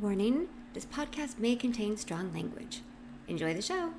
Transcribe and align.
Warning 0.00 0.48
this 0.72 0.84
podcast 0.86 1.38
may 1.38 1.54
contain 1.54 1.96
strong 1.96 2.32
language. 2.32 2.82
Enjoy 3.28 3.54
the 3.54 3.62
show. 3.62 3.90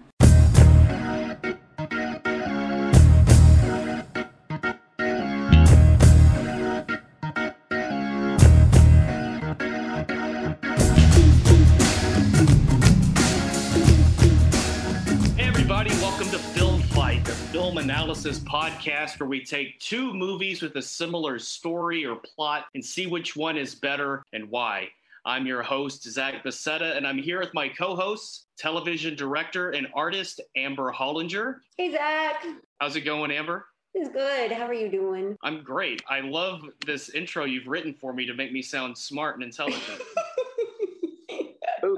Hey, 15.38 15.48
everybody, 15.48 15.92
welcome 16.02 16.28
to 16.28 16.38
Film 16.38 16.82
Fight, 16.82 17.24
the 17.24 17.32
film 17.32 17.78
analysis 17.78 18.40
podcast 18.40 19.18
where 19.22 19.30
we 19.30 19.46
take 19.46 19.80
two 19.80 20.14
movies 20.14 20.62
with 20.62 20.76
a 20.76 20.82
similar 20.82 21.40
story 21.40 22.06
or 22.06 22.18
plot 22.18 22.66
and 22.76 22.84
see 22.84 23.08
which 23.08 23.38
one 23.38 23.58
is 23.58 23.74
better 23.74 24.22
and 24.34 24.52
why. 24.52 24.90
I'm 25.28 25.48
your 25.48 25.64
host, 25.64 26.04
Zach 26.04 26.44
Beseda, 26.44 26.96
and 26.96 27.08
I'm 27.08 27.18
here 27.18 27.40
with 27.40 27.52
my 27.56 27.68
co 27.68 27.96
hosts, 27.96 28.46
television 28.60 29.16
director 29.16 29.72
and 29.72 29.88
artist, 29.96 30.40
Amber 30.56 30.94
Hollinger. 30.94 31.56
Hey, 31.78 31.92
Zach. 31.92 32.46
How's 32.80 32.96
it 32.96 33.02
going, 33.02 33.32
Amber? 33.32 33.66
It's 33.96 34.10
good. 34.10 34.52
How 34.52 34.68
are 34.68 34.74
you 34.74 34.88
doing? 34.88 35.36
I'm 35.42 35.64
great. 35.64 36.04
I 36.08 36.20
love 36.20 36.62
this 36.86 37.10
intro 37.10 37.46
you've 37.46 37.66
written 37.66 37.96
for 37.96 38.14
me 38.14 38.28
to 38.28 38.36
make 38.36 38.52
me 38.52 38.62
sound 38.62 38.96
smart 38.96 39.36
and 39.36 39.44
intelligent. 39.44 40.00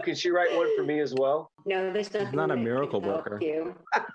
Can 0.08 0.16
she 0.16 0.30
write 0.30 0.56
one 0.56 0.74
for 0.74 0.84
me 0.84 1.02
as 1.02 1.14
well? 1.14 1.52
No, 1.66 1.92
there's 1.92 2.14
nothing. 2.14 2.34
not 2.34 2.50
a 2.50 2.56
miracle 2.56 3.02
help 3.02 3.26
worker. 3.26 3.42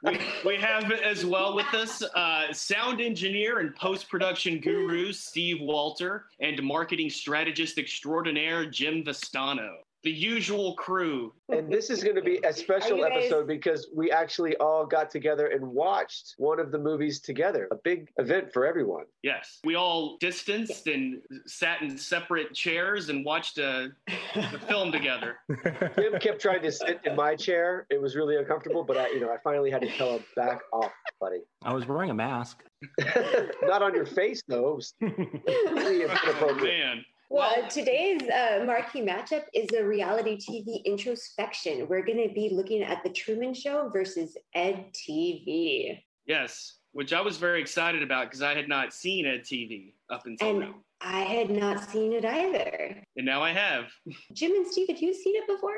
We, 0.02 0.18
we 0.42 0.56
have 0.56 0.90
as 0.90 1.26
well 1.26 1.54
with 1.54 1.66
us 1.74 2.02
uh, 2.02 2.50
sound 2.50 3.02
engineer 3.02 3.58
and 3.58 3.76
post 3.76 4.08
production 4.08 4.58
guru 4.58 5.12
Steve 5.12 5.58
Walter 5.60 6.24
and 6.40 6.62
marketing 6.62 7.10
strategist 7.10 7.76
extraordinaire 7.76 8.64
Jim 8.64 9.04
Vastano. 9.04 9.74
The 10.04 10.10
usual 10.10 10.74
crew. 10.74 11.32
And 11.50 11.70
this 11.72 11.88
is 11.90 12.02
going 12.02 12.16
to 12.16 12.22
be 12.22 12.38
a 12.44 12.52
special 12.52 12.98
guys- 12.98 13.12
episode 13.14 13.46
because 13.46 13.88
we 13.94 14.10
actually 14.10 14.56
all 14.56 14.84
got 14.84 15.10
together 15.10 15.46
and 15.48 15.64
watched 15.64 16.34
one 16.38 16.58
of 16.58 16.72
the 16.72 16.78
movies 16.78 17.20
together. 17.20 17.68
A 17.70 17.76
big 17.76 18.08
event 18.16 18.52
for 18.52 18.66
everyone. 18.66 19.04
Yes, 19.22 19.60
we 19.64 19.76
all 19.76 20.16
distanced 20.18 20.86
and 20.88 21.20
sat 21.46 21.82
in 21.82 21.96
separate 21.96 22.52
chairs 22.54 23.10
and 23.10 23.24
watched 23.24 23.58
uh, 23.58 23.88
a, 24.08 24.40
a 24.40 24.58
film 24.66 24.90
together. 24.90 25.36
Jim 25.96 26.18
kept 26.20 26.40
trying 26.40 26.62
to 26.62 26.72
sit 26.72 27.00
in 27.04 27.14
my 27.14 27.36
chair. 27.36 27.86
It 27.90 28.00
was 28.00 28.16
really 28.16 28.36
uncomfortable, 28.36 28.82
but 28.82 28.96
I, 28.98 29.08
you 29.10 29.20
know, 29.20 29.30
I 29.30 29.36
finally 29.44 29.70
had 29.70 29.82
to 29.82 29.88
tell 29.96 30.16
him 30.16 30.24
back 30.34 30.62
off, 30.72 30.92
buddy. 31.20 31.40
I 31.64 31.72
was 31.74 31.86
wearing 31.86 32.10
a 32.10 32.14
mask. 32.14 32.62
Not 33.62 33.82
on 33.82 33.94
your 33.94 34.06
face 34.06 34.42
though. 34.48 34.70
It 34.70 34.76
was 34.76 34.94
really 35.00 36.04
Oh, 36.04 36.08
inappropriate. 36.10 36.62
man. 36.64 37.04
Well, 37.32 37.66
today's 37.70 38.20
uh, 38.28 38.62
marquee 38.66 39.00
matchup 39.00 39.44
is 39.54 39.66
a 39.72 39.82
reality 39.82 40.36
TV 40.36 40.84
introspection. 40.84 41.88
We're 41.88 42.04
going 42.04 42.28
to 42.28 42.34
be 42.34 42.50
looking 42.52 42.82
at 42.82 43.02
The 43.02 43.08
Truman 43.08 43.54
Show 43.54 43.88
versus 43.90 44.36
Ed 44.54 44.92
TV. 44.92 45.98
Yes, 46.26 46.80
which 46.92 47.14
I 47.14 47.22
was 47.22 47.38
very 47.38 47.62
excited 47.62 48.02
about 48.02 48.26
because 48.26 48.42
I 48.42 48.54
had 48.54 48.68
not 48.68 48.92
seen 48.92 49.24
Ed 49.24 49.44
TV 49.44 49.94
up 50.10 50.26
until 50.26 50.50
And 50.50 50.60
now. 50.60 50.74
I 51.00 51.20
had 51.20 51.48
not 51.48 51.88
seen 51.88 52.12
it 52.12 52.26
either. 52.26 53.02
And 53.16 53.24
now 53.24 53.42
I 53.42 53.52
have. 53.52 53.86
Jim 54.34 54.52
and 54.54 54.66
Steve, 54.66 54.88
have 54.88 55.00
you 55.00 55.14
seen 55.14 55.34
it 55.36 55.46
before? 55.46 55.72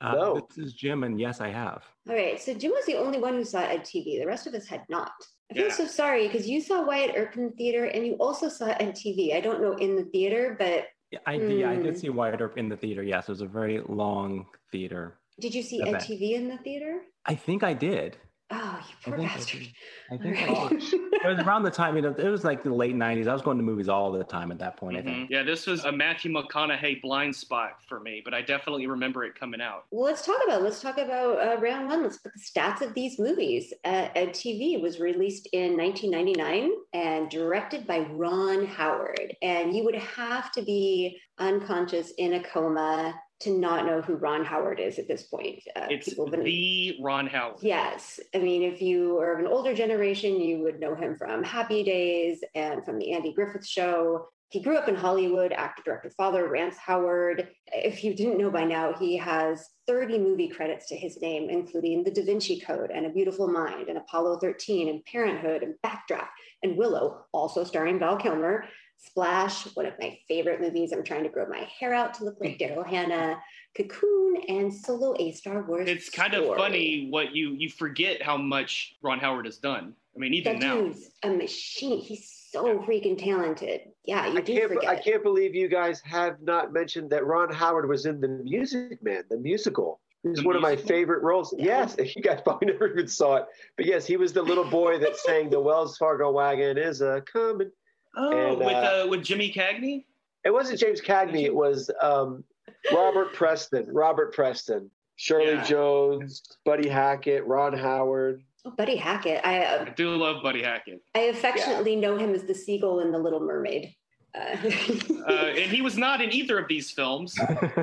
Uh, 0.00 0.12
No. 0.14 0.46
This 0.54 0.64
is 0.64 0.74
Jim, 0.74 1.02
and 1.02 1.18
yes, 1.20 1.40
I 1.40 1.48
have. 1.48 1.82
All 2.08 2.14
right, 2.14 2.40
so 2.40 2.54
Jim 2.54 2.70
was 2.70 2.86
the 2.86 2.94
only 2.96 3.18
one 3.18 3.34
who 3.34 3.44
saw 3.44 3.58
Ed 3.62 3.80
TV. 3.82 4.20
The 4.20 4.26
rest 4.28 4.46
of 4.46 4.54
us 4.54 4.68
had 4.68 4.84
not. 4.88 5.10
I 5.50 5.54
feel 5.54 5.66
Yeah. 5.66 5.72
so 5.72 5.86
sorry 5.88 6.28
because 6.28 6.48
you 6.48 6.60
saw 6.60 6.86
Wyatt 6.86 7.16
Earp 7.16 7.36
in 7.36 7.46
the 7.46 7.56
theater 7.56 7.86
and 7.86 8.06
you 8.06 8.14
also 8.14 8.48
saw 8.48 8.66
Ed 8.66 8.94
TV. 8.94 9.34
I 9.34 9.40
don't 9.40 9.60
know 9.60 9.72
in 9.74 9.96
the 9.96 10.04
theater, 10.04 10.54
but 10.56 10.86
Yeah, 11.10 11.18
I, 11.26 11.34
yeah, 11.34 11.70
I 11.70 11.76
Hmm. 11.76 11.82
did 11.82 11.98
see 11.98 12.08
Wyatt 12.08 12.40
Earp 12.40 12.56
in 12.56 12.68
the 12.68 12.76
theater. 12.76 13.02
Yes, 13.02 13.28
it 13.28 13.32
was 13.32 13.40
a 13.40 13.46
very 13.46 13.80
long 13.88 14.46
theater. 14.70 15.16
did 15.40 15.54
you 15.54 15.62
see 15.62 15.82
I 15.82 15.88
Ed. 15.88 15.94
TV 16.02 16.34
in 16.34 16.48
the 16.48 16.58
theater? 16.58 17.00
I 17.24 17.34
think 17.34 17.62
I 17.62 17.72
did. 17.72 18.18
Oh, 18.52 18.80
you 18.88 19.12
I 19.12 19.16
think 19.16 19.30
I 19.30 19.34
bastard. 19.34 19.62
I 20.10 20.16
think 20.16 20.48
All 20.48 20.56
I 20.66 20.68
right. 20.70 20.82
It 21.22 21.26
was 21.26 21.38
around 21.46 21.64
the 21.64 21.70
time, 21.70 21.96
you 21.96 22.02
know, 22.02 22.14
it 22.16 22.28
was 22.28 22.44
like 22.44 22.62
the 22.64 22.72
late 22.72 22.94
90s. 22.96 23.28
I 23.28 23.34
was 23.34 23.42
going 23.42 23.58
to 23.58 23.62
movies 23.62 23.90
all 23.90 24.10
the 24.10 24.24
time 24.24 24.50
at 24.50 24.58
that 24.60 24.78
point, 24.78 24.96
I 24.96 25.02
Mhm. 25.02 25.04
think. 25.04 25.30
Yeah, 25.30 25.42
this 25.42 25.66
was 25.66 25.84
a 25.84 25.92
Matthew 25.92 26.32
McConaughey 26.32 27.02
blind 27.02 27.36
spot 27.36 27.72
for 27.86 28.00
me, 28.00 28.22
but 28.24 28.32
I 28.32 28.40
definitely 28.40 28.86
remember 28.86 29.24
it 29.24 29.34
coming 29.34 29.60
out. 29.60 29.84
Well, 29.90 30.04
let's 30.06 30.24
talk 30.24 30.38
about 30.46 30.62
let's 30.62 30.80
talk 30.80 30.96
about 30.96 31.36
uh, 31.46 31.60
round 31.60 31.88
one. 31.88 32.02
Let's 32.02 32.16
put 32.16 32.32
the 32.32 32.40
stats 32.40 32.80
of 32.80 32.94
these 32.94 33.18
movies. 33.18 33.74
Uh, 33.84 34.08
Ed 34.14 34.30
TV 34.30 34.80
was 34.80 34.98
released 34.98 35.46
in 35.52 35.76
1999 35.76 36.70
and 36.94 37.28
directed 37.28 37.86
by 37.86 37.98
Ron 37.98 38.64
Howard. 38.64 39.36
And 39.42 39.76
you 39.76 39.84
would 39.84 39.96
have 39.96 40.50
to 40.52 40.62
be 40.62 41.20
unconscious 41.38 42.12
in 42.16 42.32
a 42.32 42.42
coma 42.42 43.14
to 43.40 43.50
not 43.58 43.86
know 43.86 44.02
who 44.02 44.14
Ron 44.16 44.44
Howard 44.44 44.78
is 44.80 44.98
at 44.98 45.08
this 45.08 45.22
point. 45.24 45.62
Uh, 45.74 45.86
It's 45.90 46.12
been- 46.14 46.44
the 46.44 46.96
Ron 47.00 47.26
Howard. 47.26 47.56
Yes. 47.62 48.20
I 48.34 48.38
mean, 48.38 48.62
if 48.62 48.82
you 48.82 49.18
are 49.18 49.32
of 49.34 49.40
an 49.40 49.46
older 49.46 49.74
generation, 49.74 50.40
you 50.40 50.58
would 50.60 50.78
know 50.78 50.94
him 50.94 51.16
from 51.16 51.42
Happy 51.42 51.82
Days 51.82 52.44
and 52.54 52.84
from 52.84 52.98
the 52.98 53.12
Andy 53.12 53.32
Griffith 53.32 53.66
Show. 53.66 54.28
He 54.50 54.60
grew 54.60 54.76
up 54.76 54.88
in 54.88 54.96
Hollywood, 54.96 55.52
actor, 55.52 55.82
director, 55.84 56.10
father, 56.10 56.48
Rance 56.48 56.76
Howard. 56.76 57.48
If 57.68 58.02
you 58.02 58.14
didn't 58.14 58.36
know 58.36 58.50
by 58.50 58.64
now, 58.64 58.92
he 58.94 59.16
has 59.16 59.64
30 59.86 60.18
movie 60.18 60.48
credits 60.48 60.88
to 60.88 60.96
his 60.96 61.20
name, 61.22 61.48
including 61.48 62.02
The 62.02 62.10
Da 62.10 62.24
Vinci 62.24 62.60
Code 62.60 62.90
and 62.90 63.06
A 63.06 63.10
Beautiful 63.10 63.46
Mind 63.46 63.88
and 63.88 63.96
Apollo 63.96 64.40
13 64.40 64.88
and 64.88 65.04
Parenthood 65.04 65.62
and 65.62 65.76
Backdraft 65.86 66.28
and 66.64 66.76
Willow, 66.76 67.24
also 67.32 67.62
starring 67.64 68.00
Val 68.00 68.16
Kilmer. 68.16 68.64
Splash, 69.02 69.64
one 69.74 69.86
of 69.86 69.94
my 69.98 70.18
favorite 70.28 70.60
movies. 70.60 70.92
I'm 70.92 71.02
trying 71.02 71.22
to 71.24 71.30
grow 71.30 71.46
my 71.48 71.66
hair 71.78 71.94
out 71.94 72.14
to 72.14 72.24
look 72.24 72.36
like 72.40 72.58
Daryl 72.58 72.86
Hannah. 72.86 73.38
Cocoon 73.76 74.36
and 74.48 74.72
Solo 74.74 75.14
A 75.18 75.32
Star 75.32 75.62
Wars. 75.62 75.88
It's 75.88 76.10
kind 76.10 76.34
of 76.34 76.56
funny 76.56 77.06
what 77.08 77.34
you 77.34 77.54
you 77.56 77.68
forget 77.70 78.20
how 78.20 78.36
much 78.36 78.96
Ron 79.00 79.20
Howard 79.20 79.46
has 79.46 79.58
done. 79.58 79.94
I 80.14 80.18
mean, 80.18 80.34
even 80.34 80.58
That 80.58 80.66
now. 80.66 80.74
dude's 80.80 81.10
a 81.22 81.30
machine. 81.30 82.00
He's 82.00 82.48
so 82.50 82.80
freaking 82.80 83.16
talented. 83.16 83.82
Yeah, 84.04 84.26
you 84.26 84.38
I 84.38 84.40
do 84.40 84.54
can't, 84.56 84.72
forget. 84.72 84.90
I 84.90 84.96
can't 84.96 85.22
believe 85.22 85.54
you 85.54 85.68
guys 85.68 86.00
have 86.00 86.42
not 86.42 86.72
mentioned 86.72 87.10
that 87.10 87.24
Ron 87.24 87.52
Howard 87.52 87.88
was 87.88 88.06
in 88.06 88.20
The 88.20 88.26
Music 88.28 89.00
Man, 89.02 89.22
the 89.30 89.36
musical. 89.38 90.00
It's 90.24 90.40
The 90.40 90.46
one 90.46 90.56
of 90.56 90.62
my 90.62 90.74
favorite 90.76 91.22
roles. 91.22 91.54
Yeah. 91.56 91.86
Yes, 91.96 91.96
you 92.16 92.22
guys 92.22 92.40
probably 92.42 92.72
never 92.72 92.88
even 92.90 93.06
saw 93.06 93.36
it. 93.36 93.44
But 93.76 93.86
yes, 93.86 94.04
he 94.04 94.16
was 94.16 94.32
the 94.32 94.42
little 94.42 94.64
boy 94.64 94.98
that 94.98 95.16
sang 95.16 95.48
the 95.48 95.60
Wells 95.60 95.96
Fargo 95.96 96.32
wagon 96.32 96.76
is 96.76 97.00
a 97.02 97.22
coming. 97.32 97.70
Oh, 98.16 98.50
And, 98.50 98.58
with 98.58 98.68
uh, 98.68 99.02
uh, 99.04 99.06
with 99.08 99.22
Jimmy 99.24 99.52
Cagney. 99.52 100.04
It 100.44 100.50
wasn't 100.50 100.80
James 100.80 101.00
Cagney. 101.00 101.44
It 101.44 101.54
was 101.54 101.90
um, 102.00 102.44
Robert 102.92 103.34
Preston. 103.34 103.86
Robert 103.92 104.32
Preston. 104.34 104.90
Shirley 105.16 105.52
Yeah. 105.52 105.64
Jones, 105.64 106.42
Buddy 106.64 106.88
Hackett, 106.88 107.44
Ron 107.46 107.76
Howard. 107.76 108.42
Oh, 108.64 108.70
Buddy 108.70 108.96
Hackett. 108.96 109.44
I 109.44 109.64
uh, 109.64 109.84
I 109.86 109.90
do 109.90 110.16
love 110.16 110.42
Buddy 110.42 110.62
Hackett, 110.62 111.02
I 111.14 111.20
affectionately 111.24 111.94
know 111.96 112.16
him 112.16 112.34
as 112.34 112.44
the 112.44 112.54
seagull 112.54 113.00
in 113.00 113.12
The 113.12 113.18
Little 113.18 113.40
Mermaid. 113.40 113.94
Uh, 114.34 114.38
uh, 115.28 115.32
and 115.32 115.70
he 115.70 115.82
was 115.82 115.98
not 115.98 116.20
in 116.22 116.32
either 116.32 116.58
of 116.58 116.68
these 116.68 116.90
films. 116.90 117.36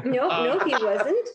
no, 0.06 0.28
no, 0.28 0.60
he 0.66 0.72
wasn't. 0.84 1.30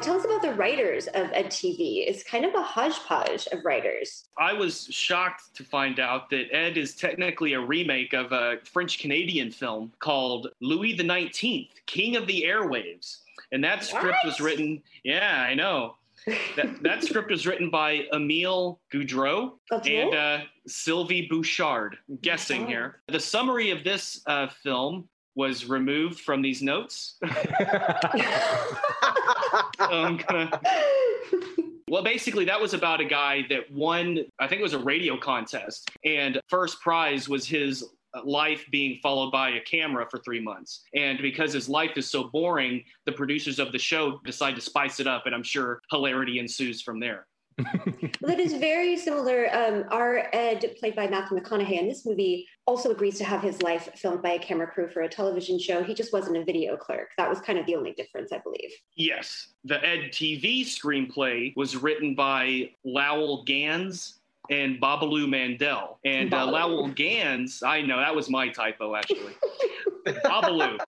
Tell 0.00 0.16
us 0.18 0.24
about 0.24 0.42
the 0.42 0.54
writers 0.54 1.06
of 1.08 1.30
Ed 1.32 1.46
TV. 1.46 2.06
It's 2.06 2.22
kind 2.22 2.44
of 2.44 2.54
a 2.54 2.62
hodgepodge 2.62 3.46
of 3.52 3.64
writers. 3.64 4.24
I 4.38 4.52
was 4.52 4.86
shocked 4.90 5.54
to 5.54 5.64
find 5.64 5.98
out 6.00 6.28
that 6.30 6.54
Ed 6.54 6.76
is 6.76 6.94
technically 6.94 7.54
a 7.54 7.60
remake 7.60 8.12
of 8.12 8.32
a 8.32 8.58
French 8.64 8.98
Canadian 8.98 9.50
film 9.50 9.92
called 10.00 10.48
Louis 10.60 10.94
the 10.94 11.04
Nineteenth, 11.04 11.70
King 11.86 12.16
of 12.16 12.26
the 12.26 12.44
Airwaves. 12.46 13.18
And 13.52 13.62
that 13.64 13.84
script 13.84 14.18
was 14.24 14.40
written, 14.40 14.82
yeah, 15.04 15.46
I 15.48 15.54
know. 15.54 15.96
That, 16.56 16.82
that 16.82 17.04
script 17.08 17.30
was 17.30 17.46
written 17.46 17.70
by 17.70 18.06
Emile 18.12 18.80
Gaudreault 18.92 19.52
and 19.70 20.14
uh, 20.14 20.40
Sylvie 20.66 21.28
Bouchard. 21.30 21.96
I'm 22.08 22.16
guessing 22.16 22.62
Bouchard. 22.62 22.70
here. 22.70 23.00
The 23.08 23.20
summary 23.20 23.70
of 23.70 23.84
this 23.84 24.22
uh, 24.26 24.48
film 24.48 25.08
was 25.34 25.66
removed 25.66 26.20
from 26.20 26.42
these 26.42 26.62
notes. 26.62 27.16
I'm 29.78 30.16
gonna 30.16 30.60
Well, 31.88 32.02
basically, 32.02 32.44
that 32.46 32.60
was 32.60 32.74
about 32.74 33.00
a 33.00 33.04
guy 33.04 33.44
that 33.50 33.70
won, 33.70 34.18
I 34.40 34.48
think 34.48 34.60
it 34.60 34.62
was 34.62 34.72
a 34.72 34.78
radio 34.78 35.16
contest, 35.16 35.90
and 36.04 36.40
first 36.48 36.80
prize 36.80 37.28
was 37.28 37.46
his 37.46 37.84
life 38.24 38.64
being 38.70 38.98
followed 39.02 39.30
by 39.30 39.50
a 39.50 39.60
camera 39.60 40.06
for 40.10 40.18
three 40.18 40.40
months. 40.40 40.82
And 40.94 41.18
because 41.20 41.52
his 41.52 41.68
life 41.68 41.92
is 41.96 42.10
so 42.10 42.24
boring, 42.24 42.84
the 43.06 43.12
producers 43.12 43.58
of 43.58 43.72
the 43.72 43.78
show 43.78 44.20
decide 44.24 44.54
to 44.54 44.60
spice 44.60 45.00
it 45.00 45.06
up, 45.06 45.26
and 45.26 45.34
I'm 45.34 45.42
sure 45.42 45.80
hilarity 45.90 46.38
ensues 46.38 46.80
from 46.80 47.00
there. 47.00 47.26
Well, 47.58 48.30
that 48.30 48.40
is 48.40 48.54
very 48.54 48.96
similar. 48.96 49.48
Um, 49.54 49.84
our 49.90 50.28
Ed, 50.32 50.74
played 50.78 50.96
by 50.96 51.06
Matthew 51.06 51.38
McConaughey 51.38 51.78
in 51.78 51.88
this 51.88 52.04
movie, 52.06 52.46
also 52.66 52.90
agrees 52.90 53.18
to 53.18 53.24
have 53.24 53.42
his 53.42 53.62
life 53.62 53.88
filmed 53.96 54.22
by 54.22 54.32
a 54.32 54.38
camera 54.38 54.66
crew 54.66 54.88
for 54.88 55.02
a 55.02 55.08
television 55.08 55.58
show. 55.58 55.82
He 55.82 55.94
just 55.94 56.12
wasn't 56.12 56.36
a 56.36 56.44
video 56.44 56.76
clerk. 56.76 57.10
That 57.18 57.28
was 57.28 57.40
kind 57.40 57.58
of 57.58 57.66
the 57.66 57.76
only 57.76 57.92
difference, 57.92 58.32
I 58.32 58.38
believe. 58.38 58.70
Yes, 58.96 59.48
the 59.64 59.84
Ed 59.84 60.10
TV 60.10 60.62
screenplay 60.62 61.54
was 61.56 61.76
written 61.76 62.14
by 62.14 62.70
Lowell 62.84 63.44
Ganz 63.44 64.20
and 64.50 64.80
Babaloo 64.80 65.28
Mandel. 65.28 65.98
And 66.04 66.32
uh, 66.34 66.46
Lowell 66.46 66.88
Ganz, 66.88 67.62
I 67.62 67.80
know 67.82 67.98
that 67.98 68.14
was 68.14 68.28
my 68.28 68.48
typo 68.48 68.94
actually. 68.94 69.34
Babaloo. 70.06 70.78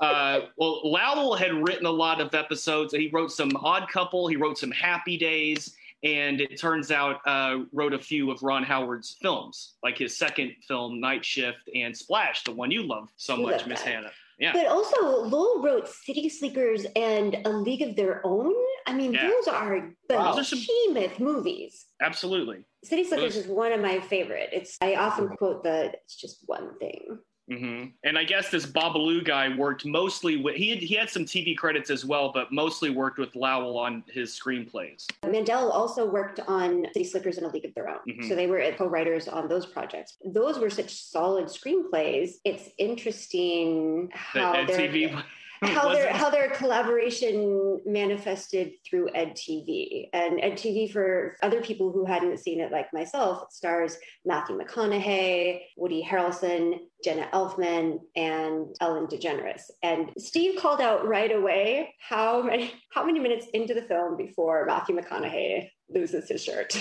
Uh, 0.00 0.46
well, 0.56 0.80
Lowell 0.84 1.36
had 1.36 1.52
written 1.52 1.86
a 1.86 1.90
lot 1.90 2.20
of 2.20 2.34
episodes. 2.34 2.92
He 2.92 3.08
wrote 3.12 3.30
some 3.30 3.52
Odd 3.56 3.88
Couple. 3.88 4.26
He 4.26 4.36
wrote 4.36 4.58
some 4.58 4.72
Happy 4.72 5.16
Days, 5.16 5.76
and 6.02 6.40
it 6.40 6.58
turns 6.58 6.90
out 6.90 7.20
uh, 7.26 7.58
wrote 7.72 7.94
a 7.94 7.98
few 7.98 8.30
of 8.30 8.42
Ron 8.42 8.62
Howard's 8.64 9.16
films, 9.20 9.74
like 9.82 9.98
his 9.98 10.16
second 10.16 10.52
film, 10.66 11.00
Night 11.00 11.24
Shift, 11.24 11.68
and 11.74 11.96
Splash, 11.96 12.44
the 12.44 12.52
one 12.52 12.70
you 12.70 12.82
love 12.82 13.08
so 13.16 13.36
much, 13.36 13.66
Miss. 13.66 13.80
Hannah. 13.82 14.10
Yeah. 14.38 14.52
But 14.52 14.66
also, 14.66 15.22
Lowell 15.24 15.62
wrote 15.62 15.88
City 15.88 16.28
Sleepers 16.28 16.84
and 16.96 17.36
A 17.44 17.50
League 17.50 17.82
of 17.82 17.94
Their 17.94 18.26
Own. 18.26 18.52
I 18.86 18.92
mean, 18.92 19.12
Yeah. 19.12 19.28
those 19.28 19.46
are 19.46 19.94
Wow. 20.10 20.34
Behemoth 20.34 21.20
movies. 21.20 21.86
Absolutely. 22.00 22.64
City 22.82 23.04
Slickers 23.04 23.36
is 23.36 23.46
one 23.46 23.70
of 23.72 23.80
my 23.80 24.00
favorite. 24.00 24.50
It's 24.52 24.76
I 24.80 24.96
often 24.96 25.28
quote 25.36 25.62
the 25.62 25.92
"It's 26.04 26.16
just 26.16 26.42
one 26.46 26.76
thing." 26.78 27.20
Hmm 27.50 27.86
And 28.04 28.16
I 28.16 28.24
guess 28.24 28.50
this 28.50 28.66
Babaloo 28.66 29.24
guy 29.24 29.54
worked 29.56 29.84
mostly 29.84 30.36
with 30.36 30.54
he 30.54 30.70
had, 30.70 30.78
he 30.78 30.94
had 30.94 31.10
some 31.10 31.24
TV 31.24 31.56
credits 31.56 31.90
as 31.90 32.04
well, 32.04 32.30
but 32.32 32.52
mostly 32.52 32.90
worked 32.90 33.18
with 33.18 33.34
Lowell 33.34 33.78
on 33.78 34.04
his 34.06 34.38
screenplays. 34.38 35.06
Mandel 35.28 35.70
also 35.70 36.08
worked 36.08 36.38
on 36.46 36.86
City 36.92 37.04
Slickers 37.04 37.38
and 37.38 37.46
A 37.46 37.50
League 37.50 37.64
of 37.64 37.74
Their 37.74 37.88
Own, 37.88 37.98
Mhm. 38.08 38.28
so 38.28 38.36
they 38.36 38.46
were 38.46 38.62
co-writers 38.78 39.26
on 39.26 39.48
those 39.48 39.66
projects. 39.66 40.18
Those 40.24 40.58
were 40.58 40.70
such 40.70 40.90
solid 40.90 41.46
screenplays. 41.46 42.34
It's 42.44 42.70
interesting 42.78 44.10
how 44.14 44.64
their 44.64 44.76
TV 44.76 45.10
how 45.66 45.92
their 45.92 46.12
how 46.12 46.28
their 46.28 46.50
collaboration 46.50 47.80
manifested 47.86 48.72
through 48.88 49.08
EdTV 49.14 50.08
and 50.12 50.40
EdTV 50.40 50.92
for 50.92 51.36
other 51.42 51.60
people 51.62 51.92
who 51.92 52.04
hadn't 52.04 52.38
seen 52.38 52.60
it 52.60 52.72
like 52.72 52.92
myself 52.92 53.46
stars 53.52 53.96
Matthew 54.24 54.58
McConaughey, 54.58 55.60
Woody 55.76 56.04
Harrelson, 56.04 56.78
Jenna 57.04 57.28
Elfman, 57.32 57.98
and 58.16 58.74
Ellen 58.80 59.06
DeGeneres. 59.06 59.62
And 59.84 60.10
Steve 60.18 60.60
called 60.60 60.80
out 60.80 61.06
right 61.06 61.30
away 61.30 61.94
how 62.00 62.42
many 62.42 62.72
how 62.90 63.04
many 63.04 63.20
minutes 63.20 63.46
into 63.54 63.72
the 63.72 63.82
film 63.82 64.16
before 64.16 64.64
Matthew 64.66 64.96
McConaughey 64.96 65.68
loses 65.88 66.28
his 66.28 66.42
shirt. 66.42 66.76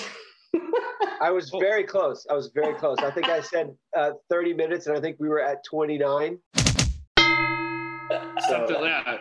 I 1.21 1.29
was 1.29 1.51
very 1.59 1.83
close. 1.83 2.25
I 2.31 2.33
was 2.33 2.49
very 2.55 2.73
close. 2.73 2.97
I 2.97 3.11
think 3.11 3.29
I 3.29 3.41
said 3.41 3.69
uh, 3.95 4.13
30 4.31 4.55
minutes, 4.55 4.87
and 4.87 4.97
I 4.97 4.99
think 4.99 5.17
we 5.19 5.29
were 5.29 5.39
at 5.39 5.63
29. 5.65 6.39
Something, 8.51 8.75
So 8.75 8.85
yeah. 8.85 9.17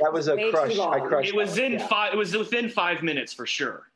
that 0.00 0.12
was 0.12 0.28
a 0.28 0.36
Way 0.36 0.44
too 0.44 0.50
crush. 0.50 0.72
I 0.74 0.76
long. 0.76 1.08
crushed. 1.08 1.28
It 1.30 1.34
was 1.36 1.54
that, 1.56 1.64
in 1.64 1.72
yeah. 1.72 1.86
five. 1.86 2.12
It 2.14 2.16
was 2.16 2.36
within 2.36 2.68
five 2.68 3.02
minutes 3.02 3.32
for 3.32 3.46
sure. 3.46 3.89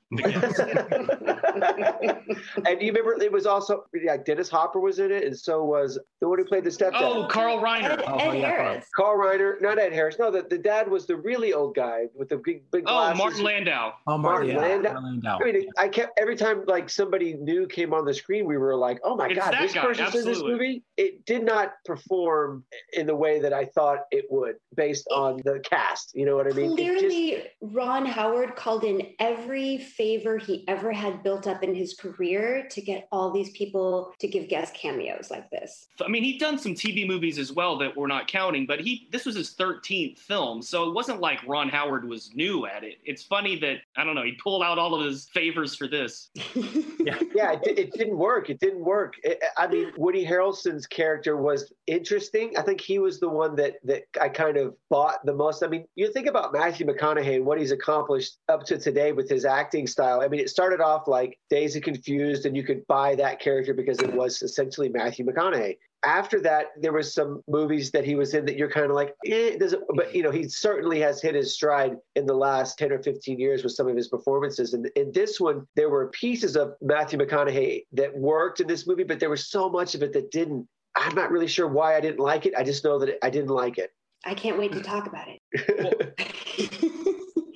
And 2.67 2.81
you 2.81 2.93
remember 2.93 3.23
it 3.23 3.33
was 3.33 3.47
also 3.47 3.85
yeah, 3.95 4.17
Dennis 4.17 4.49
Hopper 4.49 4.81
was 4.81 4.99
in 4.99 5.13
it, 5.13 5.25
and 5.25 5.37
so 5.37 5.65
was 5.65 5.99
the 6.21 6.29
one 6.29 6.39
who 6.39 6.45
played 6.45 6.65
the 6.65 6.71
stepdad. 6.71 6.93
Oh, 6.95 7.27
Carl 7.29 7.59
Ed, 7.59 7.63
Reiner. 7.63 8.03
Oh, 8.07 8.17
Ed 8.17 8.39
yeah, 8.39 8.47
Harris. 8.49 8.87
Carl 8.97 9.19
Reiner, 9.19 9.61
not 9.61 9.79
Ed 9.79 9.93
Harris. 9.93 10.17
No, 10.19 10.31
the, 10.31 10.43
the 10.43 10.59
dad 10.59 10.89
was 10.89 11.07
the 11.07 11.17
really 11.17 11.53
old 11.53 11.75
guy 11.75 12.07
with 12.15 12.29
the 12.29 12.37
big 12.37 12.71
big 12.71 12.85
oh, 12.87 12.93
Glasses. 12.93 13.21
Oh. 13.21 13.25
Martin 13.25 13.45
Landau. 13.45 13.93
Oh, 14.07 14.19
Martin 14.19 14.55
Martin 14.55 14.83
Landau. 14.83 15.01
Landau. 15.01 15.09
Landau. 15.09 15.39
I 15.41 15.53
mean, 15.53 15.71
I 15.79 15.89
kept 15.89 16.19
every 16.19 16.37
time 16.37 16.65
like 16.67 16.91
somebody 16.91 17.35
new 17.35 17.67
came 17.67 17.93
on 17.93 18.05
the 18.05 18.15
screen, 18.15 18.47
we 18.47 18.57
were 18.57 18.77
like, 18.77 19.01
"Oh 19.05 19.17
my 19.17 19.29
It's 19.29 19.39
god, 19.39 19.55
this 19.61 19.75
guy, 19.75 19.83
person's 19.83 20.15
in 20.15 20.25
this 20.25 20.43
movie!" 20.43 20.83
It 20.97 21.25
did 21.27 21.45
not 21.45 21.73
perform 21.85 22.65
in 22.93 23.07
the 23.07 23.17
way 23.17 23.41
that 23.41 23.53
I 23.53 23.65
thought 23.67 24.01
it 24.11 24.27
would, 24.31 24.57
based 24.77 25.07
on 25.11 25.41
the 25.45 25.61
cast. 25.65 26.13
You 26.15 26.27
know 26.27 26.37
what 26.37 26.47
I 26.47 26.51
mean? 26.51 26.73
It 26.73 26.77
just- 26.77 27.05
Clearly, 27.05 27.45
Ron 27.61 28.07
Howard 28.07 28.57
called 28.57 28.85
in 28.85 29.15
every 29.19 29.79
favor 30.05 30.37
he 30.37 30.65
ever 30.69 30.93
had 30.93 31.23
built 31.23 31.47
up 31.47 31.63
in 31.63 31.75
his 31.75 31.95
career 31.95 32.67
to 32.71 32.83
get 32.83 33.09
all 33.11 33.31
these 33.31 33.49
people 33.53 34.13
to 34.19 34.29
give 34.29 34.51
guest 34.51 34.75
cameos 34.75 35.31
like 35.31 35.49
this. 35.49 35.87
I 36.05 36.09
mean, 36.09 36.23
he'd 36.23 36.39
done 36.39 36.59
some 36.59 36.75
TV 36.75 37.07
movies 37.07 37.39
as 37.39 37.53
well 37.53 37.79
that 37.79 37.97
we're 37.97 38.07
not 38.07 38.29
counting, 38.29 38.67
but 38.67 38.81
he 38.81 39.09
this 39.13 39.25
was 39.25 39.35
his 39.35 39.55
13th 39.55 40.19
film, 40.19 40.61
so 40.61 40.87
it 40.87 40.93
wasn't 40.95 41.21
like 41.21 41.39
Ron 41.47 41.71
Howard 41.71 42.07
was 42.07 42.35
new 42.35 42.67
at 42.67 42.85
it. 42.85 42.97
It's 43.07 43.23
funny 43.23 43.59
that 43.61 43.79
I 43.97 44.05
don't 44.05 44.15
know 44.15 44.25
he 44.25 44.33
pulled 44.33 44.63
out 44.63 44.79
all 44.79 44.95
of 44.95 45.07
his 45.07 45.27
favors 45.33 45.75
for 45.75 45.89
this. 45.89 46.29
yeah, 46.55 47.53
it, 47.63 47.79
it 47.79 47.93
didn't 47.95 48.19
work. 48.19 48.51
It 48.51 48.61
didn't 48.61 48.85
work. 48.85 49.15
It- 49.23 49.43
I 49.57 49.67
mean, 49.69 49.91
Woody 49.97 50.27
Harrelson's 50.27 50.87
character 50.87 51.39
was 51.39 51.73
interesting. 51.87 52.59
I 52.59 52.63
think 52.63 52.83
he 52.83 52.99
was 52.99 53.21
the 53.21 53.29
one 53.31 53.57
that 53.57 53.77
that 53.85 54.03
I 54.21 54.29
kind 54.29 54.59
of 54.59 54.75
bought 54.91 55.25
the 55.25 55.33
most. 55.33 55.63
I 55.63 55.69
mean, 55.69 55.87
you 55.95 56.13
think 56.13 56.27
about 56.27 56.53
Matthew 56.53 56.87
McConaughey 56.87 57.37
and 57.37 57.47
what 57.47 57.59
he's 57.59 57.73
accomplished 57.73 58.37
up 58.51 58.65
to 58.65 58.77
today 58.77 59.13
with 59.13 59.31
his 59.31 59.47
acting 59.47 59.87
style. 59.95 60.21
I 60.21 60.29
mean, 60.29 60.41
it 60.41 60.51
started 60.51 60.81
off 60.81 61.07
like 61.07 61.39
Dazed 61.49 61.77
and 61.77 61.85
Confused, 61.85 62.47
and 62.47 62.57
you 62.57 62.65
could 62.65 62.85
buy 62.87 63.15
that 63.15 63.41
character 63.41 63.73
because 63.73 64.01
it 64.01 64.13
was 64.13 64.43
essentially 64.43 64.89
Matthew 64.89 65.25
McConaughey. 65.25 65.79
After 66.05 66.41
that, 66.41 66.67
there 66.79 66.93
was 66.93 67.15
some 67.15 67.43
movies 67.49 67.91
that 67.93 68.05
he 68.05 68.15
was 68.15 68.35
in 68.35 68.45
that 68.45 68.59
you're 68.59 68.71
kind 68.71 68.87
of 68.87 68.93
like, 68.93 69.15
eh, 69.25 69.57
does 69.57 69.73
it? 69.73 69.81
But 69.95 70.15
you 70.15 70.23
know, 70.23 70.33
he 70.33 70.49
certainly 70.49 71.01
has 71.01 71.23
hit 71.23 71.35
his 71.35 71.55
stride 71.55 71.97
in 72.17 72.27
the 72.27 72.35
last 72.35 72.77
ten 72.77 72.93
or 72.93 73.03
fifteen 73.03 73.39
years 73.39 73.63
with 73.63 73.73
some 73.73 73.89
of 73.89 73.97
his 73.97 74.09
performances. 74.09 74.75
And 74.75 74.91
in 74.97 75.13
this 75.13 75.41
one, 75.41 75.67
there 75.77 75.89
were 75.89 76.09
pieces 76.09 76.57
of 76.57 76.75
Matthew 76.83 77.19
McConaughey 77.19 77.85
that 77.93 78.15
worked 78.15 78.61
in 78.61 78.67
this 78.67 78.87
movie, 78.87 79.05
but 79.05 79.21
there 79.21 79.31
was 79.31 79.49
so 79.49 79.71
much 79.71 79.95
of 79.95 80.03
it 80.03 80.13
that 80.13 80.31
didn't. 80.31 80.67
I'm 80.97 81.15
not 81.15 81.31
really 81.31 81.49
sure 81.49 81.69
why 81.69 81.97
I 81.97 82.01
didn't 82.01 82.21
like 82.21 82.47
it. 82.47 82.55
I 82.57 82.65
just 82.65 82.85
know 82.85 82.99
that 82.99 83.25
I 83.25 83.31
didn't 83.31 83.51
like 83.51 83.79
it. 83.79 83.93
I 84.27 84.35
can't 84.35 84.59
wait 84.59 84.73
to 84.73 84.83
talk 84.83 85.07
about 85.07 85.29
it. 85.29 86.81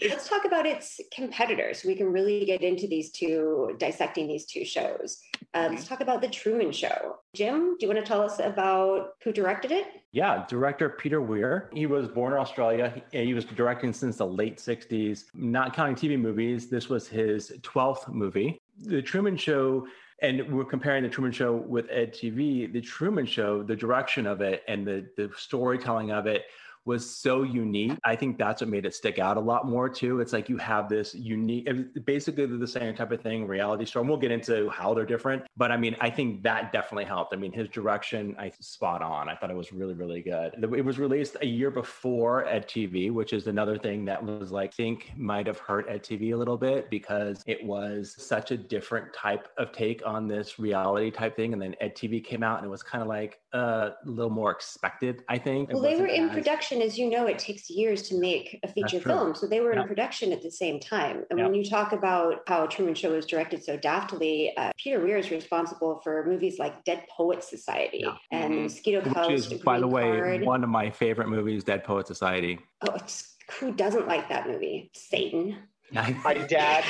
Let's 0.00 0.28
talk 0.28 0.44
about 0.44 0.66
its 0.66 1.00
competitors. 1.12 1.84
We 1.84 1.94
can 1.94 2.12
really 2.12 2.44
get 2.44 2.62
into 2.62 2.86
these 2.86 3.10
two, 3.10 3.74
dissecting 3.78 4.28
these 4.28 4.46
two 4.46 4.64
shows. 4.64 5.20
Uh, 5.54 5.68
let's 5.70 5.88
talk 5.88 6.00
about 6.00 6.20
The 6.20 6.28
Truman 6.28 6.72
Show. 6.72 7.16
Jim, 7.34 7.76
do 7.78 7.86
you 7.86 7.88
want 7.88 7.98
to 7.98 8.06
tell 8.06 8.22
us 8.22 8.38
about 8.38 9.14
who 9.24 9.32
directed 9.32 9.72
it? 9.72 9.86
Yeah, 10.12 10.44
director 10.48 10.90
Peter 10.90 11.20
Weir. 11.20 11.70
He 11.72 11.86
was 11.86 12.06
born 12.06 12.32
in 12.32 12.38
Australia. 12.38 13.02
He, 13.12 13.26
he 13.26 13.34
was 13.34 13.44
directing 13.44 13.92
since 13.92 14.16
the 14.16 14.26
late 14.26 14.58
60s. 14.58 15.24
Not 15.34 15.74
counting 15.74 15.96
TV 15.96 16.20
movies, 16.20 16.68
this 16.68 16.88
was 16.88 17.08
his 17.08 17.52
12th 17.62 18.08
movie. 18.12 18.60
The 18.80 19.02
Truman 19.02 19.36
Show, 19.36 19.86
and 20.22 20.52
we're 20.52 20.64
comparing 20.64 21.02
the 21.02 21.08
Truman 21.08 21.32
Show 21.32 21.56
with 21.56 21.86
Ed 21.90 22.14
TV. 22.14 22.72
The 22.72 22.80
Truman 22.80 23.26
Show, 23.26 23.62
the 23.62 23.76
direction 23.76 24.26
of 24.26 24.40
it 24.42 24.62
and 24.68 24.86
the, 24.86 25.06
the 25.16 25.30
storytelling 25.36 26.12
of 26.12 26.26
it 26.26 26.44
was 26.88 27.08
so 27.08 27.42
unique. 27.42 27.98
I 28.04 28.16
think 28.16 28.38
that's 28.38 28.62
what 28.62 28.70
made 28.70 28.86
it 28.86 28.94
stick 28.94 29.18
out 29.18 29.36
a 29.36 29.40
lot 29.40 29.66
more 29.66 29.90
too. 29.90 30.20
It's 30.20 30.32
like 30.32 30.48
you 30.48 30.56
have 30.56 30.88
this 30.88 31.14
unique, 31.14 31.68
basically 32.06 32.46
the 32.46 32.66
same 32.66 32.94
type 32.94 33.12
of 33.12 33.20
thing, 33.20 33.46
reality 33.46 33.84
show. 33.84 34.00
And 34.00 34.08
we'll 34.08 34.18
get 34.18 34.32
into 34.32 34.70
how 34.70 34.94
they're 34.94 35.04
different. 35.04 35.44
But 35.54 35.70
I 35.70 35.76
mean, 35.76 35.96
I 36.00 36.08
think 36.08 36.42
that 36.44 36.72
definitely 36.72 37.04
helped. 37.04 37.34
I 37.34 37.36
mean, 37.36 37.52
his 37.52 37.68
direction, 37.68 38.34
I 38.38 38.50
spot 38.58 39.02
on. 39.02 39.28
I 39.28 39.36
thought 39.36 39.50
it 39.50 39.56
was 39.56 39.70
really, 39.70 39.92
really 39.92 40.22
good. 40.22 40.54
It 40.62 40.84
was 40.84 40.98
released 40.98 41.36
a 41.42 41.46
year 41.46 41.70
before 41.70 42.46
Ed 42.46 42.66
TV, 42.66 43.12
which 43.12 43.34
is 43.34 43.46
another 43.46 43.76
thing 43.76 44.06
that 44.06 44.24
was 44.24 44.50
like, 44.50 44.70
I 44.70 44.72
think 44.72 45.12
might 45.14 45.46
have 45.46 45.58
hurt 45.58 45.86
Ed 45.90 46.02
TV 46.02 46.32
a 46.32 46.36
little 46.36 46.56
bit 46.56 46.88
because 46.88 47.42
it 47.46 47.62
was 47.62 48.14
such 48.16 48.50
a 48.50 48.56
different 48.56 49.12
type 49.12 49.48
of 49.58 49.72
take 49.72 50.06
on 50.06 50.26
this 50.26 50.58
reality 50.58 51.10
type 51.10 51.36
thing. 51.36 51.52
And 51.52 51.60
then 51.60 51.74
Ed 51.82 51.94
TV 51.94 52.24
came 52.24 52.42
out 52.42 52.58
and 52.58 52.66
it 52.66 52.70
was 52.70 52.82
kind 52.82 53.02
of 53.02 53.08
like 53.08 53.40
uh, 53.52 53.90
a 54.04 54.08
little 54.08 54.30
more 54.30 54.50
expected, 54.50 55.22
I 55.28 55.36
think. 55.36 55.70
Well, 55.70 55.82
they 55.82 56.00
were 56.00 56.06
in 56.06 56.28
as- 56.28 56.34
production, 56.34 56.77
as 56.82 56.98
you 56.98 57.08
know, 57.10 57.26
it 57.26 57.38
takes 57.38 57.68
years 57.70 58.02
to 58.08 58.18
make 58.18 58.58
a 58.62 58.68
feature 58.68 59.00
film. 59.00 59.34
So 59.34 59.46
they 59.46 59.60
were 59.60 59.74
Yeah. 59.74 59.82
in 59.82 59.88
production 59.88 60.32
at 60.32 60.42
the 60.42 60.50
same 60.50 60.78
time. 60.80 61.24
And 61.30 61.38
Yeah. 61.38 61.44
when 61.46 61.54
you 61.54 61.64
talk 61.64 61.92
about 61.92 62.42
how 62.46 62.66
Truman 62.66 62.94
Show 62.94 63.12
was 63.12 63.26
directed 63.26 63.62
so 63.64 63.76
daftly, 63.78 64.52
uh, 64.56 64.72
Peter 64.76 65.00
Weir 65.00 65.16
is 65.18 65.30
responsible 65.30 66.00
for 66.02 66.24
movies 66.26 66.58
like 66.58 66.84
Dead 66.84 67.04
Poets 67.08 67.48
Society 67.48 67.98
Yeah. 68.04 68.16
and 68.30 68.52
Mhm. 68.54 68.62
Mosquito 68.64 69.00
which 69.00 69.30
is, 69.32 69.46
by 69.62 69.78
the 69.80 69.88
way, 69.88 70.02
Card. 70.02 70.44
one 70.44 70.62
of 70.64 70.70
my 70.70 70.90
favorite 70.90 71.28
movies, 71.28 71.64
Dead 71.64 71.84
Poet 71.84 72.06
Society. 72.06 72.58
Oh, 72.82 72.94
it's, 72.94 73.36
who 73.60 73.72
doesn't 73.72 74.06
like 74.06 74.28
that 74.28 74.46
movie? 74.48 74.90
Satan. 74.94 75.56
My 75.90 76.34
dad, 76.34 76.84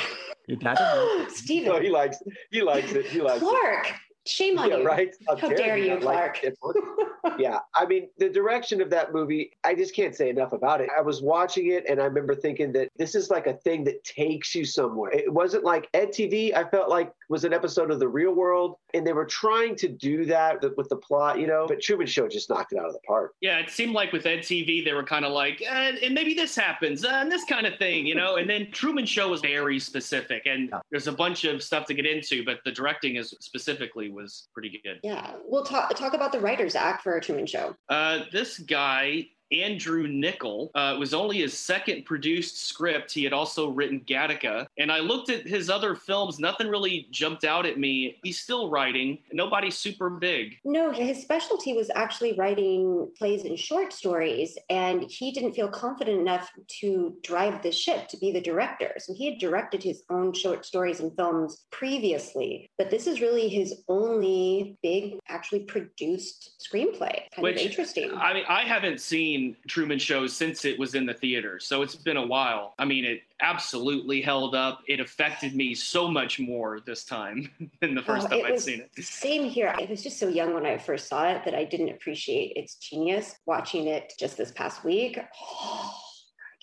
Your 0.47 0.57
dad 0.57 0.77
Steven. 1.29 1.69
no, 1.71 1.79
he 1.79 1.89
likes 1.89 2.21
he 2.51 2.61
likes 2.61 2.91
it. 2.91 3.05
He 3.05 3.21
likes 3.21 3.41
it. 3.41 3.93
Shame 4.25 4.59
on 4.59 4.69
Yeah, 4.69 4.77
you. 4.77 4.85
right. 4.85 5.15
How 5.27 5.49
dare 5.49 5.77
you, 5.77 5.89
not 5.91 6.03
like 6.03 6.41
Clark? 6.41 6.43
it. 6.43 6.57
yeah, 7.39 7.59
I 7.75 7.85
mean, 7.85 8.09
the 8.17 8.29
direction 8.29 8.81
of 8.81 8.89
that 8.91 9.13
movie, 9.13 9.51
I 9.63 9.73
just 9.73 9.95
can't 9.95 10.15
say 10.15 10.29
enough 10.29 10.53
about 10.53 10.81
it. 10.81 10.89
I 10.95 11.01
was 11.01 11.21
watching 11.21 11.67
it 11.71 11.85
and 11.89 11.99
I 11.99 12.05
remember 12.05 12.35
thinking 12.35 12.71
that 12.73 12.89
this 12.97 13.15
is 13.15 13.29
like 13.29 13.47
a 13.47 13.53
thing 13.53 13.83
that 13.85 14.03
takes 14.03 14.53
you 14.53 14.65
somewhere. 14.65 15.11
It 15.11 15.33
wasn't 15.33 15.63
like 15.63 15.89
Ed 15.93 16.09
TV, 16.09 16.53
I 16.55 16.63
felt 16.69 16.89
like 16.89 17.11
was 17.29 17.43
an 17.43 17.53
episode 17.53 17.91
of 17.91 17.99
The 17.99 18.07
Real 18.07 18.33
World, 18.33 18.75
and 18.93 19.05
they 19.05 19.13
were 19.13 19.25
trying 19.25 19.75
to 19.77 19.87
do 19.87 20.25
that 20.25 20.61
with 20.75 20.89
the 20.89 20.95
plot, 20.95 21.39
you 21.39 21.47
know, 21.47 21.65
but 21.67 21.79
Truman 21.79 22.07
Show 22.07 22.27
just 22.27 22.49
knocked 22.49 22.73
it 22.73 22.79
out 22.79 22.87
of 22.87 22.93
the 22.93 22.99
park. 23.07 23.33
Yeah, 23.39 23.59
it 23.59 23.69
seemed 23.69 23.93
like 23.93 24.11
with 24.11 24.25
Ed 24.25 24.39
TV, 24.39 24.83
they 24.83 24.93
were 24.93 25.03
kind 25.03 25.23
of 25.23 25.31
like, 25.31 25.61
eh, 25.61 25.93
and 26.03 26.13
maybe 26.15 26.33
this 26.33 26.55
happens, 26.55 27.05
uh, 27.05 27.09
and 27.09 27.31
this 27.31 27.45
kind 27.45 27.67
of 27.67 27.77
thing, 27.77 28.05
you 28.05 28.15
know. 28.15 28.37
And 28.37 28.49
then 28.49 28.71
Truman 28.71 29.05
Show 29.05 29.29
was 29.29 29.41
very 29.41 29.79
specific, 29.79 30.47
and 30.47 30.69
Yeah. 30.69 30.79
there's 30.91 31.07
a 31.07 31.11
bunch 31.11 31.43
of 31.45 31.61
stuff 31.61 31.85
to 31.87 31.93
get 31.93 32.05
into, 32.07 32.43
but 32.43 32.59
the 32.65 32.71
directing 32.71 33.15
is 33.15 33.33
specifically 33.39 34.09
was 34.09 34.47
pretty 34.53 34.79
good. 34.83 34.99
Yeah. 35.03 35.33
We'll 35.45 35.63
talk 35.63 35.95
talk 35.95 36.13
about 36.13 36.31
the 36.31 36.39
writers 36.39 36.75
act 36.75 37.03
for 37.03 37.15
a 37.17 37.21
Truman 37.21 37.45
Show. 37.45 37.75
Uh, 37.89 38.21
this 38.31 38.57
guy 38.59 39.27
Andrew 39.51 40.07
Niccol. 40.07 40.69
Uh, 40.75 40.93
it 40.95 40.99
was 40.99 41.13
only 41.13 41.37
his 41.37 41.57
second 41.57 42.05
produced 42.05 42.67
script. 42.67 43.11
He 43.11 43.23
had 43.23 43.33
also 43.33 43.69
written 43.69 44.01
Gattaca. 44.01 44.67
And 44.77 44.91
I 44.91 44.99
looked 44.99 45.29
at 45.29 45.47
his 45.47 45.69
other 45.69 45.95
films, 45.95 46.39
nothing 46.39 46.67
really 46.67 47.07
jumped 47.11 47.43
out 47.43 47.65
at 47.65 47.79
me. 47.79 48.17
He's 48.23 48.39
still 48.39 48.69
writing, 48.69 49.19
nobody's 49.31 49.77
super 49.77 50.09
big. 50.09 50.55
No, 50.63 50.91
his 50.91 51.21
specialty 51.21 51.73
was 51.73 51.89
actually 51.95 52.33
writing 52.33 53.09
plays 53.17 53.45
and 53.45 53.57
short 53.57 53.93
stories, 53.93 54.57
and 54.69 55.03
he 55.09 55.31
didn't 55.31 55.53
feel 55.53 55.67
confident 55.67 56.19
enough 56.19 56.51
to 56.81 57.15
drive 57.23 57.61
the 57.61 57.71
ship 57.71 58.07
to 58.09 58.17
be 58.17 58.31
the 58.31 58.41
director. 58.41 58.93
So 58.97 59.13
he 59.13 59.29
had 59.29 59.39
directed 59.39 59.81
his 59.83 60.03
own 60.09 60.33
short 60.33 60.65
stories 60.65 60.99
and 60.99 61.15
films 61.15 61.65
previously, 61.71 62.69
but 62.77 62.89
this 62.89 63.07
is 63.07 63.21
really 63.21 63.47
his 63.49 63.83
only 63.87 64.77
big, 64.83 65.19
actually 65.27 65.61
produced 65.61 66.51
screenplay. 66.59 67.21
Kind 67.33 67.43
Which, 67.43 67.57
of 67.57 67.61
interesting. 67.63 68.11
I 68.13 68.33
mean, 68.33 68.43
I 68.47 68.61
haven't 68.61 69.01
seen 69.01 69.38
Truman 69.67 69.99
shows 69.99 70.35
since 70.35 70.65
it 70.65 70.77
was 70.79 70.95
in 70.95 71.05
the 71.05 71.13
theater, 71.13 71.59
so 71.59 71.81
it's 71.81 71.95
been 71.95 72.17
a 72.17 72.25
while. 72.25 72.73
I 72.79 72.85
mean, 72.85 73.05
it 73.05 73.21
absolutely 73.41 74.21
held 74.21 74.55
up. 74.55 74.81
It 74.87 74.99
affected 74.99 75.55
me 75.55 75.73
so 75.75 76.07
much 76.09 76.39
more 76.39 76.79
this 76.85 77.03
time 77.03 77.49
than 77.81 77.95
the 77.95 78.01
first 78.01 78.27
Oh, 78.27 78.29
time 78.29 78.45
I'd 78.45 78.51
was- 78.53 78.63
seen 78.63 78.81
it. 78.81 79.03
Same 79.03 79.43
here. 79.49 79.73
I 79.77 79.85
was 79.89 80.01
just 80.03 80.19
so 80.19 80.27
young 80.27 80.53
when 80.53 80.65
I 80.65 80.77
first 80.77 81.07
saw 81.07 81.27
it 81.29 81.43
that 81.45 81.55
I 81.55 81.63
didn't 81.63 81.89
appreciate 81.89 82.53
its 82.55 82.75
genius. 82.75 83.35
Watching 83.45 83.87
it 83.87 84.13
just 84.19 84.37
this 84.37 84.51
past 84.51 84.83
week, 84.83 85.19
oh, 85.19 85.93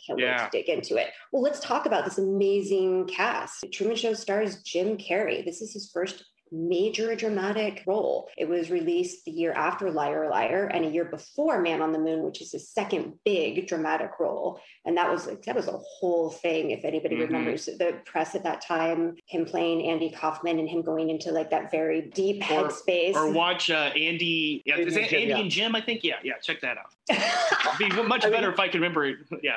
I 0.09 0.15
can't 0.15 0.19
wait 0.19 0.39
to 0.39 0.49
dig 0.53 0.69
into 0.69 0.97
it. 0.97 1.09
Well, 1.33 1.43
let's 1.43 1.61
talk 1.61 1.87
about 1.87 2.05
this 2.05 2.19
amazing 2.19 3.07
cast. 3.09 3.65
Truman 3.73 3.97
Show 3.97 4.15
stars 4.15 4.63
Jim 4.63 4.97
Carrey. 4.97 5.45
This 5.45 5.61
is 5.63 5.73
his 5.73 5.91
first 5.93 6.25
major 6.53 7.15
dramatic 7.17 7.83
role. 7.87 8.29
It 8.37 8.49
was 8.49 8.71
released 8.71 9.25
the 9.25 9.31
year 9.33 9.53
after 9.53 9.91
Liar 9.91 10.29
Liar 10.31 10.67
and 10.73 10.85
a 10.85 10.89
year 10.89 11.05
before 11.05 11.61
Man 11.61 11.83
on 11.83 11.93
the 11.93 11.99
Moon, 11.99 12.23
which 12.23 12.41
is 12.41 12.53
his 12.53 12.69
second 12.69 13.15
big 13.25 13.67
dramatic 13.67 14.13
role. 14.21 14.61
And 14.85 14.97
that 14.97 15.11
was 15.11 15.27
like 15.27 15.43
that 15.43 15.57
was 15.57 15.69
a 15.69 15.79
whole 15.79 16.31
thing. 16.31 16.71
If 16.71 16.85
anybody 16.85 17.17
Mhm. 17.17 17.21
remembers 17.21 17.67
the 17.67 18.01
press 18.05 18.35
at 18.35 18.45
that 18.45 18.61
time, 18.61 19.17
him 19.27 19.45
playing 19.45 19.89
Andy 19.89 20.11
Kaufman 20.11 20.59
and 20.59 20.69
him 20.69 20.83
going 20.83 21.11
into 21.11 21.33
like 21.33 21.51
that 21.51 21.71
very 21.71 22.03
deep 22.03 22.43
Or- 22.51 22.69
headspace. 22.69 23.15
Or 23.15 23.31
watch 23.33 23.71
uh, 23.71 23.91
Andy, 23.97 24.63
yeah, 24.65 24.75
Andy 24.75 24.87
is 24.87 24.97
and 24.97 25.07
it 25.07 25.09
Jim, 25.11 25.21
Andy 25.21 25.31
yeah. 25.33 25.39
and 25.41 25.51
Jim? 25.51 25.75
I 25.77 25.81
think, 25.81 26.05
yeah, 26.05 26.15
yeah, 26.23 26.35
check 26.43 26.61
that 26.61 26.77
out. 26.79 26.93
It'd 27.81 27.97
be 27.97 28.03
much 28.03 28.25
I 28.25 28.29
mean- 28.29 28.37
better 28.41 28.53
if 28.53 28.61
I 28.61 28.67
could 28.69 28.75
remember 28.77 29.05
it. 29.07 29.17
Yeah. 29.43 29.57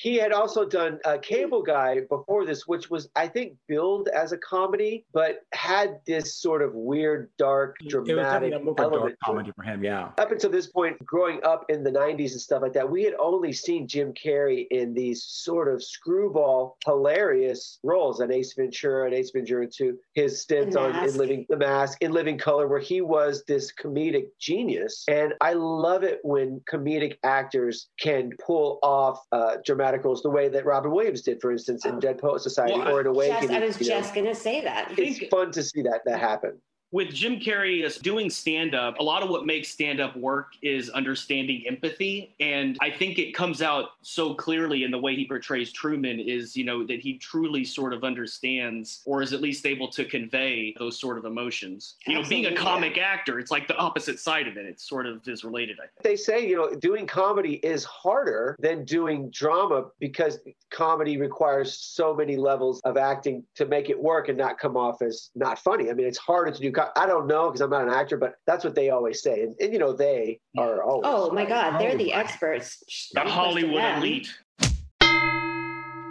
He 0.00 0.16
had 0.16 0.32
also 0.32 0.64
done 0.64 0.98
a 1.04 1.18
Cable 1.18 1.62
Guy 1.62 2.00
before 2.08 2.46
this, 2.46 2.66
which 2.66 2.88
was, 2.88 3.10
I 3.16 3.28
think, 3.28 3.52
billed 3.68 4.08
as 4.08 4.32
a 4.32 4.38
comedy, 4.38 5.04
but 5.12 5.40
had 5.52 6.00
this 6.06 6.36
sort 6.36 6.62
of 6.62 6.72
weird, 6.74 7.28
dark, 7.36 7.76
It 7.80 7.94
was 7.94 8.08
dramatic 8.08 8.50
definitely 8.52 8.56
a 8.56 8.64
more 8.64 8.72
of 8.72 8.78
a 8.78 8.82
element. 8.82 9.02
dark 9.02 9.18
comedy 9.22 9.52
for 9.54 9.62
him. 9.62 9.84
Yeah. 9.84 10.08
Up 10.16 10.32
until 10.32 10.48
this 10.48 10.68
point, 10.68 11.04
growing 11.04 11.44
up 11.44 11.66
in 11.68 11.84
the 11.84 11.90
90s 11.90 12.32
and 12.32 12.40
stuff 12.40 12.62
like 12.62 12.72
that, 12.72 12.90
we 12.90 13.02
had 13.02 13.12
only 13.18 13.52
seen 13.52 13.86
Jim 13.86 14.14
Carrey 14.14 14.66
in 14.70 14.94
these 14.94 15.22
sort 15.22 15.68
of 15.68 15.84
screwball, 15.84 16.78
hilarious 16.86 17.78
roles 17.82 18.22
on 18.22 18.32
Ace 18.32 18.54
Ventura 18.54 19.04
and 19.04 19.12
Ace 19.14 19.32
Ventura 19.32 19.66
2, 19.66 19.98
his 20.14 20.40
stints 20.40 20.76
on 20.76 20.96
In 21.06 21.14
Living 21.18 21.44
The 21.50 21.58
Mask, 21.58 21.98
In 22.00 22.12
Living 22.12 22.38
Color, 22.38 22.68
where 22.68 22.80
he 22.80 23.02
was 23.02 23.44
this 23.46 23.70
comedic 23.70 24.28
genius. 24.38 25.04
And 25.08 25.34
I 25.42 25.52
love 25.52 26.04
it 26.04 26.20
when 26.22 26.62
comedic 26.70 27.18
actors 27.22 27.88
can 28.00 28.30
pull 28.42 28.78
off 28.82 29.26
uh, 29.32 29.58
dramatic 29.62 29.89
roles 30.04 30.22
the 30.22 30.30
way 30.30 30.48
that 30.48 30.64
Robin 30.64 30.90
Williams 30.90 31.22
did, 31.22 31.40
for 31.40 31.52
instance, 31.52 31.84
in 31.84 31.96
oh. 31.96 32.00
Dead 32.00 32.18
Poet 32.18 32.40
Society 32.42 32.78
Well, 32.78 32.94
or 32.94 33.00
in 33.00 33.06
Awakening. 33.06 33.50
I 33.56 33.60
was 33.60 33.80
know. 33.80 33.86
just 33.86 34.14
gonna 34.14 34.34
say 34.34 34.60
that. 34.62 34.92
it's 34.98 35.26
fun 35.28 35.50
to 35.52 35.62
see 35.62 35.82
that 35.82 36.02
that 36.06 36.20
happen. 36.20 36.60
With 36.92 37.12
Jim 37.14 37.38
Carrey 37.38 37.84
as 37.84 37.96
doing 37.98 38.30
stand 38.30 38.74
up, 38.74 38.98
a 38.98 39.02
lot 39.02 39.22
of 39.22 39.30
what 39.30 39.46
makes 39.46 39.68
stand 39.68 40.00
up 40.00 40.16
work 40.16 40.52
is 40.62 40.90
understanding 40.90 41.64
empathy. 41.68 42.34
And 42.40 42.76
I 42.80 42.90
think 42.90 43.18
it 43.18 43.32
comes 43.32 43.62
out 43.62 43.90
so 44.02 44.34
clearly 44.34 44.84
in 44.84 44.90
the 44.90 44.98
way 44.98 45.14
he 45.14 45.26
portrays 45.26 45.72
Truman 45.72 46.18
is, 46.18 46.56
you 46.56 46.64
know, 46.64 46.84
that 46.86 47.00
he 47.00 47.18
truly 47.18 47.64
sort 47.64 47.92
of 47.92 48.02
understands 48.02 49.02
or 49.04 49.22
is 49.22 49.32
at 49.32 49.40
least 49.40 49.66
able 49.66 49.88
to 49.88 50.04
convey 50.04 50.74
those 50.78 50.98
sort 50.98 51.16
of 51.18 51.24
emotions. 51.24 51.94
You 52.06 52.14
know, 52.14 52.28
being 52.28 52.46
a 52.46 52.48
Absolutely, 52.48 52.70
comic 52.72 52.98
actor, 52.98 53.38
it's 53.38 53.50
like 53.50 53.68
the 53.68 53.76
opposite 53.76 54.18
side 54.18 54.48
of 54.48 54.56
it. 54.56 54.66
It 54.66 54.80
sort 54.80 55.06
of 55.06 55.26
is 55.28 55.44
related, 55.44 55.78
I 55.78 55.86
think. 55.86 56.02
they 56.02 56.16
say 56.16 56.46
you 56.46 56.56
know 56.56 56.74
doing 56.74 57.06
comedy 57.06 57.54
is 57.56 57.84
harder 57.84 58.56
than 58.58 58.84
doing 58.84 59.30
drama 59.30 59.86
because 59.98 60.38
comedy 60.70 61.16
requires 61.16 61.76
so 61.76 62.14
many 62.14 62.36
levels 62.36 62.80
of 62.84 62.96
acting 62.96 63.44
to 63.54 63.66
make 63.66 63.90
it 63.90 64.00
work 64.00 64.28
and 64.28 64.36
not 64.38 64.58
come 64.58 64.76
off 64.76 65.02
as 65.02 65.30
not 65.34 65.58
funny 65.58 65.90
i 65.90 65.92
mean 65.92 66.06
it's 66.06 66.18
harder 66.18 66.50
to 66.50 66.60
do 66.60 66.70
co- 66.80 66.90
i 66.96 67.06
don't 67.06 67.26
know 67.26 67.46
because 67.48 67.60
i'm 67.60 67.70
not 67.70 67.82
an 67.82 67.92
actor 67.92 68.16
but 68.16 68.34
that's 68.46 68.64
what 68.64 68.74
they 68.74 68.90
always 68.90 69.22
say 69.22 69.42
and, 69.42 69.54
and 69.60 69.72
you 69.72 69.78
know 69.78 69.92
they 69.92 70.40
are 70.58 70.82
always 70.82 71.04
Oh 71.04 71.30
my 71.32 71.44
God, 71.44 71.78
they're 71.80 71.96
the 71.96 72.10
Hollywood. 72.10 72.14
experts. 72.14 73.10
The 73.14 73.20
Hollywood 73.20 73.82
elite. 73.98 74.28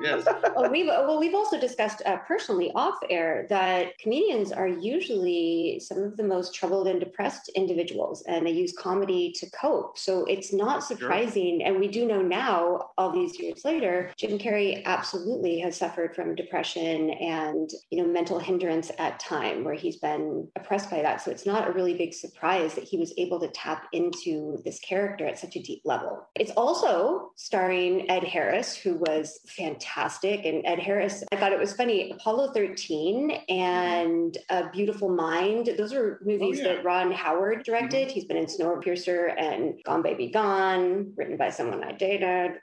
Yes. 0.02 0.28
Oh, 0.56 0.70
we've 0.70 0.88
well, 0.88 1.20
we've 1.20 1.36
also 1.36 1.60
discussed 1.60 2.02
uh, 2.06 2.18
personally 2.18 2.72
off 2.76 2.96
air 3.10 3.46
that 3.50 3.98
comedians 3.98 4.52
are 4.52 4.68
usually 4.68 5.82
some 5.84 6.00
of 6.00 6.18
the 6.18 6.24
most 6.24 6.54
troubled 6.54 6.88
and 6.88 7.00
depressed 7.00 7.50
individuals, 7.56 8.24
and 8.28 8.46
they 8.46 8.52
use 8.52 8.74
comedy 8.78 9.32
to 9.38 9.50
cope. 9.52 9.98
So 9.98 10.26
it's 10.26 10.54
not 10.54 10.84
surprising, 10.84 11.64
and 11.64 11.80
we 11.80 11.88
do 11.88 12.06
know 12.06 12.22
now, 12.22 12.90
all 12.98 13.12
these 13.12 13.40
years 13.40 13.64
later, 13.66 14.12
Jim 14.18 14.38
Carrey 14.38 14.84
absolutely 14.86 15.60
has 15.60 15.78
suffered 15.78 16.16
from 16.16 16.36
depression 16.36 17.12
and 17.12 17.70
you 17.90 18.02
know 18.02 18.08
mental 18.10 18.40
hindrance 18.40 18.92
at 19.00 19.20
time, 19.20 19.64
where 19.64 19.76
he's 19.76 19.98
been 19.98 20.48
oppressed 20.56 20.90
by 20.90 21.02
that. 21.02 21.22
So 21.22 21.32
it's 21.32 21.46
not 21.46 21.68
a 21.68 21.72
really 21.72 21.94
big 21.94 22.14
surprise 22.14 22.74
that 22.76 22.84
he 22.84 22.98
was 22.98 23.14
able 23.18 23.40
to 23.40 23.48
tap 23.50 23.88
into 23.94 24.62
this 24.64 24.80
character 24.80 25.26
at 25.26 25.40
such 25.40 25.56
a 25.56 25.62
deep 25.62 25.82
level. 25.86 26.28
It's 26.36 26.52
also 26.52 27.32
starring 27.36 28.10
Ed 28.10 28.24
Harris, 28.24 28.76
who 28.76 28.96
was 28.96 29.40
fantastic. 29.48 29.89
And 29.96 30.66
Ed 30.66 30.80
Harris, 30.80 31.24
I 31.32 31.36
thought 31.36 31.52
it 31.52 31.60
was 31.60 31.74
funny. 31.74 32.12
Apollo 32.12 32.54
13 32.54 33.32
and 33.50 34.38
A 34.50 34.70
Beautiful 34.70 35.10
Mind, 35.10 35.70
those 35.78 35.94
are 35.94 36.20
movies 36.24 36.60
Oh, 36.62 36.64
yeah. 36.64 36.76
that 36.76 36.84
Ron 36.86 37.12
Howard 37.12 37.64
directed. 37.64 38.10
He's 38.12 38.26
been 38.26 38.38
in 38.38 38.46
Snowpiercer 38.46 39.34
and 39.40 39.82
Gone 39.84 40.02
Baby 40.02 40.28
Gone, 40.28 41.14
written 41.16 41.38
by 41.38 41.50
someone 41.50 41.84
I 41.84 41.92
dated. 41.94 42.60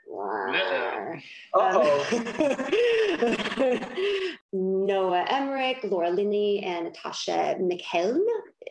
uh-oh 1.53 2.07
Um, 2.11 3.79
Noah 4.53 5.25
Emmerich, 5.29 5.79
Laura 5.83 6.09
Linney, 6.09 6.63
and 6.63 6.85
Natasha 6.85 7.55
McKeln. 7.59 8.19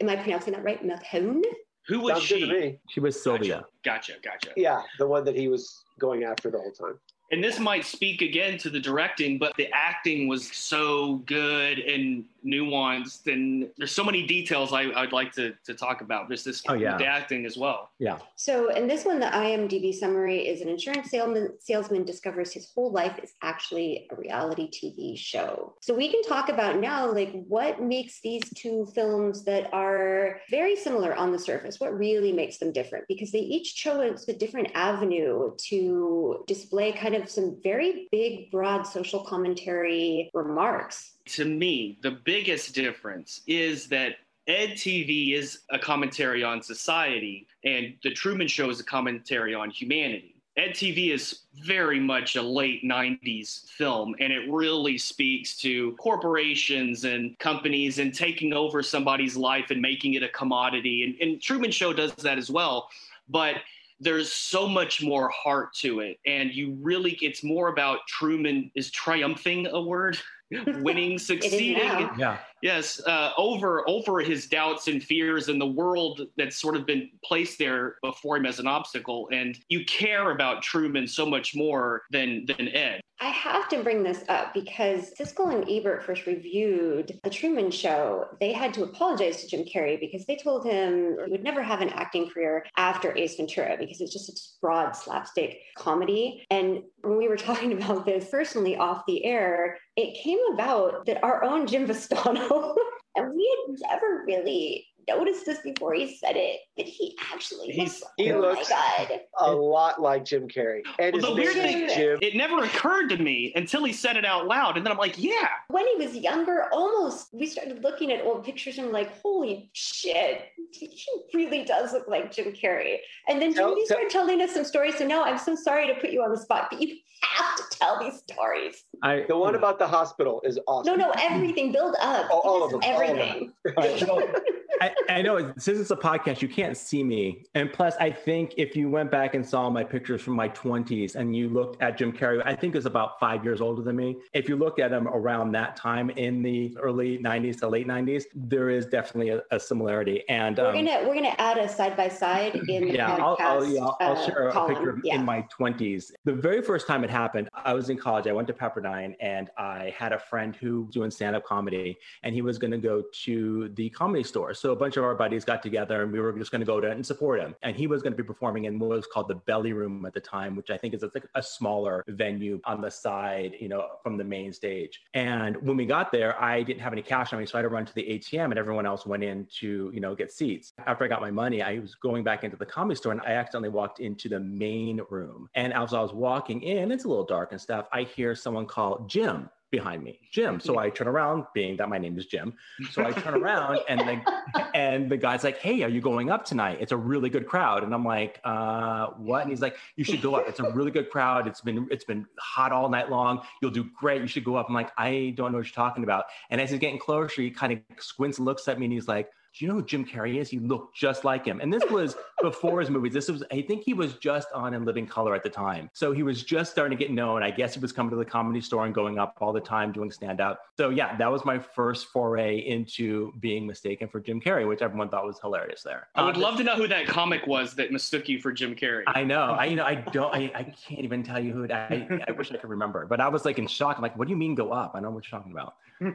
Am 0.01 0.09
I 0.09 0.17
pronouncing 0.17 0.53
that 0.55 0.65
right? 0.65 0.83
McKeln? 0.85 1.43
Who 1.89 2.01
was 2.01 2.15
sounds 2.15 2.29
good 2.29 2.39
to 2.41 2.47
she? 2.47 2.53
me 2.61 2.79
She 2.91 3.01
was 3.01 3.23
Sylvia. 3.23 3.65
Gotcha, 3.85 4.15
gotcha. 4.25 4.51
yeah 4.57 4.83
the 4.99 5.07
one 5.07 5.25
that 5.25 5.37
he 5.37 5.47
was 5.49 5.85
going 6.01 6.25
after 6.25 6.51
the 6.51 6.59
whole 6.59 6.73
time 6.73 6.99
and 7.33 7.43
this 7.43 7.59
might 7.59 7.85
speak 7.85 8.23
again 8.23 8.57
to 8.59 8.71
the 8.71 8.79
directing, 8.79 9.39
but 9.39 9.55
the 9.57 9.69
acting 9.73 10.29
was 10.29 10.47
so 10.49 11.17
good 11.27 11.79
and 11.79 12.25
nuanced, 12.47 13.33
and 13.33 13.69
there's 13.77 13.93
so 13.93 14.05
many 14.05 14.27
details 14.27 14.73
I, 14.73 14.93
I'd 14.95 15.13
like 15.13 15.33
to, 15.33 15.55
to 15.65 15.75
talk 15.75 16.01
about. 16.01 16.31
Just 16.31 16.45
this 16.45 16.63
Oh, 16.69 16.75
yeah. 16.75 16.97
the 16.97 17.07
acting 17.07 17.45
as 17.47 17.57
well. 17.57 17.91
Yeah. 17.99 18.19
So, 18.37 18.71
in 18.71 18.87
this 18.87 19.05
one, 19.05 19.21
the 19.21 19.27
IMDb 19.27 19.95
summary 19.95 20.49
is 20.49 20.61
an 20.61 20.69
insurance 20.69 21.11
salesman, 21.11 21.51
salesman 21.61 22.05
discovers 22.05 22.53
his 22.53 22.71
whole 22.75 22.93
life 22.93 23.19
is 23.23 23.33
actually 23.43 24.07
a 24.11 24.17
reality 24.17 24.71
TV 24.71 25.17
show. 25.19 25.75
So, 25.81 25.95
we 25.95 26.11
can 26.11 26.23
talk 26.23 26.49
about 26.49 26.79
now, 26.79 27.13
like, 27.13 27.33
what 27.47 27.83
makes 27.83 28.21
these 28.21 28.43
two 28.57 28.87
films 28.95 29.45
that 29.45 29.73
are 29.73 30.41
very 30.51 30.77
similar 30.77 31.15
on 31.15 31.33
the 31.33 31.39
surface, 31.39 31.81
what 31.81 31.97
really 31.97 32.33
makes 32.33 32.59
them 32.59 32.73
different? 32.73 33.05
Because 33.09 33.33
they 33.33 33.41
each 33.41 33.75
chose 33.77 34.29
a 34.29 34.33
different 34.33 34.69
avenue 34.75 35.53
to 35.69 36.45
display 36.47 36.93
kind 36.93 37.15
of 37.15 37.29
some 37.29 37.59
very 37.63 38.09
big, 38.11 38.51
broad 38.51 38.85
social 38.87 39.25
commentary 39.25 40.31
remarks. 40.35 41.16
To 41.27 41.45
me, 41.45 41.99
the 42.03 42.13
biggest 42.13 42.75
difference 42.75 43.43
is 43.47 43.89
that 43.89 44.17
Ed 44.47 44.73
TV 44.73 45.35
is 45.35 45.61
a 45.71 45.79
commentary 45.79 46.45
on 46.45 46.63
society, 46.63 47.49
and 47.65 47.95
The 48.03 48.13
Truman 48.13 48.47
Show 48.47 48.71
is 48.71 48.79
a 48.79 48.85
commentary 48.85 49.55
on 49.55 49.71
humanity. 49.71 50.37
Ed 50.57 50.71
TV 50.71 51.13
is 51.13 51.41
very 51.55 52.01
much 52.01 52.37
a 52.37 52.43
late 52.43 52.83
90s 52.83 53.69
film, 53.69 54.15
and 54.21 54.33
it 54.33 54.51
really 54.51 54.97
speaks 54.97 55.59
to 55.59 55.93
corporations 55.97 57.05
and 57.05 57.39
companies 57.39 57.99
and 57.99 58.15
taking 58.15 58.55
over 58.55 58.83
somebody's 58.83 59.37
life 59.37 59.71
and 59.71 59.83
making 59.83 60.15
it 60.15 60.23
a 60.23 60.29
commodity. 60.29 61.03
And, 61.03 61.29
and 61.29 61.43
Truman 61.43 61.71
Show 61.71 61.93
does 61.93 62.15
that 62.17 62.39
as 62.39 62.49
well. 62.49 62.89
But 63.29 63.57
there's 64.01 64.31
so 64.33 64.67
much 64.67 65.03
more 65.03 65.29
heart 65.29 65.75
to 65.75 66.01
it. 66.01 66.19
And 66.27 66.53
you 66.53 66.77
really, 66.81 67.19
it's 67.21 67.43
more 67.43 67.69
about 67.69 68.07
Truman 68.07 68.71
is 68.75 68.91
triumphing 68.91 69.67
a 69.67 69.81
word, 69.81 70.19
winning, 70.51 71.19
succeeding. 71.19 72.09
Yeah. 72.19 72.39
Yes, 72.63 73.01
uh, 73.07 73.33
over 73.37 73.89
over 73.89 74.21
his 74.21 74.47
doubts 74.47 74.89
and 74.89 75.03
fears 75.03 75.49
and 75.49 75.61
the 75.61 75.67
world 75.67 76.23
that's 76.37 76.57
sort 76.57 76.75
of 76.75 76.87
been 76.87 77.11
placed 77.23 77.59
there 77.59 77.97
before 78.03 78.37
him 78.39 78.47
as 78.47 78.59
an 78.59 78.67
obstacle, 78.67 79.29
and 79.31 79.59
you 79.69 79.85
care 79.85 80.31
about 80.31 80.63
Truman 80.63 81.07
so 81.07 81.27
much 81.27 81.55
more 81.55 82.03
than 82.11 82.47
than 82.47 82.69
Ed. 82.69 83.01
I 83.19 83.29
have 83.29 83.69
to 83.71 83.83
bring 83.83 84.03
this 84.03 84.25
up 84.29 84.53
because 84.53 85.15
Siskel 85.15 85.55
and 85.55 85.69
Ebert 85.71 86.03
first 86.03 86.27
reviewed 86.27 87.19
The 87.25 87.31
Truman 87.31 87.71
Show. 87.71 88.27
They 88.41 88.53
had 88.53 88.75
to 88.75 88.83
apologize 88.83 89.41
to 89.41 89.49
Jim 89.49 89.65
Carrey 89.65 89.99
because 89.99 90.27
they 90.27 90.37
told 90.37 90.67
him 90.67 91.17
he 91.25 91.33
would 91.33 91.43
never 91.43 91.63
have 91.63 91.81
an 91.81 91.89
acting 91.91 92.29
career 92.29 92.67
after 92.77 93.17
Ace 93.17 93.37
Ventura 93.37 93.77
because 93.79 94.03
it's 94.03 94.13
just 94.13 94.29
a 94.29 94.37
broad 94.61 94.93
slapstick 94.93 95.61
comedy. 95.79 96.45
And 96.51 96.83
when 97.01 97.17
we 97.17 97.29
were 97.29 97.37
talking 97.39 97.73
about 97.73 98.05
this 98.05 98.29
personally 98.29 98.77
off 98.77 99.05
the 99.07 99.25
air, 99.25 99.79
it 99.97 100.23
came 100.23 100.39
about 100.53 101.07
that 101.07 101.23
our 101.25 101.43
own 101.43 101.67
Jim 101.67 101.87
Vastano, 101.87 102.75
and 103.17 103.35
we 103.35 103.67
had 103.69 103.91
never 103.91 104.25
really 104.27 104.87
noticed 105.09 105.47
this 105.47 105.59
before 105.61 105.95
he 105.95 106.17
said 106.17 106.37
it, 106.37 106.61
but 106.77 106.87
he 106.87 107.17
actually 107.33 107.69
He's- 107.69 108.01
looks, 108.01 108.13
he 108.17 108.33
oh 108.33 108.41
looks- 108.41 108.71
my 108.71 109.07
God. 109.09 109.21
a 109.41 109.53
lot 109.53 110.01
like 110.01 110.25
Jim 110.25 110.49
Carrey. 110.49 110.83
And 110.99 111.15
Well, 111.21 111.35
the 111.35 111.41
weird 111.41 111.55
thing- 111.55 111.89
Jim. 111.89 112.19
It 112.23 112.35
never 112.35 112.63
occurred 112.65 113.09
to 113.09 113.17
me 113.17 113.53
until 113.57 113.85
he 113.85 113.93
said 113.93 114.17
it 114.17 114.25
out 114.25 114.47
loud, 114.47 114.77
and 114.77 114.85
then 114.85 114.93
I'm 114.93 114.99
like, 114.99 115.15
yeah, 115.19 115.49
when 115.69 115.87
he 115.87 115.97
was 116.05 116.17
younger, 116.17 116.67
almost 116.73 117.29
we 117.33 117.47
started 117.47 117.83
looking 117.83 118.13
at 118.13 118.25
old 118.25 118.45
pictures 118.45 118.79
and 118.79 118.93
like, 118.93 119.11
holy 119.21 119.71
shit, 119.73 120.43
he 120.73 120.91
really 121.35 121.65
does 121.65 121.93
look 121.93 122.09
like 122.09 122.33
Jim 122.33 122.53
Carrey. 122.53 122.99
And 123.29 123.41
then 123.41 123.55
Tell- 123.55 123.71
Jimmy 123.71 123.87
tell- 123.87 123.97
started 123.99 124.11
telling 124.11 124.41
us 124.43 124.53
some 124.53 124.65
stories. 124.65 124.97
So 124.99 125.07
now 125.07 125.23
I'm 125.25 125.39
so 125.39 125.55
sorry 125.55 125.87
to 125.87 125.95
put 126.01 126.11
you 126.11 126.23
on 126.23 126.31
the 126.31 126.39
spot, 126.39 126.69
but 126.71 126.81
you 126.81 126.97
have 127.23 127.57
to 127.57 127.63
tell 127.79 127.99
these 128.01 128.19
stories. 128.29 128.85
I, 129.03 129.25
The 129.29 129.37
one 129.37 129.55
about 129.55 129.79
the 129.79 129.87
hospital 129.87 130.41
is 130.45 130.59
awesome. 130.67 130.99
no, 130.99 131.07
no, 131.07 131.13
everything 131.19 131.73
build 131.73 131.95
up. 132.01 132.27
Oh, 132.31 132.41
all 132.41 132.65
of 132.65 132.75
us 132.75 132.85
them, 132.85 132.95
all 132.95 134.23
of 134.23 134.33
them. 134.33 134.35
Everything. 134.81 134.97
Right, 135.09 135.09
so 135.09 135.15
I, 135.15 135.19
I 135.19 135.23
know 135.23 135.53
since 135.59 135.79
it's 135.79 135.91
a 135.91 135.97
podcast, 135.97 136.43
you 136.43 136.49
can't 136.49 136.77
see 136.77 137.03
me. 137.03 137.45
And 137.55 137.73
plus, 137.73 137.95
I 138.01 138.11
think 138.11 138.55
if 138.57 138.77
you 138.77 138.89
went 138.91 139.11
back 139.11 139.35
and 139.35 139.47
saw 139.47 139.71
my 139.71 139.85
pictures 139.85 140.23
from 140.23 140.35
my 140.35 140.49
20s 140.51 141.15
and 141.15 141.35
you 141.35 141.49
looked 141.49 141.81
at 141.83 141.99
Jim 141.99 142.13
Carrey, 142.13 142.43
I 142.45 142.55
think 142.55 142.77
is 142.77 142.87
about 142.87 143.19
five 143.21 143.45
years 143.45 143.61
older 143.61 143.83
than 143.83 143.97
me. 143.97 144.17
If 144.33 144.49
you 144.49 144.57
looked 144.57 144.81
at 144.81 144.93
him 144.93 145.09
around 145.09 145.53
that 145.53 145.77
time 145.77 146.11
in 146.11 146.43
the 146.43 146.77
early 146.81 147.19
90s 147.19 147.59
to 147.61 147.69
late 147.69 147.87
90s, 147.87 148.25
there 148.35 148.71
is 148.71 148.87
definitely 148.87 149.31
a, 149.31 149.43
a 149.51 149.61
similarity. 149.61 150.25
And 150.29 150.59
We're 150.59 150.69
um, 150.69 150.75
gonna 150.75 151.09
we're 151.09 151.15
gonna 151.15 151.35
add 151.39 151.59
a 151.59 151.69
side 151.69 151.97
by 151.97 152.09
side 152.09 152.55
in 152.55 152.89
the 152.89 152.95
yeah, 152.95 153.17
podcast. 153.17 153.21
I'll, 153.21 153.37
I'll, 153.41 153.67
yeah, 153.67 153.81
I'll, 153.81 153.97
I'll 154.01 154.13
uh, 154.17 154.27
share 154.27 154.49
a 154.49 154.53
column. 154.53 154.75
picture 154.75 155.01
Yeah. 155.03 155.17
in 155.17 155.25
my 155.25 155.47
20s. 155.59 156.13
The 156.25 156.33
very 156.33 156.63
first 156.63 156.87
time 156.87 157.05
it 157.05 157.11
happened, 157.11 157.49
I 157.55 157.73
was 157.75 157.91
in 157.91 157.97
college. 157.99 158.27
I 158.27 158.33
went 158.33 158.49
to 158.49 158.55
Pepperdine 158.55 159.15
and 159.21 159.51
I 159.57 159.95
had 159.97 160.13
a 160.13 160.19
friend 160.19 160.55
who 160.57 160.83
was 160.83 160.95
doing 160.95 161.11
stand 161.11 161.37
up 161.37 161.45
comedy 161.45 161.97
and 162.23 162.35
he 162.35 162.43
was 162.43 162.59
going 162.59 162.71
to 162.71 162.79
go 162.79 163.03
to 163.25 163.69
the 163.75 163.91
comedy 163.91 164.23
store. 164.23 164.55
So 164.55 164.66
a 164.71 164.77
bunch 164.77 164.97
of 164.97 165.05
our 165.05 165.15
buddies 165.15 165.45
got 165.45 165.63
together 165.63 166.03
and 166.03 166.13
we 166.13 166.21
were 166.21 166.33
just 166.33 166.51
going 166.51 166.61
to 166.61 166.67
go 166.67 166.81
to 166.81 166.91
and 166.91 167.05
support 167.05 167.41
him. 167.41 167.55
And 167.63 167.77
he 167.77 167.87
was 167.87 168.03
going 168.03 168.13
to 168.13 168.17
be 168.17 168.27
performing 168.27 168.65
in 168.65 168.79
what 168.79 168.91
was 168.91 169.07
called 169.07 169.29
the 169.29 169.35
Belly 169.35 169.73
Room 169.73 170.05
at 170.07 170.15
the 170.15 170.21
time, 170.21 170.57
which 170.57 170.71
I 170.71 170.77
think 170.77 170.95
is 170.95 171.03
like 171.03 171.27
a 171.35 171.43
smaller 171.43 172.05
venue 172.09 172.61
on 172.65 172.81
the 172.81 172.91
side, 172.91 173.57
you 173.61 173.69
know, 173.69 173.87
from 174.03 174.17
the 174.17 174.25
main 174.25 174.53
stage. 174.53 175.03
And 175.15 175.57
when 175.63 175.77
we 175.77 175.87
got 175.87 176.13
there, 176.13 176.41
I 176.43 176.63
didn't 176.63 176.81
have 176.81 176.93
any 176.93 177.03
cash 177.03 177.33
on 177.33 177.39
me. 177.39 177.47
So 177.47 177.57
I 177.57 177.59
had 177.59 177.63
to 177.63 177.69
run 177.69 177.87
to 177.87 177.95
the 177.95 178.03
ATM 178.03 178.47
and 178.47 178.59
everyone 178.59 178.87
else 178.87 179.07
went 179.07 179.25
in 179.25 179.47
to, 179.59 179.91
you 179.93 180.01
know, 180.01 180.15
get 180.15 180.33
seats. 180.33 180.73
After 180.87 181.05
I 181.05 181.09
got 181.09 181.21
my 181.21 181.31
money, 181.31 181.63
I 181.63 181.79
was 181.79 181.95
going 181.95 182.25
back 182.25 182.45
into 182.45 182.57
the 182.57 182.67
comedy 182.67 182.97
store 182.97 183.13
and 183.13 183.21
I 183.23 183.33
accidentally 183.33 183.71
walked 183.71 184.01
into 184.01 184.29
the 184.29 184.41
main 184.41 185.01
room. 185.11 185.49
And 185.55 185.73
as 185.73 185.95
I 185.95 186.01
was 186.01 186.13
walking 186.13 186.63
in, 186.63 186.91
it's 186.91 187.05
a 187.05 187.09
little 187.09 187.25
dark 187.25 187.53
and 187.53 187.61
stuff, 187.61 187.87
I 187.93 188.03
hear 188.03 188.35
someone 188.35 188.67
call 188.67 189.05
Jim 189.07 189.49
behind 189.71 190.03
me, 190.03 190.21
Jim. 190.31 190.61
So 190.61 190.79
I 190.79 190.91
turn 190.91 191.09
around, 191.09 191.47
being 191.55 191.77
that 191.79 191.89
my 191.89 191.99
name 191.99 192.19
is 192.19 192.27
Jim. 192.27 192.55
So 192.91 193.05
I 193.05 193.13
turn 193.13 193.35
around 193.35 193.81
and 193.89 194.01
the 194.01 194.71
and 194.75 195.11
the 195.11 195.17
guy's 195.17 195.45
like, 195.45 195.59
"Hey, 195.59 195.83
are 195.83 195.89
you 195.89 196.01
going 196.01 196.31
up 196.31 196.45
tonight? 196.45 196.79
It's 196.81 196.93
a 196.93 196.97
really 196.97 197.31
good 197.31 197.47
crowd." 197.47 197.83
And 197.83 197.93
I'm 197.93 198.05
like, 198.05 198.41
"Uh, 198.45 199.09
what?" 199.17 199.43
And 199.43 199.51
he's 199.51 199.63
like, 199.63 199.77
"You 199.97 200.05
should 200.05 200.23
go 200.23 200.37
up. 200.37 200.49
It's 200.49 200.61
a 200.61 200.71
really 200.71 200.91
good 200.91 201.11
crowd. 201.11 201.47
It's 201.47 201.61
been 201.61 201.89
it's 201.91 202.05
been 202.05 202.27
hot 202.39 202.73
all 202.73 202.89
night 202.89 203.11
long. 203.11 203.43
You'll 203.61 203.73
do 203.73 203.89
great. 203.99 204.21
You 204.21 204.29
should 204.29 204.45
go 204.45 204.57
up." 204.57 204.67
I'm 204.69 204.75
like, 204.75 204.93
"I 204.97 205.35
don't 205.37 205.53
know 205.53 205.59
what 205.59 205.67
you're 205.67 205.75
talking 205.75 206.05
about." 206.05 206.27
And 206.51 206.61
as 206.61 206.71
he's 206.71 206.79
getting 206.79 206.99
closer, 206.99 207.43
he 207.43 207.51
kind 207.51 207.73
of 207.73 207.81
squints 207.99 208.39
looks 208.39 208.69
at 208.69 208.79
me 208.79 208.87
and 208.87 208.93
he's 208.93 209.09
like, 209.09 209.31
do 209.57 209.65
you 209.65 209.71
know 209.71 209.79
who 209.79 209.85
Jim 209.87 210.05
Carrey 210.05 210.37
is? 210.37 210.53
You 210.53 210.61
look 210.61 210.95
just 210.95 211.25
like 211.25 211.47
him. 211.47 211.61
And 211.61 211.73
this 211.73 211.83
was 211.91 212.15
before 212.43 212.79
his 212.79 212.91
movies. 212.91 213.15
This 213.15 213.29
was, 213.29 213.43
I 213.51 213.63
think 213.63 213.85
he 213.85 213.95
was 213.95 214.15
just 214.15 214.49
on 214.53 214.75
In 214.75 214.85
Living 214.85 215.07
Color 215.07 215.35
at 215.35 215.43
the 215.43 215.49
time. 215.49 215.89
So 215.95 216.13
he 216.13 216.23
was 216.23 216.43
just 216.43 216.73
starting 216.73 216.97
to 216.97 217.03
get 217.03 217.11
known. 217.11 217.43
I 217.43 217.51
guess 217.51 217.73
he 217.73 217.81
was 217.81 217.91
coming 217.91 218.11
to 218.11 218.17
the 218.17 218.25
comedy 218.25 218.61
store 218.61 218.85
and 218.85 218.95
going 218.95 219.19
up 219.19 219.35
all 219.41 219.55
the 219.55 219.61
time 219.61 219.93
doing 219.93 220.11
stand 220.11 220.43
up. 220.43 220.61
So 220.77 220.91
yeah, 220.91 221.17
that 221.17 221.33
was 221.33 221.47
my 221.47 221.59
first 221.59 222.09
foray 222.09 222.59
into 222.59 223.33
being 223.41 223.67
mistaken 223.67 224.09
for 224.09 224.21
Jim 224.21 224.43
Carrey, 224.43 224.69
which 224.69 224.83
everyone 224.83 225.09
thought 225.09 225.25
was 225.25 225.41
hilarious 225.41 225.83
there. 225.83 226.09
I 226.15 226.25
would 226.25 226.37
Uh, 226.37 226.41
love 226.41 226.59
to 226.59 226.65
know 226.65 226.77
who 226.77 226.87
that 226.89 227.07
comic 227.07 227.47
was 227.47 227.75
that 227.77 227.91
mistook 227.91 228.29
you 228.29 228.39
for 228.41 228.53
Jim 228.53 228.75
Carrey. 228.75 229.05
I 229.07 229.25
know. 229.25 229.41
I 229.59 229.65
you 229.65 229.77
know 229.77 229.85
I 229.85 229.95
don't 229.95 230.35
I, 230.35 230.53
I 230.55 230.63
can't 230.87 231.01
even 231.01 231.23
tell 231.23 231.41
you 231.43 231.53
who 231.53 231.63
it 231.63 231.71
I, 231.73 232.07
I 232.29 232.33
wish 232.33 232.53
I 232.53 232.57
could 232.59 232.69
remember. 232.69 233.07
But 233.07 233.23
I 233.23 233.29
was 233.29 233.47
like 233.47 233.59
in 233.59 233.67
shock. 233.67 233.97
I'm 233.97 234.03
like, 234.03 234.19
what 234.19 234.29
do 234.29 234.33
you 234.33 234.37
mean 234.39 234.55
go 234.55 234.71
up? 234.73 234.93
I 234.95 235.01
know 235.01 235.11
what 235.11 235.25
you're 235.31 235.39
talking 235.39 235.53
about. 235.53 235.77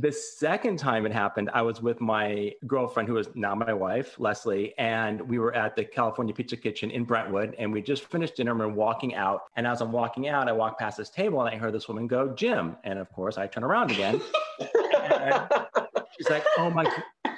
The 0.00 0.12
second 0.12 0.78
time 0.78 1.06
it 1.06 1.12
happened, 1.12 1.50
I 1.54 1.62
was 1.62 1.80
with 1.80 2.00
my 2.00 2.52
girlfriend, 2.66 3.08
who 3.08 3.16
is 3.18 3.28
now 3.34 3.54
my 3.54 3.72
wife, 3.72 4.18
Leslie, 4.18 4.74
and 4.78 5.20
we 5.20 5.38
were 5.38 5.54
at 5.54 5.76
the 5.76 5.84
California 5.84 6.34
Pizza 6.34 6.56
Kitchen 6.56 6.90
in 6.90 7.04
Brentwood, 7.04 7.54
and 7.58 7.72
we 7.72 7.80
just 7.82 8.04
finished 8.04 8.36
dinner 8.36 8.52
and 8.52 8.60
we're 8.60 8.68
walking 8.68 9.14
out. 9.14 9.44
And 9.56 9.66
as 9.66 9.80
I'm 9.80 9.92
walking 9.92 10.28
out, 10.28 10.48
I 10.48 10.52
walk 10.52 10.78
past 10.78 10.96
this 10.96 11.10
table 11.10 11.40
and 11.42 11.54
I 11.54 11.58
heard 11.58 11.72
this 11.72 11.88
woman 11.88 12.06
go, 12.06 12.34
Jim. 12.34 12.76
And 12.84 12.98
of 12.98 13.10
course, 13.12 13.38
I 13.38 13.46
turn 13.46 13.64
around 13.64 13.90
again. 13.90 14.20
she's 16.22 16.30
like, 16.30 16.44
oh 16.58 16.70
my. 16.70 16.86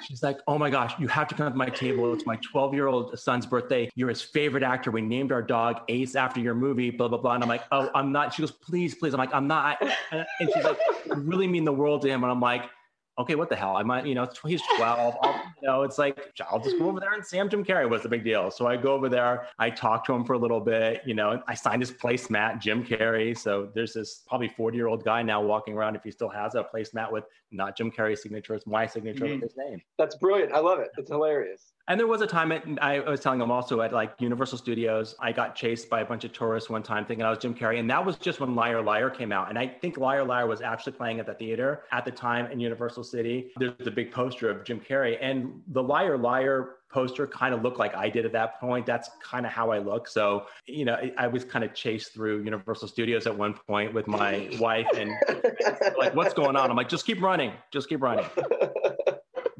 She's 0.05 0.21
like, 0.21 0.39
oh 0.47 0.57
my 0.57 0.69
gosh, 0.69 0.93
you 0.99 1.07
have 1.07 1.27
to 1.29 1.35
come 1.35 1.49
to 1.49 1.57
my 1.57 1.69
table. 1.69 2.13
It's 2.13 2.25
my 2.25 2.35
12 2.37 2.73
year 2.73 2.87
old 2.87 3.17
son's 3.17 3.45
birthday. 3.45 3.89
You're 3.95 4.09
his 4.09 4.21
favorite 4.21 4.61
actor. 4.61 4.91
We 4.91 5.01
named 5.01 5.31
our 5.31 5.41
dog 5.41 5.81
Ace 5.87 6.15
after 6.15 6.41
your 6.41 6.53
movie, 6.53 6.91
blah, 6.91 7.07
blah, 7.07 7.17
blah. 7.17 7.33
And 7.33 7.43
I'm 7.43 7.49
like, 7.49 7.63
oh, 7.71 7.89
I'm 7.95 8.11
not. 8.11 8.33
She 8.33 8.41
goes, 8.41 8.51
please, 8.51 8.93
please. 8.93 9.13
I'm 9.13 9.19
like, 9.19 9.33
I'm 9.33 9.47
not. 9.47 9.81
And 10.11 10.25
she's 10.53 10.63
like, 10.63 10.77
you 11.05 11.13
really 11.15 11.47
mean 11.47 11.63
the 11.63 11.73
world 11.73 12.01
to 12.01 12.09
him. 12.09 12.23
And 12.23 12.31
I'm 12.31 12.41
like, 12.41 12.69
okay, 13.17 13.35
what 13.35 13.49
the 13.49 13.55
hell? 13.55 13.77
I 13.77 13.83
might, 13.83 14.05
you 14.05 14.13
know, 14.15 14.27
he's 14.45 14.61
12. 14.77 15.15
I'll, 15.21 15.33
you 15.61 15.67
know, 15.67 15.83
it's 15.83 15.97
like, 15.97 16.33
I'll 16.51 16.59
just 16.59 16.77
go 16.77 16.87
over 16.89 16.99
there 16.99 17.13
and 17.13 17.25
Sam. 17.25 17.49
Jim 17.49 17.63
Carrey 17.63 17.89
was 17.89 18.01
the 18.03 18.09
big 18.09 18.23
deal. 18.23 18.51
So 18.51 18.67
I 18.67 18.75
go 18.77 18.93
over 18.93 19.07
there, 19.09 19.47
I 19.59 19.69
talk 19.69 20.05
to 20.05 20.13
him 20.13 20.25
for 20.25 20.33
a 20.33 20.37
little 20.37 20.59
bit, 20.59 21.01
you 21.05 21.13
know, 21.13 21.41
I 21.47 21.53
signed 21.53 21.81
his 21.81 21.91
placemat, 21.91 22.59
Jim 22.59 22.83
Carrey. 22.85 23.37
So 23.37 23.69
there's 23.73 23.93
this 23.93 24.23
probably 24.27 24.49
40 24.49 24.75
year 24.77 24.87
old 24.87 25.03
guy 25.05 25.21
now 25.23 25.41
walking 25.41 25.73
around, 25.75 25.95
if 25.95 26.03
he 26.03 26.11
still 26.11 26.29
has 26.29 26.55
a 26.55 26.63
placemat 26.63 27.11
with 27.11 27.23
not 27.51 27.77
Jim 27.77 27.91
Carrey's 27.91 28.21
signature, 28.21 28.53
it's 28.55 28.67
my 28.67 28.85
signature 28.85 29.25
Mhm. 29.25 29.33
with 29.35 29.43
his 29.43 29.57
name. 29.57 29.81
That's 29.97 30.15
brilliant. 30.15 30.51
I 30.51 30.59
love 30.59 30.79
it. 30.79 30.89
It's 30.97 31.09
hilarious. 31.09 31.71
And 31.87 31.99
there 31.99 32.07
was 32.07 32.21
a 32.21 32.27
time 32.27 32.51
at, 32.51 32.63
I 32.81 32.99
was 32.99 33.19
telling 33.19 33.39
them 33.39 33.51
also 33.51 33.81
at 33.81 33.93
like 33.93 34.13
Universal 34.19 34.57
Studios, 34.57 35.15
I 35.19 35.31
got 35.31 35.55
chased 35.55 35.89
by 35.89 36.01
a 36.01 36.05
bunch 36.05 36.23
of 36.23 36.33
tourists 36.33 36.69
one 36.69 36.81
time 36.81 37.05
thinking 37.05 37.23
I 37.23 37.29
was 37.29 37.39
Jim 37.39 37.53
Carrey. 37.53 37.79
And 37.79 37.89
that 37.91 38.03
was 38.03 38.17
just 38.17 38.39
when 38.39 38.55
Liar 38.55 38.81
Liar 38.81 39.09
came 39.09 39.31
out. 39.31 39.49
And 39.49 39.59
I 39.59 39.67
think 39.67 39.97
Liar 39.97 40.23
Liar 40.23 40.47
was 40.47 40.61
actually 40.61 40.93
playing 40.93 41.19
at 41.19 41.27
the 41.27 41.35
theater 41.35 41.83
at 41.91 42.03
the 42.03 42.11
time 42.11 42.51
in 42.51 42.59
Universal 42.59 43.03
City. 43.03 43.51
There's 43.57 43.77
the 43.77 43.91
big 43.91 44.11
poster 44.11 44.49
of 44.49 44.63
Jim 44.63 44.79
Carrey. 44.79 45.17
And 45.21 45.61
the 45.67 45.83
Liar 45.83 46.17
Liar 46.17 46.77
poster 46.91 47.27
kind 47.27 47.53
of 47.53 47.61
looked 47.61 47.77
like 47.77 47.95
I 47.95 48.09
did 48.09 48.25
at 48.25 48.31
that 48.31 48.59
point. 48.59 48.85
That's 48.85 49.09
kind 49.21 49.45
of 49.45 49.51
how 49.51 49.69
I 49.69 49.77
look. 49.77 50.07
So, 50.07 50.47
you 50.65 50.85
know, 50.85 50.97
I 51.17 51.27
was 51.27 51.43
kind 51.43 51.63
of 51.63 51.73
chased 51.75 52.13
through 52.13 52.43
Universal 52.43 52.87
Studios 52.87 53.27
at 53.27 53.37
one 53.37 53.53
point 53.53 53.93
with 53.93 54.07
my 54.07 54.49
wife 54.59 54.87
and 54.95 55.11
like, 55.99 56.15
what's 56.15 56.33
going 56.33 56.55
on? 56.55 56.71
I'm 56.71 56.77
like, 56.77 56.89
just 56.89 57.05
keep 57.05 57.21
running, 57.21 57.51
just 57.71 57.89
keep 57.89 58.01
running. 58.01 58.25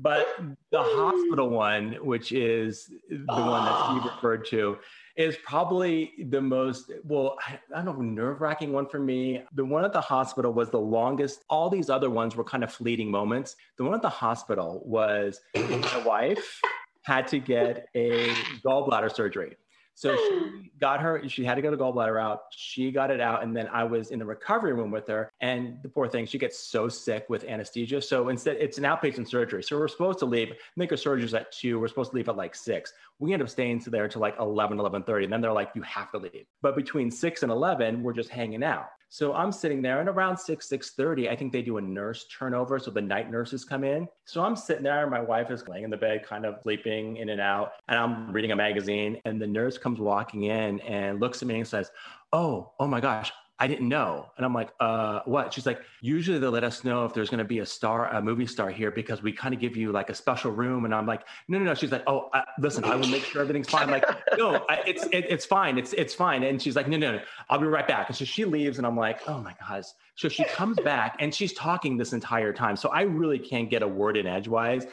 But 0.06 0.28
the 0.70 0.84
hospital 0.84 1.50
one, 1.50 1.94
which 1.94 2.32
is 2.32 2.91
the 3.10 3.26
one 3.26 3.65
that 3.65 3.86
Steve 3.86 4.02
ah. 4.04 4.12
referred 4.13 4.46
to, 4.50 4.78
is 5.18 5.36
probably 5.44 6.12
the 6.30 6.39
most, 6.39 6.91
well, 7.04 7.39
I 7.48 7.58
I 7.76 7.84
don't 7.84 7.98
know, 7.98 8.24
nerve 8.24 8.39
wracking 8.39 8.72
one 8.72 8.88
for 8.88 9.00
me. 9.00 9.41
The 9.56 9.65
one 9.65 9.84
at 9.84 9.94
the 9.94 10.02
hospital 10.02 10.54
was 10.54 10.70
the 10.70 10.80
longest. 10.80 11.44
All 11.50 11.72
these 11.72 11.89
other 11.89 12.12
ones 12.12 12.36
were 12.36 12.44
kind 12.44 12.63
of 12.63 12.72
fleeting 12.72 13.10
moments. 13.10 13.56
The 13.80 13.84
one 13.84 13.96
at 13.96 14.04
the 14.04 14.10
hospital 14.10 14.84
was 14.86 15.41
my 15.56 16.04
wife 16.06 16.62
had 17.02 17.28
to 17.30 17.39
get 17.39 17.88
a 17.96 18.30
gallbladder 18.63 19.12
surgery. 19.12 19.58
So 19.96 20.16
she 20.16 20.72
got 20.80 21.02
her, 21.02 21.28
she 21.28 21.44
had 21.44 21.56
to 21.56 21.62
go 21.62 21.72
to 21.72 21.78
gallbladder 21.78 22.22
out. 22.22 22.44
She 22.52 22.92
got 22.92 23.10
it 23.10 23.20
out. 23.20 23.44
And 23.44 23.56
then 23.56 23.68
I 23.70 23.84
was 23.84 24.12
in 24.12 24.20
the 24.20 24.26
recovery 24.26 24.74
room 24.74 24.92
with 24.92 25.08
her. 25.08 25.32
And 25.42 25.82
the 25.82 25.90
poor 25.90 26.08
thing, 26.08 26.26
she 26.26 26.38
gets 26.38 26.60
so 26.60 26.88
sick 26.88 27.26
with 27.30 27.46
anesthesia. 27.46 28.02
So 28.02 28.30
instead, 28.30 28.58
it's 28.58 28.78
an 28.78 28.84
outpatient 28.84 29.28
surgery. 29.28 29.64
So 29.64 29.80
we're 29.80 29.88
supposed 29.88 30.20
to 30.20 30.26
leave, 30.26 30.54
make 30.76 30.92
her 30.92 30.96
surgeries 30.96 31.34
at 31.34 31.52
two. 31.52 31.80
We're 31.80 31.88
supposed 31.88 32.12
to 32.12 32.18
leave 32.18 32.30
at 32.30 32.36
like 32.36 32.54
six. 32.54 32.94
We 33.20 33.34
end 33.34 33.42
up 33.42 33.50
staying 33.50 33.80
there 33.88 34.04
until 34.04 34.22
like 34.22 34.36
11, 34.40 34.78
11.30. 34.78 35.24
And 35.24 35.34
then 35.34 35.42
they're 35.42 35.52
like, 35.52 35.72
you 35.74 35.82
have 35.84 36.12
to 36.12 36.18
leave. 36.18 36.46
But 36.62 36.76
between 36.76 37.10
six 37.10 37.42
and 37.44 37.52
11, 37.52 38.04
we're 38.04 38.14
just 38.14 38.30
hanging 38.30 38.64
out. 38.64 38.90
So 39.15 39.34
I'm 39.34 39.54
sitting 39.54 39.82
there 39.82 40.01
and 40.01 40.10
around 40.10 40.36
6, 40.36 40.67
6.30, 40.67 41.30
I 41.30 41.38
think 41.38 41.54
they 41.54 41.62
do 41.62 41.78
a 41.78 41.82
nurse 41.82 42.25
turnover. 42.25 42.78
So 42.80 42.91
the 42.91 43.01
night 43.01 43.32
nurses 43.32 43.63
come 43.63 43.86
in. 43.86 44.10
So 44.25 44.43
I'm 44.43 44.58
sitting 44.58 44.84
there 44.84 45.04
and 45.04 45.10
my 45.10 45.21
wife 45.21 45.51
is 45.51 45.65
laying 45.69 45.86
in 45.86 45.89
the 45.89 45.95
bed, 45.95 46.25
kind 46.25 46.45
of 46.45 46.56
sleeping 46.63 47.15
in 47.15 47.30
and 47.30 47.39
out. 47.39 47.75
And 47.88 47.97
I'm 47.97 48.34
reading 48.34 48.51
a 48.51 48.58
magazine 48.58 49.21
and 49.23 49.41
the 49.41 49.47
nurse 49.47 49.78
comes 49.78 49.99
walking 49.99 50.43
in 50.43 50.82
and 50.82 51.21
looks 51.21 51.41
at 51.41 51.47
me 51.47 51.56
and 51.56 51.65
says, 51.65 51.91
oh, 52.34 52.73
oh 52.78 52.88
my 52.88 52.99
gosh, 52.99 53.32
I 53.58 53.68
didn't 53.68 53.88
know. 53.88 54.32
And 54.36 54.46
I'm 54.46 54.54
like, 54.54 54.70
uh, 54.82 55.22
what? 55.24 55.54
She's 55.54 55.65
like, 55.65 55.82
usually 56.02 56.39
they'll 56.39 56.52
let 56.52 56.65
us 56.65 56.84
know 56.84 57.06
if 57.06 57.13
there's 57.13 57.30
going 57.30 57.39
to 57.39 57.46
be 57.46 57.60
a 57.60 57.65
star, 57.65 58.13
a 58.13 58.22
movie 58.22 58.48
star 58.48 58.70
here 58.70 58.91
because 58.91 59.24
we 59.24 59.32
kind 59.32 59.54
of 59.54 59.62
give 59.62 59.78
you 59.78 59.94
like 59.94 60.10
a 60.10 60.15
special 60.15 60.52
room. 60.52 60.84
And 60.84 60.94
I'm 60.94 61.06
like, 61.06 61.22
no, 61.48 61.58
no, 61.58 61.63
no. 61.63 61.74
She's 61.74 61.91
like, 61.91 62.04
oh, 62.06 62.30
uh, 62.34 62.41
listen, 62.60 62.84
I 62.84 62.96
will 62.96 63.08
make 63.08 63.24
sure 63.24 63.41
everything's 63.41 63.70
fine. 63.70 63.84
I'm 63.84 63.91
like, 63.91 64.06
no, 64.38 64.65
I, 64.68 64.82
it's 64.86 65.06
it, 65.06 65.28
it's 65.30 65.46
fine. 65.46 65.78
It's 65.78 65.94
it's 65.94 66.13
fine. 66.13 66.44
And 66.44 66.62
she's 66.62 66.76
like, 66.76 66.89
no, 66.89 66.98
no, 66.98 67.13
no, 67.13 67.22
I'll 67.50 67.60
be 67.60 67.68
right 67.68 67.88
back. 67.88 68.10
And 68.10 68.18
so 68.18 68.26
she 68.26 68.44
leaves, 68.44 68.78
and 68.78 68.86
I'm 68.86 68.98
like, 68.98 69.22
oh 69.28 69.39
my 69.39 69.56
gosh. 69.60 69.86
So 70.15 70.30
she 70.30 70.43
comes 70.45 70.78
back 70.80 71.17
and 71.19 71.34
she's 71.34 71.54
talking 71.54 71.97
this 71.97 72.13
entire 72.13 72.54
time. 72.54 72.75
So 72.75 72.89
I 72.89 73.01
really 73.01 73.38
can't 73.38 73.69
get 73.69 73.84
a 73.84 73.88
word 73.88 74.17
in 74.17 74.25
edgewise. 74.25 74.86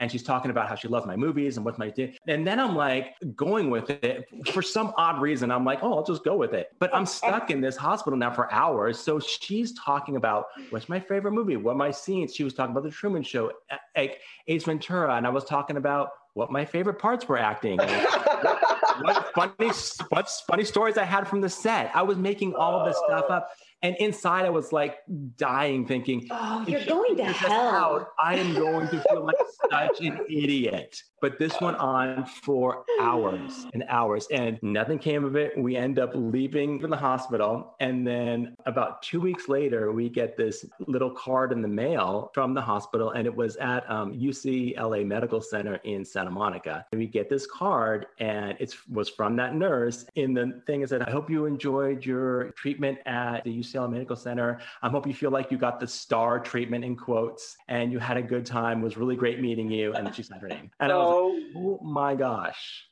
And 0.00 0.10
she's 0.10 0.22
talking 0.22 0.52
about 0.52 0.68
how 0.68 0.76
she 0.76 0.86
loves 0.86 1.06
my 1.06 1.16
movies 1.16 1.56
and 1.56 1.66
what's 1.66 1.78
my 1.78 1.92
and 2.28 2.46
then 2.46 2.60
I'm 2.60 2.76
like 2.76 3.14
going 3.34 3.68
with 3.70 3.90
it 3.90 4.26
for 4.52 4.62
some 4.62 4.92
odd 4.96 5.20
reason. 5.20 5.50
I'm 5.50 5.64
like, 5.64 5.80
oh, 5.82 5.94
I'll 5.94 6.04
just 6.04 6.22
go 6.22 6.36
with 6.36 6.54
it. 6.54 6.68
But 6.78 6.94
I'm 6.94 7.04
stuck 7.04 7.50
in 7.50 7.60
this 7.60 7.76
hospital 7.76 8.16
now 8.16 8.30
for 8.30 8.52
hours. 8.52 9.00
So 9.00 9.18
she's 9.18 9.72
talking 9.72 10.14
about 10.14 10.46
what's 10.70 10.88
my 10.88 11.00
favorite 11.00 11.32
movie, 11.32 11.56
what 11.56 11.76
my 11.76 11.90
scenes. 11.90 12.34
She 12.34 12.44
was 12.44 12.54
talking 12.54 12.70
about 12.70 12.84
the 12.84 12.90
Truman 12.90 13.24
Show, 13.24 13.50
like 13.96 14.20
Ace 14.46 14.64
Ventura, 14.64 15.16
and 15.16 15.26
I 15.26 15.30
was 15.30 15.44
talking 15.44 15.76
about 15.76 16.10
what 16.34 16.52
my 16.52 16.64
favorite 16.64 17.00
parts 17.00 17.26
were 17.26 17.38
acting. 17.38 17.78
what 17.78 19.32
funny, 19.34 19.72
what 20.10 20.30
funny 20.46 20.64
stories 20.64 20.96
I 20.96 21.04
had 21.04 21.26
from 21.26 21.40
the 21.40 21.48
set. 21.48 21.90
I 21.94 22.02
was 22.02 22.16
making 22.16 22.54
all 22.54 22.78
of 22.78 22.86
this 22.86 22.96
stuff 23.06 23.24
up. 23.28 23.50
And 23.82 23.94
inside, 24.00 24.44
I 24.44 24.50
was 24.50 24.72
like 24.72 24.98
dying, 25.36 25.86
thinking, 25.86 26.26
"Oh, 26.30 26.64
you're 26.66 26.84
going 26.84 27.16
to 27.18 27.24
hell! 27.24 27.68
Out, 27.68 28.08
I 28.20 28.34
am 28.34 28.52
going 28.54 28.88
to 28.88 29.00
feel 29.08 29.24
like 29.24 29.36
such 29.70 30.00
an 30.00 30.18
idiot." 30.28 31.00
But 31.20 31.38
this 31.38 31.60
went 31.60 31.76
on 31.78 32.26
for 32.26 32.84
hours 33.00 33.66
and 33.74 33.84
hours, 33.88 34.26
and 34.32 34.58
nothing 34.62 34.98
came 34.98 35.24
of 35.24 35.36
it. 35.36 35.52
We 35.56 35.76
end 35.76 36.00
up 36.00 36.10
leaving 36.14 36.80
from 36.80 36.90
the 36.90 36.96
hospital, 36.96 37.76
and 37.78 38.04
then 38.04 38.56
about 38.66 39.02
two 39.02 39.20
weeks 39.20 39.48
later, 39.48 39.92
we 39.92 40.08
get 40.08 40.36
this 40.36 40.64
little 40.88 41.10
card 41.10 41.52
in 41.52 41.62
the 41.62 41.68
mail 41.68 42.32
from 42.34 42.54
the 42.54 42.62
hospital, 42.62 43.10
and 43.12 43.26
it 43.26 43.34
was 43.34 43.56
at 43.56 43.88
um, 43.88 44.12
UCLA 44.12 45.06
Medical 45.06 45.40
Center 45.40 45.76
in 45.84 46.04
Santa 46.04 46.30
Monica. 46.30 46.84
And 46.90 46.98
we 46.98 47.06
get 47.06 47.30
this 47.30 47.46
card, 47.46 48.06
and 48.18 48.56
it 48.58 48.74
was 48.90 49.08
from 49.08 49.36
that 49.36 49.54
nurse. 49.54 50.04
And 50.16 50.36
the 50.36 50.62
thing 50.66 50.82
is 50.82 50.90
that 50.90 51.06
I 51.06 51.10
hope 51.12 51.30
you 51.30 51.46
enjoyed 51.46 52.04
your 52.04 52.50
treatment 52.52 52.98
at 53.06 53.44
the 53.44 53.56
UCLA 53.56 53.67
Medical 53.74 54.16
Center. 54.16 54.60
I 54.82 54.88
hope 54.88 55.06
you 55.06 55.14
feel 55.14 55.30
like 55.30 55.50
you 55.50 55.58
got 55.58 55.80
the 55.80 55.86
star 55.86 56.40
treatment 56.40 56.84
in 56.84 56.96
quotes, 56.96 57.56
and 57.68 57.92
you 57.92 57.98
had 57.98 58.16
a 58.16 58.22
good 58.22 58.46
time. 58.46 58.80
It 58.80 58.84
was 58.84 58.96
really 58.96 59.16
great 59.16 59.40
meeting 59.40 59.70
you. 59.70 59.92
And 59.94 60.14
she 60.14 60.22
signed 60.22 60.42
her 60.42 60.48
name. 60.48 60.70
And 60.80 60.92
I 60.92 60.96
was 60.96 61.34
like, 61.34 61.56
oh 61.56 61.78
my 61.82 62.14
gosh. 62.14 62.88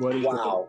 What 0.00 0.16
is 0.16 0.24
wow. 0.24 0.66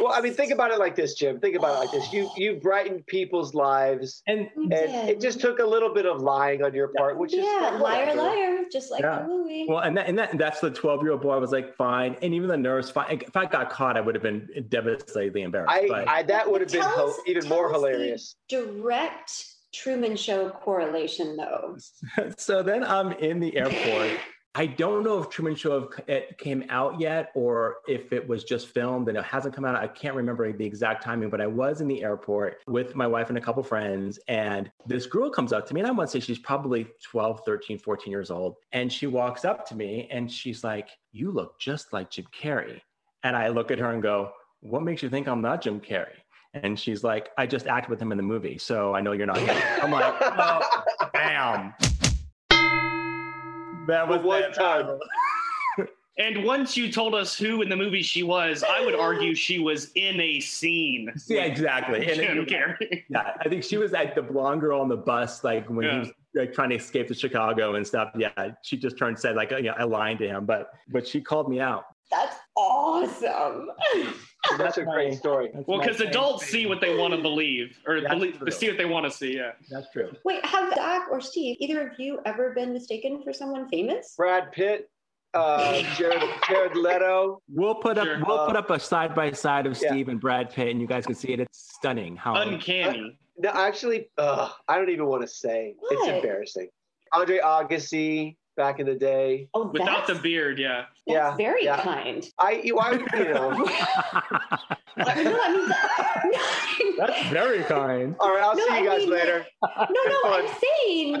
Well, 0.00 0.12
I 0.14 0.22
mean, 0.22 0.32
think 0.32 0.50
about 0.50 0.70
it 0.70 0.78
like 0.78 0.96
this, 0.96 1.14
Jim. 1.14 1.38
Think 1.40 1.56
about 1.56 1.76
it 1.76 1.78
like 1.78 1.90
this. 1.90 2.10
You 2.10 2.30
you 2.36 2.54
brightened 2.56 3.06
people's 3.06 3.52
lives, 3.52 4.22
and, 4.26 4.48
and 4.56 4.72
it 4.72 5.20
just 5.20 5.40
took 5.40 5.58
a 5.58 5.64
little 5.64 5.92
bit 5.92 6.06
of 6.06 6.22
lying 6.22 6.64
on 6.64 6.72
your 6.72 6.88
part, 6.96 7.18
which 7.18 7.34
yeah, 7.34 7.74
is 7.74 7.80
liar, 7.82 8.14
liar, 8.14 8.64
just 8.72 8.90
like 8.90 9.02
yeah. 9.02 9.20
the 9.20 9.28
movie. 9.28 9.66
Well, 9.68 9.80
and 9.80 9.94
that, 9.98 10.08
and 10.08 10.18
that 10.18 10.38
that's 10.38 10.60
the 10.60 10.70
twelve 10.70 11.02
year 11.02 11.12
old 11.12 11.20
boy 11.20 11.38
was 11.38 11.52
like 11.52 11.76
fine, 11.76 12.16
and 12.22 12.32
even 12.32 12.48
the 12.48 12.56
nurse. 12.56 12.90
Fine. 12.90 13.20
If 13.20 13.36
I 13.36 13.44
got 13.44 13.68
caught, 13.68 13.98
I 13.98 14.00
would 14.00 14.14
have 14.14 14.22
been 14.22 14.48
devastatingly 14.70 15.42
embarrassed. 15.42 15.70
I, 15.70 16.04
I 16.06 16.22
that 16.22 16.50
would 16.50 16.62
have 16.62 16.72
been 16.72 16.82
us, 16.82 17.20
even 17.26 17.46
more 17.50 17.70
hilarious. 17.70 18.36
direct 18.48 19.44
Truman 19.74 20.16
Show 20.16 20.48
correlation, 20.48 21.36
though. 21.36 21.76
so 22.38 22.62
then 22.62 22.84
I'm 22.84 23.12
in 23.12 23.38
the 23.38 23.54
airport. 23.56 24.18
I 24.54 24.66
don't 24.66 25.02
know 25.02 25.18
if 25.18 25.30
Truman 25.30 25.54
Show 25.54 25.88
it 26.06 26.36
came 26.36 26.64
out 26.68 27.00
yet 27.00 27.30
or 27.34 27.76
if 27.88 28.12
it 28.12 28.28
was 28.28 28.44
just 28.44 28.68
filmed 28.68 29.08
and 29.08 29.16
it 29.16 29.24
hasn't 29.24 29.54
come 29.54 29.64
out. 29.64 29.76
I 29.76 29.86
can't 29.86 30.14
remember 30.14 30.52
the 30.52 30.64
exact 30.64 31.02
timing, 31.02 31.30
but 31.30 31.40
I 31.40 31.46
was 31.46 31.80
in 31.80 31.88
the 31.88 32.02
airport 32.02 32.58
with 32.66 32.94
my 32.94 33.06
wife 33.06 33.30
and 33.30 33.38
a 33.38 33.40
couple 33.40 33.62
friends. 33.62 34.18
And 34.28 34.70
this 34.86 35.06
girl 35.06 35.30
comes 35.30 35.54
up 35.54 35.66
to 35.68 35.74
me, 35.74 35.80
and 35.80 35.88
I 35.88 35.90
want 35.92 36.10
to 36.10 36.12
say 36.12 36.20
she's 36.20 36.38
probably 36.38 36.86
12, 37.02 37.40
13, 37.46 37.78
14 37.78 38.10
years 38.10 38.30
old. 38.30 38.56
And 38.72 38.92
she 38.92 39.06
walks 39.06 39.46
up 39.46 39.66
to 39.68 39.74
me 39.74 40.06
and 40.10 40.30
she's 40.30 40.62
like, 40.62 40.90
You 41.12 41.30
look 41.30 41.58
just 41.58 41.94
like 41.94 42.10
Jim 42.10 42.26
Carrey. 42.38 42.82
And 43.22 43.34
I 43.34 43.48
look 43.48 43.70
at 43.70 43.78
her 43.78 43.90
and 43.90 44.02
go, 44.02 44.32
What 44.60 44.82
makes 44.82 45.02
you 45.02 45.08
think 45.08 45.28
I'm 45.28 45.40
not 45.40 45.62
Jim 45.62 45.80
Carrey? 45.80 46.08
And 46.52 46.78
she's 46.78 47.02
like, 47.02 47.30
I 47.38 47.46
just 47.46 47.66
acted 47.66 47.88
with 47.88 48.02
him 48.02 48.12
in 48.12 48.18
the 48.18 48.22
movie. 48.22 48.58
So 48.58 48.94
I 48.94 49.00
know 49.00 49.12
you're 49.12 49.26
not. 49.26 49.38
I'm 49.82 49.90
like, 49.90 50.14
Oh, 50.20 50.82
bam. 51.14 51.72
That 53.86 54.08
was 54.08 54.22
one 54.22 54.52
time. 54.52 54.98
And 56.18 56.44
once 56.44 56.76
you 56.76 56.92
told 56.92 57.14
us 57.14 57.38
who 57.38 57.62
in 57.62 57.70
the 57.70 57.76
movie 57.76 58.02
she 58.02 58.22
was, 58.22 58.62
I 58.62 58.84
would 58.84 58.94
argue 58.94 59.34
she 59.34 59.58
was 59.60 59.90
in 59.94 60.20
a 60.20 60.40
scene. 60.40 61.10
Yeah, 61.26 61.44
exactly. 61.44 62.06
And 62.06 62.16
Jim 62.20 62.46
Carrey. 62.46 63.04
Yeah, 63.08 63.32
I 63.40 63.48
think 63.48 63.64
she 63.64 63.78
was 63.78 63.92
like 63.92 64.14
the 64.14 64.22
blonde 64.22 64.60
girl 64.60 64.82
on 64.82 64.88
the 64.88 64.96
bus, 64.96 65.42
like 65.42 65.68
when 65.70 65.86
yeah. 65.86 65.92
he 65.92 65.98
was 66.00 66.08
like 66.34 66.52
trying 66.52 66.68
to 66.68 66.76
escape 66.76 67.08
to 67.08 67.14
Chicago 67.14 67.76
and 67.76 67.86
stuff. 67.86 68.10
Yeah, 68.14 68.50
she 68.62 68.76
just 68.76 68.98
turned 68.98 69.18
said 69.18 69.36
like 69.36 69.52
you 69.52 69.62
know, 69.62 69.74
I 69.78 69.84
lied 69.84 70.18
to 70.18 70.28
him, 70.28 70.44
but 70.44 70.72
but 70.90 71.08
she 71.08 71.22
called 71.22 71.48
me 71.48 71.60
out. 71.60 71.86
That's 72.10 72.36
awesome. 72.56 73.70
That's 74.58 74.78
a 74.78 74.84
great 74.84 75.14
story. 75.14 75.50
That's 75.54 75.66
well, 75.66 75.78
because 75.78 76.00
adults 76.00 76.46
see 76.46 76.66
what 76.66 76.80
they 76.80 76.96
want 76.96 77.14
to 77.14 77.20
believe, 77.20 77.78
or 77.86 78.00
believe, 78.00 78.42
see 78.50 78.68
what 78.68 78.76
they 78.76 78.84
want 78.84 79.06
to 79.06 79.10
see. 79.10 79.36
Yeah, 79.36 79.52
that's 79.70 79.90
true. 79.90 80.10
Wait, 80.24 80.44
have 80.44 80.74
Zach 80.74 81.06
or 81.10 81.20
Steve, 81.20 81.56
either 81.60 81.88
of 81.88 81.98
you, 81.98 82.20
ever 82.26 82.52
been 82.52 82.72
mistaken 82.72 83.22
for 83.22 83.32
someone 83.32 83.68
famous? 83.68 84.14
Brad 84.16 84.50
Pitt, 84.52 84.90
uh, 85.34 85.82
Jared, 85.96 86.22
Jared 86.48 86.76
Leto. 86.76 87.40
We'll 87.48 87.76
put 87.76 87.98
up 87.98 88.04
sure. 88.04 88.22
we'll 88.26 88.40
uh, 88.40 88.46
put 88.46 88.56
up 88.56 88.70
a 88.70 88.80
side 88.80 89.14
by 89.14 89.32
side 89.32 89.66
of 89.66 89.76
Steve 89.76 90.06
yeah. 90.06 90.12
and 90.12 90.20
Brad 90.20 90.50
Pitt, 90.50 90.68
and 90.68 90.80
you 90.80 90.86
guys 90.86 91.06
can 91.06 91.14
see 91.14 91.32
it. 91.32 91.40
It's 91.40 91.74
stunning. 91.76 92.16
How 92.16 92.34
uncanny. 92.34 93.00
Uh, 93.00 93.16
no, 93.38 93.50
actually, 93.50 94.10
uh, 94.18 94.50
I 94.68 94.76
don't 94.76 94.90
even 94.90 95.06
want 95.06 95.22
to 95.22 95.28
say. 95.28 95.74
What? 95.78 95.92
It's 95.92 96.08
embarrassing. 96.08 96.68
Andre 97.12 97.38
Agassi, 97.38 98.36
back 98.56 98.80
in 98.80 98.86
the 98.86 98.94
day. 98.94 99.48
Oh, 99.54 99.66
without 99.66 100.06
the 100.06 100.14
beard, 100.14 100.58
yeah. 100.58 100.84
Yeah, 101.06 101.36
very 101.36 101.64
yeah. 101.64 101.82
kind. 101.82 102.24
I, 102.38 102.62
why, 102.72 102.92
you 102.92 102.98
know. 103.24 103.50
no, 103.50 103.66
I 104.98 105.74
mean, 106.78 106.96
that's 106.98 107.28
very 107.28 107.62
kind. 107.64 108.14
All 108.20 108.32
right, 108.32 108.42
I'll 108.42 108.56
no, 108.56 108.66
see 108.66 108.78
you 108.80 108.88
guys 108.88 109.00
mean, 109.00 109.10
later. 109.10 109.46
No, 109.62 109.86
no, 110.06 110.20
I'm 110.26 110.48
saying 110.86 111.18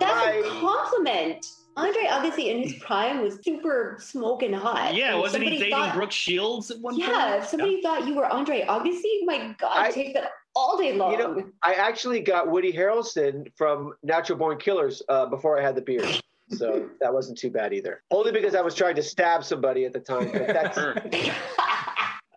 that's 0.00 0.24
Bye. 0.24 0.42
a 0.44 0.60
compliment. 0.60 1.46
Andre 1.76 2.02
Agassi 2.02 2.46
in 2.46 2.62
his 2.62 2.74
prime 2.74 3.22
was 3.22 3.38
super 3.42 3.96
smoking 4.00 4.52
hot. 4.52 4.94
Yeah, 4.94 5.14
wasn't 5.14 5.44
he 5.44 5.50
dating 5.50 5.70
thought, 5.70 5.94
Brooke 5.94 6.12
Shields 6.12 6.70
at 6.70 6.80
one 6.80 6.98
yeah, 6.98 7.06
point? 7.06 7.18
Yeah, 7.18 7.36
if 7.36 7.46
somebody 7.46 7.80
yeah. 7.82 7.88
thought 7.88 8.06
you 8.06 8.14
were 8.14 8.26
Andre 8.26 8.62
Agassi, 8.62 9.24
my 9.24 9.54
God, 9.58 9.78
I, 9.78 9.90
take 9.90 10.12
that 10.14 10.32
all 10.54 10.76
day 10.76 10.92
long. 10.94 11.12
You 11.12 11.18
know, 11.18 11.44
I 11.62 11.74
actually 11.74 12.20
got 12.20 12.50
Woody 12.50 12.72
Harrelson 12.72 13.50
from 13.56 13.94
Natural 14.02 14.38
Born 14.38 14.58
Killers 14.58 15.02
uh, 15.08 15.26
before 15.26 15.58
I 15.58 15.62
had 15.62 15.74
the 15.74 15.82
beard. 15.82 16.20
So 16.50 16.88
that 17.00 17.12
wasn't 17.12 17.38
too 17.38 17.50
bad 17.50 17.72
either. 17.72 18.02
Only 18.10 18.32
because 18.32 18.54
I 18.54 18.60
was 18.60 18.74
trying 18.74 18.96
to 18.96 19.02
stab 19.02 19.44
somebody 19.44 19.84
at 19.84 19.92
the 19.92 20.00
time. 20.00 20.30
But 20.32 20.46
that's 20.48 20.78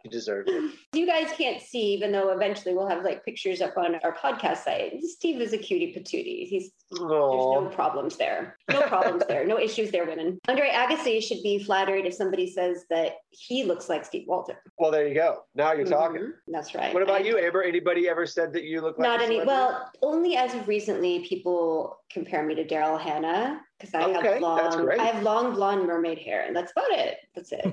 You 0.03 0.11
deserve 0.11 0.47
it. 0.47 0.71
You 0.93 1.07
guys 1.07 1.29
can't 1.37 1.61
see, 1.61 1.93
even 1.93 2.11
though 2.11 2.31
eventually 2.31 2.75
we'll 2.75 2.89
have 2.89 3.05
like 3.05 3.23
pictures 3.23 3.61
up 3.61 3.77
on 3.77 3.95
our 4.03 4.13
podcast 4.13 4.57
site. 4.57 5.01
Steve 5.01 5.39
is 5.39 5.53
a 5.53 5.57
cutie 5.57 5.93
patootie. 5.93 6.45
He's 6.45 6.71
Aww. 6.93 6.99
there's 6.99 7.63
no 7.63 7.69
problems 7.73 8.17
there. 8.17 8.57
No 8.69 8.81
problems 8.81 9.23
there. 9.29 9.47
No 9.47 9.57
issues 9.57 9.91
there, 9.91 10.05
women. 10.05 10.39
Andre 10.49 10.69
Agassi 10.69 11.23
should 11.23 11.41
be 11.41 11.63
flattered 11.63 12.05
if 12.05 12.13
somebody 12.13 12.51
says 12.51 12.83
that 12.89 13.13
he 13.29 13.63
looks 13.63 13.87
like 13.87 14.03
Steve 14.03 14.25
Walter. 14.27 14.61
Well, 14.77 14.91
there 14.91 15.07
you 15.07 15.15
go. 15.15 15.43
Now 15.55 15.71
you're 15.71 15.85
mm-hmm. 15.85 15.93
talking. 15.93 16.33
That's 16.49 16.75
right. 16.75 16.93
What 16.93 17.01
about 17.01 17.17
and 17.17 17.25
you, 17.25 17.37
Amber? 17.37 17.63
Anybody 17.63 18.09
ever 18.09 18.25
said 18.25 18.51
that 18.53 18.63
you 18.63 18.81
look 18.81 18.99
like 18.99 19.07
not 19.07 19.21
any? 19.21 19.45
Well, 19.45 19.89
only 20.01 20.35
as 20.35 20.53
of 20.53 20.67
recently, 20.67 21.25
people 21.25 21.97
compare 22.11 22.45
me 22.45 22.55
to 22.55 22.65
Daryl 22.65 22.99
Hannah 22.99 23.61
because 23.79 23.93
I 23.93 24.03
okay, 24.03 24.33
have 24.33 24.41
long 24.41 24.99
I 24.99 25.03
have 25.03 25.23
long 25.23 25.53
blonde 25.53 25.85
mermaid 25.85 26.17
hair, 26.17 26.45
and 26.45 26.55
that's 26.55 26.71
about 26.71 26.91
it. 26.91 27.17
That's 27.35 27.51
it. 27.51 27.65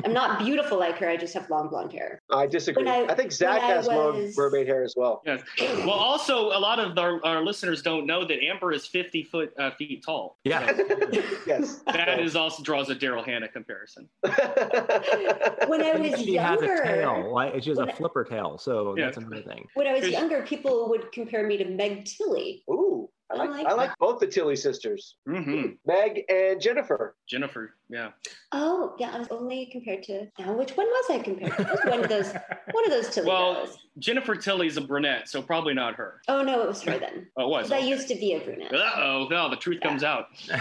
I'm 0.04 0.12
not 0.12 0.38
beautiful 0.38 0.78
like 0.78 0.98
her. 0.98 1.08
I 1.08 1.16
just 1.16 1.34
have 1.34 1.50
long 1.50 1.68
blonde 1.68 1.92
hair. 1.92 2.20
I 2.30 2.46
disagree. 2.46 2.88
I, 2.88 3.04
I, 3.04 3.14
think 3.14 3.32
Zach 3.32 3.60
has 3.62 3.88
was... 3.88 3.96
long 3.96 4.32
mermaid 4.36 4.66
hair 4.66 4.84
as 4.84 4.94
well. 4.96 5.22
Yes. 5.26 5.42
Well, 5.58 5.90
also 5.90 6.48
a 6.48 6.60
lot 6.60 6.78
of 6.78 6.96
our, 6.98 7.24
our 7.24 7.42
listeners 7.42 7.82
don't 7.82 8.06
know 8.06 8.24
that 8.24 8.42
Amber 8.42 8.72
is 8.72 8.86
50 8.86 9.24
foot 9.24 9.52
uh, 9.58 9.70
feet 9.72 10.04
tall. 10.04 10.38
Yeah. 10.44 10.70
yes. 11.46 11.82
That 11.86 12.20
is 12.20 12.36
also 12.36 12.62
draws 12.62 12.90
a 12.90 12.94
Daryl 12.94 13.24
Hannah 13.24 13.48
comparison. 13.48 14.08
when 14.22 15.82
I 15.82 15.96
was 15.96 16.20
she 16.20 16.34
younger, 16.34 16.70
has 16.70 16.80
a 16.80 16.84
tail. 16.84 17.34
Like, 17.34 17.62
she 17.62 17.70
has 17.70 17.78
a 17.78 17.92
flipper 17.92 18.24
tail, 18.24 18.58
so 18.58 18.96
yeah. 18.96 19.06
that's 19.06 19.16
another 19.16 19.42
thing. 19.42 19.66
When 19.74 19.86
I 19.86 19.94
was 19.94 20.08
younger, 20.08 20.42
people 20.42 20.88
would 20.90 21.10
compare 21.12 21.46
me 21.46 21.56
to 21.56 21.64
Meg 21.64 22.04
Tilly. 22.04 22.62
Ooh. 22.70 23.08
I 23.30 23.34
I 23.34 23.38
like, 23.38 23.50
like 23.50 23.66
I 23.66 23.72
like 23.74 23.98
both 23.98 24.20
the 24.20 24.26
Tilly 24.26 24.56
sisters, 24.56 25.16
hmm 25.26 25.72
Meg 25.86 26.22
and 26.28 26.60
Jennifer. 26.60 27.16
Jennifer, 27.28 27.74
yeah. 27.88 28.10
Oh, 28.52 28.94
yeah. 28.98 29.10
I 29.14 29.18
was 29.18 29.28
only 29.30 29.66
compared 29.66 30.02
to. 30.04 30.26
Now, 30.38 30.52
which 30.54 30.76
one 30.76 30.86
was 30.86 31.04
I 31.10 31.18
compared 31.18 31.56
to? 31.56 31.62
It 31.62 31.68
was 31.70 31.80
one 31.84 32.02
of 32.04 32.08
those. 32.08 32.32
One 32.72 32.84
of 32.84 32.90
those 32.90 33.08
Tilly 33.14 33.26
Well, 33.28 33.54
girls. 33.54 33.78
Jennifer 33.98 34.36
Tilly's 34.36 34.76
a 34.76 34.82
brunette, 34.82 35.26
so 35.26 35.40
probably 35.40 35.72
not 35.72 35.94
her. 35.94 36.20
Oh 36.28 36.42
no, 36.42 36.60
it 36.62 36.68
was 36.68 36.82
her 36.82 36.98
then. 36.98 37.26
Oh, 37.38 37.46
it 37.46 37.48
was. 37.48 37.68
Because 37.70 37.82
I 37.82 37.86
used 37.86 38.08
to 38.08 38.14
be 38.14 38.34
a 38.34 38.40
brunette. 38.40 38.74
Uh 38.74 38.90
oh, 38.96 39.26
no, 39.30 39.48
the 39.48 39.56
truth 39.56 39.80
comes 39.80 40.04
out. 40.04 40.26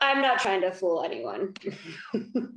I'm 0.00 0.22
not 0.22 0.38
trying 0.38 0.60
to 0.60 0.70
fool 0.72 1.02
anyone. 1.04 1.54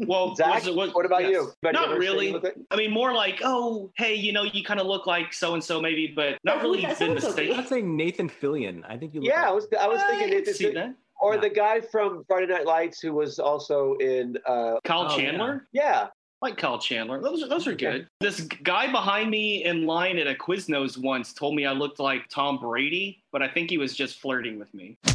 Well, 0.01 0.35
Zach, 0.35 0.55
was 0.55 0.67
it- 0.67 0.75
was- 0.75 0.93
what 0.93 1.05
about 1.05 1.23
yes. 1.23 1.31
you? 1.31 1.51
Anybody 1.63 1.87
Not 1.87 1.97
really. 1.97 2.25
seen 2.27 2.33
with 2.35 2.45
it? 2.45 2.59
I 2.71 2.75
mean, 2.75 2.91
more 2.91 3.13
like, 3.13 3.41
oh, 3.43 3.91
hey, 3.97 4.13
you 4.15 4.31
know, 4.31 4.43
you 4.43 4.63
kind 4.63 4.79
of 4.79 4.87
look 4.87 5.05
like 5.07 5.33
so 5.33 5.53
and 5.55 5.63
so, 5.63 5.81
maybe, 5.81 6.07
but 6.15 6.37
not 6.43 6.57
But 6.57 6.63
really 6.63 6.81
does 6.81 6.97
been 6.99 7.09
so-and-so 7.19 7.27
mistaken. 7.29 7.59
I'd 7.59 7.67
say 7.67 7.81
Nathan 7.81 8.29
Fillion. 8.29 8.83
I 8.87 8.97
think 8.97 9.13
you. 9.13 9.21
Look 9.21 9.29
Yeah, 9.29 9.47
I 9.47 9.51
was 9.51 9.67
I 9.79 9.87
was 9.87 9.99
thinking 10.01 10.17
I 10.17 10.29
can 10.29 10.37
Nathan 10.39 10.53
see 10.53 10.71
that. 10.71 10.95
Or 11.19 11.35
Yeah. 11.35 11.41
the 11.41 11.49
guy 11.49 11.81
from 11.81 12.23
Friday 12.27 12.47
Night 12.47 12.65
Lights 12.65 12.99
who 13.01 13.13
was 13.13 13.39
also 13.39 13.95
in. 13.95 14.37
uh 14.45 14.75
Kyle 14.83 15.07
Oh, 15.09 15.17
Chandler, 15.17 15.67
Yeah, 15.71 16.07
like 16.41 16.57
Kyle 16.57 16.79
Chandler. 16.79 17.21
Those 17.21 17.43
are 17.43 17.47
those 17.47 17.67
are 17.67 17.73
Okay. 17.73 17.91
good. 17.91 18.07
This 18.21 18.41
guy 18.41 18.91
behind 18.91 19.29
me 19.29 19.63
in 19.65 19.85
line 19.85 20.17
at 20.17 20.27
a 20.27 20.35
Quiznos 20.35 20.97
once 20.97 21.33
told 21.33 21.55
me 21.55 21.65
I 21.65 21.73
looked 21.73 21.99
like 21.99 22.27
Tom 22.29 22.57
Brady, 22.59 23.21
but 23.31 23.41
I 23.41 23.47
think 23.47 23.69
he 23.69 23.77
was 23.77 23.95
just 23.95 24.19
flirting 24.19 24.57
with 24.59 24.73
me. 24.73 24.97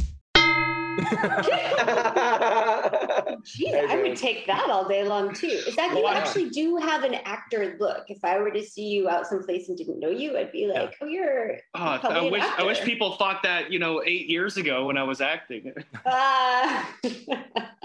Jeez, 3.44 3.70
Hey, 3.70 3.86
I 3.88 4.02
would 4.02 4.16
take 4.16 4.46
that 4.46 4.70
all 4.70 4.88
day 4.88 5.04
long 5.04 5.34
too. 5.34 5.46
Is 5.46 5.76
that 5.76 5.94
you 5.94 6.02
Wow. 6.02 6.12
actually 6.14 6.48
do 6.50 6.76
have 6.76 7.04
an 7.04 7.14
actor 7.14 7.76
look? 7.78 8.04
If 8.08 8.24
I 8.24 8.38
were 8.38 8.50
to 8.50 8.62
see 8.62 8.86
you 8.86 9.08
out 9.08 9.26
someplace 9.26 9.68
and 9.68 9.76
didn't 9.76 10.00
know 10.00 10.08
you, 10.08 10.36
I'd 10.38 10.50
be 10.50 10.66
like, 10.66 10.96
"Oh, 11.00 11.06
you're." 11.06 11.58
Oh, 11.74 12.00
I 12.02 12.30
wish 12.30 12.42
I 12.42 12.62
wish 12.64 12.80
people 12.82 13.16
thought 13.16 13.42
that 13.42 13.70
you 13.70 13.78
know 13.78 14.02
eight 14.04 14.28
years 14.28 14.56
ago 14.56 14.86
when 14.86 14.96
I 14.96 15.02
was 15.02 15.20
acting. 15.20 15.72
Ah. 16.06 16.96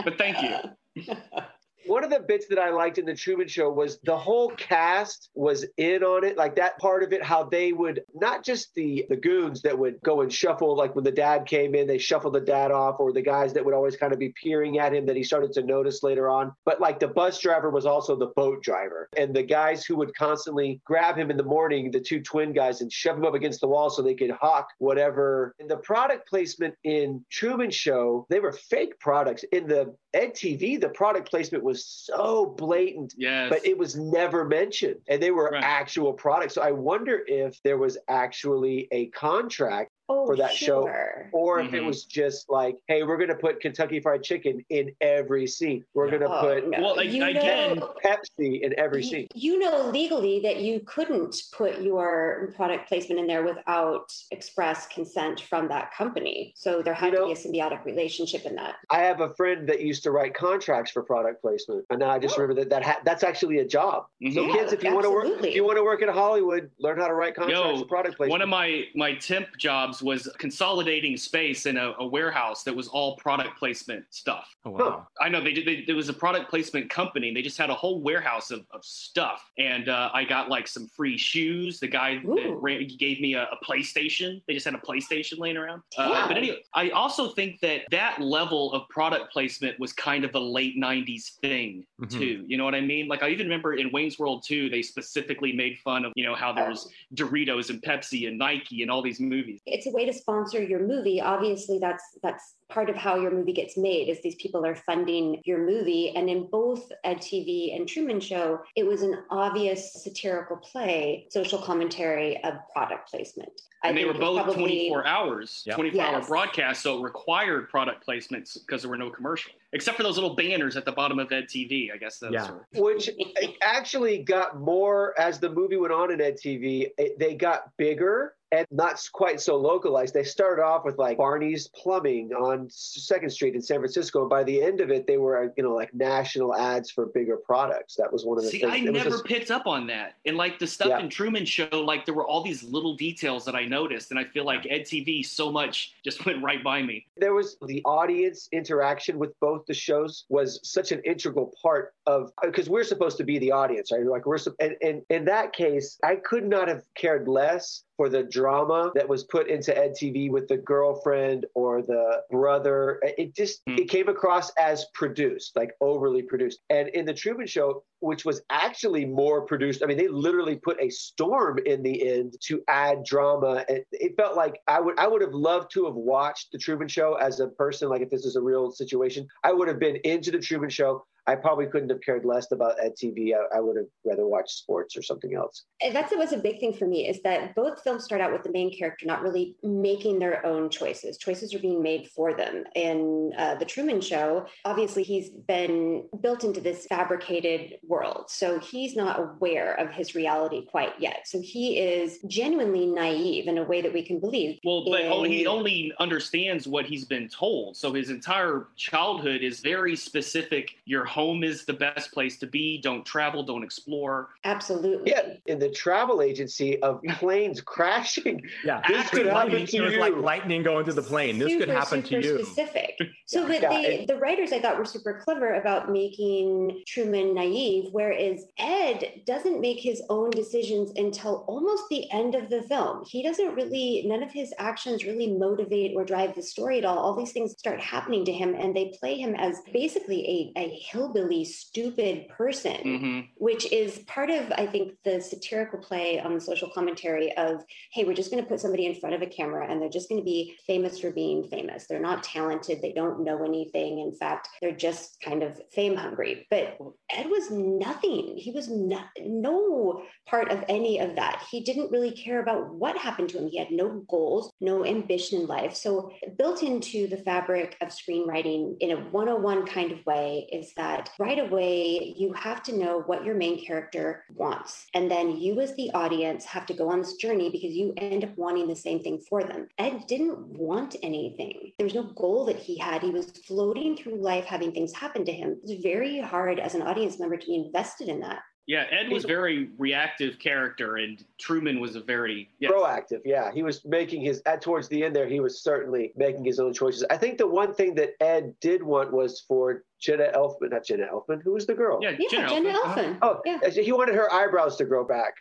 But 0.02 0.18
thank 0.18 0.42
you. 0.42 1.04
One 1.86 2.04
of 2.04 2.10
the 2.10 2.20
bits 2.20 2.48
that 2.48 2.60
I 2.60 2.70
liked 2.70 2.98
in 2.98 3.06
the 3.06 3.16
Truman 3.16 3.48
Show 3.48 3.70
was 3.72 4.00
the 4.04 4.18
whole 4.18 4.50
cast 4.52 5.30
was 5.34 5.66
in 5.78 6.04
on 6.04 6.24
it, 6.24 6.38
like 6.38 6.56
that 6.56 6.78
part 6.78 7.04
of 7.04 7.14
it. 7.14 7.24
How 7.24 7.44
they 7.44 7.72
would 7.74 8.04
not 8.14 8.44
just 8.44 8.74
the 8.76 9.06
the 9.10 9.16
goons 9.16 9.62
that 9.62 9.78
would 9.78 10.00
go 10.02 10.22
and 10.22 10.32
shuffle, 10.32 10.76
like 10.76 10.96
when 10.96 11.04
the 11.04 11.12
dad 11.12 11.46
came 11.46 11.76
in, 11.76 11.88
they 11.88 11.98
shuffled 11.98 12.34
the 12.34 12.42
dad 12.42 12.72
off, 12.72 13.00
or 13.00 13.12
the 13.12 13.22
guys 13.22 13.54
that 13.54 13.64
would 13.64 13.74
always 13.74 13.96
kind 13.96 14.14
of 14.14 14.20
be 14.20 14.34
peering 14.42 14.80
at 14.80 14.94
him 14.94 15.06
that 15.06 15.16
he 15.16 15.24
started 15.24 15.54
to 15.54 15.64
notice 15.64 16.04
later 16.04 16.30
on. 16.30 16.54
But 16.66 16.82
like 16.82 17.00
the 17.00 17.08
bus 17.08 17.40
driver 17.40 17.70
was 17.70 17.86
also 17.86 18.16
the 18.16 18.32
boat 18.36 18.62
driver, 18.62 19.10
and 19.18 19.34
the 19.34 19.44
guys 19.44 19.86
who 19.86 19.96
would 19.98 20.16
constantly 20.16 20.82
grab 20.86 21.18
him 21.18 21.32
in 21.32 21.38
the 21.38 21.44
morning, 21.44 21.92
the 21.92 22.00
two 22.00 22.22
twin 22.22 22.54
guys, 22.54 22.82
and 22.82 22.92
shove 22.92 23.18
him 23.18 23.26
up 23.26 23.34
against 23.34 23.62
the 23.62 23.68
wall 23.68 23.90
so 23.90 24.02
they 24.02 24.16
could 24.16 24.32
hawk 24.32 24.68
whatever. 24.78 25.56
And 25.60 25.70
the 25.70 25.78
product 25.78 26.28
placement 26.28 26.76
in 26.84 27.24
Truman 27.30 27.72
Show, 27.72 28.26
they 28.30 28.40
were 28.40 28.52
fake 28.52 29.00
products. 29.00 29.44
In 29.52 29.68
the 29.68 29.96
Ed 30.14 30.34
TV, 30.34 30.80
the 30.80 30.90
product 30.90 31.30
placement 31.30 31.64
was 31.64 31.86
so 31.86 32.46
blatant, 32.46 33.14
Yes. 33.18 33.50
but 33.50 33.66
it 33.66 33.78
was 33.78 33.96
never 33.96 34.44
mentioned. 34.44 35.02
And 35.08 35.22
they 35.22 35.32
were 35.32 35.50
Right. 35.52 35.64
actual 35.64 36.14
products. 36.14 36.56
So 36.56 36.62
I 36.62 36.72
wonder 36.72 37.24
if 37.28 37.62
there 37.64 37.78
was 37.78 37.98
actually 38.08 38.88
a 38.92 39.08
contract 39.08 39.92
oh, 40.10 40.26
for 40.26 40.36
that 40.36 40.54
show. 40.54 40.86
sure. 40.86 41.30
or 41.32 41.60
if 41.60 41.74
it 41.74 41.82
Mhm. 41.84 41.86
was 41.86 42.06
just 42.06 42.50
like, 42.50 42.76
hey, 42.88 43.04
we're 43.04 43.18
going 43.18 43.30
to 43.30 43.36
put 43.36 43.60
Kentucky 43.62 44.00
Fried 44.00 44.24
Chicken 44.24 44.64
in 44.70 44.92
every 45.02 45.46
scene. 45.46 45.86
We're 45.94 46.06
Yeah. 46.06 46.18
going 46.18 46.22
to 46.24 46.38
Oh, 46.38 46.42
put 46.42 46.68
no. 46.70 46.82
Well, 46.82 46.96
like, 46.96 47.10
You 47.12 47.24
again- 47.26 47.78
know- 47.80 47.94
Pepsi 48.04 48.62
in 48.62 48.78
every 48.80 49.04
you, 49.04 49.10
scene. 49.10 49.28
you 49.36 49.60
know 49.60 49.90
legally 49.90 50.40
that 50.42 50.58
you 50.58 50.80
couldn't 50.82 51.36
put 51.54 51.80
your 51.82 52.52
product 52.56 52.88
placement 52.88 53.20
in 53.20 53.28
there 53.28 53.44
without 53.44 54.12
express 54.32 54.88
consent 54.88 55.42
from 55.42 55.68
that 55.68 55.94
company. 55.94 56.54
So 56.56 56.82
there 56.82 56.94
had 56.94 57.14
You 57.14 57.20
know- 57.20 57.34
to 57.34 57.52
be 57.52 57.60
a 57.60 57.66
symbiotic 57.70 57.86
relationship 57.86 58.46
in 58.46 58.56
that. 58.56 58.76
I 58.90 59.00
have 59.00 59.22
a 59.22 59.34
friend 59.36 59.68
that 59.70 59.82
used 59.82 60.04
to 60.04 60.12
write 60.12 60.34
contracts 60.34 60.92
for 60.92 61.04
product 61.04 61.42
placement, 61.42 61.86
and 61.90 62.00
now 62.00 62.10
I 62.10 62.20
just 62.20 62.38
Oh. 62.38 62.42
remember 62.42 62.62
that, 62.62 62.70
that 62.72 62.84
ha- 62.84 63.02
that's 63.06 63.24
actually 63.24 63.60
a 63.60 63.66
job. 63.66 64.08
So 64.34 64.42
Mhm. 64.44 64.54
kids, 64.54 64.74
if 64.74 64.84
you 64.84 64.92
want 64.94 65.04
to 65.06 65.12
work, 65.12 65.28
if 65.46 65.56
you 65.56 65.64
want 65.64 65.78
to 65.78 65.84
work 65.84 66.02
in 66.02 66.10
Hollywood, 66.10 66.72
learn 66.80 66.98
how 67.00 67.08
to 67.08 67.14
write 67.14 67.36
contracts 67.36 67.62
Yo, 67.62 67.80
for 67.80 67.86
product 67.86 68.18
placement. 68.18 68.32
One 68.32 68.42
of 68.42 68.50
my 68.50 68.86
my 68.96 69.14
temp 69.16 69.56
jobs 69.58 69.99
was 70.02 70.28
consolidating 70.38 71.16
space 71.18 71.66
in 71.66 71.78
a, 71.78 71.94
a 72.00 72.06
warehouse 72.06 72.64
that 72.64 72.76
was 72.76 72.88
all 72.88 73.16
product 73.18 73.58
placement 73.58 74.06
stuff. 74.10 74.54
Oh, 74.66 74.72
wow. 74.72 75.08
I 75.22 75.30
know 75.30 75.42
they 75.44 75.54
did. 75.54 75.66
They, 75.68 75.84
there 75.86 75.96
was 75.96 76.10
a 76.10 76.14
product 76.14 76.50
placement 76.50 76.90
company. 76.90 77.34
They 77.34 77.42
just 77.42 77.58
had 77.58 77.70
a 77.70 77.76
whole 77.76 78.02
warehouse 78.02 78.52
of, 78.52 78.66
of 78.72 78.84
stuff, 78.84 79.50
and 79.58 79.90
uh, 79.90 80.10
I 80.14 80.24
got 80.24 80.50
like 80.50 80.68
some 80.68 80.88
free 80.88 81.18
shoes. 81.18 81.80
The 81.80 81.88
guy 81.88 82.16
that 82.24 82.58
ran, 82.62 82.88
gave 82.98 83.20
me 83.22 83.34
a, 83.36 83.44
a 83.44 83.58
PlayStation. 83.66 84.42
They 84.48 84.54
just 84.54 84.66
had 84.66 84.76
a 84.76 84.80
PlayStation 84.80 85.40
laying 85.40 85.58
around. 85.58 85.82
Uh, 85.98 86.10
Damn. 86.10 86.28
but 86.28 86.38
anyway, 86.38 86.62
I 86.74 86.90
also 86.90 87.30
think 87.30 87.60
that 87.62 87.82
that 87.92 88.22
level 88.22 88.74
of 88.74 88.88
product 88.90 89.32
placement 89.32 89.80
was 89.80 89.94
kind 89.94 90.24
of 90.26 90.34
a 90.36 90.40
late 90.40 90.78
'90s 90.78 91.38
thing 91.42 91.86
Mhm. 92.02 92.12
too. 92.12 92.44
You 92.48 92.58
know 92.58 92.66
what 92.66 92.76
I 92.76 92.82
mean? 92.82 93.08
Like 93.08 93.24
I 93.24 93.30
even 93.30 93.46
remember 93.48 93.74
in 93.74 93.92
Wayne's 93.92 94.18
World 94.20 94.44
2, 94.48 94.70
they 94.70 94.82
specifically 94.82 95.52
made 95.54 95.78
fun 95.80 96.06
of 96.06 96.14
you 96.16 96.26
know 96.26 96.36
how 96.36 96.54
there's 96.54 96.88
Doritos 97.14 97.70
and 97.70 97.82
Pepsi 97.82 98.28
and 98.28 98.38
Nike 98.38 98.82
and 98.82 98.92
all 98.92 99.02
these 99.02 99.20
movies. 99.20 99.60
it's 99.66 99.88
a 99.90 99.94
way 99.96 100.06
to 100.06 100.14
sponsor 100.14 100.62
your 100.62 100.86
movie. 100.86 101.22
Obviously 101.22 101.80
that's 101.80 102.04
that's 102.24 102.56
part 102.70 102.90
of 102.90 102.96
how 102.96 103.16
your 103.16 103.32
movie 103.32 103.52
gets 103.54 103.76
made 103.78 104.10
is 104.10 104.22
these 104.22 104.36
people 104.36 104.66
are 104.66 104.76
funding 104.76 105.42
your 105.46 105.58
movie 105.58 106.14
and 106.16 106.30
in 106.30 106.48
both 106.48 106.92
ed 107.04 107.18
tv 107.18 107.76
and 107.76 107.88
truman 107.88 108.20
show 108.20 108.60
it 108.76 108.86
was 108.86 109.02
an 109.02 109.16
obvious 109.32 109.94
satirical 110.04 110.56
play 110.58 111.26
social 111.30 111.60
commentary 111.60 112.42
of 112.44 112.54
product 112.74 113.10
placement 113.10 113.50
and 113.84 113.96
they 113.96 114.04
were 114.04 114.14
both 114.14 114.44
probably- 114.44 114.90
24 114.90 115.08
hours, 115.08 115.64
Yep. 115.66 115.76
24 115.78 116.02
hour 116.02 116.12
Yes. 116.18 116.28
broadcasts, 116.28 116.84
so 116.84 117.00
it 117.00 117.02
required 117.02 117.70
product 117.70 118.06
placements 118.06 118.58
because 118.60 118.82
there 118.82 118.92
were 118.92 118.98
no 118.98 119.10
commercial, 119.10 119.54
except 119.72 119.96
for 119.96 120.04
those 120.04 120.18
little 120.18 120.36
banners 120.36 120.76
at 120.76 120.84
the 120.84 120.92
bottom 120.92 121.18
of 121.18 121.32
Ed 121.32 121.46
TV. 121.48 121.90
I 121.90 121.96
guess 121.96 122.20
those 122.20 122.34
Yeah. 122.34 122.52
were. 122.52 122.66
which 122.84 123.08
eh, 123.08 123.48
actually 123.62 124.18
got 124.22 124.60
more 124.60 125.18
as 125.18 125.40
the 125.40 125.50
movie 125.50 125.78
went 125.78 125.94
on 125.94 126.12
in 126.12 126.20
Ed 126.20 126.36
TV. 126.36 126.82
It, 126.82 126.94
eh, 126.98 127.10
they 127.18 127.36
got 127.36 127.70
bigger 127.78 128.36
and 128.52 128.68
not 128.70 129.02
quite 129.14 129.40
so 129.40 129.56
localized. 129.56 130.14
They 130.14 130.24
started 130.24 130.62
off 130.62 130.84
with 130.84 130.98
like 130.98 131.18
Barney's 131.18 131.70
Plumbing 131.70 132.34
on 132.34 132.59
Second 132.70 133.30
Street 133.30 133.56
in 133.56 133.62
San 133.62 133.80
Francisco, 133.80 134.28
by 134.28 134.44
the 134.44 134.62
end 134.62 134.82
of 134.82 134.90
it, 134.90 135.08
they 135.08 135.18
were 135.18 135.54
you 135.56 135.64
know 135.64 135.74
like 135.74 135.94
national 135.94 136.56
ads 136.56 136.90
for 136.92 137.06
bigger 137.08 137.38
products. 137.38 137.96
That 137.96 138.12
was 138.12 138.26
one 138.26 138.38
of 138.38 138.44
the 138.44 138.50
See, 138.50 138.60
things. 138.60 138.74
I 138.74 138.78
It 138.78 138.92
never 138.92 139.10
just- 139.12 139.26
picked 139.26 139.52
up 139.52 139.68
on 139.68 139.88
that. 139.88 140.16
And 140.26 140.38
like 140.38 140.60
the 140.60 140.68
stuff 140.68 140.90
Yeah. 140.90 141.00
in 141.00 141.10
Truman 141.10 141.46
Show, 141.46 141.68
like 141.72 142.06
there 142.06 142.16
were 142.16 142.26
all 142.26 142.42
these 142.44 142.64
little 142.64 142.96
details 142.96 143.46
that 143.46 143.56
I 143.56 143.66
noticed, 143.66 144.12
and 144.12 144.20
I 144.20 144.24
feel 144.26 144.44
like 144.46 144.66
Ed 144.70 144.82
TV 144.86 145.24
so 145.26 145.52
much 145.52 145.94
just 146.04 146.26
went 146.26 146.44
right 146.44 146.64
by 146.64 146.82
me. 146.82 147.06
there 147.18 147.34
was 147.34 147.58
the 147.66 147.82
audience 147.86 148.50
interaction 148.52 149.20
with 149.20 149.38
both 149.40 149.66
the 149.66 149.74
shows 149.74 150.26
was 150.30 150.60
such 150.64 150.92
an 150.92 151.02
integral 151.04 151.54
part 151.62 151.94
of 152.08 152.32
because 152.42 152.70
we're 152.70 152.84
supposed 152.84 153.18
to 153.18 153.24
be 153.24 153.38
the 153.40 153.52
audience 153.52 153.92
right 153.92 154.06
like 154.06 154.26
we're 154.26 154.38
and, 154.60 154.76
and 154.82 155.02
in 155.10 155.26
that 155.26 155.54
case 155.54 155.98
i 156.04 156.16
could 156.16 156.46
not 156.48 156.68
have 156.68 156.82
cared 156.96 157.28
less 157.28 157.84
for 158.00 158.08
the 158.08 158.24
drama 158.24 158.94
that 158.96 159.10
was 159.10 159.26
put 159.26 159.50
into 159.50 159.78
ed 159.78 159.92
tv 159.92 160.32
with 160.32 160.48
the 160.48 160.56
girlfriend 160.56 161.46
or 161.54 161.82
the 161.82 162.22
brother 162.32 163.02
it 163.04 163.36
just 163.36 163.62
Hmm. 163.68 163.76
it 163.78 163.90
came 163.90 164.08
across 164.08 164.52
as 164.52 164.86
produced 164.94 165.54
like 165.58 165.72
overly 165.82 166.22
produced 166.22 166.60
and 166.70 166.88
in 166.88 167.04
the 167.06 167.14
truman 167.14 167.46
show 167.46 167.84
which 168.02 168.26
was 168.26 168.42
actually 168.50 169.06
more 169.06 169.46
produced. 169.46 169.84
I 169.84 169.86
mean, 169.86 169.98
they 169.98 170.08
literally 170.08 170.56
put 170.56 170.82
a 170.82 170.90
storm 170.90 171.60
in 171.66 171.84
the 171.84 172.10
end 172.10 172.36
to 172.44 172.62
add 172.68 173.04
drama. 173.04 173.66
And 173.68 173.84
it 173.92 174.16
felt 174.16 174.36
like 174.36 174.60
I 174.68 174.80
would 174.80 174.98
I 175.00 175.08
would 175.08 175.22
have 175.22 175.34
loved 175.34 175.72
to 175.74 175.86
have 175.86 175.96
watched 175.96 176.52
the 176.52 176.58
Truman 176.58 176.88
Show 176.88 177.16
as 177.16 177.40
a 177.40 177.48
person. 177.48 177.90
Like 177.90 178.02
if 178.02 178.10
this 178.10 178.26
is 178.26 178.36
a 178.36 178.42
real 178.42 178.72
situation, 178.72 179.28
I 179.44 179.52
would 179.52 179.68
have 179.68 179.80
been 179.80 179.98
into 179.98 180.32
the 180.32 180.40
Truman 180.40 180.70
Show. 180.70 181.06
I 181.30 181.36
probably 181.36 181.68
couldn't 181.68 181.90
have 181.90 182.02
cared 182.02 182.26
less 182.26 182.52
about 182.52 182.84
Ed 182.84 182.94
TV. 183.02 183.34
I, 183.36 183.58
I 183.58 183.60
would 183.60 183.78
have 183.78 183.86
rather 184.04 184.26
watched 184.26 184.58
sports 184.58 184.98
or 184.98 185.04
something 185.04 185.36
else. 185.36 185.66
And 185.80 185.96
that's 185.96 186.12
what's 186.12 186.32
a 186.32 186.38
big 186.38 186.60
thing 186.60 186.74
for 186.74 186.88
me 186.88 187.08
is 187.08 187.22
that 187.22 187.54
both 187.54 187.84
films 187.84 188.04
start 188.04 188.20
out 188.20 188.32
with 188.32 188.42
the 188.42 188.52
main 188.52 188.76
character 188.76 189.06
not 189.06 189.22
really 189.22 189.56
making 189.62 190.18
their 190.18 190.44
own 190.44 190.72
choices. 190.72 191.20
Choices 191.20 191.54
are 191.54 191.60
being 191.60 191.84
made 191.84 192.08
for 192.08 192.36
them. 192.36 192.64
In 192.74 193.32
uh, 193.38 193.56
the 193.56 193.66
Truman 193.66 194.02
Show, 194.02 194.48
obviously 194.66 195.04
he's 195.04 195.30
been 195.30 196.06
built 196.22 196.44
into 196.44 196.62
this 196.62 196.88
fabricated 196.88 197.76
world, 197.88 198.26
so 198.30 198.60
he's 198.60 198.96
not 198.96 199.20
aware 199.20 199.76
of 199.76 199.92
his 199.92 200.16
reality 200.16 200.66
quite 200.66 200.94
yet. 201.00 201.28
So 201.28 201.40
he 201.40 201.78
is 201.78 202.20
genuinely 202.28 202.88
naive 202.88 203.48
in 203.48 203.60
a 203.60 203.64
way 203.64 203.82
that 203.84 203.94
we 203.94 204.04
can 204.04 204.20
believe. 204.20 204.58
Well, 204.64 204.84
but 204.84 205.02
oh, 205.04 205.24
he 205.24 205.46
only 205.46 205.94
understands 206.00 206.68
what 206.68 206.86
he's 206.86 207.06
been 207.06 207.30
told. 207.30 207.78
So 207.78 207.94
his 207.94 208.10
entire 208.10 208.68
childhood 208.78 209.44
is 209.44 209.60
very 209.60 209.96
specific. 209.96 210.72
You're 210.86 211.06
home 211.20 211.44
is 211.44 211.66
the 211.66 211.74
best 211.74 212.12
place 212.14 212.38
to 212.40 212.48
be. 212.48 212.80
Don't 212.82 213.06
travel, 213.06 213.44
don't 213.44 213.64
explore. 213.64 214.30
Absolutely. 214.46 215.12
Yeah, 215.12 215.34
in 215.48 215.60
the 215.60 215.70
travel 215.70 216.22
agency 216.22 216.82
of 216.82 217.02
planes 217.20 217.60
crashing. 217.76 218.42
Yeah, 218.64 218.82
This 218.88 219.10
could 219.10 219.26
happen 219.26 219.66
to 219.66 219.78
you. 219.78 220.00
like 220.00 220.16
lightning 220.16 220.64
going 220.64 220.86
through 220.86 220.94
the 220.94 221.02
plane. 221.14 221.38
This 221.40 221.50
could 221.54 221.62
Super, 221.68 221.74
happen 221.74 222.02
to 222.04 222.08
super 222.08 222.22
you. 222.40 222.46
Specific. 222.46 222.92
So, 223.26 223.46
but 223.48 223.62
Yeah, 223.62 223.70
the, 223.70 224.00
and- 224.00 224.08
the 224.08 224.16
writers 224.18 224.52
I 224.54 224.60
thought 224.62 224.78
were 224.78 224.86
super 224.86 225.22
clever 225.24 225.56
about 225.56 225.92
making 225.92 226.84
Truman 226.88 227.34
naive, 227.36 227.86
whereas 227.92 228.46
Ed 228.58 229.22
doesn't 229.26 229.60
make 229.60 229.80
his 229.80 230.02
own 230.10 230.30
decisions 230.32 230.92
until 230.96 231.44
almost 231.48 231.84
the 231.90 232.10
end 232.12 232.34
of 232.36 232.50
the 232.50 232.62
film. 232.64 233.04
He 233.08 233.22
doesn't 233.24 233.54
really, 233.56 234.04
none 234.06 234.24
of 234.24 234.32
his 234.32 234.54
actions 234.58 235.04
really 235.06 235.28
motivate 235.34 235.92
or 235.96 236.06
drive 236.06 236.34
the 236.36 236.42
story 236.42 236.78
at 236.80 236.86
all. 236.86 236.98
All 236.98 237.16
these 237.16 237.34
things 237.34 237.58
start 237.58 237.82
happening 237.82 238.24
to 238.26 238.32
him, 238.32 238.56
and 238.56 238.74
they 238.76 238.94
play 239.00 239.16
him 239.18 239.36
as 239.36 239.60
basically 239.74 240.22
a, 240.56 240.60
a 240.62 240.68
hillbilly, 241.14 241.46
stupid 241.46 242.28
person 242.30 242.76
hmm 242.84 243.20
which 243.36 243.72
is 243.72 244.00
part 244.00 244.30
of 244.30 244.52
i 244.58 244.66
think 244.66 244.94
the 245.04 245.20
satirical 245.22 245.80
play 245.80 246.20
on 246.20 246.34
the 246.34 246.42
social 246.42 246.70
commentary 246.74 247.32
of 247.38 247.64
hey 247.94 248.04
we're 248.04 248.14
just 248.14 248.32
going 248.32 248.42
to 248.42 248.50
put 248.50 248.60
somebody 248.60 248.86
in 248.86 248.96
front 248.96 249.16
of 249.16 249.22
a 249.22 249.26
camera 249.26 249.70
and 249.70 249.82
they're 249.82 249.90
just 249.90 250.10
going 250.10 250.20
to 250.20 250.26
be 250.26 250.56
famous 250.66 251.00
for 251.00 251.12
being 251.12 251.48
famous. 251.48 251.86
They're 251.88 252.00
not 252.00 252.24
talented. 252.24 252.82
They 252.82 252.92
don't 252.92 253.24
know 253.24 253.44
anything. 253.44 254.00
In 254.00 254.14
fact 254.14 254.50
they're 254.62 254.76
just 254.76 255.22
kind 255.22 255.44
of 255.44 255.60
fame 255.72 255.96
hungry. 255.96 256.48
But 256.50 256.78
ed 257.10 257.30
was 257.30 257.52
nothing. 257.52 258.36
He 258.38 258.52
was 258.52 258.70
not, 258.70 259.06
no 259.22 260.04
part 260.28 260.52
of 260.52 260.64
any 260.68 261.00
of 261.00 261.16
that. 261.16 261.44
He 261.50 261.62
didn't 261.62 261.92
really 261.92 262.12
care 262.12 262.42
about 262.42 262.74
what 262.74 262.98
happened 262.98 263.30
to 263.30 263.38
him. 263.40 263.48
He 263.48 263.58
had 263.58 263.72
no 263.72 264.04
goals 264.10 264.52
no 264.62 264.86
ambition 264.86 265.42
in 265.42 265.48
life. 265.48 265.76
So 265.76 266.12
built 266.38 266.64
into 266.64 267.08
the 267.08 267.18
fabric 267.18 267.78
of 267.82 267.90
screenwriting 267.90 268.76
in 268.80 268.92
a 268.92 269.10
101 269.10 269.66
kind 269.68 269.92
of 269.92 270.06
way 270.06 270.48
is 270.52 270.74
that 270.76 270.89
right 271.20 271.40
away 271.40 272.14
you 272.18 272.34
have 272.34 272.64
to 272.64 272.78
know 272.78 273.02
what 273.02 273.24
your 273.24 273.36
main 273.36 273.64
character 273.64 274.24
wants. 274.36 274.88
And 274.94 275.10
then 275.10 275.38
you, 275.38 275.60
as 275.62 275.76
the 275.76 275.92
audience, 275.92 276.46
have 276.46 276.66
to 276.68 276.74
go 276.74 276.90
on 276.90 277.00
this 277.00 277.14
journey 277.16 277.50
because 277.50 277.74
you 277.74 277.94
end 277.98 278.24
up 278.24 278.38
wanting 278.38 278.68
the 278.68 278.76
same 278.76 279.00
thing 279.00 279.20
for 279.30 279.44
them. 279.44 279.68
Ed 279.78 280.06
didn't 280.08 280.40
want 280.40 280.96
anything, 281.04 281.74
there 281.78 281.86
was 281.86 281.96
no 281.96 282.04
goal 282.04 282.46
that 282.46 282.58
he 282.58 282.78
had. 282.78 283.02
He 283.02 283.12
was 283.12 283.32
floating 283.32 283.96
through 283.96 284.22
life, 284.22 284.46
having 284.46 284.72
things 284.72 284.94
happen 284.94 285.26
to 285.26 285.32
him. 285.32 285.58
It's 285.64 285.82
very 285.82 286.20
hard 286.20 286.60
as 286.60 286.76
an 286.76 286.82
audience 286.82 287.20
member 287.20 287.38
to 287.38 287.48
be 287.48 287.56
invested 287.56 288.10
in 288.10 288.20
that. 288.22 288.40
Yeah, 288.70 288.86
Ed 288.92 289.12
was 289.12 289.26
very 289.26 289.72
reactive 289.80 290.38
character, 290.38 290.98
and 290.98 291.26
Truman 291.40 291.80
was 291.80 291.96
a 291.96 292.02
very 292.02 292.52
yeah. 292.60 292.70
proactive. 292.70 293.22
Yeah, 293.26 293.52
he 293.52 293.64
was 293.64 293.84
making 293.84 294.22
his 294.22 294.44
at 294.46 294.62
towards 294.62 294.88
the 294.90 295.04
end 295.04 295.16
there. 295.16 295.26
He 295.28 295.40
was 295.40 295.60
certainly 295.60 296.12
making 296.16 296.46
his 296.46 296.60
own 296.60 296.72
choices. 296.72 297.04
I 297.10 297.18
think 297.18 297.40
the 297.40 297.48
one 297.48 297.74
thing 297.74 297.96
that 297.96 298.12
Ed 298.22 298.54
did 298.62 298.84
want 298.84 299.12
was 299.12 299.40
for 299.48 299.84
Jenna 300.00 300.32
Elfman, 300.36 300.70
not 300.70 300.86
Jenna 300.86 301.08
Elfman. 301.12 301.42
Who 301.42 301.54
was 301.54 301.66
the 301.66 301.74
girl? 301.74 301.98
Yeah, 302.00 302.12
Yeah, 302.20 302.28
Jenna 302.30 302.50
Jenna 302.50 302.74
Elfman. 302.74 302.96
Elfman. 302.96 303.18
Oh, 303.24 303.42
yeah. 303.44 303.70
he 303.72 303.92
wanted 303.92 304.14
her 304.14 304.32
eyebrows 304.32 304.76
to 304.76 304.86
grow 304.86 305.04
back. 305.04 305.34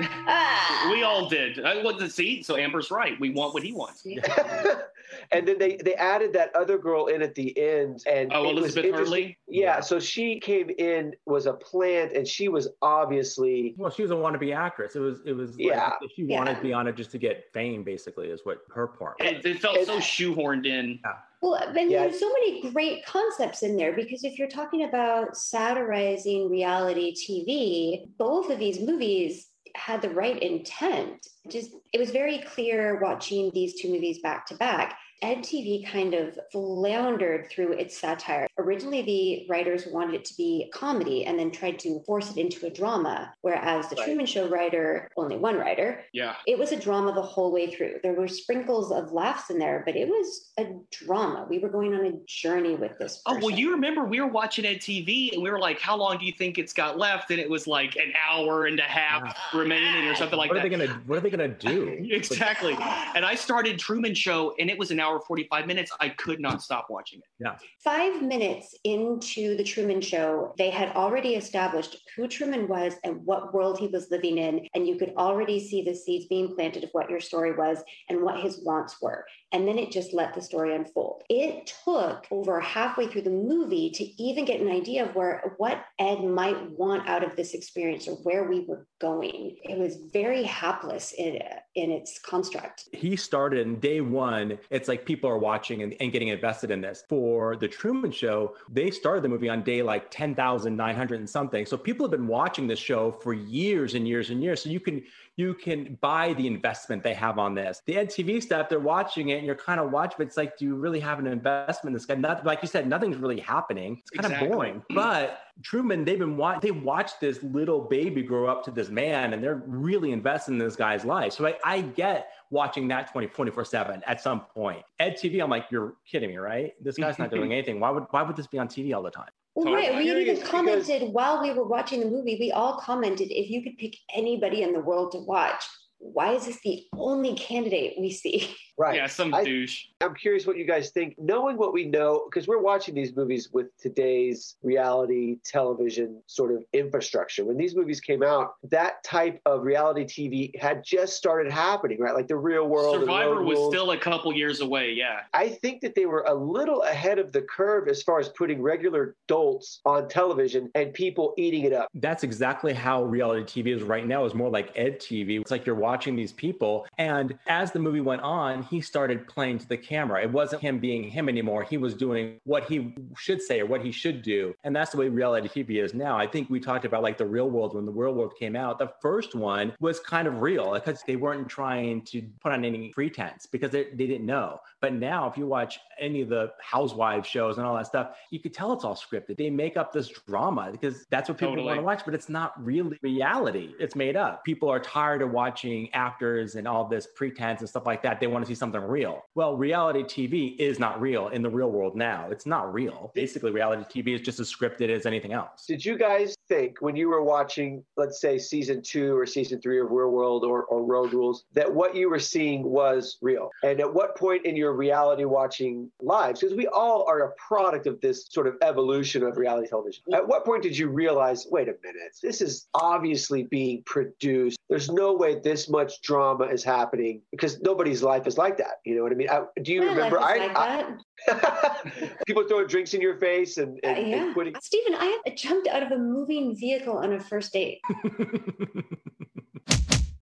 Ah. 0.00 0.88
We 0.90 1.02
all 1.02 1.28
did. 1.28 1.64
I 1.64 1.82
want 1.82 1.98
to 2.00 2.08
see. 2.10 2.42
So 2.42 2.56
Amber's 2.56 2.90
right. 2.90 3.18
We 3.20 3.30
want 3.30 3.54
what 3.54 3.62
he 3.62 3.72
wants. 3.72 4.04
and 5.32 5.46
then 5.48 5.58
they 5.58 5.76
they 5.76 5.94
added 5.94 6.32
that 6.34 6.54
other 6.56 6.78
girl 6.78 7.06
in 7.06 7.22
at 7.22 7.34
the 7.34 7.56
end, 7.58 8.02
and 8.06 8.32
Oh, 8.32 8.44
it 8.48 8.54
was 8.54 8.62
Elizabeth 8.64 8.84
interesting- 8.86 9.04
Hurley. 9.22 9.38
Yeah, 9.46 9.80
so 9.80 10.00
she 10.00 10.40
came 10.40 10.70
in 10.78 11.14
was 11.26 11.46
a 11.46 11.52
plant, 11.54 12.12
and 12.12 12.26
she 12.26 12.48
was 12.48 12.68
obviously 12.82 13.74
Well, 13.76 13.90
she 13.90 14.02
was 14.02 14.10
a 14.10 14.14
wannabe 14.14 14.54
actress. 14.56 14.96
It 14.96 15.00
was, 15.00 15.20
it 15.24 15.32
was. 15.32 15.54
Yeah. 15.58 15.92
Like, 16.00 16.10
she 16.16 16.24
wanted 16.24 16.52
Yeah. 16.52 16.56
to 16.56 16.62
be 16.62 16.72
on 16.72 16.88
it 16.88 16.96
just 16.96 17.10
to 17.12 17.18
get 17.18 17.44
fame, 17.52 17.84
basically, 17.84 18.28
is 18.28 18.40
what 18.44 18.58
her 18.74 18.86
part. 18.86 19.16
was. 19.20 19.30
It, 19.30 19.46
it 19.46 19.60
felt 19.60 19.76
It- 19.76 19.86
so 19.86 19.98
shoehorned 19.98 20.66
in. 20.66 20.98
Well, 21.40 21.54
and 21.56 21.90
Yeah. 21.90 22.00
there's 22.06 22.18
so 22.18 22.28
many 22.32 22.70
great 22.72 23.04
concepts 23.04 23.62
in 23.62 23.76
there 23.76 23.92
because 23.92 24.24
if 24.24 24.38
you're 24.38 24.48
talking 24.48 24.84
about 24.84 25.36
satirizing 25.36 26.48
reality 26.50 27.14
TV, 27.14 28.08
both 28.16 28.50
of 28.50 28.58
these 28.58 28.80
movies 28.80 29.50
had 29.74 30.02
the 30.02 30.10
right 30.10 30.40
intent. 30.42 31.26
Just 31.48 31.70
it 31.92 31.98
was 31.98 32.10
very 32.10 32.38
clear 32.38 33.00
watching 33.00 33.50
these 33.52 33.80
two 33.80 33.90
movies 33.90 34.20
back 34.20 34.46
to 34.46 34.54
back. 34.54 34.98
Ed 35.24 35.38
TV 35.38 35.86
kind 35.86 36.12
of 36.12 36.38
floundered 36.52 37.48
through 37.48 37.72
its 37.72 37.96
satire. 37.96 38.46
Originally, 38.58 39.00
the 39.00 39.46
writers 39.48 39.86
wanted 39.86 40.16
it 40.16 40.24
to 40.26 40.36
be 40.36 40.68
comedy 40.74 41.24
and 41.24 41.38
then 41.38 41.50
tried 41.50 41.78
to 41.78 42.00
force 42.00 42.30
it 42.30 42.36
into 42.36 42.66
a 42.66 42.70
drama, 42.70 43.32
whereas 43.40 43.88
the 43.88 43.96
Right. 43.96 44.04
Truman 44.04 44.26
Show 44.26 44.46
writer, 44.48 45.10
only 45.16 45.36
one 45.38 45.56
writer, 45.56 46.04
Yeah. 46.12 46.34
it 46.46 46.58
was 46.58 46.72
a 46.72 46.76
drama 46.76 47.12
the 47.14 47.22
whole 47.22 47.50
way 47.52 47.68
through. 47.68 48.00
There 48.02 48.12
were 48.12 48.28
sprinkles 48.28 48.92
of 48.92 49.12
laughs 49.12 49.48
in 49.48 49.58
there, 49.58 49.82
but 49.86 49.96
it 49.96 50.08
was 50.08 50.52
a 50.58 50.66
drama. 50.90 51.46
We 51.48 51.58
were 51.58 51.70
going 51.70 51.94
on 51.94 52.04
a 52.04 52.12
journey 52.26 52.74
with 52.74 52.98
this. 52.98 53.22
Oh 53.24 53.38
well, 53.40 53.48
you 53.50 53.70
remember 53.70 54.04
we 54.04 54.20
were 54.20 54.26
watching 54.26 54.66
EdTV 54.66 55.32
and 55.32 55.42
we 55.42 55.50
were 55.50 55.58
like, 55.58 55.80
"How 55.80 55.96
long 55.96 56.18
do 56.18 56.26
you 56.26 56.32
think 56.32 56.58
it's 56.58 56.74
got 56.74 56.98
left?" 56.98 57.30
And 57.30 57.40
it 57.40 57.48
was 57.48 57.66
like 57.66 57.96
an 57.96 58.12
hour 58.28 58.66
and 58.66 58.78
a 58.78 58.82
half 58.82 59.34
remaining 59.54 60.06
or 60.06 60.14
something 60.16 60.38
like 60.38 60.50
what 60.50 60.58
are 60.58 60.62
that. 60.62 60.68
they 60.68 60.76
gonna 60.84 61.00
What 61.06 61.16
are 61.16 61.20
they 61.22 61.30
gonna 61.30 61.48
do? 61.48 61.96
exactly. 62.10 62.76
And 63.14 63.24
I 63.24 63.34
started 63.36 63.78
Truman 63.78 64.14
Show, 64.14 64.54
and 64.58 64.68
it 64.68 64.76
was 64.78 64.90
an 64.90 65.00
hour 65.00 65.13
forty 65.20 65.46
five 65.50 65.66
minutes. 65.66 65.90
I 66.00 66.10
could 66.10 66.40
not 66.40 66.62
stop 66.62 66.86
watching 66.90 67.20
it. 67.20 67.26
yeah 67.38 67.56
Five 67.82 68.22
minutes 68.22 68.74
into 68.84 69.56
the 69.56 69.64
Truman 69.64 70.00
Show, 70.00 70.54
they 70.58 70.70
had 70.70 70.94
already 70.96 71.34
established 71.34 71.96
who 72.16 72.28
Truman 72.28 72.68
was 72.68 72.94
and 73.04 73.24
what 73.24 73.52
world 73.52 73.78
he 73.78 73.88
was 73.88 74.10
living 74.10 74.38
in. 74.38 74.66
And 74.74 74.86
you 74.86 74.96
could 74.96 75.12
already 75.16 75.60
see 75.60 75.82
the 75.82 75.94
seeds 75.94 76.26
being 76.26 76.54
planted 76.54 76.84
of 76.84 76.90
what 76.92 77.10
your 77.10 77.20
story 77.20 77.54
was 77.54 77.78
and 78.08 78.22
what 78.22 78.40
his 78.40 78.62
wants 78.64 78.96
were. 79.00 79.24
And 79.52 79.68
then 79.68 79.78
it 79.78 79.92
just 79.92 80.12
let 80.12 80.34
the 80.34 80.42
story 80.42 80.74
unfold. 80.74 81.22
It 81.28 81.72
took 81.84 82.26
over 82.30 82.60
halfway 82.60 83.06
through 83.06 83.22
the 83.22 83.30
movie 83.30 83.90
to 83.90 84.04
even 84.22 84.44
get 84.44 84.60
an 84.60 84.68
idea 84.68 85.04
of 85.04 85.14
where 85.14 85.54
what 85.58 85.84
Ed 85.98 86.24
might 86.24 86.70
want 86.70 87.08
out 87.08 87.22
of 87.22 87.36
this 87.36 87.54
experience 87.54 88.08
or 88.08 88.16
where 88.16 88.48
we 88.48 88.64
were 88.66 88.86
going. 89.00 89.56
It 89.62 89.78
was 89.78 89.98
very 90.12 90.42
hapless 90.42 91.12
in, 91.16 91.38
in 91.74 91.90
its 91.90 92.18
construct. 92.20 92.88
he 92.92 93.16
started 93.16 93.66
in 93.66 93.80
day 93.80 94.00
one. 94.00 94.58
It's 94.70 94.86
like 94.88 95.04
people 95.04 95.28
are 95.28 95.38
watching 95.38 95.82
and, 95.82 95.94
and 96.00 96.12
getting 96.12 96.28
invested 96.28 96.70
in 96.70 96.80
this. 96.80 97.04
For 97.08 97.56
the 97.56 97.66
Truman 97.66 98.12
Show, 98.12 98.54
they 98.70 98.90
started 98.90 99.24
the 99.24 99.28
movie 99.28 99.48
on 99.48 99.62
day 99.62 99.82
like 99.82 100.10
10,900 100.10 101.18
and 101.18 101.28
something. 101.28 101.66
So 101.66 101.76
people 101.76 102.06
have 102.06 102.12
been 102.12 102.28
watching 102.28 102.68
this 102.68 102.78
show 102.78 103.10
for 103.10 103.32
years 103.32 103.94
and 103.94 104.06
years 104.06 104.30
and 104.30 104.42
years. 104.42 104.62
So 104.62 104.68
you 104.68 104.78
can 104.78 105.02
you 105.36 105.52
can 105.54 105.98
buy 106.00 106.32
the 106.34 106.46
investment 106.46 107.02
they 107.02 107.14
have 107.14 107.38
on 107.38 107.54
this. 107.54 107.82
The 107.86 107.96
Ed 107.96 108.08
TV 108.08 108.40
stuff, 108.40 108.68
they're 108.68 108.78
watching 108.78 109.30
it 109.30 109.38
and 109.38 109.46
you're 109.46 109.56
kind 109.56 109.80
of 109.80 109.90
watching, 109.90 110.14
but 110.18 110.26
it's 110.28 110.36
like, 110.36 110.56
do 110.56 110.64
you 110.64 110.76
really 110.76 111.00
have 111.00 111.18
an 111.18 111.26
investment 111.26 111.92
in 111.92 111.94
this 111.94 112.06
guy? 112.06 112.14
Not, 112.14 112.46
like 112.46 112.62
you 112.62 112.68
said, 112.68 112.86
nothing's 112.86 113.16
really 113.16 113.40
happening. 113.40 113.98
It's 114.00 114.10
kind 114.10 114.26
Exactly. 114.26 114.48
of 114.48 114.52
boring. 114.52 114.82
But 114.94 115.40
Truman, 115.62 116.04
they've 116.04 116.18
been 116.18 116.36
wa- 116.36 116.60
they 116.60 116.70
watched 116.70 117.20
this 117.20 117.42
little 117.42 117.80
baby 117.80 118.22
grow 118.22 118.46
up 118.46 118.64
to 118.64 118.70
this 118.70 118.90
man 118.90 119.32
and 119.32 119.42
they're 119.42 119.62
really 119.66 120.12
invested 120.12 120.52
in 120.52 120.58
this 120.58 120.76
guy's 120.76 121.04
life. 121.04 121.32
So 121.32 121.46
I, 121.46 121.54
I 121.64 121.80
get 121.80 122.30
watching 122.50 122.86
that 122.88 123.10
20, 123.10 123.26
24 123.28 123.64
7 123.64 124.02
at 124.06 124.20
some 124.20 124.40
point. 124.42 124.82
Ed 125.00 125.16
TV, 125.20 125.42
I'm 125.42 125.50
like, 125.50 125.66
you're 125.70 125.94
kidding 126.08 126.30
me, 126.30 126.36
right? 126.36 126.74
This 126.80 126.96
guy's 126.96 127.18
not 127.18 127.30
doing 127.32 127.52
anything. 127.56 127.80
Why 127.80 127.90
would 127.90 128.04
why 128.10 128.22
would 128.22 128.36
this 128.36 128.46
be 128.46 128.58
on 128.58 128.68
TV 128.68 128.94
all 128.94 129.02
the 129.02 129.10
time? 129.10 129.30
Well, 129.54 129.66
Totally. 129.66 129.88
right. 129.88 129.96
We 129.96 130.10
even 130.10 130.34
because- 130.34 130.48
commented 130.48 131.12
while 131.12 131.40
we 131.40 131.52
were 131.52 131.64
watching 131.66 132.00
the 132.00 132.06
movie, 132.10 132.36
we 132.40 132.50
all 132.50 132.78
commented 132.78 133.30
if 133.30 133.48
you 133.50 133.62
could 133.62 133.78
pick 133.78 133.94
anybody 134.14 134.62
in 134.62 134.72
the 134.72 134.80
world 134.80 135.12
to 135.12 135.18
watch, 135.18 135.64
why 136.12 136.32
is 136.34 136.46
this 136.46 136.60
the 136.62 136.84
only 136.96 137.34
candidate 137.34 137.94
we 137.98 138.10
see? 138.10 138.54
right. 138.78 138.96
Yeah, 138.96 139.06
some 139.06 139.32
I- 139.32 139.42
douche. 139.44 139.86
I'm 140.00 140.14
curious 140.14 140.46
what 140.46 140.58
you 140.58 140.66
guys 140.66 140.90
think, 140.90 141.14
knowing 141.18 141.56
what 141.56 141.72
we 141.72 141.86
know, 141.86 142.26
because 142.28 142.46
we're 142.46 142.60
watching 142.60 142.94
these 142.94 143.16
movies 143.16 143.48
with 143.52 143.68
today's 143.78 144.56
reality 144.62 145.38
television 145.44 146.22
sort 146.26 146.52
of 146.52 146.62
infrastructure. 146.74 147.42
When 147.44 147.56
these 147.56 147.74
movies 147.74 148.00
came 148.00 148.22
out, 148.22 148.56
that 148.70 149.02
type 149.02 149.40
of 149.46 149.62
reality 149.62 150.04
TV 150.04 150.60
had 150.60 150.84
just 150.84 151.16
started 151.16 151.50
happening, 151.50 151.98
right? 152.00 152.14
Like 152.14 152.28
the 152.28 152.36
real 152.36 152.68
world. 152.68 153.00
Survivor 153.00 153.42
was 153.42 153.56
Rules. 153.56 153.72
still 153.74 153.92
a 153.92 153.98
couple 153.98 154.30
years 154.34 154.60
away. 154.60 154.92
Yeah. 154.92 155.20
I 155.32 155.48
think 155.48 155.80
that 155.80 155.94
they 155.94 156.04
were 156.04 156.24
a 156.28 156.34
little 156.34 156.82
ahead 156.82 157.18
of 157.18 157.32
the 157.32 157.40
curve 157.42 157.88
as 157.88 158.02
far 158.02 158.20
as 158.20 158.28
putting 158.30 158.60
regular 158.60 159.16
adults 159.26 159.80
on 159.86 160.06
television 160.08 160.70
and 160.74 160.92
people 160.92 161.32
eating 161.38 161.64
it 161.64 161.72
up. 161.72 161.88
That's 161.94 162.24
exactly 162.24 162.74
how 162.74 163.04
reality 163.04 163.62
TV 163.62 163.74
is 163.74 163.82
right 163.82 164.06
now. 164.06 164.26
Is 164.26 164.34
more 164.34 164.50
like 164.50 164.70
Ed 164.76 165.00
TV. 165.00 165.40
It's 165.40 165.50
like 165.50 165.64
you're 165.64 165.74
watching 165.74 165.93
these 166.02 166.32
people, 166.32 166.86
and 166.98 167.38
as 167.46 167.72
the 167.72 167.78
movie 167.78 168.00
went 168.00 168.22
on, 168.22 168.62
he 168.62 168.80
started 168.80 169.26
playing 169.26 169.58
to 169.58 169.68
the 169.68 169.76
camera. 169.76 170.22
It 170.22 170.30
wasn't 170.30 170.62
him 170.62 170.78
being 170.78 171.04
him 171.04 171.28
anymore. 171.28 171.62
He 171.62 171.78
was 171.78 171.94
doing 171.94 172.40
what 172.44 172.64
he 172.64 172.94
should 173.16 173.40
say 173.40 173.60
or 173.60 173.66
what 173.66 173.82
he 173.82 173.92
should 173.92 174.22
do, 174.22 174.54
and 174.64 174.74
that's 174.74 174.90
the 174.90 174.98
way 174.98 175.08
reality 175.08 175.48
TV 175.48 175.82
is 175.82 175.94
now. 175.94 176.16
I 176.16 176.26
think 176.26 176.50
we 176.50 176.60
talked 176.60 176.84
about 176.84 177.02
like 177.02 177.18
the 177.18 177.26
Real 177.26 177.50
World 177.50 177.74
when 177.74 177.86
the 177.86 177.92
Real 177.92 178.12
World 178.12 178.34
came 178.38 178.56
out. 178.56 178.78
The 178.78 178.92
first 179.00 179.34
one 179.34 179.72
was 179.80 180.00
kind 180.00 180.28
of 180.28 180.40
real 180.40 180.74
because 180.74 181.02
they 181.06 181.16
weren't 181.16 181.48
trying 181.48 182.02
to 182.02 182.22
put 182.40 182.52
on 182.52 182.64
any 182.64 182.90
pretense 182.90 183.46
because 183.46 183.70
they, 183.70 183.84
they 183.84 184.06
didn't 184.06 184.26
know. 184.26 184.60
But 184.80 184.94
now, 184.94 185.28
if 185.28 185.36
you 185.36 185.46
watch 185.46 185.78
any 185.98 186.20
of 186.20 186.28
the 186.28 186.52
Housewives 186.60 187.28
shows 187.28 187.56
and 187.56 187.66
all 187.66 187.76
that 187.76 187.86
stuff, 187.86 188.16
you 188.30 188.40
could 188.40 188.52
tell 188.52 188.72
it's 188.72 188.84
all 188.84 188.96
scripted. 188.96 189.36
They 189.36 189.50
make 189.50 189.76
up 189.76 189.92
this 189.92 190.08
drama 190.08 190.70
because 190.72 191.06
that's 191.10 191.28
what 191.28 191.38
people 191.38 191.52
Totally. 191.52 191.66
want 191.66 191.78
to 191.78 191.84
watch, 191.84 192.04
but 192.04 192.14
it's 192.14 192.28
not 192.28 192.52
really 192.62 192.98
reality. 193.02 193.74
It's 193.78 193.94
made 193.94 194.16
up. 194.16 194.44
People 194.44 194.68
are 194.68 194.80
tired 194.80 195.22
of 195.22 195.30
watching 195.30 195.83
marketing 195.84 195.94
actors 195.94 196.54
and 196.54 196.66
all 196.66 196.88
this 196.88 197.06
pretense 197.14 197.60
and 197.60 197.68
stuff 197.68 197.86
like 197.86 198.02
that. 198.02 198.20
They 198.20 198.26
want 198.26 198.44
to 198.44 198.48
see 198.48 198.54
something 198.54 198.80
real. 198.80 199.22
Well, 199.34 199.56
reality 199.56 200.02
TV 200.02 200.56
is 200.58 200.78
not 200.78 201.00
real 201.00 201.28
in 201.28 201.42
the 201.42 201.50
real 201.50 201.70
world 201.70 201.96
now. 201.96 202.28
It's 202.30 202.46
not 202.46 202.72
real. 202.72 203.10
Basically, 203.14 203.50
reality 203.50 204.02
TV 204.02 204.14
is 204.14 204.20
just 204.20 204.40
as 204.40 204.52
scripted 204.52 204.90
as 204.90 205.06
anything 205.06 205.32
else. 205.32 205.66
Did 205.66 205.84
you 205.84 205.98
guys 205.98 206.36
think 206.48 206.78
when 206.80 206.96
you 206.96 207.08
were 207.08 207.22
watching, 207.22 207.84
let's 207.96 208.20
say, 208.20 208.38
season 208.38 208.82
two 208.82 209.16
or 209.16 209.26
season 209.26 209.60
three 209.60 209.80
of 209.80 209.90
Real 209.90 210.10
World 210.10 210.44
or, 210.44 210.64
or 210.64 210.84
Road 210.84 211.12
Rules, 211.12 211.44
that 211.52 211.72
what 211.72 211.94
you 211.94 212.10
were 212.10 212.18
seeing 212.18 212.62
was 212.62 213.18
real? 213.22 213.50
And 213.62 213.80
at 213.80 213.92
what 213.92 214.16
point 214.16 214.44
in 214.44 214.56
your 214.56 214.72
reality 214.72 215.24
watching 215.24 215.90
lives, 216.00 216.40
because 216.40 216.56
we 216.56 216.66
all 216.68 217.04
are 217.08 217.24
a 217.24 217.32
product 217.34 217.86
of 217.86 218.00
this 218.00 218.26
sort 218.30 218.46
of 218.46 218.56
evolution 218.62 219.22
of 219.22 219.36
reality 219.36 219.68
television, 219.68 220.02
at 220.12 220.26
what 220.26 220.44
point 220.44 220.62
did 220.62 220.76
you 220.76 220.88
realize, 220.88 221.46
wait 221.50 221.68
a 221.68 221.74
minute, 221.82 222.16
this 222.22 222.40
is 222.40 222.66
obviously 222.74 223.44
being 223.44 223.82
produced? 223.84 224.58
There's 224.68 224.90
no 224.90 225.14
way 225.14 225.40
this 225.40 225.63
much 225.68 226.00
drama 226.02 226.44
is 226.44 226.62
happening 226.64 227.22
because 227.30 227.60
nobody's 227.60 228.02
life 228.02 228.26
is 228.26 228.36
like 228.38 228.56
that. 228.58 228.76
You 228.84 228.96
know 228.96 229.02
what 229.02 229.12
I 229.12 229.14
mean? 229.16 229.28
I, 229.30 229.42
do 229.62 229.72
you 229.72 229.80
My 229.82 229.86
remember? 229.88 230.20
life 230.20 230.36
is 230.42 230.56
I, 230.56 230.76
like 230.76 230.86
I- 230.86 230.96
that. 231.28 232.16
people 232.26 232.46
throwing 232.48 232.66
drinks 232.66 232.94
in 232.94 233.00
your 233.00 233.16
face 233.16 233.56
and, 233.58 233.78
and, 233.84 233.96
Uh, 233.96 234.00
and 234.00 234.08
yeah. 234.46 234.58
Stephen, 234.62 234.94
I 234.94 235.18
jumped 235.36 235.68
out 235.68 235.82
of 235.82 235.92
a 235.92 235.98
moving 235.98 236.56
vehicle 236.56 236.96
on 236.98 237.12
a 237.12 237.20
first 237.20 237.52
date. 237.52 237.80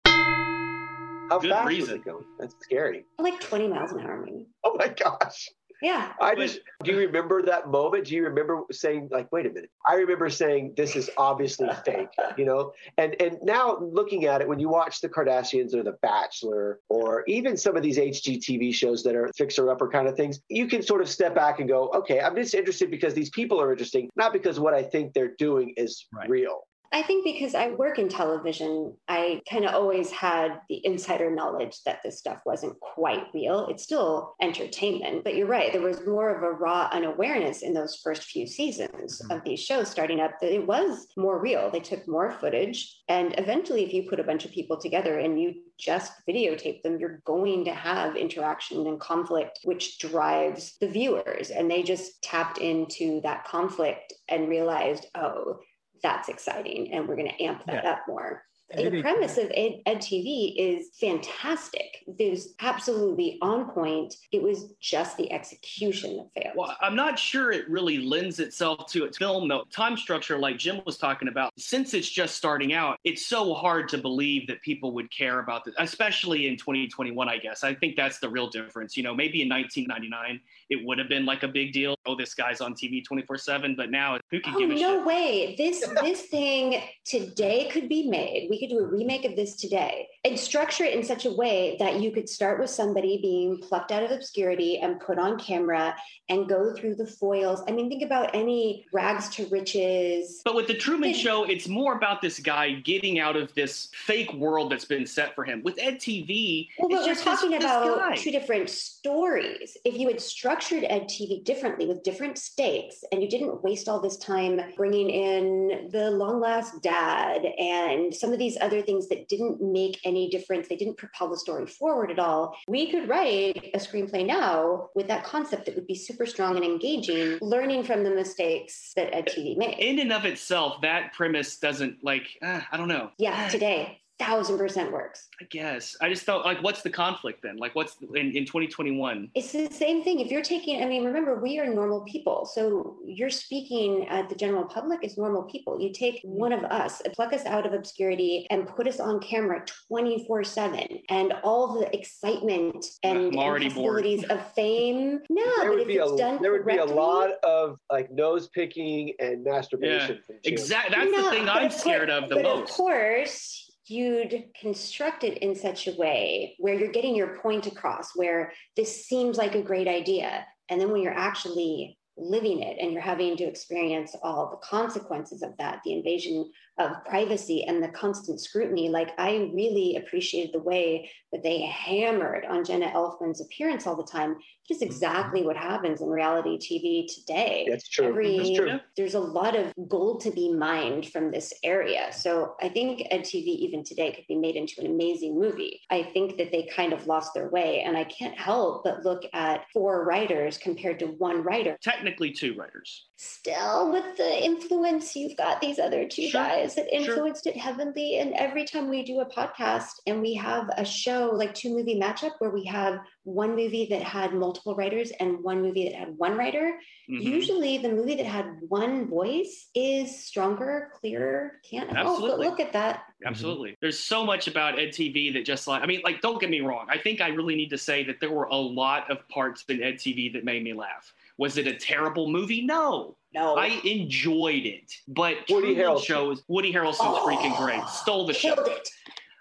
How 0.06 1.40
Good 1.40 1.52
fast 1.52 1.66
was 1.66 1.90
it 1.90 2.04
going? 2.04 2.26
That's 2.40 2.56
scary. 2.62 3.06
Like 3.18 3.40
20 3.40 3.70
miles 3.70 3.92
an 3.94 4.02
hour, 4.02 4.22
maybe. 4.26 4.48
Oh 4.66 4.76
my 4.78 4.90
gosh. 4.90 5.48
Yeah. 5.82 6.14
I 6.20 6.36
just 6.36 6.60
do 6.84 6.92
you 6.92 6.98
remember 7.00 7.42
that 7.44 7.70
moment? 7.70 8.06
Do 8.06 8.16
you 8.16 8.24
remember 8.24 8.62
saying 8.72 9.10
like, 9.12 9.32
wait 9.32 9.46
a 9.46 9.50
minute? 9.50 9.70
I 9.86 9.96
remember 9.96 10.30
saying 10.30 10.74
this 10.78 10.96
is 10.96 11.10
obviously 11.18 11.70
fake, 11.86 12.10
you 12.38 12.46
know? 12.46 12.74
And 12.98 13.20
and 13.22 13.40
now 13.42 13.78
looking 13.80 14.26
at 14.26 14.42
it, 14.42 14.48
when 14.48 14.60
you 14.60 14.70
watch 14.70 15.02
the 15.02 15.10
Kardashians 15.10 15.74
or 15.74 15.84
The 15.84 15.98
Bachelor 16.02 16.80
or 16.90 17.24
even 17.28 17.58
some 17.58 17.76
of 17.76 17.84
these 17.84 17.98
HGTV 17.98 18.74
shows 18.74 19.04
that 19.04 19.16
are 19.16 19.32
fixer 19.36 19.70
upper 19.72 19.90
kind 19.90 20.08
of 20.08 20.16
things, 20.16 20.40
you 20.50 20.68
can 20.68 20.82
sort 20.82 21.02
of 21.02 21.10
step 21.10 21.34
back 21.34 21.60
and 21.60 21.68
go, 21.68 21.90
okay, 21.90 22.20
I'm 22.20 22.36
just 22.36 22.54
interested 22.54 22.92
because 22.92 23.14
these 23.14 23.30
people 23.30 23.60
are 23.62 23.72
interesting, 23.72 24.10
not 24.16 24.34
because 24.34 24.60
what 24.60 24.74
I 24.74 24.84
think 24.84 25.14
they're 25.14 25.36
doing 25.38 25.74
is 25.78 26.06
Right. 26.14 26.30
real. 26.30 26.64
I 26.94 27.04
think 27.04 27.24
because 27.24 27.56
I 27.56 27.70
work 27.70 28.00
in 28.00 28.10
television, 28.10 28.98
I 29.08 29.42
kind 29.50 29.64
of 29.64 29.74
always 29.74 30.12
had 30.12 30.60
the 30.68 30.86
insider 30.86 31.32
knowledge 31.32 31.82
that 31.86 32.00
this 32.04 32.20
stuff 32.20 32.42
wasn't 32.46 32.78
quite 32.82 33.28
real. 33.34 33.68
It's 33.70 33.84
still 33.84 34.36
entertainment, 34.42 35.24
but 35.24 35.36
you're 35.36 35.48
right. 35.48 35.72
There 35.72 35.82
was 35.82 36.06
more 36.06 36.36
of 36.36 36.44
a 36.44 36.52
raw 36.52 36.90
unawareness 36.92 37.62
in 37.62 37.74
those 37.74 38.02
first 38.04 38.24
few 38.24 38.46
seasons 38.46 39.22
Mhm. 39.22 39.38
of 39.38 39.44
these 39.46 39.62
shows 39.62 39.90
starting 39.90 40.20
up 40.20 40.32
that 40.42 40.54
it 40.54 40.68
was 40.68 41.08
more 41.16 41.40
real. 41.40 41.70
They 41.70 41.80
took 41.80 42.06
more 42.10 42.32
footage. 42.32 43.02
And 43.08 43.34
eventually, 43.38 43.86
if 43.86 43.94
you 43.94 44.10
put 44.10 44.20
a 44.20 44.26
bunch 44.26 44.44
of 44.44 44.52
people 44.52 44.78
together 44.78 45.18
and 45.18 45.42
you 45.42 45.64
just 45.80 46.12
videotape 46.28 46.82
them, 46.82 47.00
you're 47.00 47.22
going 47.26 47.64
to 47.66 47.74
have 47.74 48.18
interaction 48.18 48.86
and 48.86 49.00
conflict, 49.00 49.60
which 49.64 49.98
drives 49.98 50.78
the 50.80 50.88
viewers. 50.90 51.52
And 51.52 51.72
they 51.72 51.84
just 51.84 52.22
tapped 52.22 52.58
into 52.58 53.22
that 53.22 53.46
conflict 53.46 54.14
and 54.28 54.50
realized, 54.50 55.08
oh, 55.16 55.60
that's 56.04 56.30
exciting 56.30 56.92
and 56.92 57.08
we're 57.08 57.16
going 57.16 57.30
to 57.30 57.44
amp 57.44 57.66
that 57.66 57.86
up 57.86 58.02
more 58.08 58.44
the 58.76 59.02
premise 59.02 59.38
of 59.38 59.52
Ed, 59.56 59.82
Ed 59.86 59.98
TV 59.98 60.56
is 60.58 60.90
fantastic. 61.00 61.98
It 62.18 62.30
was 62.30 62.54
absolutely 62.60 63.38
on 63.42 63.72
point. 63.72 64.16
It 64.32 64.42
was 64.42 64.74
just 64.80 65.18
the 65.18 65.32
execution 65.32 66.18
that 66.18 66.42
failed. 66.44 66.56
Well, 66.58 66.76
I'm 66.82 66.96
not 66.96 67.18
sure 67.18 67.52
it 67.52 67.70
really 67.70 68.00
lends 68.00 68.40
itself 68.40 68.88
to 68.92 69.06
its 69.06 69.18
film, 69.18 69.48
though. 69.48 69.64
Time 69.72 69.98
structure, 69.98 70.38
like 70.38 70.58
Jim 70.58 70.82
was 70.86 70.98
talking 70.98 71.28
about, 71.28 71.52
since 71.58 71.94
it's 71.94 72.10
just 72.10 72.36
starting 72.36 72.74
out, 72.74 72.98
it's 73.04 73.26
so 73.26 73.54
hard 73.54 73.90
to 73.90 73.98
believe 73.98 74.48
that 74.48 74.62
people 74.62 74.94
would 74.94 75.12
care 75.12 75.40
about 75.40 75.66
this, 75.66 75.76
especially 75.78 76.48
in 76.48 76.58
2021, 76.58 77.28
I 77.30 77.38
guess. 77.38 77.64
I 77.64 77.74
think 77.74 77.96
that's 77.96 78.20
the 78.20 78.30
real 78.30 78.50
difference. 78.50 78.96
You 78.98 79.04
know, 79.04 79.14
maybe 79.14 79.42
in 79.42 79.50
1999, 79.50 80.40
it 80.70 80.86
would 80.86 80.98
have 80.98 81.10
been 81.10 81.26
like 81.26 81.44
a 81.44 81.48
big 81.48 81.74
deal. 81.74 81.96
Oh, 82.06 82.16
this 82.16 82.34
guy's 82.34 82.62
on 82.62 82.74
TV 82.74 83.04
24 83.04 83.38
7, 83.38 83.76
but 83.76 83.92
now 83.92 84.18
who 84.30 84.40
can 84.40 84.54
Oh 84.56 84.60
give 84.60 84.70
a 84.70 84.74
no 84.76 84.98
shit? 85.00 85.06
way! 85.06 85.56
This 85.58 85.86
this 86.02 86.24
thing 86.24 86.82
today 87.06 87.70
could 87.72 87.88
be 87.90 88.08
made. 88.08 88.48
We 88.50 88.60
could 88.62 88.74
do 88.74 88.80
a 88.80 88.88
remake 88.88 89.26
of 89.26 89.36
this 89.36 89.56
today 89.56 90.08
and 90.24 90.40
structure 90.40 90.84
it 90.84 90.94
in 90.94 91.04
such 91.04 91.26
a 91.26 91.32
way 91.32 91.76
that 91.80 92.00
you 92.00 92.12
could 92.12 92.30
start 92.30 92.60
with 92.60 92.70
somebody 92.70 93.20
being 93.22 93.58
plucked 93.58 93.92
out 93.92 94.04
of 94.04 94.12
obscurity 94.12 94.78
and 94.80 95.00
put 95.00 95.18
on 95.18 95.38
camera 95.40 95.96
and 96.30 96.48
go 96.48 96.74
through 96.74 96.96
the 96.96 97.08
foils. 97.08 97.62
I 97.68 97.72
mean, 97.72 97.90
think 97.90 98.04
about 98.04 98.34
any 98.36 98.86
rags 98.94 99.30
to 99.30 99.48
riches. 99.48 100.42
But 100.46 100.56
with 100.56 100.68
the 100.68 100.76
Truman 100.76 101.14
Show, 101.14 101.44
it's 101.44 101.68
more 101.68 101.96
about 101.96 102.22
this 102.22 102.40
guy 102.40 102.74
getting 102.74 103.20
out 103.20 103.36
of 103.36 103.54
this 103.56 103.90
fake 103.94 104.32
world 104.34 104.72
that's 104.72 104.86
been 104.86 105.06
set 105.06 105.34
for 105.34 105.44
him. 105.44 105.62
With 105.64 105.80
Ed 105.80 105.96
TV, 105.96 106.70
Well, 106.78 106.90
we're 106.90 107.06
just 107.06 107.24
talking 107.24 107.52
this 107.52 107.64
about 107.64 107.98
guy. 107.98 108.16
two 108.16 108.32
different 108.32 108.70
stories. 108.70 109.76
If 109.84 109.98
you 109.98 110.08
had 110.08 110.22
structured 110.22 110.84
Ed 110.84 111.06
TV 111.06 111.44
differently 111.44 111.88
with 111.88 112.04
different 112.04 112.38
stakes 112.38 113.04
and 113.12 113.22
you 113.22 113.30
didn't 113.30 113.64
waste 113.64 113.90
all 113.90 114.00
this 114.00 114.18
time 114.18 114.62
bringing 114.78 115.10
in 115.10 115.90
the 115.92 116.12
long 116.12 116.40
last 116.40 116.82
dad 116.84 117.44
and 117.58 118.14
some 118.14 118.32
of 118.32 118.40
these 118.40 118.51
other 118.60 118.82
things 118.82 119.08
that 119.10 119.28
didn't 119.28 119.62
make 119.62 120.00
any 120.04 120.30
difference, 120.30 120.68
they 120.68 120.76
didn't 120.76 120.98
propel 120.98 121.30
the 121.30 121.38
story 121.38 121.66
forward 121.66 122.12
at 122.12 122.20
all, 122.20 122.56
we 122.68 122.92
could 122.92 123.08
write 123.08 123.72
a 123.74 123.78
screenplay 123.78 124.26
now 124.26 124.90
with 124.96 125.08
that 125.08 125.24
concept 125.24 125.66
that 125.66 125.76
would 125.76 125.88
be 125.88 125.96
super 125.96 126.26
strong 126.26 126.56
and 126.56 126.66
engaging, 126.66 127.38
learning 127.42 127.84
from 127.84 128.04
the 128.04 128.10
mistakes 128.10 128.92
that 128.96 129.14
Ed 129.16 129.28
TV 129.28 129.58
made. 129.58 129.78
in 129.80 130.00
and 130.00 130.12
of 130.12 130.26
itself, 130.26 130.82
that 130.82 131.14
premise 131.14 131.58
doesn't 131.58 132.04
like, 132.04 132.38
uh, 132.42 132.62
I 132.72 132.78
don't 132.78 132.88
know. 132.88 133.12
yeah, 133.18 133.48
today, 133.48 134.01
thousand 134.22 134.58
percent 134.58 134.92
works. 134.92 135.28
I 135.42 135.46
guess. 135.50 135.96
I 136.02 136.10
just 136.10 136.24
thought, 136.24 136.46
like, 136.46 136.62
what's 136.62 136.82
the 136.84 136.90
conflict 136.90 137.42
then? 137.42 137.58
Like, 137.58 137.74
what's 137.76 137.98
in, 138.16 138.36
in 138.36 138.46
2021? 138.46 139.32
It's 139.34 139.52
the 139.52 139.68
same 139.72 140.04
thing. 140.04 140.20
If 140.20 140.30
you're 140.32 140.44
taking, 140.44 140.84
I 140.84 140.86
mean, 140.86 141.04
remember, 141.04 141.40
we 141.40 141.60
are 141.60 141.66
normal 141.66 142.02
people. 142.02 142.46
So 142.46 142.98
you're 143.06 143.30
speaking 143.32 144.08
at 144.10 144.30
the 144.30 144.36
general 144.36 144.64
public 144.66 145.04
as 145.04 145.18
normal 145.18 145.44
people. 145.44 145.82
You 145.82 145.92
take 145.92 146.20
one 146.24 146.54
of 146.54 146.64
us, 146.66 147.02
pluck 147.14 147.34
us 147.34 147.46
out 147.46 147.66
of 147.66 147.74
obscurity, 147.74 148.46
and 148.52 148.68
put 148.68 148.88
us 148.88 149.00
on 149.00 149.20
camera 149.20 149.64
24 149.88 150.44
7. 150.44 151.00
And 151.10 151.34
all 151.44 151.80
the 151.80 151.94
excitement 151.98 152.86
and, 153.04 153.18
I'm 153.18 153.30
bored. 153.32 153.62
possibilities 153.64 154.24
of 154.26 154.40
fame. 154.54 155.20
No, 155.32 155.44
there 155.44 155.70
but 155.70 155.70
would 155.70 155.82
if 155.82 155.88
be 155.88 155.98
a 155.98 156.16
done 156.18 156.42
there 156.42 156.52
would 156.52 156.66
be 156.66 156.78
a 156.78 156.86
lot 156.86 157.32
of 157.44 157.78
like 157.90 158.12
nose 158.12 158.48
picking 158.50 159.14
and 159.20 159.44
masturbation 159.44 160.20
from 160.26 160.36
Jim. 160.44 160.54
Exactly. 160.54 160.96
That's 160.96 161.12
No, 161.12 161.24
the 161.26 161.30
thing 161.32 161.50
I'm 161.50 161.72
scared 161.72 162.10
course- 162.10 162.24
of 162.24 162.30
the 162.30 162.36
but 162.36 162.44
most. 162.44 162.70
Of 162.72 162.76
course, 162.76 163.71
you'd 163.92 164.46
construct 164.60 165.24
it 165.24 165.38
in 165.40 165.56
such 165.56 165.88
a 165.88 165.96
way 165.96 166.56
where 166.58 166.74
you're 166.74 166.92
getting 166.92 167.16
your 167.16 167.38
point 167.40 167.68
across, 167.68 168.16
where 168.16 168.54
this 168.76 169.06
seems 169.06 169.38
like 169.38 169.56
a 169.56 169.62
great 169.62 169.88
idea. 169.88 170.46
And 170.70 170.80
then 170.80 170.92
when 170.92 171.02
you're 171.02 171.14
actually 171.14 171.98
living 172.18 172.62
it 172.62 172.78
and 172.80 172.92
you're 172.92 173.02
having 173.02 173.36
to 173.38 173.44
experience 173.44 174.16
all 174.24 174.50
the 174.50 174.66
consequences 174.66 175.42
of 175.42 175.56
that, 175.58 175.82
the 175.84 175.94
invasion 175.94 176.50
of 176.78 177.04
privacy 177.06 177.64
and 177.66 177.84
the 177.84 177.90
constant 177.90 178.40
scrutiny, 178.42 178.90
like 178.90 179.10
I 179.18 179.50
really 179.54 179.98
appreciated 179.98 180.54
the 180.54 180.60
way 180.60 181.10
that 181.32 181.44
they 181.44 181.62
hammered 181.62 182.46
on 182.46 182.64
Jenna 182.66 182.88
Elfman's 182.88 183.42
appearance 183.42 183.86
all 183.86 183.96
the 183.96 184.04
time. 184.04 184.36
It 184.70 184.76
is 184.76 184.78
mm-hmm. 184.78 184.86
exactly 184.88 185.44
what 185.44 185.58
happens 185.58 186.00
in 186.02 186.08
reality 186.08 186.58
TV 186.58 187.06
today 187.14 187.68
That's 187.70 187.90
true. 187.90 188.06
every 188.08 188.38
That's 188.38 188.50
true. 188.58 188.80
there's 188.96 189.16
a 189.16 189.20
lot 189.20 189.56
of 189.56 189.74
gold 189.90 190.22
to 190.22 190.32
be 190.32 190.54
mined 190.54 191.10
from 191.10 191.30
this 191.32 191.52
area 191.64 192.08
so 192.14 192.56
i 192.62 192.70
think 192.70 193.02
edtv 193.12 193.34
even 193.34 193.84
today 193.84 194.14
could 194.14 194.28
be 194.28 194.36
made 194.36 194.56
into 194.56 194.76
an 194.80 194.86
amazing 194.88 195.38
movie 195.38 195.82
i 195.90 196.04
think 196.04 196.38
that 196.38 196.52
they 196.52 196.70
kind 196.74 196.94
of 196.94 197.06
lost 197.08 197.34
their 197.34 197.50
way 197.50 197.82
and 197.82 197.98
i 197.98 198.04
can't 198.06 198.38
help 198.40 198.84
but 198.84 199.04
look 199.04 199.24
at 199.34 199.66
four 199.74 200.06
writers 200.06 200.58
compared 200.58 201.00
to 201.00 201.08
one 201.08 201.44
writer 201.44 201.78
Technically, 201.82 202.32
two 202.32 202.54
writers. 202.56 203.08
still 203.18 203.92
with 203.92 204.16
the 204.18 204.44
influence 204.44 205.16
you've 205.16 205.38
got 205.38 205.60
these 205.60 205.80
other 205.80 206.08
two 206.08 206.30
Sure, 206.30 206.42
guys 206.42 206.71
that 206.76 206.88
sure. 206.90 207.00
influenced 207.00 207.48
it 207.48 207.58
heavily 207.58 208.20
and 208.20 208.34
every 208.34 208.66
time 208.66 208.90
we 208.90 209.04
do 209.04 209.20
a 209.20 209.26
podcast 209.26 209.94
and 210.08 210.22
we 210.22 210.34
have 210.34 210.70
a 210.78 210.86
show 210.86 211.32
like 211.34 211.54
two 211.54 211.74
movie 211.76 212.00
matchup 212.00 212.32
where 212.40 212.50
we 212.50 212.64
have 212.66 213.00
one 213.24 213.56
movie 213.56 213.88
that 213.90 214.02
had 214.02 214.34
multiple 214.34 214.76
writers 214.76 215.12
and 215.20 215.44
one 215.44 215.62
movie 215.62 215.86
that 215.86 215.96
had 215.96 216.18
one 216.18 216.38
writer 216.38 216.78
Mhm. 217.10 217.22
usually 217.22 217.78
the 217.78 217.90
movie 217.90 218.16
that 218.16 218.26
had 218.26 218.46
one 218.70 219.08
voice 219.08 219.70
is 219.76 220.24
stronger 220.26 220.92
clearer 221.00 221.60
can't 221.70 221.90
help 221.92 222.20
but 222.20 222.24
Absolutely. 222.24 222.48
look 222.48 222.60
at 222.60 222.74
that 222.74 223.04
Absolutely. 223.26 223.78
There's 223.82 224.00
so 224.00 224.26
much 224.26 224.48
about 224.48 224.80
EdTV 224.80 225.34
that 225.34 225.46
just 225.46 225.68
like, 225.68 225.84
I 225.84 225.86
mean, 225.86 226.02
like, 226.04 226.22
don't 226.22 226.40
get 226.40 226.50
me 226.50 226.62
wrong. 226.62 226.88
I 226.90 226.98
think 226.98 227.22
I 227.22 227.28
really 227.30 227.56
need 227.56 227.70
to 227.70 227.78
say 227.78 228.04
that 228.06 228.20
there 228.20 228.32
were 228.32 228.46
a 228.46 228.56
lot 228.56 229.12
of 229.12 229.28
parts 229.30 229.64
in 229.70 229.78
EdTV 229.78 230.34
that 230.34 230.44
made 230.44 230.64
me 230.64 230.74
laugh. 230.74 231.14
Was 231.38 231.58
it 231.58 231.68
a 231.68 231.74
terrible 231.74 232.30
movie? 232.30 232.62
No. 232.62 233.16
no 233.34 233.56
I 233.56 233.80
enjoyed 233.84 234.66
it. 234.66 234.92
But 235.08 235.38
Woody 235.50 235.74
Truman 235.74 235.76
Harrelson. 235.76 236.04
shows 236.06 236.44
Woody 236.48 236.74
Harrelson's 236.74 236.98
Oh, 237.02 237.26
freaking 237.28 237.58
great. 237.58 237.84
Stole 237.88 238.26
the 238.26 238.34
show. 238.34 238.56
killed 238.56 238.68
it 238.68 238.90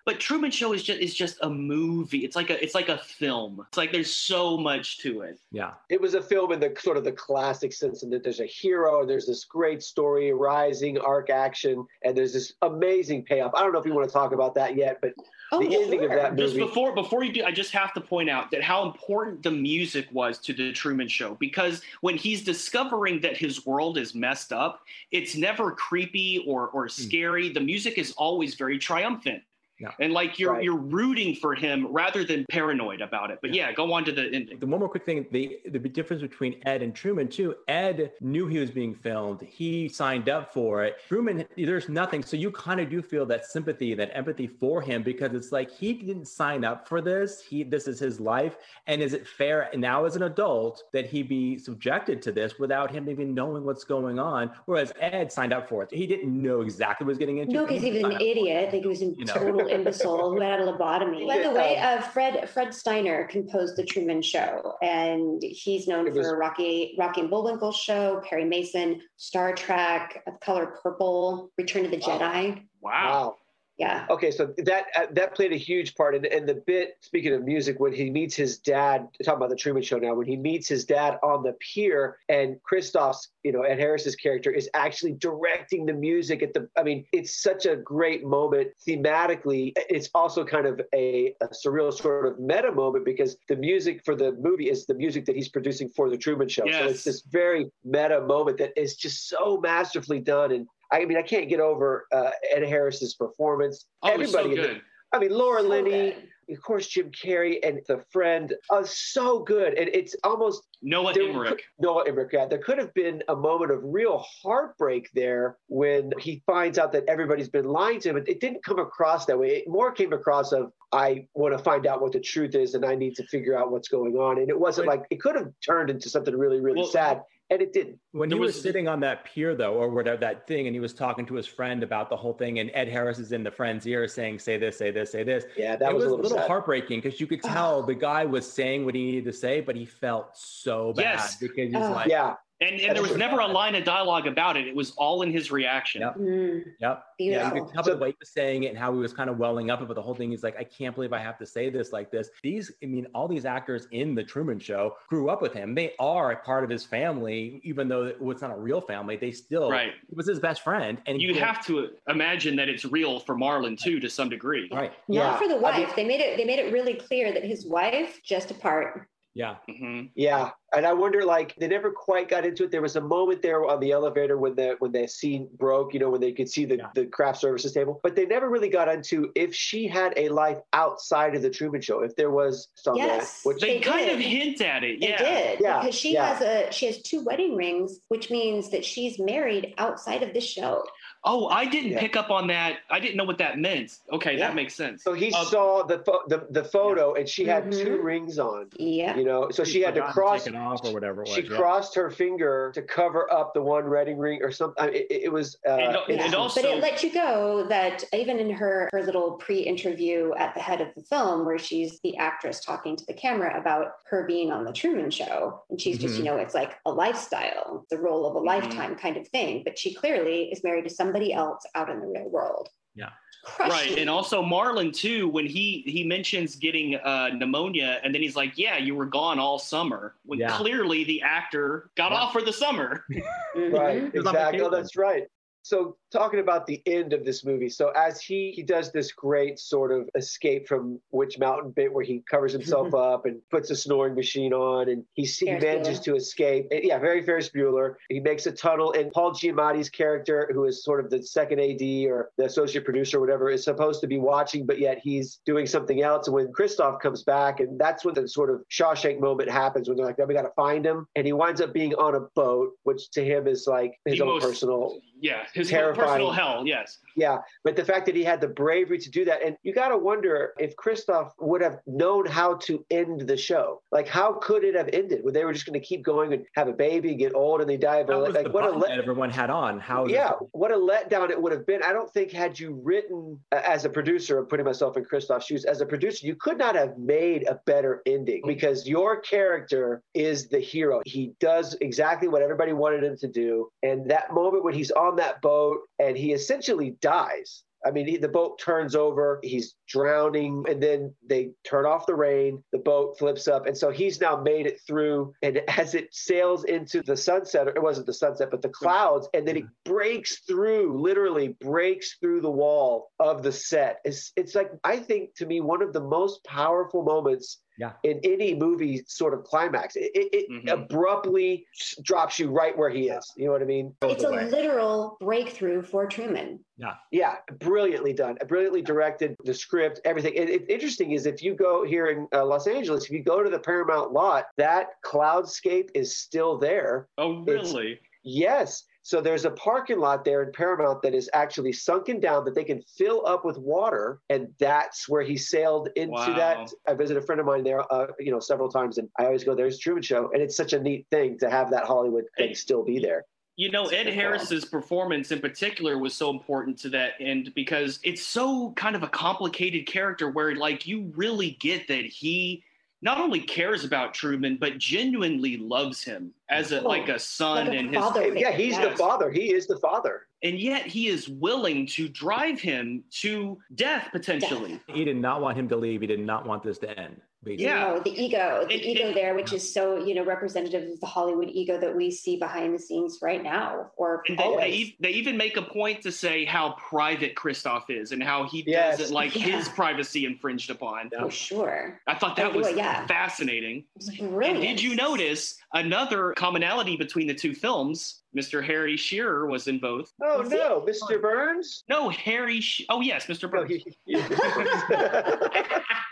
but 0.06 0.18
Truman 0.18 0.50
Show 0.50 0.72
is 0.72 0.82
just 0.82 0.98
is 1.00 1.14
just 1.14 1.36
a 1.42 1.48
movie. 1.48 2.18
It's 2.24 2.34
like 2.34 2.50
a 2.50 2.60
it's 2.62 2.74
like 2.74 2.88
a 2.88 2.98
film. 2.98 3.64
It's 3.68 3.76
like 3.76 3.92
there's 3.92 4.12
so 4.12 4.56
much 4.56 4.98
to 5.02 5.20
it. 5.20 5.38
Yeah. 5.52 5.74
It 5.88 6.00
was 6.00 6.14
a 6.14 6.22
film 6.22 6.52
in 6.52 6.58
the 6.60 6.74
sort 6.80 6.96
of 6.96 7.04
the 7.04 7.12
classic 7.12 7.72
sense, 7.72 8.02
in 8.02 8.10
that 8.10 8.24
there's 8.24 8.40
a 8.40 8.46
hero, 8.46 9.06
there's 9.06 9.26
this 9.26 9.44
great 9.44 9.82
story, 9.82 10.32
rising 10.32 10.98
arc 10.98 11.30
action, 11.30 11.86
and 12.02 12.16
there's 12.16 12.32
this 12.32 12.54
amazing 12.62 13.24
payoff. 13.24 13.52
I 13.54 13.60
don't 13.60 13.72
know 13.72 13.78
if 13.78 13.86
you 13.86 13.94
want 13.94 14.08
to 14.08 14.12
talk 14.12 14.32
about 14.32 14.54
that 14.56 14.74
yet, 14.74 14.98
but 15.00 15.12
Oh, 15.52 15.60
the 15.60 15.74
ending 15.74 16.04
of 16.04 16.10
sure. 16.10 16.16
that 16.16 16.36
Just 16.36 16.56
before 16.56 16.94
before 16.94 17.24
you 17.24 17.32
do, 17.32 17.44
I 17.44 17.50
just 17.50 17.72
have 17.72 17.92
to 17.94 18.00
point 18.00 18.30
out 18.30 18.50
that 18.52 18.62
how 18.62 18.86
important 18.86 19.42
the 19.42 19.50
music 19.50 20.06
was 20.12 20.38
to 20.38 20.52
the 20.52 20.72
Truman 20.72 21.08
Show 21.08 21.34
because 21.34 21.82
when 22.00 22.16
he's 22.16 22.44
discovering 22.44 23.20
that 23.20 23.36
his 23.36 23.66
world 23.66 23.98
is 23.98 24.14
messed 24.14 24.52
up, 24.52 24.82
it's 25.10 25.36
never 25.36 25.72
creepy 25.72 26.44
or 26.46 26.68
or 26.68 26.84
hmm. 26.84 26.88
scary. 26.88 27.48
The 27.48 27.60
music 27.60 27.98
is 27.98 28.12
always 28.12 28.54
very 28.54 28.78
triumphant. 28.78 29.42
Yeah. 29.80 29.92
And 29.98 30.12
like 30.12 30.38
you're 30.38 30.52
Right. 30.52 30.62
you're 30.64 30.76
rooting 30.76 31.34
for 31.36 31.54
him 31.54 31.86
rather 31.90 32.22
than 32.24 32.44
paranoid 32.50 33.00
about 33.00 33.30
it. 33.30 33.38
But 33.40 33.54
yeah, 33.54 33.72
go 33.72 33.92
on 33.92 34.04
to 34.04 34.12
the 34.12 34.24
ending. 34.26 34.58
The 34.58 34.66
one 34.66 34.80
more 34.80 34.88
quick 34.88 35.04
thing, 35.06 35.26
the 35.30 35.58
the 35.66 35.78
difference 35.78 36.20
between 36.22 36.60
Ed 36.66 36.82
and 36.82 36.94
Truman 36.94 37.28
too. 37.28 37.54
Ed 37.68 38.12
knew 38.20 38.46
he 38.46 38.58
was 38.58 38.70
being 38.70 38.94
filmed. 38.94 39.40
He 39.42 39.88
signed 39.88 40.28
up 40.28 40.52
for 40.52 40.84
it. 40.84 40.98
Truman, 41.08 41.46
there's 41.56 41.88
nothing. 41.88 42.22
So 42.22 42.36
you 42.36 42.50
kind 42.50 42.80
of 42.80 42.90
do 42.90 43.00
feel 43.00 43.24
that 43.26 43.46
sympathy, 43.46 43.94
that 43.94 44.10
empathy 44.16 44.46
for 44.46 44.82
him 44.82 45.02
because 45.02 45.32
it's 45.34 45.50
like 45.52 45.70
he 45.70 45.92
didn't 45.94 46.26
sign 46.26 46.64
up 46.64 46.86
for 46.86 47.00
this. 47.00 47.42
He 47.42 47.62
this 47.62 47.88
is 47.88 47.98
his 47.98 48.20
life. 48.20 48.56
And 48.86 49.00
is 49.00 49.14
it 49.14 49.26
fair 49.26 49.70
now 49.74 50.04
as 50.04 50.14
an 50.16 50.24
adult 50.24 50.84
that 50.92 51.06
he 51.06 51.22
be 51.22 51.56
subjected 51.58 52.20
to 52.22 52.32
this 52.32 52.58
without 52.58 52.90
him 52.90 53.08
even 53.08 53.32
knowing 53.34 53.64
what's 53.64 53.84
going 53.84 54.18
on? 54.18 54.50
Whereas 54.66 54.92
Ed 55.00 55.32
signed 55.32 55.52
up 55.54 55.68
for 55.68 55.82
it. 55.84 55.90
He 55.92 56.06
didn't 56.06 56.30
know 56.40 56.60
exactly 56.60 57.04
what 57.06 57.10
he 57.10 57.12
was 57.12 57.18
getting 57.18 57.38
into. 57.38 57.54
No, 57.54 57.66
because 57.66 57.82
he 57.82 57.92
was 57.92 58.02
an 58.02 58.12
idiot. 58.20 58.66
I 58.66 58.70
think 58.70 58.82
he 58.84 58.88
was 58.88 59.00
in 59.00 59.14
You 59.14 59.24
know. 59.24 59.32
total 59.34 59.69
imbecile 59.72 60.30
who 60.30 60.40
had 60.40 60.60
a 60.60 60.66
lobotomy. 60.66 61.26
By 61.26 61.38
the 61.42 61.50
way, 61.50 61.76
uh, 61.78 62.00
Fred 62.00 62.48
Fred 62.50 62.74
Steiner 62.74 63.26
composed 63.26 63.76
the 63.76 63.84
Truman 63.84 64.22
Show, 64.22 64.74
and 64.82 65.42
he's 65.42 65.86
known 65.88 66.06
It 66.06 66.14
was- 66.14 66.26
for 66.26 66.36
Rocky 66.36 66.94
Rocky 66.98 67.20
and 67.22 67.30
Bullwinkle 67.30 67.72
Show, 67.72 68.20
Perry 68.28 68.44
Mason, 68.44 69.00
Star 69.16 69.54
Trek, 69.54 70.22
The 70.26 70.32
Color 70.40 70.78
Purple, 70.82 71.50
Return 71.58 71.84
of 71.84 71.90
the 71.90 71.98
Wow. 71.98 72.18
Jedi. 72.18 72.62
Wow. 72.80 73.34
Wow. 73.80 73.86
Yeah, 73.86 74.06
Okay, 74.10 74.30
so 74.30 74.52
that 74.58 74.86
uh, 74.96 75.06
that 75.12 75.34
played 75.34 75.52
a 75.52 75.56
huge 75.56 75.94
part, 75.94 76.14
and, 76.14 76.26
and 76.26 76.48
the 76.48 76.54
bit. 76.54 76.96
Speaking 77.00 77.32
of 77.32 77.44
music, 77.44 77.80
when 77.80 77.92
he 77.92 78.10
meets 78.10 78.34
his 78.34 78.58
dad, 78.58 79.08
talking 79.24 79.38
about 79.38 79.50
the 79.50 79.56
Truman 79.56 79.82
Show 79.82 79.98
now, 79.98 80.14
when 80.14 80.26
he 80.26 80.36
meets 80.36 80.68
his 80.68 80.84
dad 80.84 81.18
on 81.22 81.42
the 81.42 81.54
pier, 81.60 82.18
and 82.28 82.62
Christof's, 82.62 83.30
you 83.42 83.52
know, 83.52 83.62
Ed 83.62 83.78
Harris's 83.78 84.16
character 84.16 84.50
is 84.50 84.68
actually 84.74 85.12
directing 85.12 85.86
the 85.86 85.94
music 85.94 86.42
at 86.42 86.52
the. 86.52 86.68
I 86.76 86.82
mean, 86.82 87.06
it's 87.12 87.42
such 87.42 87.66
a 87.66 87.76
great 87.76 88.24
moment 88.24 88.70
thematically. 88.86 89.72
It's 89.76 90.10
also 90.14 90.44
kind 90.44 90.66
of 90.66 90.80
a, 90.94 91.34
a 91.40 91.48
surreal 91.48 91.92
sort 91.92 92.26
of 92.26 92.38
meta 92.38 92.72
moment 92.72 93.04
because 93.04 93.36
the 93.48 93.56
music 93.56 94.04
for 94.04 94.14
the 94.14 94.32
movie 94.32 94.68
is 94.68 94.86
the 94.86 94.94
music 94.94 95.24
that 95.26 95.36
he's 95.36 95.48
producing 95.48 95.88
for 95.88 96.10
the 96.10 96.18
Truman 96.18 96.48
Show. 96.48 96.66
yes. 96.66 96.78
So 96.78 96.88
it's 96.88 97.04
this 97.04 97.22
very 97.22 97.70
meta 97.84 98.20
moment 98.20 98.58
that 98.58 98.72
is 98.76 98.96
just 98.96 99.28
so 99.28 99.58
masterfully 99.58 100.20
done 100.20 100.52
and. 100.52 100.66
I 100.92 101.04
mean, 101.04 101.16
I 101.16 101.22
can't 101.22 101.48
get 101.48 101.60
over 101.60 102.06
uh, 102.12 102.30
Ed 102.54 102.62
Harris's 102.64 103.14
performance. 103.14 103.86
Oh, 104.02 104.08
so 104.08 104.14
Everybody 104.14 104.48
the- 104.50 104.56
good. 104.56 104.82
I 105.12 105.18
mean, 105.18 105.30
Laura 105.30 105.60
So 105.62 105.68
Linney, 105.68 106.14
good. 106.48 106.56
of 106.56 106.62
course, 106.62 106.86
Jim 106.86 107.10
Carrey, 107.10 107.58
and 107.64 107.80
the 107.88 108.00
friend 108.12 108.54
are 108.70 108.86
so 108.86 109.40
good. 109.40 109.74
And 109.74 109.88
it's 109.92 110.14
almost 110.22 110.62
Noah 110.82 111.12
there 111.14 111.28
Emmerich. 111.30 111.48
could- 111.50 111.60
Noah 111.80 112.04
Emmerich. 112.06 112.30
Yeah, 112.32 112.46
there 112.46 112.60
could 112.60 112.78
have 112.78 112.94
been 112.94 113.20
a 113.28 113.34
moment 113.34 113.72
of 113.72 113.80
real 113.82 114.24
heartbreak 114.42 115.10
there 115.12 115.56
when 115.68 116.12
he 116.20 116.42
finds 116.46 116.78
out 116.78 116.92
that 116.92 117.04
everybody's 117.08 117.48
been 117.48 117.64
lying 117.66 117.98
to 118.00 118.10
him. 118.10 118.14
But 118.20 118.28
it 118.28 118.40
didn't 118.40 118.62
come 118.64 118.78
across 118.78 119.26
that 119.26 119.36
way. 119.36 119.48
It 119.56 119.68
more 119.68 119.90
came 119.90 120.12
across 120.12 120.52
of 120.52 120.70
I 120.92 121.26
want 121.34 121.56
to 121.58 121.62
find 121.62 121.86
out 121.88 122.00
what 122.00 122.12
the 122.12 122.20
truth 122.20 122.54
is, 122.54 122.74
and 122.74 122.84
I 122.84 122.94
need 122.94 123.16
to 123.16 123.24
figure 123.26 123.58
out 123.58 123.72
what's 123.72 123.88
going 123.88 124.16
on. 124.16 124.38
And 124.38 124.48
it 124.48 124.58
wasn't 124.58 124.86
But- 124.86 124.98
like 124.98 125.06
it 125.10 125.20
could 125.20 125.34
have 125.34 125.48
turned 125.66 125.90
into 125.90 126.08
something 126.08 126.36
really, 126.36 126.60
really 126.60 126.82
Well- 126.82 126.88
sad, 126.90 127.22
and 127.50 127.60
it 127.60 127.72
didn't. 127.72 127.98
When 128.12 128.30
he 128.30 128.38
was, 128.38 128.54
was- 128.54 128.62
sitting 128.62 128.86
on 128.88 129.00
that 129.00 129.24
pier, 129.24 129.54
though, 129.54 129.74
or 129.74 129.90
whatever 129.90 130.16
that 130.18 130.46
thing, 130.46 130.66
and 130.66 130.74
he 130.74 130.80
was 130.80 130.94
talking 130.94 131.26
to 131.26 131.34
his 131.34 131.46
friend 131.46 131.82
about 131.82 132.08
the 132.08 132.16
whole 132.16 132.32
thing, 132.32 132.60
and 132.60 132.70
Ed 132.74 132.88
Harris 132.88 133.18
is 133.18 133.32
in 133.32 133.42
the 133.42 133.50
friend's 133.50 133.86
ear 133.86 134.06
saying, 134.06 134.38
"Say 134.38 134.56
this, 134.56 134.78
say 134.78 134.90
this, 134.90 135.10
say 135.10 135.24
this." 135.24 135.44
Yeah, 135.56 135.76
that 135.76 135.90
it 135.90 135.94
was, 135.94 136.04
was, 136.04 136.12
a 136.12 136.16
little, 136.16 136.38
sad. 136.38 136.46
heartbreaking 136.46 137.00
because 137.00 137.20
you 137.20 137.26
could 137.26 137.40
ah. 137.44 137.52
tell 137.52 137.82
the 137.82 137.94
guy 137.94 138.24
was 138.24 138.50
saying 138.50 138.84
what 138.84 138.94
he 138.94 139.04
needed 139.04 139.24
to 139.24 139.32
say, 139.32 139.60
but 139.60 139.74
he 139.76 139.84
felt 139.84 140.36
so 140.36 140.92
bad 140.92 141.02
Yes. 141.02 141.36
because 141.36 141.68
he's 141.68 141.76
Oh. 141.76 141.90
like, 141.92 142.08
Yeah, 142.08 142.34
And 142.62 142.78
and 142.80 142.94
there 142.94 143.02
was 143.02 143.16
never 143.16 143.38
a 143.40 143.46
line 143.46 143.74
of 143.74 143.84
dialogue 143.84 144.26
about 144.26 144.56
it. 144.56 144.66
It 144.66 144.74
was 144.76 144.90
all 144.96 145.22
in 145.22 145.32
his 145.32 145.50
reaction. 145.50 146.02
Yep. 146.02 146.16
Mm, 146.16 146.64
"Yep." 146.78 147.04
Yeah, 147.18 147.28
beautiful. 147.50 147.56
you 147.56 147.64
could 147.64 147.72
tell 147.74 147.82
by 147.84 147.90
the 147.90 147.96
way 147.96 148.08
he 148.10 148.16
was 148.20 148.28
saying 148.30 148.64
it 148.64 148.68
and 148.68 148.78
how 148.78 148.92
he 148.92 148.98
was 148.98 149.12
kind 149.14 149.30
of 149.30 149.38
welling 149.38 149.70
up 149.70 149.80
about 149.80 149.94
the 149.94 150.02
whole 150.02 150.14
thing. 150.14 150.30
He's 150.30 150.42
like, 150.42 150.56
I 150.58 150.64
can't 150.64 150.94
believe 150.94 151.12
I 151.12 151.18
have 151.20 151.38
to 151.38 151.46
say 151.46 151.70
this 151.70 151.92
like 151.92 152.10
this. 152.10 152.28
These, 152.42 152.72
I 152.82 152.86
mean, 152.86 153.06
all 153.14 153.28
these 153.28 153.44
actors 153.46 153.88
in 153.92 154.14
the 154.14 154.22
Truman 154.24 154.58
Show 154.58 154.96
grew 155.08 155.30
up 155.30 155.40
with 155.42 155.52
him. 155.54 155.74
They 155.74 155.94
are 155.98 156.32
a 156.32 156.36
part 156.36 156.64
of 156.64 156.70
his 156.70 156.84
family, 156.84 157.60
even 157.64 157.88
though 157.88 158.12
it's 158.20 158.42
not 158.42 158.50
a 158.50 158.56
real 158.60 158.80
family. 158.80 159.16
They 159.16 159.30
still, 159.32 159.70
Right. 159.70 159.92
He 160.08 160.14
was 160.14 160.26
his 160.28 160.38
best 160.38 160.62
friend, 160.62 161.00
and 161.06 161.20
You 161.20 161.34
have 161.34 161.64
to 161.66 161.90
imagine 162.08 162.56
that 162.56 162.68
it's 162.68 162.84
real 162.84 163.20
for 163.20 163.34
Marlon 163.36 163.78
too, 163.78 164.00
to 164.00 164.10
some 164.10 164.28
degree. 164.28 164.68
right. 164.72 164.92
Not 165.08 165.14
Yeah, 165.16 165.36
for 165.38 165.48
the 165.48 165.54
I 165.54 165.78
mean- 165.78 165.86
wife. 165.86 165.96
they 165.96 166.04
made 166.04 166.20
it. 166.20 166.36
They 166.36 166.44
made 166.44 166.58
it 166.58 166.72
really 166.72 166.94
clear 166.94 167.32
that 167.32 167.44
his 167.44 167.66
wife 167.66 168.20
just 168.22 168.50
a 168.50 168.54
part. 168.54 169.06
Yeah. 169.34 169.56
hmm 169.68 170.02
Yeah, 170.16 170.50
and 170.74 170.84
I 170.84 170.92
wonder, 170.92 171.24
like, 171.24 171.54
they 171.56 171.68
never 171.68 171.90
quite 171.92 172.28
got 172.28 172.44
into 172.44 172.64
it. 172.64 172.72
There 172.72 172.82
was 172.82 172.96
a 172.96 173.00
moment 173.00 173.42
there 173.42 173.64
on 173.64 173.78
the 173.80 173.92
elevator 173.92 174.36
when 174.38 174.56
the 174.56 174.74
when 174.80 174.90
the 174.92 175.06
scene 175.06 175.48
broke, 175.56 175.94
you 175.94 176.00
know, 176.00 176.10
when 176.10 176.20
they 176.20 176.32
could 176.32 176.48
see 176.48 176.64
the, 176.64 176.76
Yeah. 176.78 176.88
the 176.94 177.06
craft 177.06 177.40
services 177.40 177.72
table, 177.72 178.00
but 178.02 178.16
they 178.16 178.26
never 178.26 178.48
really 178.48 178.68
got 178.68 178.88
into 178.88 179.30
if 179.36 179.54
she 179.54 179.86
had 179.86 180.14
a 180.16 180.28
life 180.30 180.58
outside 180.72 181.36
of 181.36 181.42
the 181.42 181.50
Truman 181.50 181.80
Show, 181.80 182.00
if 182.02 182.16
there 182.16 182.30
was 182.30 182.68
some 182.74 182.96
Yes. 182.96 183.42
which 183.44 183.60
They, 183.60 183.74
They 183.74 183.80
kind 183.80 184.06
did. 184.06 184.14
of 184.16 184.20
hint 184.20 184.60
at 184.60 184.82
it. 184.82 185.00
They 185.00 185.10
Yeah. 185.10 185.18
did 185.22 185.60
Yeah, 185.60 185.80
because 185.80 185.94
she 185.94 186.14
yeah. 186.14 186.34
has 186.34 186.42
a 186.42 186.72
she 186.72 186.86
has 186.86 187.00
two 187.02 187.22
wedding 187.22 187.54
rings, 187.54 188.00
which 188.08 188.30
means 188.30 188.70
that 188.70 188.84
she's 188.84 189.18
married 189.18 189.74
outside 189.78 190.22
of 190.24 190.34
the 190.34 190.40
show. 190.40 190.84
Oh, 191.22 191.48
I 191.48 191.66
didn't 191.66 191.90
Yeah. 191.92 192.00
pick 192.00 192.16
up 192.16 192.30
on 192.30 192.46
that. 192.46 192.78
I 192.88 192.98
didn't 192.98 193.16
know 193.16 193.24
what 193.24 193.36
that 193.38 193.58
meant. 193.58 193.98
Okay, 194.10 194.32
Yeah. 194.38 194.46
that 194.48 194.54
makes 194.54 194.74
sense. 194.74 195.04
so 195.04 195.12
he 195.12 195.30
Uh, 195.32 195.44
saw 195.44 195.82
the, 195.82 195.98
pho- 195.98 196.22
the 196.28 196.46
the 196.50 196.64
photo, 196.64 197.14
and 197.14 197.28
she 197.28 197.44
had 197.44 197.70
two 197.70 197.98
Mhm. 197.98 198.04
rings 198.04 198.38
on, 198.38 198.68
Yeah. 198.78 199.14
you 199.16 199.24
know, 199.24 199.50
so 199.50 199.62
she 199.64 199.82
had 199.82 199.94
to 199.96 200.02
cross. 200.02 200.44
take 200.44 200.54
it 200.54 200.56
off 200.56 200.80
or 200.84 200.92
whatever 200.94 201.22
it 201.22 201.28
was. 201.28 201.34
She 201.36 201.42
yeah. 201.42 201.56
crossed 201.56 201.94
her 201.94 202.10
finger 202.10 202.70
to 202.74 202.80
cover 202.82 203.30
up 203.32 203.52
the 203.54 203.60
one 203.62 203.90
wedding 203.90 204.16
ring 204.18 204.42
or 204.42 204.50
something. 204.50 204.82
I- 204.82 204.88
It, 204.90 205.06
it 205.24 205.32
was. 205.32 205.58
Uh, 205.66 205.70
And- 205.72 205.96
it's- 206.08 206.24
and 206.26 206.34
also- 206.34 206.62
but 206.62 206.70
it 206.70 206.80
let 206.80 207.02
you 207.02 207.12
go 207.12 207.64
that 207.68 208.02
even 208.14 208.38
in 208.38 208.50
her 208.50 208.88
her 208.92 209.02
little 209.02 209.32
pre-interview 209.32 210.32
at 210.38 210.54
the 210.54 210.60
head 210.60 210.80
of 210.80 210.88
the 210.96 211.02
film, 211.02 211.44
where 211.44 211.58
she's 211.58 212.00
the 212.00 212.16
actress 212.16 212.60
talking 212.64 212.96
to 212.96 213.04
the 213.06 213.14
camera 213.14 213.58
about 213.58 213.92
her 214.08 214.24
being 214.26 214.50
on 214.52 214.64
the 214.64 214.72
Truman 214.72 215.10
Show, 215.10 215.60
and 215.70 215.80
she's 215.80 215.98
just 215.98 216.14
Mhm. 216.14 216.18
you 216.18 216.24
know 216.24 216.36
it's 216.38 216.54
like 216.54 216.76
a 216.86 216.90
lifestyle, 216.92 217.84
the 217.90 217.98
role 217.98 218.24
of 218.26 218.36
a 218.36 218.40
Mhm. 218.40 218.46
lifetime 218.46 218.96
kind 218.96 219.16
of 219.18 219.26
thing. 219.28 219.62
But 219.64 219.78
she 219.78 219.92
clearly 219.94 220.50
is 220.50 220.64
married 220.64 220.84
to 220.84 220.90
somebody 221.10 221.32
else 221.32 221.64
out 221.74 221.90
in 221.90 222.00
the 222.00 222.06
real 222.06 222.28
world. 222.28 222.68
Yeah. 222.94 223.10
Crushing. 223.44 223.72
Right, 223.72 223.98
and 223.98 224.10
also 224.10 224.42
Marlon 224.42 224.94
too. 224.94 225.26
When 225.28 225.46
he 225.46 225.82
he 225.86 226.04
mentions 226.04 226.56
getting 226.56 226.96
uh, 226.96 227.30
pneumonia, 227.34 227.98
and 228.04 228.14
then 228.14 228.20
he's 228.20 228.36
like, 228.36 228.52
"Yeah, 228.58 228.76
you 228.76 228.94
were 228.94 229.06
gone 229.06 229.38
all 229.38 229.58
summer." 229.58 230.14
When 230.26 230.38
Yeah. 230.38 230.54
clearly 230.58 231.04
the 231.04 231.22
actor 231.22 231.90
got 231.96 232.12
Yeah. 232.12 232.18
off 232.18 232.32
for 232.32 232.42
the 232.42 232.52
summer. 232.52 233.04
Right, 233.56 234.12
He 234.12 234.18
was 234.18 234.26
on 234.26 234.36
exactly. 234.36 234.60
Oh, 234.60 234.70
that's 234.70 234.94
right. 234.94 235.24
So 235.62 235.96
talking 236.10 236.40
about 236.40 236.66
the 236.66 236.82
end 236.86 237.12
of 237.12 237.24
this 237.24 237.44
movie, 237.44 237.68
so 237.68 237.90
as 237.90 238.20
he 238.20 238.50
he 238.52 238.62
does 238.62 238.90
this 238.92 239.12
great 239.12 239.58
sort 239.58 239.92
of 239.92 240.08
escape 240.14 240.66
from 240.66 240.98
Witch 241.12 241.38
Mountain 241.38 241.72
bit 241.72 241.92
where 241.92 242.02
he 242.04 242.22
covers 242.30 242.52
himself 242.52 242.94
up 243.08 243.26
and 243.26 243.40
puts 243.50 243.70
a 243.70 243.76
snoring 243.76 244.14
machine 244.14 244.52
on, 244.52 244.88
and 244.88 245.04
he, 245.14 245.22
he 245.24 245.46
Ferris 245.46 245.62
manages 245.62 245.98
Bueller. 246.00 246.04
to 246.04 246.14
escape. 246.16 246.66
And, 246.70 246.82
yeah, 246.84 246.98
very 246.98 247.22
Ferris 247.22 247.50
Bueller. 247.50 247.94
He 248.08 248.20
makes 248.20 248.46
a 248.46 248.52
tunnel, 248.52 248.92
and 248.92 249.12
Paul 249.12 249.32
Giamatti's 249.32 249.90
character, 249.90 250.50
who 250.54 250.64
is 250.64 250.82
sort 250.82 251.04
of 251.04 251.10
the 251.10 251.22
second 251.22 251.60
AD 251.60 251.82
or 252.10 252.30
the 252.38 252.46
associate 252.46 252.84
producer, 252.84 253.18
or 253.18 253.20
whatever, 253.20 253.50
is 253.50 253.62
supposed 253.64 254.00
to 254.00 254.06
be 254.06 254.18
watching, 254.18 254.64
but 254.66 254.78
yet 254.78 254.98
he's 255.02 255.40
doing 255.44 255.66
something 255.66 256.02
else. 256.02 256.26
And 256.26 256.34
when 256.34 256.52
Christof 256.52 257.00
comes 257.00 257.22
back, 257.22 257.60
and 257.60 257.78
that's 257.78 258.04
when 258.04 258.14
the 258.14 258.26
sort 258.26 258.50
of 258.50 258.62
Shawshank 258.70 259.20
moment 259.20 259.50
happens, 259.50 259.88
when 259.88 259.96
they're 259.98 260.06
like, 260.06 260.18
"Now 260.18 260.24
we 260.24 260.34
got 260.34 260.42
to 260.42 260.52
find 260.56 260.84
him," 260.84 261.06
and 261.16 261.26
he 261.26 261.32
winds 261.34 261.60
up 261.60 261.72
being 261.74 261.94
on 261.96 262.14
a 262.14 262.20
boat, 262.34 262.72
which 262.84 263.10
to 263.10 263.24
him 263.24 263.46
is 263.46 263.66
like 263.66 263.92
his 264.06 264.18
The 264.18 264.24
own 264.24 264.28
most- 264.34 264.44
personal 264.46 264.98
Yeah, 265.20 265.44
his 265.52 265.68
Terrifying. 265.68 266.06
personal 266.08 266.32
hell. 266.32 266.64
Yes. 266.66 266.98
yeah, 267.16 267.38
but 267.64 267.76
the 267.76 267.84
fact 267.84 268.06
that 268.06 268.14
he 268.14 268.24
had 268.24 268.40
the 268.40 268.48
bravery 268.48 268.98
to 268.98 269.10
do 269.10 269.24
that, 269.26 269.42
and 269.44 269.56
you 269.62 269.72
got 269.74 269.88
to 269.88 269.98
wonder 269.98 270.52
if 270.58 270.74
Christof 270.76 271.30
would 271.38 271.60
have 271.62 271.78
known 271.86 272.26
how 272.26 272.54
to 272.56 272.84
end 272.90 273.22
the 273.22 273.36
show. 273.36 273.82
Like, 273.92 274.08
how 274.08 274.34
could 274.34 274.64
it 274.64 274.74
have 274.74 274.88
ended? 274.92 275.20
Would 275.24 275.34
they 275.34 275.44
were 275.44 275.52
just 275.52 275.66
going 275.66 275.78
to 275.78 275.84
keep 275.86 276.02
going 276.02 276.32
and 276.32 276.44
have 276.54 276.68
a 276.68 276.72
baby, 276.72 277.14
get 277.14 277.34
old, 277.34 277.60
and 277.60 277.68
they 277.68 277.76
die 277.76 277.98
of 277.98 278.08
a 278.08 278.16
like 278.16 278.44
the 278.44 278.50
what 278.50 278.64
a 278.64 278.70
let, 278.70 278.90
that 278.90 278.98
everyone 278.98 279.30
had 279.30 279.50
on. 279.50 279.78
How? 279.80 280.06
yeah, 280.06 280.30
it- 280.30 280.36
what 280.52 280.70
a 280.70 280.76
letdown 280.76 281.30
it 281.30 281.40
would 281.40 281.52
have 281.52 281.66
been. 281.66 281.82
I 281.82 281.92
don't 281.92 282.10
think 282.12 282.32
had 282.32 282.58
you 282.58 282.80
written 282.82 283.38
uh, 283.52 283.60
as 283.66 283.84
a 283.84 283.88
producer, 283.90 284.38
I'm 284.38 284.46
putting 284.46 284.66
myself 284.66 284.96
in 284.96 285.04
Christof's 285.04 285.46
shoes, 285.46 285.64
as 285.64 285.80
a 285.80 285.86
producer, 285.86 286.26
you 286.26 286.34
could 286.34 286.58
not 286.58 286.74
have 286.74 286.96
made 286.98 287.46
a 287.48 287.54
better 287.66 288.02
ending 288.06 288.42
because 288.46 288.86
your 288.88 289.20
character 289.20 290.02
is 290.14 290.48
the 290.48 290.58
hero. 290.60 291.02
He 291.04 291.32
does 291.40 291.76
exactly 291.80 292.28
what 292.28 292.42
everybody 292.42 292.72
wanted 292.72 293.04
him 293.04 293.16
to 293.18 293.28
do. 293.28 293.70
And 293.82 294.10
that 294.10 294.32
moment 294.32 294.64
when 294.64 294.74
he's 294.74 294.90
on 294.90 295.09
that 295.16 295.42
boat 295.42 295.80
and 295.98 296.16
he 296.16 296.32
essentially 296.32 296.96
dies. 297.00 297.64
I 297.84 297.90
mean, 297.90 298.06
he, 298.06 298.18
the 298.18 298.28
boat 298.28 298.58
turns 298.58 298.94
over, 298.94 299.40
he's 299.42 299.74
drowning, 299.88 300.64
and 300.68 300.82
then 300.82 301.14
they 301.26 301.52
turn 301.64 301.86
off 301.86 302.04
the 302.04 302.14
rain, 302.14 302.62
the 302.72 302.78
boat 302.78 303.18
flips 303.18 303.48
up. 303.48 303.66
And 303.66 303.76
so 303.76 303.90
he's 303.90 304.20
now 304.20 304.36
made 304.36 304.66
it 304.66 304.80
through. 304.86 305.32
And 305.42 305.62
as 305.66 305.94
it 305.94 306.08
sails 306.12 306.64
into 306.64 307.02
the 307.02 307.16
sunset, 307.16 307.68
or 307.68 307.70
it 307.70 307.82
wasn't 307.82 308.06
the 308.06 308.12
sunset, 308.12 308.48
but 308.50 308.60
the 308.60 308.68
clouds, 308.68 309.28
and 309.32 309.48
then 309.48 309.56
it 309.56 309.64
mm-hmm. 309.64 309.92
breaks 309.92 310.40
through, 310.40 311.00
literally 311.00 311.56
breaks 311.60 312.18
through 312.18 312.42
the 312.42 312.50
wall 312.50 313.12
of 313.18 313.42
the 313.42 313.52
set. 313.52 314.00
It's, 314.04 314.32
it's 314.36 314.54
like, 314.54 314.70
I 314.84 314.98
think 314.98 315.34
to 315.36 315.46
me, 315.46 315.62
one 315.62 315.80
of 315.80 315.94
the 315.94 316.02
most 316.02 316.44
powerful 316.44 317.02
moments 317.02 317.60
Yeah. 317.80 317.92
in 318.02 318.20
any 318.24 318.54
movie 318.54 319.02
sort 319.06 319.32
of 319.32 319.42
climax. 319.44 319.96
It, 319.96 320.10
it, 320.14 320.28
it 320.34 320.50
Mhm. 320.50 320.70
abruptly 320.70 321.66
drops 322.02 322.38
you 322.38 322.50
right 322.50 322.76
where 322.76 322.90
he 322.90 323.08
is. 323.08 323.32
You 323.36 323.46
know 323.46 323.52
what 323.52 323.62
I 323.62 323.64
mean? 323.64 323.96
It's 324.02 324.22
a 324.22 324.28
away. 324.28 324.44
literal 324.50 325.16
breakthrough 325.20 325.80
for 325.82 326.06
Truman. 326.06 326.62
Yeah, 326.76 326.94
Yeah. 327.10 327.36
brilliantly 327.58 328.12
done, 328.12 328.36
brilliantly 328.46 328.82
directed. 328.82 329.34
The 329.44 329.54
script, 329.54 329.98
everything. 330.04 330.34
It, 330.34 330.50
it, 330.50 330.68
interesting 330.70 331.12
is 331.12 331.24
if 331.24 331.42
you 331.42 331.54
go 331.54 331.82
here 331.82 332.08
in 332.08 332.28
uh, 332.34 332.44
Los 332.44 332.66
Angeles, 332.66 333.04
if 333.06 333.10
you 333.12 333.22
go 333.22 333.42
to 333.42 333.48
the 333.48 333.58
Paramount 333.58 334.12
lot, 334.12 334.46
that 334.58 334.88
cloudscape 335.02 335.88
is 335.94 336.18
still 336.18 336.58
there. 336.58 337.08
Oh, 337.16 337.42
It's- 337.48 337.72
really? 337.72 337.98
Yes. 338.22 338.84
So 339.02 339.20
there's 339.20 339.44
a 339.46 339.50
parking 339.50 339.98
lot 339.98 340.24
there 340.24 340.42
in 340.42 340.52
Paramount 340.52 341.02
that 341.02 341.14
is 341.14 341.30
actually 341.32 341.72
sunken 341.72 342.20
down 342.20 342.44
that 342.44 342.54
they 342.54 342.64
can 342.64 342.82
fill 342.82 343.26
up 343.26 343.44
with 343.44 343.56
water, 343.56 344.20
and 344.28 344.48
that's 344.58 345.08
where 345.08 345.22
he 345.22 345.36
sailed 345.36 345.88
into 345.96 346.12
Wow. 346.12 346.36
that. 346.36 346.72
I 346.86 346.94
visited 346.94 347.22
a 347.22 347.26
friend 347.26 347.40
of 347.40 347.46
mine 347.46 347.64
there, 347.64 347.90
uh, 347.92 348.08
you 348.18 348.30
know, 348.30 348.40
several 348.40 348.68
times, 348.68 348.98
and 348.98 349.08
I 349.18 349.24
always 349.24 349.42
go. 349.42 349.54
There's 349.54 349.78
Truman 349.78 350.02
Show, 350.02 350.30
and 350.32 350.42
it's 350.42 350.56
such 350.56 350.74
a 350.74 350.80
neat 350.80 351.06
thing 351.10 351.38
to 351.38 351.48
have 351.48 351.70
that 351.70 351.84
Hollywood 351.84 352.24
thing 352.36 352.54
still 352.54 352.84
be 352.84 352.98
there. 352.98 353.24
You 353.56 353.70
know, 353.70 353.88
Ed. 353.88 354.06
Harris's 354.06 354.64
performance 354.64 355.32
in 355.32 355.40
particular 355.40 355.98
was 355.98 356.14
so 356.14 356.30
important 356.30 356.78
to 356.78 356.88
that 356.90 357.12
end 357.20 357.52
because 357.54 358.00
it's 358.02 358.26
so 358.26 358.72
kind 358.72 358.96
of 358.96 359.02
a 359.02 359.08
complicated 359.08 359.86
character 359.86 360.30
where, 360.30 360.54
like, 360.56 360.86
you 360.86 361.12
really 361.14 361.52
get 361.60 361.88
that 361.88 362.04
he 362.06 362.62
not 363.02 363.18
only 363.18 363.40
cares 363.40 363.84
about 363.84 364.12
Truman 364.14 364.56
but 364.60 364.78
genuinely 364.78 365.56
loves 365.56 366.02
him 366.04 366.32
as 366.48 366.72
a 366.72 366.82
Oh, 366.82 366.88
like 366.88 367.08
a 367.08 367.18
son 367.18 367.66
like 367.66 367.74
a 367.74 367.78
and 367.78 367.88
his 367.88 367.96
father. 367.98 368.20
Perfect. 368.22 368.40
Yeah, 368.40 368.52
he's 368.52 368.78
the 368.78 368.90
father. 368.96 369.30
He 369.30 369.52
is 369.52 369.66
the 369.66 369.78
father. 369.78 370.26
and 370.42 370.58
yet 370.58 370.86
he 370.86 371.08
is 371.08 371.28
willing 371.28 371.86
to 371.86 372.08
drive 372.08 372.60
him 372.60 373.04
to 373.22 373.58
death 373.74 374.08
potentially. 374.12 374.80
He 374.86 375.04
did 375.04 375.16
not 375.16 375.40
want 375.42 375.56
him 375.58 375.68
to 375.68 375.76
leave. 375.76 376.00
He 376.00 376.06
did 376.06 376.20
not 376.20 376.46
want 376.46 376.62
this 376.62 376.78
to 376.78 376.98
end. 376.98 377.20
Basically. 377.42 377.64
Yeah. 377.64 377.88
You 377.88 377.94
know, 377.94 378.00
the 378.00 378.22
ego, 378.22 378.66
the 378.68 378.74
It- 378.74 378.84
ego 378.84 379.08
it- 379.08 379.14
there, 379.14 379.34
which 379.34 379.52
is 379.54 379.72
so, 379.72 379.96
you 380.04 380.14
know, 380.14 380.22
representative 380.24 380.90
of 380.92 381.00
the 381.00 381.06
Hollywood 381.06 381.48
ego 381.50 381.78
that 381.80 381.96
we 381.96 382.10
see 382.10 382.36
behind 382.36 382.74
the 382.74 382.78
scenes 382.78 383.18
right 383.22 383.42
now. 383.42 383.90
Or 383.96 384.22
And 384.28 384.38
oh, 384.38 384.42
they, 384.42 384.48
always. 384.48 384.92
they, 385.00 385.08
they 385.08 385.10
even 385.14 385.38
make 385.38 385.56
a 385.56 385.62
point 385.62 386.02
to 386.02 386.12
say 386.12 386.44
how 386.44 386.72
private 386.72 387.34
Christof 387.36 387.84
is 387.88 388.12
and 388.12 388.22
how 388.22 388.44
he 388.44 388.62
Yes. 388.66 388.98
doesn't 388.98 389.14
like 389.14 389.34
Yeah. 389.36 389.56
his 389.56 389.68
privacy 389.70 390.26
infringed 390.26 390.68
upon. 390.70 391.08
Yeah. 391.12 391.24
for 391.24 391.30
sure. 391.30 392.00
I 392.06 392.14
thought 392.14 392.36
that 392.36 392.52
Oh, 392.54 392.58
was 392.58 392.70
yeah. 392.76 393.06
fascinating. 393.06 393.78
It 393.78 393.84
was 393.96 394.10
brilliant. 394.18 394.58
And 394.58 394.62
did 394.76 394.82
you 394.82 394.94
notice 394.94 395.56
another 395.72 396.34
commonality 396.36 396.96
between 396.96 397.26
the 397.26 397.34
two 397.34 397.54
films? 397.54 398.18
Mr. 398.36 398.62
Harry 398.62 398.96
Shearer 398.96 399.46
was 399.46 399.66
in 399.66 399.78
both. 399.80 400.12
Oh 400.22 400.40
Was 400.42 400.52
he? 400.52 400.56
no, 400.58 400.86
Mr. 400.88 401.20
Burns. 401.20 401.82
No, 401.88 402.10
Harry. 402.10 402.60
Sh- 402.60 402.84
oh 402.88 403.00
yes, 403.00 403.26
Mr. 403.26 403.44
No, 403.44 403.48
Burns. 403.48 403.70
he- 403.70 403.84
he- 404.04 404.14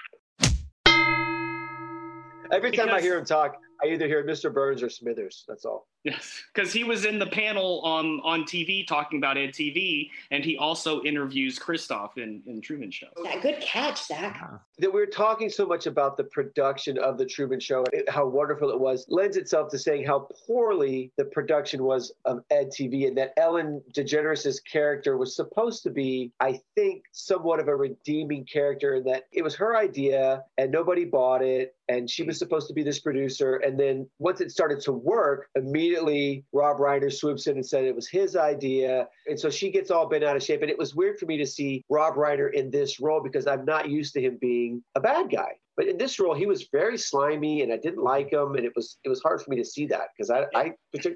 Every 2.51 2.73
time 2.73 2.91
I 2.91 3.01
hear 3.01 3.19
him 3.19 3.25
talk, 3.25 3.61
I 3.83 3.89
either 3.89 4.07
hear 4.07 4.25
Mr. 4.25 4.53
Burns 4.53 4.83
or 4.83 4.91
Smithers. 4.91 5.45
That's 5.49 5.65
all. 5.65 5.87
Yes, 6.05 6.43
because 6.55 6.73
he 6.73 6.85
was 6.85 7.05
in 7.05 7.19
the 7.19 7.27
panel 7.27 7.81
on 7.85 8.21
on 8.25 8.45
TV 8.45 8.87
talking 8.87 9.19
about 9.19 9.37
Ed 9.37 9.51
TV, 9.51 10.11
and 10.31 10.45
he 10.45 10.57
also 10.57 11.03
interviews 11.03 11.59
Christof 11.59 12.17
in 12.17 12.43
in 12.47 12.61
Truman 12.61 12.91
Show. 12.91 13.09
Yeah, 13.23 13.41
good 13.41 13.61
catch, 13.61 14.07
Zack. 14.07 14.37
Uh-huh. 14.43 14.59
That 14.79 14.93
we're 14.93 15.07
talking 15.07 15.51
so 15.51 15.67
much 15.67 15.87
about 15.87 16.17
the 16.17 16.25
production 16.25 16.99
of 16.99 17.19
the 17.19 17.27
Truman 17.27 17.61
Show, 17.61 17.85
and 17.93 18.09
how 18.09 18.27
wonderful 18.27 18.71
it 18.71 18.79
was, 18.79 19.07
lends 19.09 19.37
itself 19.37 19.71
to 19.71 19.79
saying 19.79 20.07
how 20.07 20.29
poorly 20.47 21.13
the 21.17 21.25
production 21.25 21.83
was 21.83 22.13
of 22.25 22.45
Ed 22.51 22.71
TV, 22.71 23.09
and 23.09 23.19
that 23.19 23.33
Ellen 23.37 23.83
DeGeneres' 23.93 24.59
character 24.65 25.17
was 25.17 25.35
supposed 25.35 25.83
to 25.83 25.91
be, 25.91 26.33
I 26.41 26.61
think, 26.75 27.05
somewhat 27.13 27.61
of 27.61 27.69
a 27.69 27.75
redeeming 27.75 28.45
character, 28.45 28.95
in 28.97 29.05
that 29.05 29.25
it 29.33 29.43
was 29.43 29.55
her 29.57 29.77
idea 29.77 30.45
and 30.57 30.71
nobody 30.71 31.05
bought 31.05 31.43
it, 31.43 31.75
and 31.89 32.09
she 32.09 32.23
was 32.23 32.39
supposed 32.39 32.69
to 32.69 32.75
be 32.75 32.83
this 32.83 33.01
producer, 33.01 33.57
and 33.69 33.79
then 33.79 34.09
once 34.19 34.41
it 34.41 34.51
started 34.51 34.81
to 34.81 34.93
work, 34.93 35.49
immediately 35.55 36.45
Rob 36.53 36.79
Reiner 36.79 37.13
swoops 37.13 37.47
in 37.47 37.57
and 37.57 37.67
said 37.67 37.85
it 37.85 37.95
was 37.95 38.09
his 38.09 38.35
idea, 38.35 39.07
and 39.27 39.39
so 39.39 39.51
she 39.51 39.71
gets 39.71 39.91
all 39.91 40.09
bent 40.09 40.25
out 40.25 40.37
of 40.37 40.43
shape, 40.43 40.63
and 40.63 40.71
it 40.71 40.79
was 40.79 40.95
weird 40.95 41.19
for 41.19 41.27
me 41.27 41.37
to 41.37 41.47
see 41.47 41.85
Rob 41.91 42.15
Reiner 42.15 42.53
in 42.53 42.71
this 42.71 42.99
role 42.99 43.23
because 43.23 43.47
I'm 43.47 43.65
not 43.65 43.91
used 43.91 44.15
to 44.15 44.23
him 44.23 44.39
being 44.41 44.83
a 44.95 45.01
bad 45.01 45.31
guy. 45.31 45.53
But 45.77 45.87
in 45.87 45.97
this 45.97 46.19
role, 46.19 46.35
he 46.35 46.47
was 46.47 46.69
very 46.73 46.99
slimy, 46.99 47.63
and 47.63 47.73
I 47.73 47.77
didn't 47.77 48.03
like 48.03 48.33
him, 48.33 48.57
and 48.57 48.65
it 48.65 48.73
was 48.75 48.99
it 49.05 49.09
was 49.09 49.23
hard 49.23 49.41
for 49.41 49.51
me 49.51 49.57
to 49.59 49.65
see 49.65 49.87
that 49.87 50.09
because 50.17 50.29
I 50.29 50.47
I, 50.53 50.73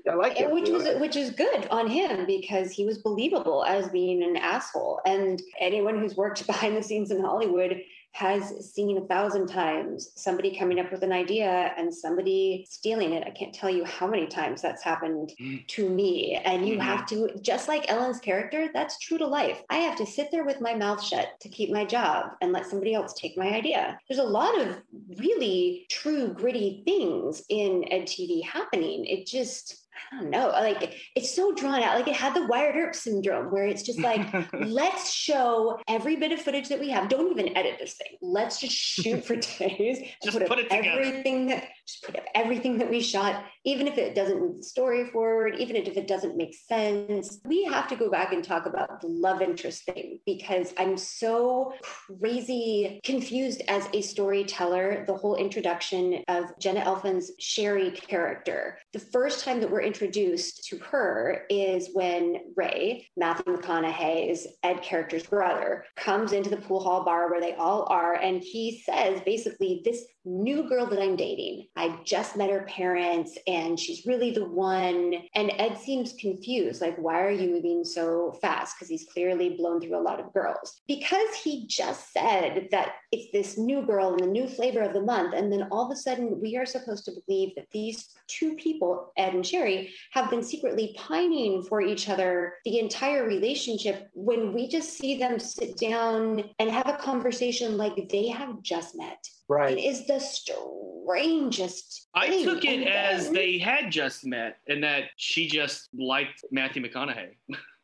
I 0.08 0.14
like 0.14 0.36
him. 0.36 0.52
Which 0.52 0.68
was 0.68 0.84
know? 0.84 0.98
which 0.98 1.16
is 1.16 1.30
good 1.30 1.66
on 1.70 1.88
him 1.88 2.26
because 2.26 2.70
he 2.70 2.84
was 2.84 2.98
believable 2.98 3.64
as 3.64 3.88
being 3.88 4.22
an 4.22 4.36
asshole. 4.36 5.00
And 5.04 5.42
anyone 5.58 5.98
who's 5.98 6.14
worked 6.14 6.46
behind 6.52 6.76
the 6.76 6.82
scenes 6.82 7.10
in 7.10 7.20
Hollywood 7.20 7.80
has 8.12 8.72
seen 8.74 8.98
a 8.98 9.06
thousand 9.06 9.46
times 9.46 10.10
somebody 10.16 10.56
coming 10.56 10.78
up 10.78 10.92
with 10.92 11.02
an 11.02 11.12
idea 11.12 11.72
and 11.78 11.92
somebody 11.94 12.66
stealing 12.68 13.12
it. 13.14 13.24
I 13.26 13.30
can't 13.30 13.54
tell 13.54 13.70
you 13.70 13.84
how 13.84 14.06
many 14.06 14.26
times 14.26 14.60
that's 14.60 14.82
happened 14.82 15.32
Mm. 15.40 15.66
to 15.68 15.88
me. 15.88 16.38
And 16.44 16.68
you 16.68 16.78
have 16.78 17.06
to, 17.06 17.30
just 17.40 17.68
like 17.68 17.90
Ellen's 17.90 18.20
character, 18.20 18.68
that's 18.74 18.98
true 18.98 19.18
to 19.18 19.26
life. 19.26 19.62
I 19.70 19.76
have 19.78 19.96
to 19.96 20.06
sit 20.06 20.30
there 20.30 20.44
with 20.44 20.60
my 20.60 20.74
mouth 20.74 21.02
shut 21.02 21.28
to 21.40 21.48
keep 21.48 21.70
my 21.70 21.84
job 21.84 22.32
and 22.40 22.52
let 22.52 22.66
somebody 22.66 22.94
else 22.94 23.14
take 23.14 23.36
my 23.38 23.48
idea. 23.48 23.98
There's 24.08 24.20
a 24.20 24.24
lot 24.24 24.60
of 24.60 24.82
really 25.18 25.86
true, 25.90 26.28
gritty 26.28 26.82
things 26.84 27.42
in 27.48 27.84
EdTV 27.90 28.44
happening. 28.44 29.06
It 29.06 29.26
just, 29.26 29.81
I 30.10 30.20
don't 30.20 30.30
know, 30.30 30.48
like 30.48 30.94
it's 31.14 31.34
so 31.34 31.52
drawn 31.52 31.82
out. 31.82 31.96
Like 31.96 32.08
it 32.08 32.16
had 32.16 32.34
the 32.34 32.46
Wyatt 32.46 32.76
Earp 32.76 32.94
syndrome 32.94 33.52
where 33.52 33.66
it's 33.66 33.82
just 33.82 34.00
like, 34.00 34.26
let's 34.52 35.12
show 35.12 35.78
every 35.88 36.16
bit 36.16 36.32
of 36.32 36.40
footage 36.40 36.68
that 36.68 36.80
we 36.80 36.90
have. 36.90 37.08
Don't 37.08 37.30
even 37.30 37.56
edit 37.56 37.76
this 37.78 37.94
thing. 37.94 38.18
Let's 38.20 38.60
just 38.60 38.74
shoot 38.74 39.24
for 39.24 39.36
days. 39.58 39.98
Just 40.22 40.36
up 40.36 40.48
put 40.48 40.58
it 40.58 40.70
together. 40.70 41.00
everything 41.00 41.46
that 41.46 41.68
just 41.86 42.04
put 42.04 42.16
up 42.16 42.24
everything 42.34 42.78
that 42.78 42.90
we 42.90 43.00
shot, 43.00 43.44
even 43.64 43.86
if 43.86 43.98
it 43.98 44.14
doesn't 44.14 44.40
move 44.40 44.56
the 44.56 44.62
story 44.62 45.10
forward, 45.10 45.56
even 45.56 45.76
if 45.76 45.96
it 45.96 46.06
doesn't 46.06 46.36
make 46.36 46.54
sense. 46.54 47.40
We 47.44 47.64
have 47.64 47.88
to 47.88 47.96
go 47.96 48.10
back 48.10 48.32
and 48.32 48.42
talk 48.42 48.66
about 48.66 49.00
the 49.00 49.08
love 49.08 49.42
interest 49.42 49.84
thing 49.84 50.20
because 50.26 50.72
I'm 50.78 50.96
so 50.96 51.74
crazy 51.82 53.00
confused 53.04 53.62
as 53.68 53.88
a 53.92 54.00
storyteller. 54.00 55.04
The 55.06 55.16
whole 55.16 55.36
introduction 55.36 56.22
of 56.28 56.46
Jenna 56.58 56.80
Elfman's 56.80 57.32
Shari 57.38 57.90
character. 57.90 58.78
The 58.92 58.98
first 58.98 59.44
time 59.44 59.60
that 59.60 59.70
we're 59.70 59.82
introduced 59.82 60.64
to 60.68 60.78
her 60.78 61.44
is 61.50 61.90
when 61.92 62.36
Ray, 62.56 63.08
Matthew 63.16 63.56
McConaughey's 63.56 64.46
Ed 64.62 64.82
character's 64.82 65.26
brother, 65.26 65.84
comes 65.96 66.32
into 66.32 66.50
the 66.50 66.56
pool 66.56 66.80
hall 66.80 67.04
bar 67.04 67.30
where 67.30 67.40
they 67.40 67.54
all 67.54 67.86
are, 67.90 68.14
and 68.14 68.42
he 68.42 68.82
says 68.84 69.20
basically, 69.24 69.82
This 69.84 70.04
new 70.24 70.68
girl 70.68 70.86
that 70.86 71.00
I'm 71.00 71.16
dating, 71.16 71.68
I 71.76 71.98
just 72.04 72.36
met 72.36 72.50
her 72.50 72.62
parents, 72.62 73.36
and 73.46 73.78
she's 73.78 74.06
really 74.06 74.30
the 74.30 74.44
one. 74.44 75.14
And 75.34 75.52
Ed 75.58 75.78
seems 75.78 76.12
confused, 76.14 76.80
like, 76.80 76.96
Why 76.96 77.22
are 77.22 77.30
you 77.30 77.50
moving 77.50 77.84
so 77.84 78.32
fast? 78.40 78.76
Because 78.76 78.88
he's 78.88 79.06
clearly 79.12 79.50
blown 79.50 79.80
through 79.80 79.96
a 79.96 80.02
lot 80.02 80.20
of 80.20 80.32
girls. 80.32 80.82
Because 80.86 81.34
he 81.34 81.66
just 81.66 82.12
said 82.12 82.68
that 82.70 82.94
it's 83.10 83.32
this 83.32 83.58
new 83.58 83.82
girl 83.82 84.10
and 84.10 84.20
the 84.20 84.26
new 84.26 84.46
flavor 84.46 84.82
of 84.82 84.92
the 84.92 85.02
month, 85.02 85.34
and 85.34 85.52
then 85.52 85.68
all 85.70 85.86
of 85.86 85.92
a 85.92 85.96
sudden 85.96 86.40
we 86.40 86.56
are 86.56 86.66
supposed 86.66 87.04
to 87.06 87.12
believe 87.26 87.54
that 87.56 87.70
these 87.72 88.08
two 88.26 88.54
people, 88.54 89.12
Ed 89.16 89.34
and 89.34 89.46
Shari, 89.46 89.92
have 90.12 90.30
been 90.30 90.42
secretly 90.42 90.94
pining 90.98 91.62
for 91.62 91.80
each 91.80 92.08
other 92.08 92.54
the 92.64 92.78
entire 92.78 93.26
relationship 93.26 94.08
when 94.14 94.52
we 94.52 94.68
just 94.68 94.96
see 94.96 95.18
them 95.18 95.38
sit 95.38 95.76
down 95.76 96.44
and 96.58 96.70
have 96.70 96.88
a 96.88 96.96
conversation 96.96 97.76
like 97.76 98.08
they 98.08 98.28
have 98.28 98.62
just 98.62 98.96
met. 98.96 99.18
It 99.48 99.52
right. 99.52 99.78
is 99.78 100.06
the 100.06 100.18
strangest. 100.20 102.08
I 102.14 102.28
thing. 102.28 102.44
took 102.44 102.64
it 102.64 102.86
as 102.86 103.24
then- 103.24 103.34
they 103.34 103.58
had 103.58 103.90
just 103.90 104.24
met 104.26 104.56
and 104.68 104.82
that 104.84 105.04
she 105.16 105.48
just 105.48 105.88
liked 105.94 106.44
Matthew 106.50 106.82
McConaughey. 106.82 107.30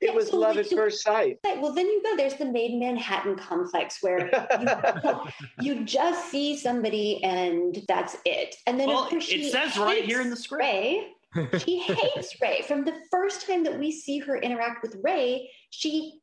It 0.01 0.15
was 0.15 0.29
so 0.31 0.39
love 0.39 0.55
like 0.57 0.67
at 0.67 0.71
first 0.71 1.03
sight. 1.03 1.39
Right, 1.45 1.61
Well, 1.61 1.73
then 1.73 1.87
you 1.87 2.01
go. 2.05 2.17
There's 2.17 2.35
the 2.35 2.45
Maid 2.47 2.71
in 2.71 2.79
Manhattan 2.79 3.37
complex 3.37 3.99
where 4.01 4.31
you 5.61 5.85
just 5.85 6.31
see 6.31 6.57
somebody 6.57 7.23
and 7.25 7.77
that's 7.89 8.17
it. 8.25 8.55
And 8.67 8.79
then 8.79 8.87
Well, 8.89 9.03
of 9.05 9.11
course 9.11 9.27
it 9.29 9.31
she 9.33 9.51
says 9.51 9.77
right 9.77 10.05
here 10.05 10.21
in 10.21 10.31
the 10.31 10.37
script. 10.37 10.63
Ray. 10.63 11.09
she 11.59 11.81
hates 11.81 12.41
Ray. 12.41 12.63
From 12.63 12.85
the 12.85 12.95
first 13.11 13.47
time 13.47 13.65
that 13.65 13.79
we 13.79 13.91
see 13.91 14.19
her 14.19 14.37
interact 14.39 14.83
with 14.83 14.97
Ray, 15.03 15.51
she 15.71 16.21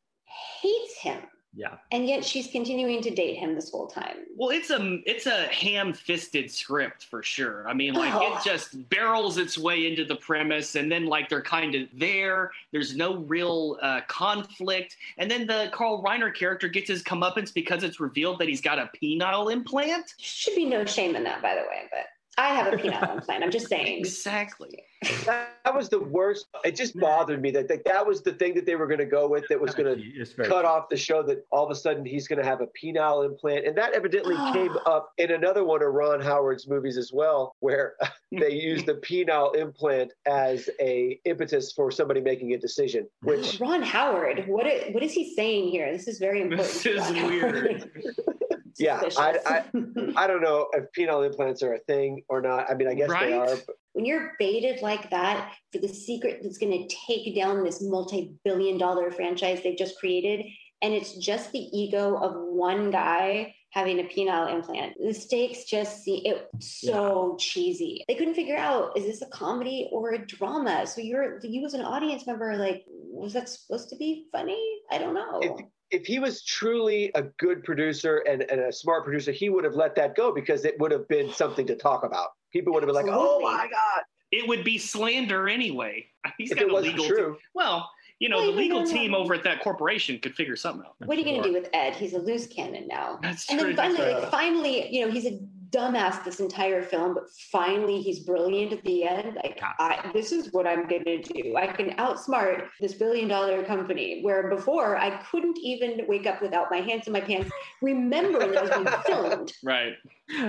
hates 0.62 0.98
him. 1.02 1.20
Yeah. 1.56 1.76
And 1.92 2.06
yet 2.08 2.26
she's 2.26 2.48
continuing 2.48 3.02
to 3.02 3.10
date 3.10 3.36
him 3.38 3.56
this 3.56 3.72
whole 3.72 3.88
time. 3.88 4.18
Well, 4.36 4.50
it's 4.50 4.70
a 4.72 5.00
it's 5.06 5.26
a 5.26 5.44
ham-fisted 5.48 6.52
script 6.52 7.06
for 7.06 7.24
sure. 7.24 7.68
I 7.70 7.74
mean, 7.74 7.94
like 7.94 8.14
Oh. 8.14 8.36
it 8.36 8.44
just 8.44 8.90
barrels 8.90 9.38
its 9.38 9.58
way 9.58 9.88
into 9.88 10.04
the 10.04 10.16
premise, 10.16 10.76
and 10.76 10.92
then 10.92 11.06
like 11.06 11.30
they're 11.30 11.42
kind 11.42 11.74
of 11.76 11.88
there. 11.94 12.52
There's 12.72 12.96
no 12.96 13.18
real 13.18 13.78
uh, 13.82 14.02
conflict, 14.08 14.98
and 15.18 15.32
then 15.32 15.48
the 15.48 15.70
Carl 15.72 16.04
Reiner 16.04 16.34
character 16.34 16.68
gets 16.68 16.90
his 16.90 17.02
comeuppance 17.04 17.54
because 17.54 17.84
it's 17.84 18.00
revealed 18.00 18.40
that 18.40 18.50
he's 18.50 18.62
got 18.62 18.78
a 18.78 18.90
penile 19.02 19.52
implant. 19.52 20.14
Should 20.18 20.56
be 20.56 20.66
no 20.66 20.84
shame 20.86 21.16
in 21.16 21.24
that, 21.24 21.42
by 21.42 21.56
the 21.56 21.62
way, 21.62 21.84
but 21.90 22.08
I 22.38 22.50
have 22.50 22.74
a 22.74 22.78
penile 22.78 23.16
implant. 23.16 23.44
I'm 23.44 23.52
just 23.52 23.68
saying. 23.68 24.00
Exactly. 24.00 24.84
That, 25.26 25.58
that 25.64 25.76
was 25.76 25.90
the 25.90 26.00
worst. 26.00 26.48
It 26.64 26.76
just 26.76 26.98
bothered 27.00 27.42
me 27.42 27.52
that 27.52 27.68
that, 27.68 27.86
that 27.86 28.06
was 28.06 28.22
the 28.22 28.34
thing 28.34 28.56
that 28.56 28.66
they 28.66 28.76
were 28.76 28.88
going 28.88 29.00
to 29.00 29.06
go 29.06 29.28
with 29.28 29.46
that 29.50 29.60
was 29.60 29.76
going 29.76 29.96
to 29.96 30.26
cut 30.36 30.48
true. 30.48 30.54
off 30.66 30.90
the 30.90 30.98
show 30.98 31.22
that 31.24 31.46
all 31.52 31.66
of 31.66 31.72
a 31.72 31.76
sudden 31.76 32.06
he's 32.06 32.28
going 32.28 32.40
to 32.40 32.46
have 32.46 32.62
a 32.62 32.68
penile 32.68 33.26
implant. 33.26 33.66
And 33.66 33.78
that 33.78 33.94
evidently 33.94 34.36
came 34.54 34.76
up 34.86 35.12
in 35.18 35.32
another 35.32 35.64
one 35.64 35.82
of 35.82 35.94
Ron 35.94 36.22
Howard's 36.22 36.68
movies 36.68 36.98
as 36.98 37.12
well, 37.14 37.56
where 37.60 37.96
they 38.32 38.52
used 38.52 38.86
the 38.86 38.96
penile 38.96 39.56
implant 39.56 40.12
as 40.26 40.70
a 40.80 41.20
impetus 41.26 41.72
for 41.72 41.92
somebody 41.92 42.22
making 42.22 42.54
a 42.54 42.58
decision, 42.58 43.08
which 43.22 43.60
Ron 43.60 43.82
Howard, 43.82 44.46
what 44.48 44.68
is, 44.68 44.94
what 44.94 45.04
is 45.04 45.14
he 45.14 45.34
saying 45.36 45.70
here? 45.70 45.92
This 45.92 46.08
is 46.08 46.20
very 46.20 46.42
important. 46.42 46.70
This 46.70 46.86
is 46.86 47.12
weird. 47.12 47.92
Howard. 48.80 49.12
Yeah, 49.16 49.22
I- 49.22 49.62
Suspicious. 49.72 50.14
I 50.18 50.28
don't 50.28 50.42
know 50.42 50.68
if 50.74 50.86
penile 50.98 51.26
implants 51.26 51.64
are 51.64 51.74
a 51.74 51.80
thing 51.80 52.24
or 52.30 52.42
not. 52.42 52.70
I 52.70 52.74
mean, 52.76 52.88
I 52.88 52.94
guess 52.94 53.10
Right? 53.10 53.28
they 53.30 53.34
are. 53.34 53.56
But 53.68 53.76
when 53.94 54.06
you're 54.06 54.34
baited 54.40 54.82
like 54.82 55.10
that 55.12 55.54
for 55.72 55.80
the 55.80 55.88
secret 55.88 56.42
that's 56.44 56.58
going 56.58 56.88
to 56.88 56.96
take 57.08 57.34
down 57.36 57.64
this 57.64 57.82
multi-billion 57.82 58.78
dollar 58.78 59.10
franchise 59.12 59.62
they've 59.64 59.78
just 59.78 59.98
created 59.98 60.46
and 60.82 60.94
it's 60.94 61.14
just 61.18 61.52
the 61.54 61.60
ego 61.60 62.18
of 62.18 62.34
one 62.36 62.92
guy 62.92 63.56
having 63.70 64.00
a 64.02 64.04
penile 64.04 64.54
implant 64.54 64.94
the 65.02 65.14
stakes 65.14 65.64
just 65.64 66.04
see 66.04 66.28
it 66.28 66.50
so 66.60 67.38
cheesy 67.40 68.04
they 68.10 68.16
couldn't 68.16 68.34
figure 68.36 68.58
out 68.58 68.98
is 68.98 69.06
this 69.06 69.22
a 69.22 69.28
comedy 69.28 69.88
or 69.94 70.12
a 70.14 70.26
drama 70.28 70.86
so 70.86 71.00
you're 71.00 71.40
you 71.44 71.66
as 71.66 71.74
an 71.74 71.82
audience 71.82 72.28
member 72.28 72.58
like 72.58 72.84
was 72.90 73.32
that 73.32 73.48
supposed 73.48 73.88
to 73.88 73.96
be 73.96 74.28
funny 74.34 74.62
i 74.92 74.98
don't 74.98 75.14
know 75.14 75.40
If- 75.42 75.66
if 75.96 76.06
he 76.06 76.20
was 76.20 76.44
truly 76.44 77.12
a 77.16 77.24
good 77.46 77.64
producer 77.64 78.18
and, 78.30 78.42
and 78.52 78.60
a 78.62 78.72
smart 78.72 79.04
producer, 79.06 79.32
he 79.32 79.48
would 79.50 79.64
have 79.64 79.76
let 79.76 79.96
that 79.96 80.16
go 80.16 80.32
because 80.34 80.66
it 80.66 80.76
would 80.80 80.92
have 80.92 81.08
been 81.08 81.32
something 81.32 81.66
to 81.68 81.76
talk 81.76 82.04
about. 82.04 82.30
People 82.52 82.74
would 82.74 82.84
have 82.84 82.88
been 82.88 82.96
like, 82.96 83.08
"Oh 83.10 83.40
my 83.42 83.68
god!" 83.72 84.02
It 84.32 84.48
would 84.48 84.64
be 84.64 84.78
slander 84.78 85.48
anyway. 85.48 86.06
He's 86.38 86.52
if 86.52 86.58
got 86.58 86.66
it 86.66 86.72
a 86.72 86.74
wasn't 86.74 87.00
legal. 87.00 87.16
true. 87.16 87.38
well, 87.54 87.90
you 88.20 88.30
know, 88.30 88.38
Well, 88.38 88.52
the 88.52 88.58
legal 88.58 88.84
team 88.86 89.12
know. 89.12 89.18
over 89.20 89.34
at 89.34 89.44
that 89.44 89.62
corporation 89.62 90.20
could 90.20 90.36
figure 90.36 90.56
something 90.56 90.86
out. 90.86 90.96
what 91.08 91.18
are 91.18 91.22
you 91.22 91.26
going 91.26 91.42
to 91.44 91.48
do 91.50 91.54
with 91.54 91.70
ed 91.74 91.94
he's 91.96 92.14
a 92.14 92.18
loose 92.20 92.48
cannon 92.48 92.88
now 92.88 93.20
That's 93.22 93.50
And 93.50 93.60
true. 93.60 93.74
then 93.74 93.76
finally, 93.76 94.14
like, 94.14 94.32
finally, 94.32 94.76
you 94.94 95.06
know, 95.06 95.12
he's 95.12 95.26
a 95.26 95.38
dumbass 95.76 96.24
this 96.24 96.40
entire 96.40 96.82
film, 96.82 97.14
but 97.14 97.24
finally 97.52 98.02
he's 98.02 98.20
brilliant 98.20 98.72
at 98.74 98.84
the 98.84 99.04
end. 99.04 99.36
Like, 99.44 99.60
I, 99.80 100.10
this 100.14 100.32
is 100.32 100.54
what 100.54 100.66
I'm 100.66 100.88
gonna 100.88 101.22
do. 101.22 101.56
I 101.58 101.68
can 101.68 101.92
outsmart 101.98 102.68
this 102.80 102.94
billion 102.94 103.28
dollar 103.28 103.64
company. 103.64 104.22
Where 104.22 104.50
before 104.50 104.98
I 104.98 105.18
couldn't 105.30 105.58
even 105.62 106.02
wake 106.08 106.26
up 106.28 106.42
without 106.42 106.68
my 106.72 106.78
hands 106.78 107.08
in 107.08 107.14
my 107.14 107.22
pants, 107.22 107.50
remembering 107.82 108.52
that 108.52 108.58
I 108.58 108.62
was 108.62 108.72
being 108.72 108.98
filmed. 109.06 109.54
right. 109.64 109.94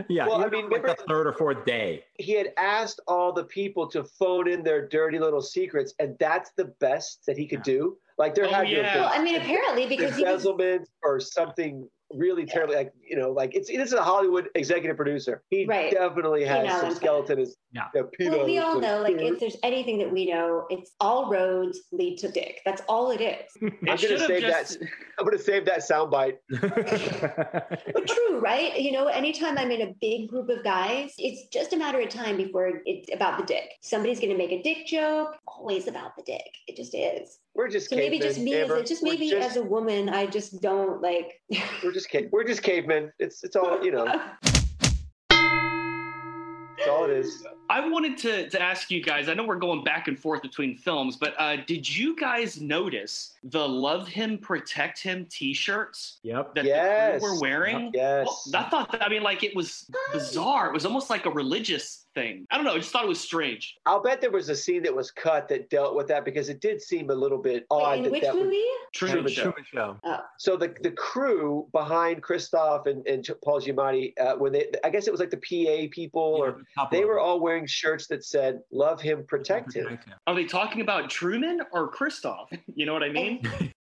Yeah. 0.08 0.26
Well, 0.26 0.42
I 0.44 0.48
mean, 0.48 0.70
like 0.70 0.82
remember- 0.82 0.96
the 0.96 1.04
third 1.08 1.26
or 1.26 1.32
fourth 1.32 1.64
day. 1.64 2.04
He 2.14 2.32
had 2.32 2.52
asked 2.56 3.00
all 3.08 3.32
the 3.32 3.44
people 3.44 3.86
to 3.88 4.04
phone 4.04 4.48
in 4.48 4.62
their 4.62 4.86
dirty 4.88 5.18
little 5.18 5.42
secrets, 5.42 5.92
and 5.98 6.16
that's 6.18 6.50
the 6.56 6.66
best 6.80 7.26
that 7.26 7.36
he 7.36 7.46
could 7.46 7.62
do. 7.62 7.96
Like 8.18 8.34
there 8.34 8.46
Oh, 8.46 8.48
had 8.50 8.62
to 8.68 8.70
yeah. 8.70 8.82
have 8.88 9.00
Well, 9.02 9.10
I 9.12 9.22
mean, 9.22 9.34
apparently 9.36 9.86
because 9.86 10.16
he 10.16 10.22
was 10.22 10.46
embezzlement 10.46 10.88
or 11.02 11.20
something 11.20 11.86
really 12.14 12.46
terrible. 12.46 12.74
Like 12.74 12.92
you 13.08 13.16
know, 13.16 13.30
like 13.30 13.54
it's 13.54 13.68
this 13.68 13.88
is 13.88 13.92
a 13.94 14.02
Hollywood 14.02 14.48
executive 14.54 14.96
producer. 14.96 15.42
He 15.50 15.66
Right. 15.66 15.90
definitely 15.90 16.44
has 16.44 16.66
Penile 16.66 16.68
some 16.70 16.74
implant. 16.76 16.96
skeleton. 16.96 17.38
Is 17.40 17.56
Yeah. 17.72 17.84
yeah, 17.94 18.30
well, 18.30 18.46
we 18.46 18.58
all 18.58 18.80
know, 18.80 19.02
like, 19.02 19.16
if 19.18 19.38
there's 19.40 19.56
anything 19.62 19.98
that 19.98 20.10
we 20.12 20.26
know, 20.30 20.66
it's 20.70 20.92
all 21.00 21.30
roads 21.30 21.80
lead 21.92 22.18
to 22.18 22.28
dick. 22.30 22.60
That's 22.64 22.82
all 22.88 23.10
it 23.10 23.20
is. 23.20 23.50
I'm 23.62 23.78
gonna 23.82 23.96
save 23.98 24.40
just. 24.42 24.78
that. 24.80 24.88
I'm 25.18 25.24
gonna 25.24 25.38
save 25.38 25.64
that 25.66 25.80
soundbite. 25.80 26.36
But 27.92 28.06
true, 28.06 28.38
right? 28.40 28.78
You 28.80 28.92
know, 28.92 29.06
anytime 29.06 29.58
I'm 29.58 29.70
in 29.70 29.82
a 29.82 29.94
big 30.00 30.28
group 30.28 30.48
of 30.48 30.62
guys, 30.64 31.12
it's 31.18 31.46
just 31.48 31.72
a 31.72 31.76
matter 31.76 32.00
of 32.00 32.08
time 32.08 32.36
before 32.36 32.80
it's 32.84 33.12
about 33.12 33.38
the 33.38 33.44
dick. 33.44 33.70
Somebody's 33.82 34.18
going 34.20 34.30
to 34.32 34.36
make 34.38 34.52
a 34.52 34.62
dick 34.62 34.86
joke. 34.86 35.36
Always 35.46 35.86
about 35.88 36.16
the 36.16 36.22
dick. 36.22 36.46
It 36.66 36.76
just 36.76 36.94
is. 36.94 37.38
We're 37.56 37.68
just 37.68 37.88
So 37.88 37.96
maybe 37.96 38.18
just 38.18 38.38
me, 38.38 38.54
as 38.54 38.68
a, 38.70 38.82
just 38.84 39.02
We're 39.02 39.12
maybe 39.12 39.30
just- 39.30 39.50
as 39.52 39.56
a 39.56 39.62
woman, 39.62 40.10
I 40.10 40.26
just 40.26 40.60
don't 40.60 41.00
like. 41.00 41.40
we're 41.82 41.92
just 41.92 42.10
ca- 42.10 42.28
we're 42.30 42.44
just 42.44 42.62
cavemen. 42.62 43.10
It's 43.18 43.42
it's 43.44 43.56
all 43.56 43.82
you 43.82 43.92
know. 43.92 44.04
It's 46.78 46.86
all 46.88 47.04
it 47.06 47.10
is. 47.10 47.46
I 47.70 47.88
wanted 47.88 48.18
to, 48.18 48.48
to 48.50 48.62
ask 48.62 48.90
you 48.90 49.02
guys. 49.02 49.28
I 49.30 49.34
know 49.34 49.44
we're 49.44 49.56
going 49.56 49.82
back 49.82 50.06
and 50.06 50.18
forth 50.18 50.42
between 50.42 50.76
films, 50.76 51.16
but 51.16 51.34
uh, 51.38 51.56
did 51.66 51.88
you 51.96 52.14
guys 52.14 52.60
notice 52.60 53.32
the 53.42 53.66
"Love 53.66 54.06
Him, 54.06 54.36
Protect 54.36 55.02
Him" 55.02 55.26
T-shirts 55.30 56.18
yep. 56.22 56.54
that 56.54 56.66
Yes. 56.66 57.14
the 57.14 57.26
crew 57.26 57.34
were 57.36 57.40
wearing? 57.40 57.90
Yes. 57.94 58.26
Well, 58.52 58.62
I 58.66 58.68
thought 58.68 58.92
that. 58.92 59.02
I 59.02 59.08
mean, 59.08 59.22
like 59.22 59.42
it 59.42 59.56
was 59.56 59.90
bizarre. 60.12 60.66
It 60.68 60.74
was 60.74 60.84
almost 60.84 61.08
like 61.08 61.24
a 61.24 61.30
religious 61.30 62.04
thing. 62.16 62.46
I 62.50 62.56
don't 62.56 62.64
know. 62.64 62.72
I 62.74 62.78
just 62.78 62.90
thought 62.90 63.04
it 63.04 63.08
was 63.08 63.20
strange. 63.20 63.76
I'll 63.86 64.02
bet 64.02 64.20
there 64.20 64.30
was 64.30 64.48
a 64.48 64.56
scene 64.56 64.82
that 64.84 64.94
was 64.96 65.10
cut 65.10 65.48
that 65.48 65.68
dealt 65.70 65.94
with 65.94 66.08
that 66.08 66.24
because 66.24 66.48
it 66.48 66.60
did 66.60 66.80
seem 66.80 67.10
a 67.10 67.14
little 67.14 67.38
bit 67.38 67.66
odd. 67.70 67.98
In 67.98 68.02
that 68.04 68.12
which 68.12 68.22
that 68.22 68.34
would- 68.34 68.44
movie? 68.44 68.62
Truman 68.94 69.16
Truman 69.16 69.32
Show. 69.32 69.42
Truman 69.52 69.64
Show. 70.04 70.20
so 70.38 70.56
the 70.56 70.74
the 70.82 70.90
crew 70.92 71.66
behind 71.72 72.22
Christof 72.22 72.86
and, 72.86 73.06
and 73.06 73.28
Paul 73.44 73.60
Giamatti, 73.60 74.14
uh, 74.18 74.36
when 74.36 74.52
they, 74.52 74.66
I 74.82 74.88
guess 74.90 75.06
it 75.06 75.10
was 75.10 75.20
like 75.20 75.30
the 75.30 75.36
PA 75.36 75.88
people, 75.92 76.22
or 76.22 76.62
they 76.90 77.04
were 77.04 77.20
all 77.20 77.38
wearing 77.40 77.66
shirts 77.66 78.06
that 78.06 78.24
said 78.24 78.60
"Love 78.72 79.00
him, 79.02 79.24
protect 79.28 79.74
him." 79.74 79.98
Are 80.26 80.34
they 80.34 80.44
talking 80.46 80.80
about 80.80 81.10
Truman 81.10 81.60
or 81.72 81.90
Christof? 81.92 82.46
You 82.74 82.84
know 82.84 82.92
what 82.92 83.02
I 83.02 83.08
mean? 83.08 83.40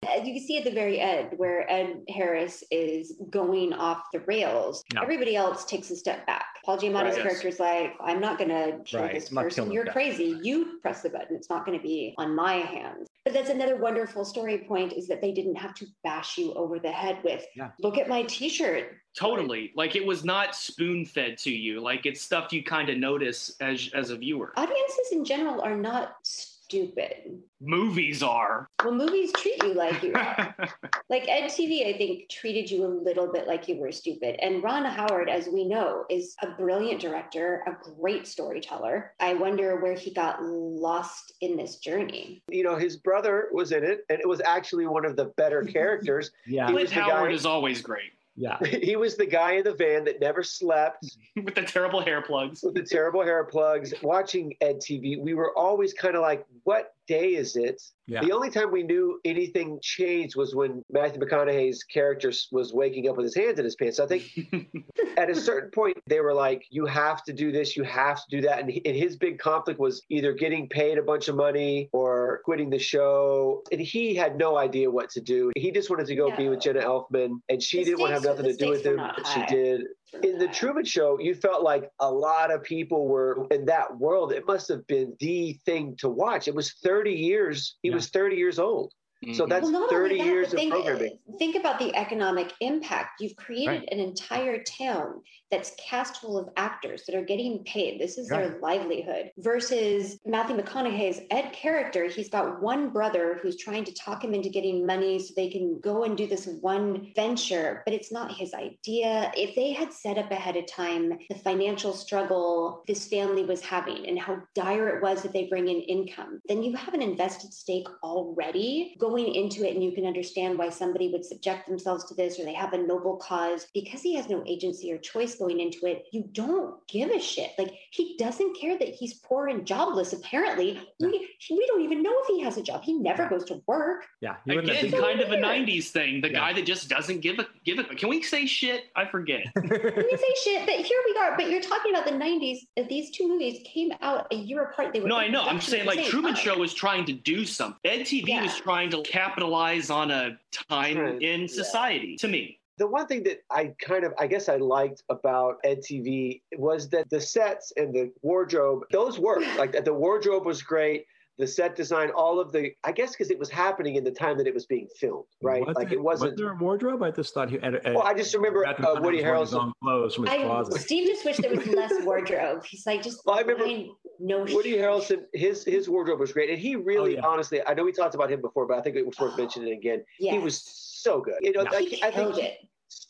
As 0.09 0.24
you 0.26 0.35
can 0.35 0.47
see 0.47 0.57
at 0.59 0.62
the 0.64 0.70
very 0.70 1.01
end, 1.01 1.30
where 1.37 1.68
Ed 1.70 2.03
Harris 2.09 2.62
is 2.70 3.14
going 3.30 3.72
off 3.72 4.03
the 4.12 4.20
rails, 4.20 4.85
Yeah. 4.95 5.03
everybody 5.03 5.35
else 5.35 5.64
takes 5.64 5.91
a 5.91 5.97
step 5.97 6.24
back. 6.26 6.47
Paul 6.65 6.79
Giamatti's 6.79 6.95
Right, 6.95 7.07
yes. 7.17 7.23
character 7.23 7.49
is 7.49 7.61
like, 7.61 7.95
I'm 8.01 8.21
not 8.21 8.39
going 8.39 8.49
to 8.51 8.79
kill 8.85 9.03
Right, 9.03 9.15
this 9.15 9.29
person. 9.29 9.71
You're 9.71 9.85
this 9.85 9.91
guy." 9.91 9.93
crazy. 9.93 10.39
You 10.43 10.79
press 10.81 11.03
the 11.03 11.11
button. 11.11 11.37
It's 11.37 11.51
not 11.51 11.67
going 11.67 11.79
to 11.79 11.83
be 11.83 12.15
on 12.17 12.35
my 12.35 12.55
hands. 12.55 13.07
But 13.25 13.35
that's 13.35 13.51
another 13.51 13.77
wonderful 13.77 14.25
story 14.25 14.59
point 14.59 14.93
is 14.95 15.07
that 15.09 15.21
they 15.21 15.33
didn't 15.33 15.57
have 15.57 15.75
to 15.75 15.87
bash 16.03 16.39
you 16.39 16.53
over 16.55 16.79
the 16.79 16.91
head 16.93 17.19
with, 17.25 17.45
Yeah. 17.57 17.71
look 17.81 17.99
at 17.99 18.09
my 18.09 18.23
t 18.25 18.49
shirt. 18.49 18.93
Totally. 19.19 19.73
Like 19.77 19.95
it 19.95 20.05
was 20.05 20.25
not 20.25 20.57
spoon 20.57 21.05
fed 21.05 21.39
to 21.39 21.51
you. 21.51 21.81
Like 21.81 22.05
it's 22.07 22.21
stuff 22.21 22.53
you 22.53 22.62
kind 22.65 22.89
of 22.91 22.99
notice 22.99 23.55
as 23.61 23.89
as 23.95 24.11
a 24.11 24.17
viewer. 24.17 24.53
Audiences 24.57 25.09
in 25.12 25.25
general 25.25 25.61
are 25.61 25.77
not 25.77 26.17
stupid. 26.65 27.43
Movies 27.61 28.23
are. 28.23 28.69
Well, 28.83 28.95
movies 28.95 29.33
treat 29.33 29.62
you 29.62 29.75
like 29.75 30.03
you 30.03 30.12
are. 30.15 30.55
like 31.11 31.29
Ed 31.29 31.49
TV, 31.49 31.87
I 31.87 31.97
think, 31.97 32.29
treated 32.29 32.71
you 32.71 32.85
a 32.85 32.89
little 32.89 33.31
bit 33.31 33.47
like 33.47 33.69
you 33.69 33.77
were 33.77 33.93
stupid. 33.93 34.37
And 34.41 34.62
Ron 34.62 34.85
Howard, 34.85 35.29
as 35.29 35.49
we 35.49 35.65
know, 35.65 36.05
is 36.11 36.35
a 36.43 36.49
brilliant 36.49 37.01
director, 37.01 37.62
a 37.67 37.91
great 38.01 38.27
storyteller. 38.27 39.12
I 39.21 39.35
wonder 39.35 39.81
where 39.81 39.95
he 39.95 40.12
got 40.12 40.43
lost 40.43 41.35
in 41.41 41.57
this 41.57 41.77
journey. 41.77 42.43
You 42.49 42.65
know, 42.65 42.77
his 42.77 42.97
brother 42.97 43.49
was 43.53 43.73
in 43.73 43.85
it, 43.85 44.01
and 44.09 44.21
it 44.21 44.29
was 44.29 44.41
actually 44.45 44.87
one 44.87 45.05
of 45.05 45.17
the 45.17 45.27
better 45.37 45.62
characters. 45.77 46.31
Yeah. 46.47 46.67
He 46.67 46.73
Clint 46.73 46.89
was 46.89 46.91
the 46.91 47.01
Howard 47.03 47.31
guy- 47.31 47.35
is 47.35 47.47
always 47.47 47.81
great 47.81 48.12
Yeah. 48.37 48.59
he 48.64 48.97
was 48.97 49.16
the 49.16 49.26
guy 49.26 49.53
in 49.53 49.64
the 49.64 49.74
van 49.74 50.05
that 50.05 50.20
never 50.20 50.43
slept 50.43 51.16
with 51.37 51.55
the 51.55 51.62
terrible 51.62 52.01
hair 52.01 52.22
plugs. 52.22 52.62
with 52.62 52.74
the 52.74 52.82
terrible 52.82 53.22
hair 53.22 53.45
plugs. 53.45 53.95
Watching 54.03 54.55
Ed 54.61 54.78
TV, 54.78 55.20
we 55.20 55.35
were 55.35 55.57
always 55.57 55.93
kind 55.93 56.16
of 56.16 56.22
like, 56.22 56.47
"What 56.64 56.93
day 57.07 57.35
is 57.35 57.57
it?" 57.57 57.81
Yeah. 58.07 58.23
The 58.23 58.33
only 58.33 58.51
time 58.51 58.71
we 58.71 58.83
knew 58.83 59.19
anything 59.25 59.79
changed 59.83 60.37
was 60.37 60.55
when 60.55 60.83
Matthew 60.91 61.21
McConaughey's 61.23 61.83
character 61.85 62.31
was 62.53 62.73
waking 62.75 63.09
up 63.09 63.17
with 63.17 63.25
his 63.25 63.35
hands 63.35 63.59
in 63.59 63.65
his 63.65 63.77
pants. 63.77 63.99
I 63.99 64.07
think 64.07 64.25
at 65.17 65.31
a 65.31 65.35
certain 65.35 65.71
point 65.71 65.97
they 66.07 66.21
were 66.21 66.35
like, 66.35 66.65
"You 66.71 66.85
have 66.87 67.23
to 67.25 67.33
do 67.33 67.51
this, 67.51 67.77
you 67.77 67.83
have 67.85 68.17
to 68.17 68.25
do 68.29 68.41
that," 68.43 68.59
and, 68.61 68.71
and 68.85 68.97
his 68.97 69.17
big 69.17 69.39
conflict 69.39 69.81
was 69.81 70.03
either 70.11 70.33
getting 70.33 70.69
paid 70.69 70.99
a 70.99 71.03
bunch 71.03 71.29
of 71.29 71.37
money 71.37 71.89
or 71.93 72.41
quitting 72.45 72.71
the 72.71 72.79
show. 72.79 73.63
And 73.73 73.81
he 73.81 74.15
had 74.15 74.37
no 74.37 74.57
idea 74.59 74.91
what 74.91 75.11
to 75.11 75.21
do. 75.21 75.51
He 75.57 75.71
just 75.71 75.89
wanted 75.91 76.07
to 76.07 76.15
go 76.15 76.35
be 76.37 76.49
with 76.49 76.61
Jenna 76.61 76.81
Elfman, 76.81 77.41
and 77.49 77.63
she 77.63 77.79
The 77.79 77.85
didn't 77.85 78.01
want 78.01 78.11
to 78.11 78.15
have 78.15 78.25
nothing 78.25 78.47
to 78.47 78.57
do 78.57 78.71
with 78.71 78.85
him. 78.85 78.97
but 78.97 79.27
She 79.27 79.45
did. 79.47 79.83
In 80.23 80.39
the 80.39 80.49
Truman 80.49 80.85
Show, 80.85 81.19
you 81.19 81.35
felt 81.35 81.63
like 81.63 81.91
a 81.99 82.11
lot 82.11 82.51
of 82.51 82.63
people 82.63 83.09
were 83.09 83.47
in 83.51 83.65
that 83.67 83.99
world. 83.99 84.33
It 84.33 84.47
must 84.47 84.69
have 84.69 84.87
been 84.87 85.17
the 85.19 85.55
thing 85.65 85.97
to 85.99 86.09
watch. 86.09 86.47
It 86.47 86.55
was 86.55 86.73
30 86.75 87.13
years. 87.13 87.77
He 87.83 87.89
Yeah. 87.89 87.97
was 87.97 88.11
30 88.11 88.37
years 88.37 88.59
old. 88.59 88.93
So 89.33 89.47
Mhm. 89.47 89.49
that's 89.49 89.62
Well, 89.62 89.72
not 89.72 89.91
30 89.91 90.14
only 90.14 90.25
that, 90.25 90.27
years 90.27 90.47
but 90.49 90.55
of 90.55 90.61
think, 90.61 90.72
programming. 90.72 91.18
Think 91.39 91.57
about 91.57 91.79
the 91.79 91.95
economic 91.97 92.53
impact. 92.61 93.20
You've 93.20 93.37
created 93.37 93.66
Right. 93.81 93.89
an 93.93 94.01
entire 94.01 94.62
town 94.62 95.22
that's 95.51 95.75
cast 95.79 96.16
full 96.20 96.37
of 96.37 96.49
actors 96.57 97.05
that 97.07 97.14
are 97.14 97.25
getting 97.25 97.62
paid. 97.64 98.01
This 98.01 98.18
is 98.18 98.29
their 98.29 98.59
livelihood. 98.61 99.31
Versus 99.39 100.18
Matthew 100.27 100.57
McConaughey's 100.57 101.20
Ed 101.31 101.53
character. 101.53 102.07
He's 102.07 102.29
got 102.29 102.61
one 102.61 102.91
brother 102.91 103.39
who's 103.41 103.57
trying 103.57 103.85
to 103.85 103.95
talk 103.95 104.25
him 104.25 104.35
into 104.35 104.49
getting 104.49 104.85
money 104.85 105.18
so 105.18 105.33
they 105.37 105.49
can 105.49 105.79
go 105.81 106.03
and 106.05 106.16
do 106.16 106.27
this 106.27 106.47
one 106.61 107.12
venture, 107.14 107.83
but 107.85 107.95
it's 107.95 108.11
not 108.11 108.35
his 108.35 108.53
idea. 108.53 109.31
If 109.37 109.55
they 109.55 109.72
had 109.72 109.93
set 109.93 110.18
up 110.18 110.31
ahead 110.33 110.57
of 110.57 110.66
time 110.66 111.18
the 111.29 111.37
financial 111.37 111.93
struggle 111.93 112.83
this 112.89 113.07
family 113.09 113.45
was 113.45 113.61
having 113.62 114.07
and 114.09 114.18
how 114.18 114.43
dire 114.55 114.89
it 114.97 115.03
was 115.03 115.22
that 115.22 115.33
they 115.33 115.47
bring 115.47 115.68
in 115.68 115.81
income, 115.83 116.41
then 116.49 116.62
you 116.62 116.75
have 116.75 116.95
an 116.95 117.03
invested 117.03 117.53
stake 117.53 117.87
already 118.03 118.97
going 118.99 119.14
into 119.23 119.67
it, 119.67 119.75
and 119.75 119.83
you 119.85 119.93
can 119.93 120.05
understand 120.07 120.59
why 120.59 120.69
somebody 120.69 121.09
would 121.12 121.25
subject 121.25 121.69
themselves 121.69 122.05
to 122.07 122.15
this 122.15 122.39
or 122.39 122.45
they 122.45 122.53
have 122.55 122.73
a 122.73 122.79
noble 122.79 123.17
cause 123.17 123.67
because 123.75 124.03
he 124.03 124.15
has 124.17 124.29
no 124.29 124.43
agency 124.47 124.93
or 124.93 124.99
choice 124.99 125.37
going 125.37 125.61
into 125.61 125.87
it. 125.87 126.07
You 126.12 126.29
don't 126.33 126.87
give 126.89 127.11
a 127.11 127.21
shit. 127.21 127.51
Like 127.59 127.73
he 127.91 128.17
doesn't 128.19 128.59
care 128.61 128.79
that 128.79 128.89
he's 128.89 129.15
poor 129.15 129.49
and 129.49 129.67
jobless. 129.67 130.12
Apparently, 130.12 130.81
we, 131.01 131.29
we 131.51 131.67
don't 131.67 131.83
even 131.83 132.03
know 132.03 132.15
if 132.23 132.27
he 132.27 132.41
has 132.43 132.57
a 132.57 132.62
job. 132.62 132.83
He 132.83 132.95
never 132.95 133.29
goes 133.29 133.45
to 133.47 133.62
work. 133.67 134.05
Yeah. 134.21 134.37
you 134.47 134.57
wouldn't 134.57 134.73
have 134.75 134.85
Again, 134.85 134.91
been- 134.91 135.01
kind 135.01 135.21
of 135.21 135.31
a 135.33 135.37
'90s 135.37 135.89
thing. 135.91 136.21
The 136.21 136.29
Yeah. 136.31 136.41
guy 136.41 136.53
that 136.55 136.67
just 136.67 136.89
doesn't 136.89 137.21
give 137.21 137.39
a 137.39 137.47
give 137.65 137.79
a. 137.79 137.85
Can 137.85 138.09
we 138.09 138.23
say 138.23 138.47
shit? 138.47 138.85
I 138.97 139.05
forget. 139.07 139.45
Can 139.55 139.69
we 139.71 140.17
say 140.17 140.35
shit, 140.45 140.67
but 140.67 140.75
here 140.77 140.99
we 141.07 141.17
are. 141.21 141.37
But 141.37 141.51
you're 141.51 141.61
talking 141.62 141.93
about 141.95 142.07
the 142.07 142.12
90s. 142.12 142.59
These 142.89 143.11
two 143.11 143.29
movies 143.29 143.61
came 143.65 143.93
out 144.01 144.27
a 144.33 144.37
year 144.37 144.65
apart. 144.65 144.93
They 144.93 145.01
were 145.01 145.09
No, 145.09 145.17
I 145.17 145.29
know. 145.29 145.43
I'm 145.43 145.61
saying 145.61 145.87
like 145.87 146.05
Truman 146.07 146.35
time. 146.35 146.43
Show 146.43 146.59
was 146.59 146.75
trying 146.75 147.05
to 147.07 147.12
do 147.12 147.45
something. 147.45 147.79
Ed 147.85 148.01
TV 148.01 148.29
Yeah. 148.29 148.43
was 148.43 148.55
trying 148.57 148.91
to 148.91 149.03
capitalize 149.05 149.91
on 149.91 150.11
a 150.11 150.39
time 150.69 150.97
Trend, 150.97 151.23
in 151.23 151.43
yeah. 151.43 151.47
society. 151.47 152.17
To 152.17 152.29
me, 152.29 152.59
The 152.79 152.87
one 152.87 153.07
thing 153.07 153.23
that 153.25 153.39
I 153.51 153.73
kind 153.81 154.05
of, 154.05 154.13
I 154.19 154.27
guess 154.27 154.49
I 154.49 154.57
liked 154.57 155.03
about 155.09 155.63
EdTV 155.65 156.43
was 156.59 156.89
that 156.91 157.09
the 157.11 157.21
sets 157.21 157.73
and 157.77 157.95
the 157.95 158.13
wardrobe, 158.23 158.83
those 158.91 159.19
worked. 159.19 159.47
like 159.59 159.85
the 159.85 159.95
wardrobe 159.95 160.45
was 160.45 160.63
great. 160.63 161.07
The 161.37 161.49
set 161.49 161.75
design, 161.75 162.11
all 162.15 162.39
of 162.39 162.53
the, 162.53 162.71
I 162.85 162.93
guess 162.93 163.11
because 163.11 163.29
it 163.29 163.39
was 163.41 163.51
happening 163.51 163.97
in 163.97 164.05
the 164.05 164.11
time 164.13 164.39
that 164.39 164.47
it 164.47 164.55
was 164.55 164.67
being 164.67 164.87
filmed, 165.01 165.25
right? 165.43 165.67
Was 165.67 165.75
like 165.75 165.91
it, 165.91 165.95
it 165.95 166.01
wasn't. 166.01 166.31
Was 166.33 166.39
there 166.39 166.53
a 166.53 166.57
wardrobe? 166.57 167.03
I 167.03 167.11
just 167.11 167.35
thought 167.35 167.51
he. 167.51 167.61
Ed, 167.61 167.81
Ed, 167.85 167.95
well, 167.97 168.05
I 168.05 168.15
just 168.15 168.33
remember 168.37 168.63
Matthew 168.65 168.85
uh, 168.87 168.95
McConaughey 168.95 169.03
Woody 169.03 169.25
was 169.25 169.53
Harrelson. 169.53 169.73
clothes 169.83 170.15
from 170.15 170.27
his 170.27 170.35
I, 170.35 170.43
closet. 170.45 170.81
Steve 170.81 171.09
just 171.09 171.25
wished 171.25 171.43
there 171.43 171.51
was 171.51 171.67
less 171.67 171.93
wardrobe. 172.05 172.65
He's 172.65 172.87
like, 172.87 173.03
just 173.03 173.21
Well, 173.27 173.35
I 173.37 173.41
remember 173.41 173.65
fine, 173.65 173.91
no 174.19 174.39
Woody 174.45 174.73
shit. 174.73 174.81
Harrelson, 174.81 175.25
his 175.33 175.65
his 175.65 175.89
wardrobe 175.89 176.21
was 176.21 176.33
great, 176.33 176.51
and 176.51 176.59
he 176.59 176.77
really, 176.77 177.17
Oh, 177.19 177.21
yeah. 177.23 177.27
honestly, 177.27 177.61
I 177.67 177.75
know 177.75 177.85
we 177.85 177.93
talked 177.93 178.15
about 178.15 178.31
him 178.31 178.41
before, 178.41 178.67
but 178.67 178.79
I 178.79 178.83
think 178.83 178.97
it 178.97 179.07
was 179.07 179.19
worth 179.19 179.33
Oh. 179.35 179.37
mentioning 179.43 179.73
again. 179.73 180.05
Yeah. 180.19 180.33
He 180.33 180.39
was 180.39 180.61
so 180.62 181.21
good. 181.21 181.35
You 181.41 181.53
know, 181.53 181.62
Yeah. 181.65 181.71
like, 181.71 181.89
he 181.89 182.03
I 182.03 182.11
think 182.11 182.39
it. 182.39 182.59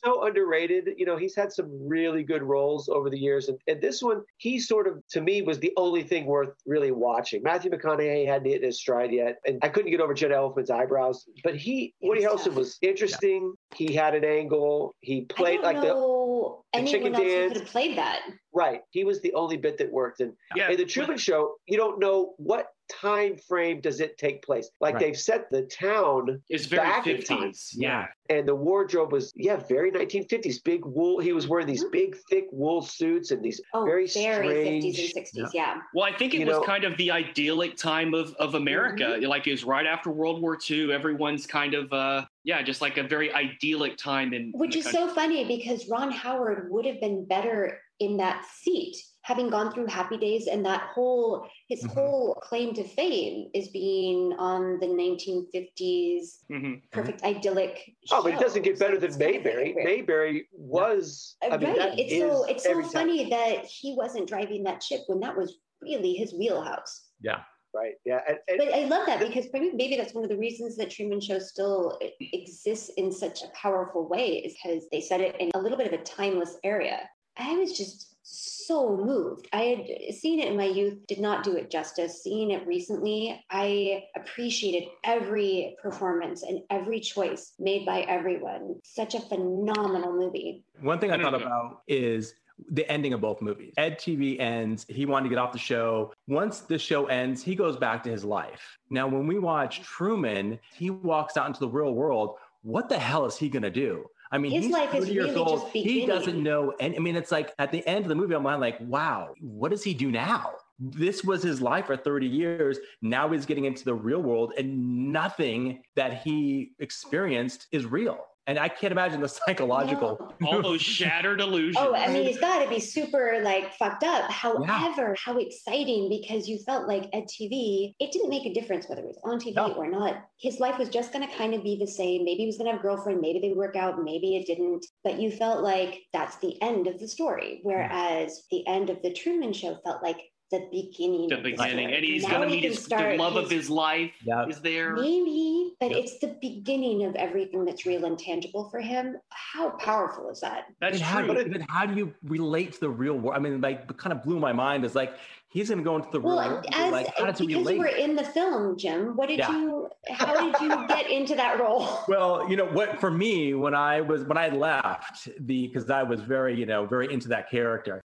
So 0.02 0.24
underrated. 0.24 0.88
You 0.96 1.06
know, 1.06 1.16
he's 1.16 1.34
had 1.34 1.52
some 1.52 1.68
really 1.86 2.22
good 2.22 2.42
roles 2.42 2.88
over 2.88 3.10
the 3.10 3.18
years, 3.18 3.48
and, 3.48 3.58
and 3.66 3.80
this 3.80 4.02
one, 4.02 4.22
he 4.38 4.58
sort 4.58 4.86
of, 4.86 5.02
to 5.10 5.20
me, 5.20 5.42
was 5.42 5.58
the 5.58 5.72
only 5.76 6.02
thing 6.02 6.26
worth 6.26 6.54
really 6.66 6.90
watching. 6.92 7.42
Matthew 7.42 7.70
McConaughey 7.70 8.26
hadn't 8.26 8.50
hit 8.50 8.62
his 8.62 8.78
stride 8.78 9.12
yet, 9.12 9.38
and 9.46 9.58
I 9.62 9.68
couldn't 9.68 9.90
get 9.90 10.00
over 10.00 10.14
Judd 10.14 10.30
Elfman's 10.30 10.70
eyebrows, 10.70 11.24
but 11.42 11.56
he, 11.56 11.94
Yeah, 12.00 12.08
Woody 12.08 12.22
Harrelson 12.22 12.54
was 12.54 12.78
interesting. 12.82 13.54
He 13.74 13.94
had 13.94 14.14
an 14.14 14.24
angle. 14.24 14.94
He 15.00 15.22
played 15.22 15.60
like 15.60 15.76
the 15.76 15.82
know 15.82 16.64
the 16.72 16.78
anyone 16.78 16.92
chicken 16.92 17.14
else 17.14 17.24
dance. 17.24 17.52
could 17.52 17.62
have 17.62 17.70
played 17.70 17.98
that. 17.98 18.20
right. 18.52 18.80
He 18.90 19.04
was 19.04 19.20
the 19.20 19.32
only 19.34 19.56
bit 19.56 19.78
that 19.78 19.90
worked, 19.90 20.20
and 20.20 20.32
yeah. 20.54 20.70
in 20.70 20.76
the 20.76 20.84
Truman 20.84 21.18
Show, 21.18 21.54
you 21.66 21.76
don't 21.76 21.98
know 21.98 22.34
what 22.36 22.68
time 22.88 23.36
frame 23.36 23.80
does 23.80 24.00
it 24.00 24.18
take 24.18 24.42
place. 24.42 24.68
Like 24.80 24.94
Right. 24.94 25.00
they've 25.00 25.18
set 25.18 25.50
the 25.50 25.62
town 25.62 26.42
it's 26.48 26.66
very 26.66 26.82
back 26.86 27.06
in 27.06 27.22
time. 27.22 27.50
50s. 27.52 27.70
Yeah. 27.74 28.06
and 28.30 28.48
the 28.48 28.54
wardrobe 28.54 29.12
was 29.12 29.32
yeah 29.36 29.56
very 29.56 29.90
1950s 29.92 30.62
big 30.64 30.84
wool 30.86 31.18
he 31.20 31.32
was 31.32 31.46
wearing 31.46 31.66
these 31.66 31.84
big 31.84 32.16
thick 32.30 32.46
wool 32.52 32.80
suits 32.82 33.30
and 33.32 33.42
these 33.42 33.60
Oh, 33.74 33.84
Very 33.84 34.06
very, 34.06 34.80
strange. 34.80 34.84
50s 34.98 35.16
and 35.16 35.26
60s. 35.46 35.50
Yeah. 35.54 35.76
Well, 35.94 36.04
I 36.04 36.12
think 36.16 36.34
it 36.34 36.40
You 36.40 36.46
was 36.46 36.56
know- 36.56 36.62
kind 36.64 36.84
of 36.84 36.96
the 36.96 37.10
idyllic 37.10 37.76
time 37.76 38.14
of, 38.14 38.34
of 38.36 38.54
America. 38.54 39.04
Mm-hmm. 39.04 39.26
Like 39.26 39.46
it 39.46 39.50
was 39.52 39.64
right 39.64 39.86
after 39.86 40.10
World 40.10 40.40
War 40.40 40.58
II. 40.70 40.92
Everyone's 40.92 41.46
kind 41.46 41.74
of, 41.74 41.92
uh, 41.92 42.24
yeah, 42.44 42.62
just 42.62 42.80
like 42.80 42.96
a 42.98 43.02
very 43.02 43.32
idyllic 43.34 43.96
time 43.96 44.32
in. 44.34 44.52
Which 44.54 44.74
in 44.74 44.80
is 44.80 44.84
the 44.86 44.92
so 44.92 45.08
funny 45.08 45.44
because 45.44 45.88
Ron 45.88 46.10
Howard 46.10 46.68
would 46.70 46.86
have 46.86 47.00
been 47.00 47.24
better 47.26 47.80
in 48.00 48.16
that 48.18 48.44
seat, 48.46 48.96
having 49.24 49.48
gone 49.48 49.72
through 49.72 49.86
Happy 49.86 50.18
Days 50.18 50.46
and 50.46 50.64
that 50.66 50.82
whole 50.94 51.46
his 51.68 51.82
Mhm. 51.82 51.94
whole 51.94 52.34
claim 52.42 52.74
to 52.74 52.84
fame 52.84 53.48
is 53.54 53.68
being 53.68 54.34
on 54.34 54.78
the 54.80 54.86
1950s 54.86 56.44
country. 56.48 56.68
Mhm. 56.70 56.82
perfect 56.92 57.22
idyllic. 57.24 57.90
oh 58.12 58.22
but 58.22 58.34
it 58.34 58.38
doesn't 58.40 58.62
get 58.62 58.78
better 58.78 58.94
So 58.94 59.00
than 59.00 59.10
it's 59.10 59.16
kind 59.16 59.36
of 59.36 59.42
mayberry 59.44 59.74
mayberry 59.74 60.48
was 60.52 61.36
i 61.42 61.56
mean 61.56 61.76
right. 61.76 61.98
It's 61.98 62.16
so 62.18 62.44
it's 62.44 62.64
so 62.64 62.70
every 62.70 62.82
time, 62.84 62.92
funny 62.92 63.28
that 63.30 63.64
he 63.64 63.94
wasn't 63.96 64.28
driving 64.28 64.62
that 64.64 64.82
ship 64.82 65.00
when 65.06 65.20
that 65.20 65.36
was 65.36 65.58
really 65.82 66.14
his 66.14 66.32
wheelhouse. 66.34 67.08
yeah. 67.20 67.40
right 67.74 67.94
yeah 68.04 68.20
and, 68.28 68.38
and 68.48 68.58
But 68.58 68.72
I 68.74 68.84
love 68.84 69.06
that 69.06 69.18
because 69.20 69.46
maybe 69.54 69.72
maybe 69.72 69.96
that's 69.96 70.14
one 70.14 70.22
of 70.24 70.30
the 70.30 70.36
reasons 70.36 70.76
that 70.76 70.90
Truman 70.90 71.20
Show 71.20 71.38
still 71.40 71.98
exists 72.20 72.90
in 73.00 73.10
such 73.10 73.42
a 73.42 73.48
powerful 73.54 74.06
way 74.08 74.26
is 74.46 74.54
because 74.54 74.86
they 74.92 75.00
set 75.00 75.20
it 75.20 75.34
in 75.40 75.50
a 75.54 75.58
little 75.58 75.78
bit 75.78 75.86
of 75.92 75.98
a 75.98 76.02
timeless 76.04 76.56
area. 76.62 77.08
I 77.36 77.56
was 77.56 77.76
just 77.76 78.13
so 78.24 78.96
moved. 78.96 79.48
I 79.52 79.62
had 79.62 80.14
seen 80.14 80.40
it 80.40 80.48
in 80.48 80.56
my 80.56 80.64
youth, 80.64 80.98
did 81.06 81.20
not 81.20 81.44
do 81.44 81.56
it 81.56 81.70
justice. 81.70 82.22
Seeing 82.22 82.50
it 82.50 82.66
recently, 82.66 83.44
I 83.50 84.04
appreciated 84.16 84.88
every 85.04 85.76
performance 85.82 86.42
and 86.42 86.60
every 86.70 87.00
choice 87.00 87.52
made 87.58 87.84
by 87.84 88.00
everyone. 88.00 88.80
Such 88.82 89.14
a 89.14 89.20
phenomenal 89.20 90.12
movie. 90.12 90.64
One 90.80 90.98
thing 90.98 91.10
I 91.10 91.22
thought 91.22 91.34
Mhm. 91.34 91.46
about 91.46 91.82
is 91.86 92.34
the 92.70 92.88
ending 92.90 93.12
of 93.12 93.20
both 93.20 93.42
movies. 93.42 93.74
Ed 93.76 93.98
TV 93.98 94.38
ends. 94.38 94.86
He 94.88 95.06
wanted 95.06 95.24
to 95.24 95.28
get 95.28 95.38
off 95.38 95.52
the 95.52 95.58
show. 95.58 96.12
Once 96.28 96.60
the 96.60 96.78
show 96.78 97.06
ends, 97.06 97.42
he 97.42 97.54
goes 97.54 97.76
back 97.76 98.02
to 98.04 98.10
his 98.10 98.24
life. 98.24 98.78
Now, 98.90 99.08
when 99.08 99.26
we 99.26 99.38
watch 99.38 99.80
Truman, 99.82 100.60
he 100.72 100.88
walks 100.90 101.36
out 101.36 101.48
into 101.48 101.60
the 101.60 101.68
real 101.68 101.92
world. 101.92 102.36
What 102.62 102.88
the 102.88 102.98
hell 102.98 103.26
is 103.26 103.36
he 103.36 103.48
going 103.48 103.64
to 103.64 103.70
do? 103.70 104.08
I 104.30 104.38
mean, 104.38 104.52
His 104.52 104.64
he's 104.64 104.72
life 104.72 104.94
is 104.94 105.04
30 105.04 105.12
years 105.12 105.30
really 105.30 105.40
old. 105.40 105.70
He 105.70 106.06
doesn't 106.06 106.42
know. 106.42 106.74
And 106.80 106.94
I 106.94 106.98
mean, 106.98 107.16
it's 107.16 107.30
like 107.30 107.52
at 107.58 107.70
the 107.70 107.86
end 107.86 108.04
of 108.04 108.08
the 108.08 108.14
movie, 108.14 108.34
I'm 108.34 108.44
like, 108.44 108.78
wow, 108.80 109.34
what 109.40 109.70
does 109.70 109.84
he 109.84 109.94
do 109.94 110.10
now? 110.10 110.52
This 110.78 111.22
was 111.22 111.42
his 111.42 111.60
life 111.60 111.86
for 111.86 111.96
30 111.96 112.26
years. 112.26 112.78
Now 113.00 113.28
he's 113.28 113.46
getting 113.46 113.64
into 113.64 113.84
the 113.84 113.94
real 113.94 114.20
world, 114.20 114.54
and 114.58 115.12
nothing 115.12 115.82
that 115.94 116.22
he 116.22 116.72
experienced 116.80 117.68
is 117.70 117.86
real. 117.86 118.26
And 118.46 118.58
I 118.58 118.68
can't 118.68 118.92
imagine 118.92 119.20
the 119.20 119.28
psychological. 119.46 120.34
No. 120.40 120.48
All 120.52 120.62
those 120.62 120.82
shattered 120.82 121.40
illusions. 121.40 121.76
Oh, 121.78 121.94
I 121.94 122.08
mean, 122.08 122.26
he's 122.26 122.38
got 122.38 122.62
to 122.62 122.68
be 122.68 122.80
super 122.80 123.40
like 123.42 123.74
fucked 123.74 124.04
up. 124.04 124.30
However, 124.30 125.16
how 125.22 125.38
exciting 125.38 126.08
because 126.08 126.46
you 126.48 126.58
felt 126.58 126.86
like 126.86 127.04
at 127.14 127.24
TV, 127.28 127.94
it 127.98 128.12
didn't 128.12 128.28
make 128.28 128.46
a 128.46 128.52
difference 128.52 128.88
whether 128.88 129.02
it 129.02 129.06
was 129.06 129.18
on 129.24 129.40
TV 129.40 129.54
No. 129.54 129.72
or 129.74 129.88
not. 129.90 130.24
His 130.40 130.60
life 130.60 130.78
was 130.78 130.88
just 130.88 131.12
going 131.12 131.26
to 131.26 131.34
kind 131.36 131.54
of 131.54 131.62
be 131.62 131.76
the 131.78 131.86
same. 131.86 132.24
Maybe 132.24 132.40
he 132.40 132.46
was 132.46 132.58
going 132.58 132.66
to 132.66 132.72
have 132.72 132.80
a 132.80 132.82
girlfriend, 132.82 133.20
maybe 133.20 133.40
they 133.40 133.54
work 133.54 133.76
out, 133.76 134.02
maybe 134.02 134.36
it 134.36 134.46
didn't. 134.46 134.84
But 135.02 135.18
you 135.20 135.30
felt 135.30 135.62
like 135.62 136.02
that's 136.12 136.36
the 136.36 136.60
end 136.62 136.86
of 136.86 136.98
the 137.00 137.08
story. 137.08 137.60
Hmm. 137.62 137.68
Whereas 137.68 138.44
the 138.50 138.66
end 138.66 138.90
of 138.90 139.00
the 139.02 139.12
Truman 139.12 139.52
Show 139.52 139.78
felt 139.84 140.02
like 140.02 140.18
the 140.58 140.68
beginning. 140.70 141.28
the 141.28 141.36
beginning, 141.36 141.88
story. 141.88 141.94
and 141.96 142.04
he's 142.04 142.26
gonna 142.26 142.46
meet 142.46 142.64
his 142.64 142.76
the 142.78 142.82
start 142.82 143.16
love 143.18 143.36
of 143.36 143.50
his 143.50 143.68
life 143.70 144.12
Yeah. 144.24 144.46
is 144.46 144.60
there. 144.60 144.94
Maybe, 144.94 145.74
but 145.80 145.90
Yep. 145.90 145.98
it's 145.98 146.18
the 146.18 146.36
beginning 146.40 147.04
of 147.04 147.14
everything 147.16 147.64
that's 147.64 147.84
real 147.86 148.04
and 148.04 148.18
tangible 148.18 148.68
for 148.70 148.80
him. 148.80 149.16
How 149.30 149.70
powerful 149.70 150.30
is 150.30 150.40
that? 150.40 150.66
That's 150.80 150.96
And 150.96 151.02
how, 151.04 151.20
true. 151.22 151.34
do 151.34 151.40
you, 151.40 151.46
even 151.46 151.60
how 151.68 151.86
do 151.86 151.94
you 151.96 152.14
relate 152.24 152.72
to 152.74 152.80
the 152.80 152.90
real 152.90 153.14
world? 153.14 153.36
I 153.36 153.40
mean, 153.40 153.60
like, 153.60 153.84
it 153.90 153.96
kind 153.98 154.12
of 154.12 154.22
blew 154.22 154.38
my 154.38 154.52
mind. 154.52 154.84
Is 154.84 154.94
like 154.94 155.14
he's 155.48 155.68
going 155.68 155.78
to 155.78 155.84
go 155.84 155.96
into 155.96 156.08
the 156.10 156.20
real 156.20 156.36
Well, 156.36 156.48
world. 156.50 156.66
as 156.72 156.92
like, 156.92 157.16
how 157.16 157.26
does 157.26 157.38
he 157.38 157.46
because 157.46 157.70
you 157.70 157.78
were 157.78 157.84
relate? 157.84 158.02
in 158.04 158.16
the 158.16 158.24
film, 158.24 158.76
Jim. 158.76 159.16
What 159.16 159.28
did 159.28 159.38
Yeah. 159.38 159.52
you? 159.52 159.88
How 160.08 160.34
did 160.50 160.60
you 160.60 160.68
get 160.88 161.08
into 161.10 161.34
that 161.36 161.58
role? 161.60 161.86
Well, 162.08 162.48
you 162.50 162.56
know 162.56 162.66
what? 162.66 163.00
For 163.00 163.10
me, 163.10 163.54
when 163.54 163.74
I 163.74 164.00
was 164.00 164.24
when 164.24 164.36
I 164.36 164.48
left 164.48 165.28
the 165.46 165.66
because 165.68 165.88
I 165.90 166.02
was 166.02 166.20
very 166.20 166.54
you 166.58 166.66
know 166.66 166.86
very 166.86 167.12
into 167.12 167.28
that 167.28 167.50
character. 167.50 168.00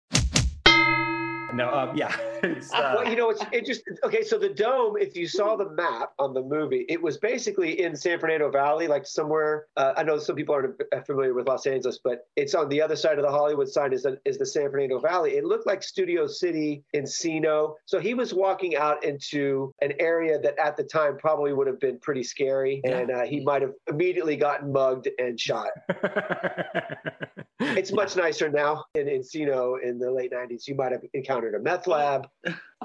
No, 1.59 1.73
um, 1.75 1.97
yeah, 1.97 2.17
it's, 2.45 2.73
uh, 2.73 2.95
well, 2.99 3.11
you 3.11 3.17
know, 3.17 3.31
it's 3.31 3.43
interesting. 3.53 3.97
Okay, 4.05 4.23
so 4.23 4.39
the 4.39 4.49
dome, 4.49 4.97
if 4.97 5.17
you 5.17 5.27
saw 5.27 5.57
the 5.57 5.69
map 5.71 6.13
on 6.21 6.33
the 6.33 6.41
movie, 6.41 6.87
it 6.89 7.03
was 7.03 7.17
basically 7.19 7.83
in 7.83 7.97
San 7.97 8.21
Fernando 8.21 8.49
Valley, 8.49 8.87
like 8.87 9.05
somewhere. 9.05 9.67
Uh, 9.77 9.93
I 9.97 10.05
know 10.05 10.19
some 10.21 10.37
people 10.37 10.55
aren't 10.55 10.77
familiar 11.05 11.35
with 11.35 11.49
Los 11.49 11.67
Angeles, 11.67 11.99
but 12.05 12.29
it's 12.37 12.55
on 12.55 12.69
the 12.69 12.81
other 12.81 12.95
side 12.95 13.19
of 13.19 13.25
the 13.25 13.31
Hollywood 13.31 13.69
sign 13.69 13.93
is 13.93 14.05
the, 14.05 14.21
is 14.25 14.39
the 14.39 14.47
San 14.47 14.71
Fernando 14.71 15.01
Valley. 15.01 15.33
It 15.33 15.45
looked 15.45 15.67
like 15.67 15.83
Studio 15.83 16.29
City, 16.29 16.85
in 16.93 17.03
Encino. 17.03 17.75
So 17.87 17.99
he 17.99 18.15
was 18.15 18.33
walking 18.33 18.77
out 18.77 19.03
into 19.03 19.73
an 19.83 19.95
area 19.99 20.39
that 20.39 20.57
at 20.65 20.77
the 20.77 20.85
time 20.85 21.19
probably 21.19 21.53
would 21.53 21.67
have 21.67 21.81
been 21.81 21.99
pretty 21.99 22.23
scary, 22.23 22.81
Yeah. 22.85 22.99
and 22.99 23.11
uh, 23.11 23.23
he 23.25 23.41
might 23.41 23.63
have 23.63 23.73
immediately 23.89 24.37
gotten 24.37 24.73
mugged 24.73 25.09
and 25.19 25.41
shot. 25.41 25.71
It's 27.61 27.93
much 27.93 28.17
nicer 28.17 28.49
now 28.49 28.85
in 28.95 29.07
Encino 29.07 29.83
in 29.83 29.99
the 29.99 30.11
late 30.11 30.33
90s. 30.33 30.69
You 30.69 30.77
might 30.77 30.93
have 30.93 31.03
encountered 31.13 31.48
a 31.55 31.59
meth 31.59 31.87
lab. 31.87 32.29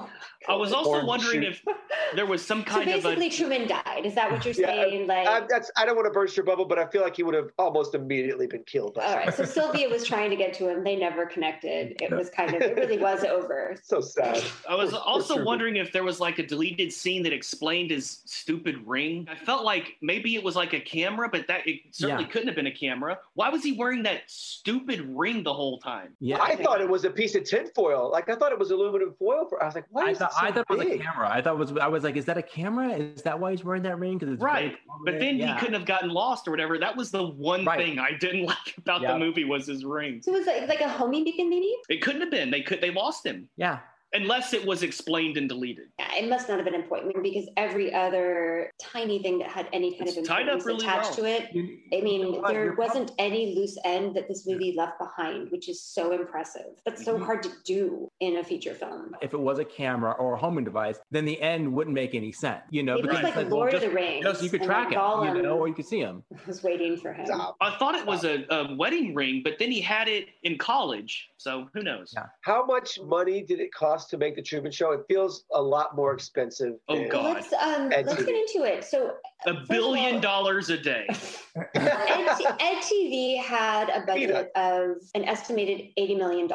I 0.48 0.54
was 0.56 0.72
also 0.74 0.90
Orange 0.90 1.06
wondering 1.08 1.42
shoot. 1.42 1.60
if 1.66 2.16
there 2.16 2.26
was 2.26 2.44
some 2.44 2.60
So 2.66 2.72
kind 2.72 2.90
of 2.90 3.02
basically, 3.02 3.26
a. 3.28 3.30
Truman 3.30 3.68
died. 3.68 4.04
Is 4.04 4.14
that 4.14 4.30
what 4.30 4.44
you're 4.44 4.54
Yeah, 4.54 4.66
saying? 4.66 5.06
like, 5.06 5.26
I, 5.26 5.42
that's 5.48 5.70
I 5.76 5.86
don't 5.86 5.96
want 5.96 6.06
to 6.06 6.10
burst 6.12 6.36
your 6.36 6.44
bubble, 6.44 6.64
but 6.64 6.78
I 6.78 6.86
feel 6.86 7.02
like 7.02 7.16
he 7.16 7.22
would 7.22 7.34
have 7.34 7.50
almost 7.58 7.94
immediately 7.94 8.46
been 8.46 8.64
killed. 8.64 8.94
By 8.94 9.04
all 9.04 9.16
right. 9.16 9.32
So. 9.34 9.44
Sylvia 9.54 9.88
was 9.88 10.04
trying 10.04 10.30
to 10.30 10.36
get 10.36 10.52
to 10.54 10.68
him. 10.68 10.84
They 10.84 10.96
never 10.96 11.26
connected. 11.26 11.96
It 12.02 12.10
was 12.10 12.28
kind 12.30 12.54
of. 12.54 12.60
It 12.62 12.76
really 12.76 12.98
was 12.98 13.24
over. 13.24 13.76
so 13.82 14.00
sad. 14.00 14.42
I 14.68 14.74
was 14.74 14.90
Poor- 14.90 15.00
poor 15.00 15.08
also 15.08 15.34
Truman. 15.34 15.46
wondering 15.46 15.76
if 15.76 15.92
there 15.92 16.04
was 16.04 16.20
like 16.20 16.38
a 16.38 16.46
deleted 16.46 16.92
scene 16.92 17.22
that 17.22 17.32
explained 17.32 17.90
his 17.90 18.22
stupid 18.24 18.76
ring. 18.86 19.26
I 19.30 19.36
felt 19.36 19.64
like 19.64 19.96
maybe 20.02 20.34
it 20.34 20.42
was 20.42 20.56
like 20.56 20.72
a 20.72 20.80
camera, 20.80 21.28
but 21.30 21.46
that 21.46 21.66
it 21.66 21.80
certainly 21.92 22.24
Yeah. 22.24 22.30
couldn't 22.30 22.48
have 22.48 22.56
been 22.56 22.66
a 22.66 22.72
camera. 22.72 23.18
Why 23.34 23.48
was 23.48 23.62
he 23.62 23.72
wearing 23.72 24.02
that 24.02 24.22
stupid 24.26 25.00
ring 25.00 25.42
the 25.42 25.54
whole 25.54 25.78
time? 25.78 26.14
Yeah, 26.20 26.38
I 26.42 26.56
thought 26.56 26.80
it 26.80 26.88
was 26.88 27.04
a 27.04 27.10
piece 27.10 27.34
of 27.34 27.44
tinfoil. 27.44 28.10
Like 28.10 28.28
I 28.28 28.34
thought 28.34 28.52
it 28.52 28.58
was 28.58 28.70
aluminum 28.70 29.14
foil. 29.18 29.46
For 29.48 29.62
I 29.62 29.66
was 29.66 29.74
like, 29.74 29.83
why 29.90 30.10
I 30.10 30.14
thought, 30.14 30.30
it 30.30 30.34
so 30.34 30.46
I 30.46 30.52
thought 30.52 30.66
it 30.70 30.76
was 30.78 30.86
a 30.86 30.98
camera. 30.98 31.28
I 31.30 31.40
thought 31.42 31.54
it 31.54 31.58
was. 31.58 31.72
I 31.76 31.86
was 31.88 32.04
like, 32.04 32.16
is 32.16 32.24
that 32.26 32.36
a 32.38 32.42
camera? 32.42 32.88
Is 32.90 33.22
that 33.22 33.38
why 33.38 33.50
he's 33.52 33.64
wearing 33.64 33.82
that 33.82 33.98
ring? 33.98 34.18
Because 34.18 34.32
it's 34.34 34.42
very 34.42 34.52
Right. 34.52 34.76
But 35.04 35.18
then 35.20 35.36
Yeah. 35.36 35.54
he 35.54 35.58
couldn't 35.60 35.74
have 35.74 35.86
gotten 35.86 36.10
lost 36.10 36.46
or 36.48 36.50
whatever. 36.50 36.78
That 36.78 36.96
was 36.96 37.10
the 37.10 37.22
one 37.26 37.64
Right. 37.64 37.78
thing 37.78 37.98
I 37.98 38.12
didn't 38.18 38.44
like 38.46 38.74
about 38.78 39.00
Yeah. 39.02 39.12
the 39.12 39.18
movie 39.18 39.44
was 39.44 39.66
his 39.66 39.84
ring. 39.84 40.22
So 40.22 40.34
it 40.34 40.38
was 40.38 40.46
it 40.46 40.68
like 40.68 40.80
a 40.80 40.88
homing 40.88 41.24
beacon, 41.24 41.48
maybe? 41.50 41.74
It 41.88 42.02
couldn't 42.02 42.20
have 42.20 42.30
been. 42.30 42.50
They 42.50 42.62
could. 42.62 42.80
They 42.80 42.90
lost 42.90 43.24
him 43.26 43.48
Yeah. 43.56 43.78
Unless 44.14 44.52
it 44.54 44.64
was 44.64 44.82
explained 44.82 45.36
and 45.36 45.48
deleted. 45.48 45.88
Yeah, 45.98 46.14
it 46.16 46.28
must 46.28 46.48
not 46.48 46.56
have 46.56 46.64
been 46.64 46.74
important 46.74 47.22
because 47.22 47.48
every 47.56 47.92
other 47.92 48.70
tiny 48.80 49.18
thing 49.22 49.38
that 49.40 49.48
had 49.48 49.68
any 49.72 49.92
kind 49.96 50.08
It's 50.08 50.16
of 50.16 50.24
tied 50.24 50.48
up 50.48 50.58
importance 50.58 50.66
really 50.66 50.84
attached 50.84 51.18
well. 51.20 51.26
to 51.38 51.44
it. 51.44 51.52
You- 51.54 51.78
I 51.92 52.00
mean, 52.00 52.20
you 52.34 52.42
there 52.46 52.64
You're 52.64 52.74
prob- 52.74 52.88
wasn't 52.88 53.12
any 53.18 53.54
loose 53.54 53.76
end 53.84 54.14
that 54.16 54.28
this 54.28 54.46
movie 54.46 54.74
left 54.76 54.98
behind, 54.98 55.50
which 55.50 55.68
is 55.68 55.82
so 55.82 56.12
impressive. 56.12 56.80
That's 56.86 57.04
so 57.04 57.18
Mhm. 57.18 57.24
hard 57.24 57.42
to 57.42 57.50
do 57.64 58.08
in 58.20 58.36
a 58.36 58.44
feature 58.44 58.74
film. 58.74 59.14
If 59.20 59.34
it 59.34 59.40
was 59.40 59.58
a 59.58 59.64
camera 59.64 60.12
or 60.12 60.34
a 60.34 60.38
homing 60.38 60.64
device, 60.64 60.98
then 61.10 61.24
the 61.24 61.40
end 61.42 61.72
wouldn't 61.72 61.94
make 61.94 62.14
any 62.14 62.32
sense. 62.32 62.62
You 62.70 62.82
know, 62.84 62.94
It 62.94 63.02
was 63.02 63.08
because 63.08 63.22
like 63.24 63.26
it's 63.32 63.36
like, 63.36 63.46
well, 63.50 63.58
Lord 63.58 63.72
just, 63.72 63.84
of 63.84 63.90
the 63.90 63.96
Rings. 63.96 64.24
just 64.24 64.42
you 64.42 64.50
could 64.50 64.62
track 64.62 64.90
like, 64.92 65.28
him, 65.28 65.36
you 65.36 65.42
know, 65.42 65.58
or 65.58 65.68
you 65.68 65.74
could 65.74 65.86
see 65.86 65.98
him. 66.00 66.22
was 66.46 66.62
waiting 66.62 66.96
for 66.96 67.12
him. 67.12 67.26
Stop. 67.26 67.56
I 67.60 67.76
thought 67.78 67.94
it 67.96 68.06
was 68.06 68.24
a, 68.24 68.44
a 68.50 68.74
wedding 68.76 69.14
ring, 69.14 69.42
but 69.44 69.58
then 69.58 69.70
he 69.72 69.80
had 69.80 70.08
it 70.08 70.28
in 70.44 70.56
college. 70.58 71.28
So 71.38 71.68
who 71.74 71.82
knows? 71.82 72.12
Yeah. 72.14 72.26
How 72.42 72.64
much 72.64 72.98
money 73.00 73.42
did 73.42 73.60
it 73.60 73.72
cost 73.74 74.03
to 74.08 74.18
make 74.18 74.36
the 74.36 74.42
Truman 74.42 74.72
Show? 74.72 74.92
It 74.92 75.00
feels 75.08 75.44
a 75.52 75.60
lot 75.62 75.96
more 75.96 76.12
expensive. 76.12 76.74
Oh, 76.88 76.96
than- 76.96 77.08
God. 77.08 77.34
Let's 77.34 77.52
um, 77.52 77.88
let's 77.90 78.14
get 78.24 78.28
into 78.34 78.64
it. 78.64 78.84
So 78.84 79.12
A 79.46 79.54
billion 79.68 80.16
all- 80.16 80.20
dollars 80.20 80.70
a 80.70 80.78
day. 80.78 81.06
Ed, 81.74 82.28
Ed 82.60 83.38
had 83.42 83.88
a 83.90 84.04
budget 84.06 84.28
Peanut. 84.28 84.50
of 84.56 84.96
an 85.14 85.24
estimated 85.24 85.88
$80 85.98 86.18
million. 86.18 86.48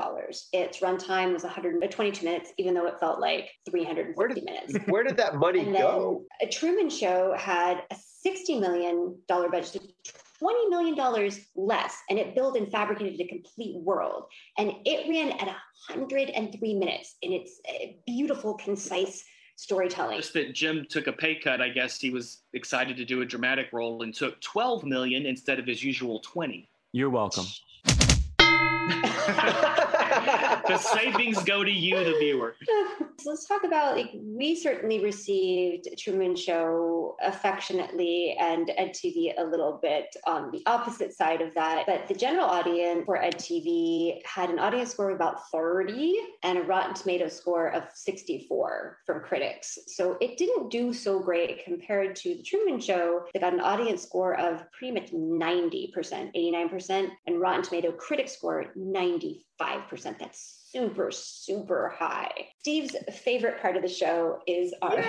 Its 0.54 0.80
runtime 0.80 1.34
was 1.34 1.44
122 1.44 2.26
minutes, 2.26 2.52
even 2.58 2.74
though 2.74 2.88
it 2.88 3.00
felt 3.00 3.20
like 3.20 3.50
three 3.70 3.84
hundred 3.84 4.08
and 4.08 4.16
forty 4.16 4.42
minutes. 4.42 4.76
Where 4.88 5.04
did 5.04 5.18
that 5.18 5.36
money 5.36 5.60
And 5.62 5.74
then 5.76 5.82
go? 5.82 6.24
a 6.42 6.48
Truman 6.48 6.90
Show 6.90 7.34
had 7.38 7.84
a 7.92 7.96
$60 8.28 8.60
million 8.60 9.16
budget, 9.28 9.82
$20 10.42 10.70
million 10.70 11.32
less, 11.56 11.98
and 12.10 12.20
it 12.20 12.36
built 12.36 12.58
and 12.58 12.72
fabricated 12.72 13.20
a 13.20 13.28
complete 13.28 13.82
world. 13.84 14.26
And 14.58 14.74
it 14.86 15.10
ran 15.10 15.32
at 15.40 15.48
103 15.94 16.74
minutes 16.76 17.16
in 17.22 17.34
its 17.34 17.60
uh, 17.68 17.88
beautiful, 18.06 18.56
concise 18.56 19.24
storytelling. 19.56 20.18
Just 20.18 20.34
that 20.34 20.54
Jim 20.54 20.86
took 20.90 21.08
a 21.08 21.14
pay 21.14 21.36
cut. 21.36 21.62
I 21.62 21.70
guess 21.70 22.00
he 22.00 22.10
was 22.10 22.44
excited 22.54 22.98
to 22.98 23.06
do 23.06 23.22
a 23.22 23.26
dramatic 23.26 23.68
role 23.74 24.04
and 24.04 24.14
took 24.14 24.40
12 24.42 24.86
million 24.86 25.26
instead 25.26 25.60
of 25.60 25.68
his 25.68 25.84
usual 25.84 26.22
20. 26.22 26.70
You're 26.94 27.10
welcome. 27.10 27.46
The 30.70 30.78
savings 30.78 31.42
go 31.44 31.64
to 31.64 31.72
you, 31.72 32.04
the 32.04 32.16
viewer. 32.20 32.56
So 32.64 33.06
let's 33.26 33.48
talk 33.48 33.64
about 33.64 33.98
like 33.98 34.12
we 34.14 34.56
certainly 34.56 35.04
received 35.04 35.88
Truman 35.98 36.36
Show 36.36 37.18
affectionately 37.24 38.38
and 38.40 38.72
Ed 38.78 38.94
TV 38.94 39.34
a 39.36 39.44
little 39.44 39.80
bit 39.82 40.16
on 40.28 40.52
the 40.52 40.62
opposite 40.68 41.14
side 41.14 41.42
of 41.42 41.56
that. 41.56 41.86
But 41.88 42.08
the 42.08 42.14
general 42.14 42.46
audience 42.46 43.06
for 43.06 43.18
Ed 43.18 43.38
TV 43.38 44.22
had 44.26 44.52
an 44.52 44.60
audience 44.60 44.92
score 44.92 45.10
of 45.10 45.16
about 45.16 45.50
30 45.52 46.16
and 46.44 46.60
a 46.60 46.62
Rotten 46.62 46.94
Tomato 46.94 47.30
score 47.30 47.70
of 47.70 47.84
64 47.96 49.00
from 49.08 49.22
critics. 49.22 49.78
So 49.88 50.18
it 50.22 50.38
didn't 50.38 50.70
do 50.70 50.94
so 50.94 51.20
great 51.20 51.66
compared 51.66 52.16
to 52.18 52.36
the 52.36 52.44
Truman 52.44 52.80
Show 52.80 53.26
that 53.34 53.42
got 53.42 53.54
an 53.54 53.60
audience 53.60 54.04
score 54.04 54.40
of 54.40 54.64
pretty 54.72 54.94
much 54.94 55.12
90%, 55.12 55.92
89%, 55.94 57.10
and 57.26 57.42
Rotten 57.42 57.64
Tomato 57.64 57.92
critic 57.92 58.30
score 58.30 58.66
95%. 58.78 59.42
That's 60.20 60.59
super, 60.72 61.12
super 61.12 61.94
high. 61.98 62.50
Steve's 62.60 62.94
favorite 63.24 63.62
part 63.62 63.78
of 63.78 63.82
the 63.82 63.88
show 63.88 64.40
is 64.46 64.74
our 64.82 65.02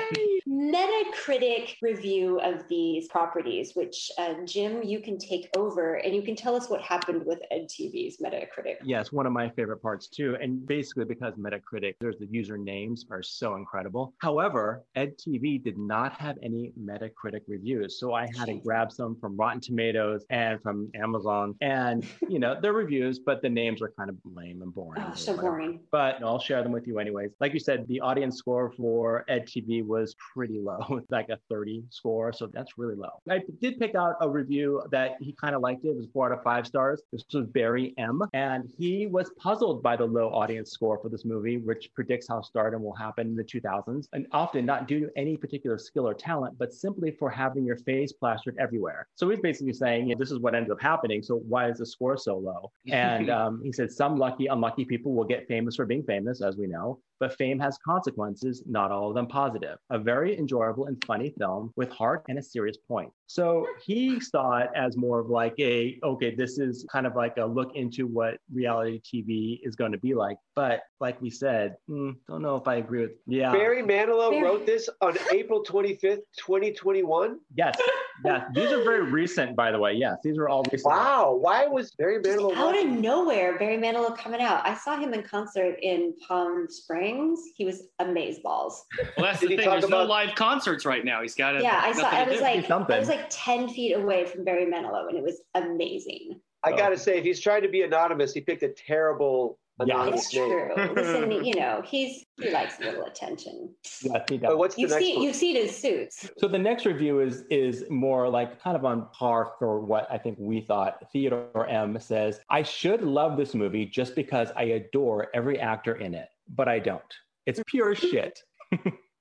Metacritic 0.48 1.74
review 1.82 2.38
of 2.40 2.66
these 2.68 3.08
properties, 3.08 3.72
which 3.74 4.08
uh, 4.18 4.34
Jim, 4.44 4.84
you 4.84 5.00
can 5.00 5.18
take 5.18 5.50
over 5.56 5.94
and 5.94 6.14
you 6.14 6.22
can 6.22 6.36
tell 6.36 6.54
us 6.54 6.70
what 6.70 6.80
happened 6.80 7.26
with 7.26 7.40
EdTV's 7.52 8.18
Metacritic. 8.18 8.76
Yes, 8.84 9.10
one 9.10 9.26
of 9.26 9.32
my 9.32 9.48
favorite 9.50 9.82
parts 9.82 10.06
too. 10.06 10.36
And 10.40 10.64
basically 10.64 11.06
because 11.06 11.34
Metacritic, 11.34 11.94
there's 12.00 12.18
the 12.18 12.28
user 12.30 12.56
names 12.56 13.04
are 13.10 13.22
so 13.22 13.56
incredible. 13.56 14.14
However, 14.18 14.84
EdTV 14.96 15.64
did 15.64 15.76
not 15.76 16.12
have 16.12 16.36
any 16.44 16.72
Metacritic 16.80 17.40
reviews. 17.48 17.98
So 17.98 18.14
I 18.14 18.28
had 18.36 18.46
to 18.46 18.54
grab 18.54 18.92
some 18.92 19.16
from 19.20 19.36
Rotten 19.36 19.60
Tomatoes 19.60 20.24
and 20.30 20.62
from 20.62 20.88
Amazon. 20.94 21.56
And, 21.60 22.06
you 22.28 22.38
know, 22.38 22.56
they're 22.60 22.72
reviews, 22.72 23.18
but 23.18 23.42
the 23.42 23.48
names 23.48 23.82
are 23.82 23.92
kind 23.98 24.08
of 24.08 24.16
lame 24.24 24.62
and 24.62 24.72
boring. 24.72 25.02
Oh, 25.04 25.14
so 25.14 25.32
whatever. 25.32 25.50
boring. 25.50 25.80
But 25.90 26.22
I'll 26.22 26.38
share 26.38 26.62
them 26.62 26.70
with 26.70 26.86
you 26.86 27.00
anyways. 27.00 27.30
Like 27.40 27.54
you 27.54 27.60
said, 27.60 27.86
the 27.88 28.00
audience 28.00 28.36
score 28.36 28.70
for 28.76 29.24
EdTV 29.28 29.86
was 29.86 30.14
pretty 30.34 30.58
low, 30.58 31.00
like 31.10 31.28
a 31.28 31.38
30 31.48 31.84
score. 31.90 32.32
So 32.32 32.46
that's 32.46 32.76
really 32.76 32.94
low. 32.94 33.20
I 33.28 33.40
did 33.60 33.78
pick 33.78 33.94
out 33.94 34.16
a 34.20 34.28
review 34.28 34.82
that 34.90 35.16
he 35.20 35.34
kind 35.40 35.54
of 35.54 35.62
liked 35.62 35.84
it. 35.84 35.88
It 35.88 35.96
was 35.96 36.06
four 36.12 36.30
out 36.30 36.36
of 36.36 36.44
five 36.44 36.66
stars. 36.66 37.02
This 37.12 37.24
was 37.32 37.46
Barry 37.46 37.94
M. 37.98 38.22
And 38.34 38.70
he 38.78 39.06
was 39.06 39.30
puzzled 39.38 39.82
by 39.82 39.96
the 39.96 40.04
low 40.04 40.28
audience 40.28 40.70
score 40.70 40.98
for 40.98 41.08
this 41.08 41.24
movie, 41.24 41.58
which 41.58 41.90
predicts 41.94 42.28
how 42.28 42.42
stardom 42.42 42.82
will 42.82 42.94
happen 42.94 43.26
in 43.28 43.36
the 43.36 43.44
2000s. 43.44 44.08
And 44.12 44.26
often 44.32 44.66
not 44.66 44.86
due 44.86 45.00
to 45.00 45.10
any 45.16 45.36
particular 45.36 45.78
skill 45.78 46.06
or 46.06 46.14
talent, 46.14 46.58
but 46.58 46.72
simply 46.72 47.10
for 47.10 47.30
having 47.30 47.64
your 47.64 47.76
face 47.76 48.12
plastered 48.12 48.56
everywhere. 48.58 49.08
So 49.14 49.28
he's 49.28 49.40
basically 49.40 49.72
saying, 49.72 50.08
yeah, 50.08 50.14
this 50.18 50.30
is 50.30 50.38
what 50.38 50.54
ends 50.54 50.70
up 50.70 50.80
happening. 50.80 51.22
So 51.22 51.36
why 51.36 51.70
is 51.70 51.78
the 51.78 51.86
score 51.86 52.16
so 52.16 52.36
low? 52.38 52.70
And 52.90 53.30
um, 53.30 53.60
he 53.62 53.72
said, 53.72 53.90
some 53.90 54.16
lucky, 54.18 54.46
unlucky 54.46 54.84
people 54.84 55.14
will 55.14 55.24
get 55.24 55.46
famous 55.48 55.76
for 55.76 55.86
being 55.86 56.02
famous, 56.02 56.42
as 56.42 56.56
we 56.56 56.66
know, 56.66 56.98
but 57.20 57.36
fame 57.36 57.58
has 57.60 57.78
consequences, 57.86 58.62
not 58.66 58.90
all 58.90 59.10
of 59.10 59.14
them 59.14 59.26
positive. 59.26 59.76
A 59.90 59.98
very 59.98 60.36
enjoyable 60.36 60.86
and 60.86 61.02
funny 61.04 61.32
film 61.38 61.72
with 61.76 61.90
heart 61.90 62.24
and 62.28 62.38
a 62.38 62.42
serious 62.42 62.78
point. 62.78 63.12
So 63.26 63.66
he 63.84 64.18
saw 64.18 64.56
it 64.56 64.70
as 64.74 64.96
more 64.96 65.20
of 65.20 65.28
like 65.28 65.54
a, 65.60 66.00
okay, 66.02 66.34
this 66.34 66.58
is 66.58 66.84
kind 66.90 67.06
of 67.06 67.14
like 67.14 67.36
a 67.36 67.44
look 67.44 67.76
into 67.76 68.06
what 68.06 68.38
reality 68.52 69.00
TV 69.02 69.60
is 69.62 69.76
going 69.76 69.92
to 69.92 69.98
be 69.98 70.14
like. 70.14 70.36
But 70.56 70.80
like 70.98 71.20
we 71.22 71.30
said, 71.30 71.76
mm, 71.88 72.16
don't 72.26 72.42
know 72.42 72.56
if 72.56 72.66
I 72.66 72.76
agree 72.76 73.02
with, 73.02 73.12
yeah. 73.26 73.52
Barry 73.52 73.82
Manilow 73.82 74.30
Barry- 74.30 74.42
wrote 74.42 74.66
this 74.66 74.88
on 75.00 75.16
April 75.32 75.62
25th, 75.62 76.22
2021. 76.38 77.38
Yes, 77.54 77.78
yes. 78.24 78.50
These 78.54 78.72
are 78.72 78.82
very 78.82 79.02
recent, 79.02 79.54
by 79.54 79.70
the 79.70 79.78
way. 79.78 79.92
Yes, 79.92 80.16
these 80.24 80.36
are 80.38 80.48
all 80.48 80.64
recent. 80.72 80.92
Wow. 80.92 81.38
Why 81.40 81.66
was 81.66 81.92
Barry 81.92 82.20
Just 82.22 82.38
Manilow 82.38 82.56
out 82.56 82.78
of 82.78 82.86
nowhere, 82.88 83.58
Barry 83.58 83.76
Manilow 83.76 84.16
coming 84.16 84.40
out. 84.40 84.66
I 84.66 84.74
saw 84.74 84.98
him 84.98 85.14
in 85.14 85.22
concert 85.22 85.76
in 85.82 86.14
Palm 86.26 86.66
Springs. 86.68 87.09
He 87.56 87.64
was 87.64 87.82
amazeballs. 88.00 88.74
Well, 89.16 89.26
that's 89.26 89.40
Did 89.40 89.50
the 89.50 89.56
thing. 89.56 89.64
talk 89.66 89.80
There's 89.80 89.90
no 89.90 90.04
live 90.04 90.34
concerts 90.34 90.84
right 90.84 91.04
now. 91.04 91.22
He's 91.22 91.34
got 91.34 91.56
it. 91.56 91.62
Yeah, 91.62 91.80
I 91.82 91.92
saw. 91.92 92.08
I 92.08 92.28
was 92.28 92.40
like, 92.40 92.66
something. 92.66 92.96
I 92.96 92.98
was 92.98 93.08
like 93.08 93.26
ten 93.30 93.68
feet 93.68 93.92
away 93.94 94.24
from 94.26 94.44
Barry 94.44 94.66
Manilow, 94.66 95.08
and 95.08 95.16
it 95.16 95.22
was 95.22 95.40
amazing. 95.54 96.40
I 96.64 96.72
oh. 96.72 96.76
got 96.76 96.90
to 96.90 96.98
say, 96.98 97.18
if 97.18 97.24
he's 97.24 97.40
trying 97.40 97.62
to 97.62 97.68
be 97.68 97.82
anonymous, 97.82 98.32
he 98.34 98.40
picked 98.42 98.62
a 98.62 98.68
terrible 98.68 99.58
Yeah. 99.82 99.94
anonymous 99.94 100.26
It's 100.26 100.34
name. 100.34 100.50
true. 100.50 100.94
Listen, 100.94 101.44
you 101.44 101.54
know, 101.54 101.80
he's 101.84 102.26
he 102.38 102.50
likes 102.50 102.78
a 102.80 102.84
little 102.84 103.04
attention. 103.04 103.74
Yes, 104.02 104.24
he 104.28 104.36
does. 104.36 104.48
But 104.50 104.58
what's 104.58 104.74
the 104.74 104.82
You've 104.82 104.90
next 104.90 105.02
seen 105.04 105.16
one? 105.16 105.24
you've 105.24 105.36
seen 105.36 105.56
his 105.56 105.74
suits. 105.74 106.28
So 106.36 106.48
the 106.48 106.58
next 106.58 106.84
review 106.84 107.20
is 107.20 107.44
is 107.50 107.84
more 107.88 108.28
like 108.28 108.60
kind 108.62 108.76
of 108.76 108.84
on 108.84 109.08
par 109.14 109.52
for 109.58 109.80
what 109.80 110.06
I 110.10 110.18
think 110.18 110.36
we 110.38 110.60
thought. 110.60 110.98
Theodore 111.12 111.66
M 111.66 111.98
says, 111.98 112.40
"I 112.50 112.62
should 112.62 113.00
love 113.02 113.38
this 113.38 113.54
movie 113.54 113.86
just 113.86 114.14
because 114.14 114.52
I 114.54 114.64
adore 114.64 115.28
every 115.34 115.58
actor 115.58 115.94
in 115.96 116.12
it, 116.12 116.28
but 116.54 116.68
I 116.68 116.78
don't. 116.78 117.02
It's 117.46 117.60
pure 117.66 117.94
shit. 117.94 118.38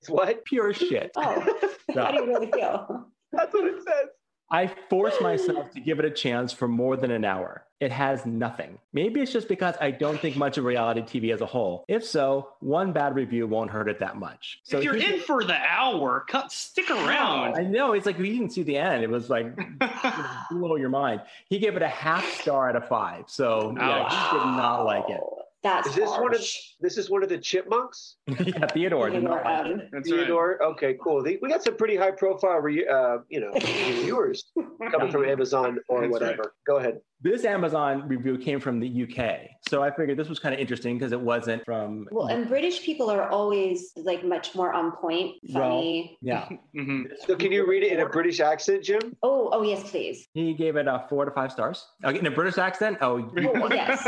What? 0.08 0.44
Pure 0.46 0.74
shit. 0.76 1.12
Oh, 1.18 1.58
how 1.94 2.12
do 2.12 2.18
you 2.18 2.26
really 2.28 2.52
feel? 2.52 3.08
That's 3.32 3.54
what 3.54 3.66
it 3.66 3.84
says. 3.84 4.10
I 4.52 4.68
force 4.90 5.16
myself 5.22 5.72
to 5.72 5.80
give 5.80 6.00
it 6.00 6.06
a 6.06 6.10
chance 6.10 6.52
for 6.52 6.68
more 6.68 6.98
than 6.98 7.12
an 7.12 7.24
hour. 7.24 7.66
It 7.80 7.92
has 7.92 8.26
nothing. 8.26 8.80
Maybe 8.94 9.22
it's 9.22 9.32
just 9.32 9.48
because 9.48 9.76
I 9.80 9.92
don't 9.92 10.20
think 10.20 10.36
much 10.36 10.58
of 10.58 10.66
reality 10.66 11.02
TV 11.02 11.34
as 11.34 11.40
a 11.42 11.46
whole. 11.46 11.86
If 11.88 12.04
so, 12.04 12.50
one 12.60 12.92
bad 12.92 13.16
review 13.16 13.46
won't 13.48 13.70
hurt 13.70 13.88
it 13.88 14.00
that 14.00 14.18
much. 14.18 14.60
So 14.64 14.80
if 14.80 14.84
you're 14.84 14.98
in 14.98 15.20
for 15.22 15.44
the 15.44 15.56
hour, 15.56 16.26
cut, 16.28 16.52
stick 16.52 16.90
around. 16.90 17.58
I 17.58 17.64
know. 17.64 17.94
It's 17.94 18.06
like 18.06 18.18
we 18.18 18.32
didn't 18.32 18.50
see 18.50 18.64
the 18.64 18.78
end. 18.78 19.04
It 19.04 19.10
was 19.10 19.30
like 19.30 19.56
blow 20.52 20.76
your 20.76 20.90
mind. 20.90 21.22
He 21.48 21.60
gave 21.60 21.76
it 21.76 21.82
a 21.82 21.88
half 21.88 22.26
star 22.42 22.70
out 22.70 22.76
of 22.76 22.88
five. 22.88 23.26
So 23.28 23.74
yeah, 23.78 24.10
he 24.10 24.38
did 24.38 24.46
not 24.46 24.84
like 24.84 25.10
it. 25.10 25.22
That's 25.62 25.90
Is 25.90 25.96
this 25.96 26.10
one 26.10 26.34
of 26.34 26.42
this 26.80 26.98
is 26.98 27.10
one 27.10 27.22
of 27.22 27.28
the 27.28 27.38
chipmunks? 27.38 28.16
yeah, 28.28 28.68
Theodore. 28.68 29.12
Theodore, 29.12 29.46
um, 29.46 29.82
That's 29.92 30.10
right. 30.10 30.30
Okay, 30.30 30.98
cool. 31.04 31.22
The- 31.22 31.38
We 31.42 31.50
got 31.50 31.64
some 31.64 31.76
pretty 31.76 31.98
high 31.98 32.12
profile, 32.12 32.60
re, 32.60 32.88
uh, 32.88 33.18
you 33.28 33.42
know, 33.42 33.52
viewers 33.60 34.52
coming 34.92 35.12
from 35.12 35.26
Amazon 35.26 35.80
or 35.90 36.02
That's 36.02 36.14
whatever. 36.14 36.54
Go 36.66 36.78
ahead. 36.78 37.02
This 37.22 37.44
Amazon 37.44 38.08
review 38.08 38.38
came 38.38 38.62
from 38.62 38.80
the 38.80 39.04
UK, 39.04 39.42
so 39.68 39.84
I 39.84 39.92
figured 39.92 40.18
this 40.18 40.30
was 40.30 40.40
kind 40.40 40.56
of 40.56 40.62
interesting 40.62 40.98
because 40.98 41.12
it 41.12 41.20
wasn't 41.20 41.66
from. 41.66 42.08
Well, 42.12 42.28
and 42.28 42.48
British 42.48 42.82
people 42.82 43.10
are 43.10 43.28
always 43.30 43.92
like 43.98 44.24
much 44.24 44.56
more 44.56 44.72
on 44.72 44.94
point, 44.94 45.36
funny. 45.52 46.18
yeah, 46.22 46.48
hmm 46.74 47.04
So 47.28 47.36
can 47.36 47.52
you 47.52 47.68
read 47.68 47.84
it 47.84 47.92
in 47.92 48.00
a 48.00 48.08
British 48.08 48.40
accent, 48.40 48.86
Jim? 48.86 49.18
Oh, 49.22 49.50
oh 49.52 49.64
yes, 49.64 49.90
please. 49.92 50.28
he 50.34 50.54
gave 50.54 50.78
it 50.78 50.88
a 50.88 51.06
four 51.10 51.26
to 51.26 51.32
five 51.32 51.52
stars. 51.52 51.86
Okay, 52.06 52.20
in 52.20 52.26
a 52.26 52.32
British 52.32 52.58
accent. 52.58 52.98
Oh, 53.02 53.30
Oh, 53.38 53.68
yes. 53.70 54.08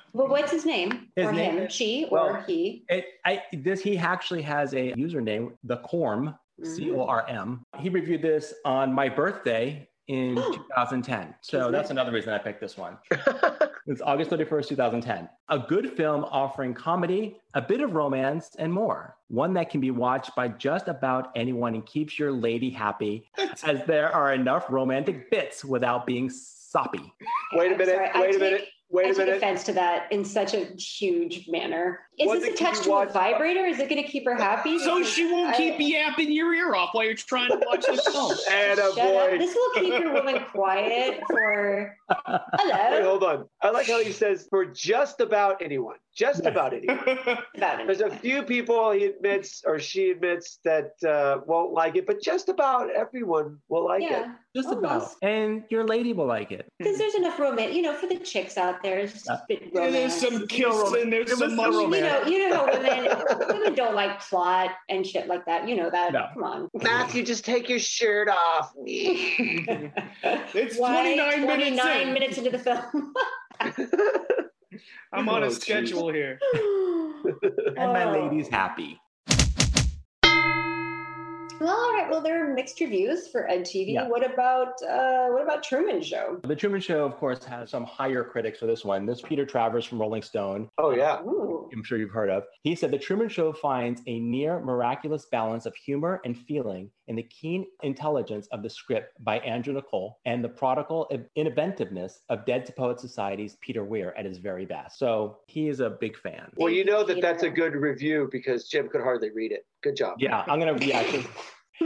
Well, 0.12 0.26
what's 0.28 0.50
his 0.50 0.66
name? 0.66 1.08
His 1.14 1.26
or 1.26 1.32
name 1.32 1.58
him? 1.58 1.66
is- 1.66 1.72
she 1.72 2.06
or 2.06 2.32
well, 2.32 2.42
he? 2.44 2.84
It, 2.88 3.04
I, 3.24 3.42
this 3.52 3.80
he 3.80 3.96
actually 3.96 4.42
has 4.42 4.74
a 4.74 4.92
username, 4.94 5.52
the 5.62 5.76
Corm, 5.78 6.36
C 6.64 6.90
O 6.90 7.02
R 7.04 7.24
M. 7.28 7.62
He 7.78 7.88
reviewed 7.88 8.20
this 8.20 8.52
on 8.64 8.92
my 8.92 9.08
birthday 9.08 9.87
in 10.08 10.34
2010. 10.52 11.34
So 11.40 11.70
that's 11.70 11.90
another 11.90 12.10
reason 12.12 12.32
I 12.32 12.38
picked 12.38 12.60
this 12.60 12.76
one. 12.76 12.98
It's 13.90 14.02
August 14.02 14.30
31st, 14.30 14.68
2010. 14.68 15.30
A 15.48 15.58
good 15.60 15.96
film 15.96 16.22
offering 16.24 16.74
comedy, 16.74 17.38
a 17.54 17.62
bit 17.62 17.80
of 17.80 17.94
romance, 17.94 18.50
and 18.58 18.70
more. 18.70 19.16
One 19.28 19.54
that 19.54 19.70
can 19.70 19.80
be 19.80 19.90
watched 19.90 20.36
by 20.36 20.48
just 20.48 20.88
about 20.88 21.30
anyone 21.34 21.72
and 21.74 21.86
keeps 21.86 22.18
your 22.18 22.30
lady 22.30 22.68
happy, 22.68 23.30
as 23.64 23.82
there 23.86 24.14
are 24.14 24.34
enough 24.34 24.66
romantic 24.68 25.30
bits 25.30 25.64
without 25.64 26.04
being 26.06 26.28
soppy. 26.28 27.00
Wait 27.54 27.68
a 27.68 27.72
I'm 27.72 27.78
minute. 27.78 27.94
sorry, 27.94 28.10
wait 28.20 28.28
a 28.28 28.32
take- 28.32 28.40
minute. 28.40 28.64
Wait 28.90 29.06
I 29.06 29.08
a 29.08 29.12
take 29.14 29.18
minute. 29.24 29.36
offense 29.38 29.64
to 29.64 29.72
that 29.72 30.12
in 30.12 30.22
such 30.22 30.52
a 30.52 30.66
huge 30.76 31.48
manner. 31.48 32.00
Is 32.18 32.26
One 32.26 32.40
this 32.40 32.48
attached 32.54 32.82
to 32.84 32.88
a 32.90 32.92
watched- 32.92 33.12
vibrator? 33.12 33.64
Is 33.66 33.78
it 33.78 33.88
going 33.88 34.02
to 34.02 34.08
keep 34.08 34.24
her 34.24 34.34
happy? 34.34 34.78
So 34.78 34.96
Because 34.98 35.12
she 35.12 35.30
won't 35.30 35.54
I- 35.54 35.56
keep 35.56 35.76
yapping 35.78 36.32
your 36.32 36.52
ear 36.54 36.74
off 36.74 36.90
while 36.92 37.04
you're 37.04 37.14
trying 37.14 37.50
to 37.50 37.62
watch 37.66 37.86
the 37.86 37.96
film. 37.96 38.32
And 38.50 38.78
a 38.78 38.82
Shut 38.82 38.98
up. 38.98 39.30
boy. 39.30 39.38
This 39.38 39.54
will 39.54 39.70
keep 39.82 40.00
your 40.00 40.12
woman 40.12 40.42
quiet 40.52 41.20
for. 41.28 41.96
Wait, 42.08 42.16
Hello. 42.26 43.02
hold 43.04 43.22
on. 43.24 43.48
I 43.62 43.70
like 43.70 43.86
how 43.86 44.00
he 44.02 44.12
says 44.12 44.46
for 44.50 44.64
just 44.66 45.20
about 45.20 45.62
anyone. 45.62 45.96
Just 46.16 46.46
about 46.46 46.74
anyone. 46.74 46.98
About 47.54 47.86
There's 47.86 48.00
a 48.00 48.10
few 48.10 48.42
people 48.42 48.90
he 48.90 49.04
admits 49.04 49.62
or 49.64 49.78
she 49.78 50.10
admits 50.10 50.58
that 50.64 50.90
uh, 51.08 51.38
won't 51.46 51.72
like 51.72 51.94
it, 51.94 52.08
but 52.08 52.20
just 52.20 52.48
about 52.48 52.90
everyone 52.90 53.58
will 53.68 53.84
like 53.84 54.02
it. 54.02 54.10
Yeah, 54.10 54.32
Just 54.56 54.72
about. 54.72 55.10
And 55.22 55.62
your 55.70 55.84
lady 55.86 56.12
will 56.12 56.26
like 56.26 56.50
it. 56.50 56.66
because 56.80 56.98
there's 56.98 57.14
enough 57.14 57.38
romance. 57.38 57.72
You 57.72 57.82
know, 57.82 57.94
for 57.94 58.08
the 58.08 58.16
chicks 58.18 58.58
out 58.58 58.82
there, 58.82 58.98
it's 58.98 59.12
just 59.12 59.28
a 59.28 59.40
bit 59.48 59.70
Yeah, 59.72 59.78
romance. 59.84 60.20
there's 60.20 60.32
some 60.32 60.46
kissing, 60.48 61.10
there's 61.10 61.30
some 61.30 61.38
some 61.38 61.54
much 61.56 61.70
you 61.70 61.78
romance. 61.82 62.02
Know, 62.08 62.22
you 62.26 62.48
know 62.48 62.56
how 62.56 62.66
women 62.72 63.08
women 63.48 63.74
don't 63.74 63.94
like 63.94 64.20
plot 64.20 64.70
and 64.88 65.06
shit 65.06 65.26
like 65.28 65.44
that. 65.46 65.68
You 65.68 65.76
know 65.76 65.90
that. 65.90 66.12
No. 66.12 66.26
Come 66.34 66.42
on. 66.44 66.68
Matthew, 66.74 67.22
just 67.22 67.44
take 67.44 67.68
your 67.68 67.78
shirt 67.78 68.28
off. 68.28 68.72
It's 70.54 70.76
Why 70.78 71.00
29 71.00 71.46
minutes 71.46 71.80
29 71.82 72.08
in. 72.08 72.12
minutes 72.14 72.38
into 72.38 72.50
the 72.50 72.58
film. 72.58 73.14
I'm 75.12 75.28
on 75.28 75.42
Oh, 75.42 75.46
a 75.46 75.48
geez. 75.50 75.60
schedule 75.60 76.12
here. 76.12 76.38
And 77.76 77.92
my 77.92 78.04
Oh. 78.04 78.12
lady's 78.28 78.48
happy. 78.48 79.00
Well, 81.60 81.76
all 81.76 81.92
right. 81.94 82.08
Well, 82.08 82.20
there 82.20 82.44
are 82.44 82.54
mixed 82.54 82.80
reviews 82.80 83.28
for 83.28 83.48
Ed 83.50 83.62
TV. 83.62 83.94
Yeah. 83.94 84.08
What 84.08 84.24
about 84.24 84.74
uh, 84.82 85.28
what 85.28 85.42
about 85.42 85.62
Truman 85.62 86.00
Show? 86.02 86.40
The 86.44 86.54
Truman 86.54 86.80
Show, 86.80 87.04
of 87.04 87.16
course, 87.16 87.44
has 87.44 87.70
some 87.70 87.84
higher 87.84 88.22
critics 88.22 88.60
for 88.60 88.66
this 88.66 88.84
one. 88.84 89.06
This 89.06 89.20
Peter 89.20 89.44
Travers 89.44 89.84
from 89.84 90.00
Rolling 90.00 90.22
Stone. 90.22 90.68
oh, 90.78 90.90
yeah. 90.90 91.20
Ooh. 91.22 91.68
I'm 91.72 91.82
sure 91.82 91.98
you've 91.98 92.10
heard 92.10 92.30
of. 92.30 92.44
He 92.62 92.74
said 92.74 92.90
the 92.90 92.98
Truman 92.98 93.28
Show 93.28 93.52
finds 93.52 94.02
a 94.06 94.18
near 94.20 94.60
miraculous 94.60 95.26
balance 95.26 95.66
of 95.66 95.74
humor 95.74 96.20
and 96.24 96.36
feeling 96.36 96.90
in 97.08 97.16
the 97.16 97.22
keen 97.22 97.66
intelligence 97.82 98.46
of 98.52 98.62
the 98.62 98.70
script 98.70 99.12
by 99.24 99.38
Andrew 99.40 99.74
Niccol 99.74 100.12
and 100.26 100.44
the 100.44 100.48
prodigal 100.48 101.10
inventiveness 101.36 102.20
of 102.28 102.44
Dead 102.46 102.66
to 102.66 102.72
Poet 102.72 103.00
Society's 103.00 103.56
Peter 103.60 103.84
Weir 103.84 104.14
at 104.16 104.24
his 104.24 104.38
very 104.38 104.66
best. 104.66 104.98
So 104.98 105.38
he 105.46 105.68
is 105.68 105.80
a 105.80 105.90
big 105.90 106.16
fan. 106.18 106.50
Well, 106.56 106.72
you 106.72 106.84
know 106.84 107.04
that 107.04 107.20
that's 107.20 107.42
a 107.42 107.50
good 107.50 107.74
review 107.74 108.28
because 108.30 108.68
Jim 108.68 108.88
could 108.88 109.00
hardly 109.02 109.30
read 109.30 109.52
it. 109.52 109.66
Good 109.82 109.96
job. 109.96 110.16
Yeah, 110.18 110.44
I'm 110.48 110.58
gonna. 110.58 110.76
Yeah. 110.84 111.02
'cause- 111.04 111.26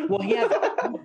Well, 0.09 0.23
he 0.23 0.35
has. 0.37 0.51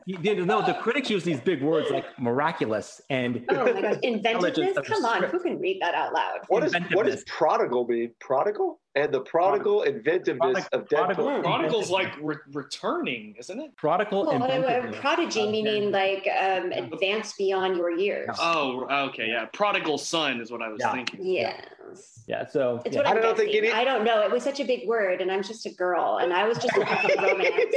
He, 0.06 0.14
did- 0.14 0.48
no, 0.48 0.66
the 0.66 0.74
critics 0.76 1.10
use 1.10 1.26
these 1.26 1.42
big 1.42 1.62
words 1.62 1.90
like 1.92 2.06
miraculous 2.18 3.02
and 3.10 3.44
Oh 3.50 3.74
my 3.74 3.82
gosh, 3.82 3.96
inventiveness! 4.04 4.78
Come 4.88 5.04
on, 5.04 5.24
who 5.24 5.40
can 5.42 5.60
read 5.60 5.82
that 5.82 5.94
out 5.94 6.14
loud? 6.14 6.40
What 6.48 6.64
is 6.64 6.74
what 6.94 7.06
does 7.06 7.26
prodigal 7.26 7.86
mean? 7.86 8.12
Prodigal 8.22 8.80
and 8.96 9.14
the 9.14 9.20
prodigal 9.20 9.82
inventiveness 9.84 10.66
Prodigal- 10.70 10.80
of 10.80 10.86
Deadpool. 10.88 11.16
prodigal- 11.16 11.42
Chronicles 11.42 11.90
like 11.92 12.14
re- 12.22 12.38
returning, 12.54 13.36
isn't 13.38 13.60
it? 13.60 13.76
prodigal 13.76 14.26
Well, 14.26 14.42
uh, 14.42 14.92
prodigy 15.02 15.42
of 15.44 15.52
meaning 15.52 15.92
Dead- 15.92 16.24
like 16.24 16.28
um, 16.42 16.72
advanced 16.72 17.38
beyond 17.38 17.76
your 17.76 17.92
years. 17.92 18.30
Oh, 18.40 18.88
okay, 19.10 19.28
yeah. 19.28 19.48
Prodigal 19.52 19.98
son 19.98 20.40
is 20.40 20.50
what 20.50 20.62
I 20.62 20.70
was 20.70 20.78
Yeah. 20.80 20.94
thinking. 20.94 21.20
Yes. 21.22 21.62
Yeah. 21.62 21.77
So 21.96 22.82
It's 22.86 22.96
yeah. 22.96 23.02
what 23.02 23.08
I'm 23.08 23.18
I 23.18 23.22
don't 23.22 23.38
think 23.38 23.56
any- 23.56 23.72
I 23.72 23.84
don't 23.84 24.04
know. 24.04 24.22
It 24.22 24.32
was 24.32 24.44
such 24.44 24.60
a 24.60 24.64
big 24.64 24.88
word, 24.88 25.22
and 25.22 25.32
I'm 25.32 25.44
just 25.44 25.66
a 25.66 25.70
girl, 25.72 26.18
and 26.22 26.34
I 26.34 26.48
was 26.48 26.58
just 26.58 26.76
looking 26.78 26.96
for 27.16 27.22
romance. 27.22 27.76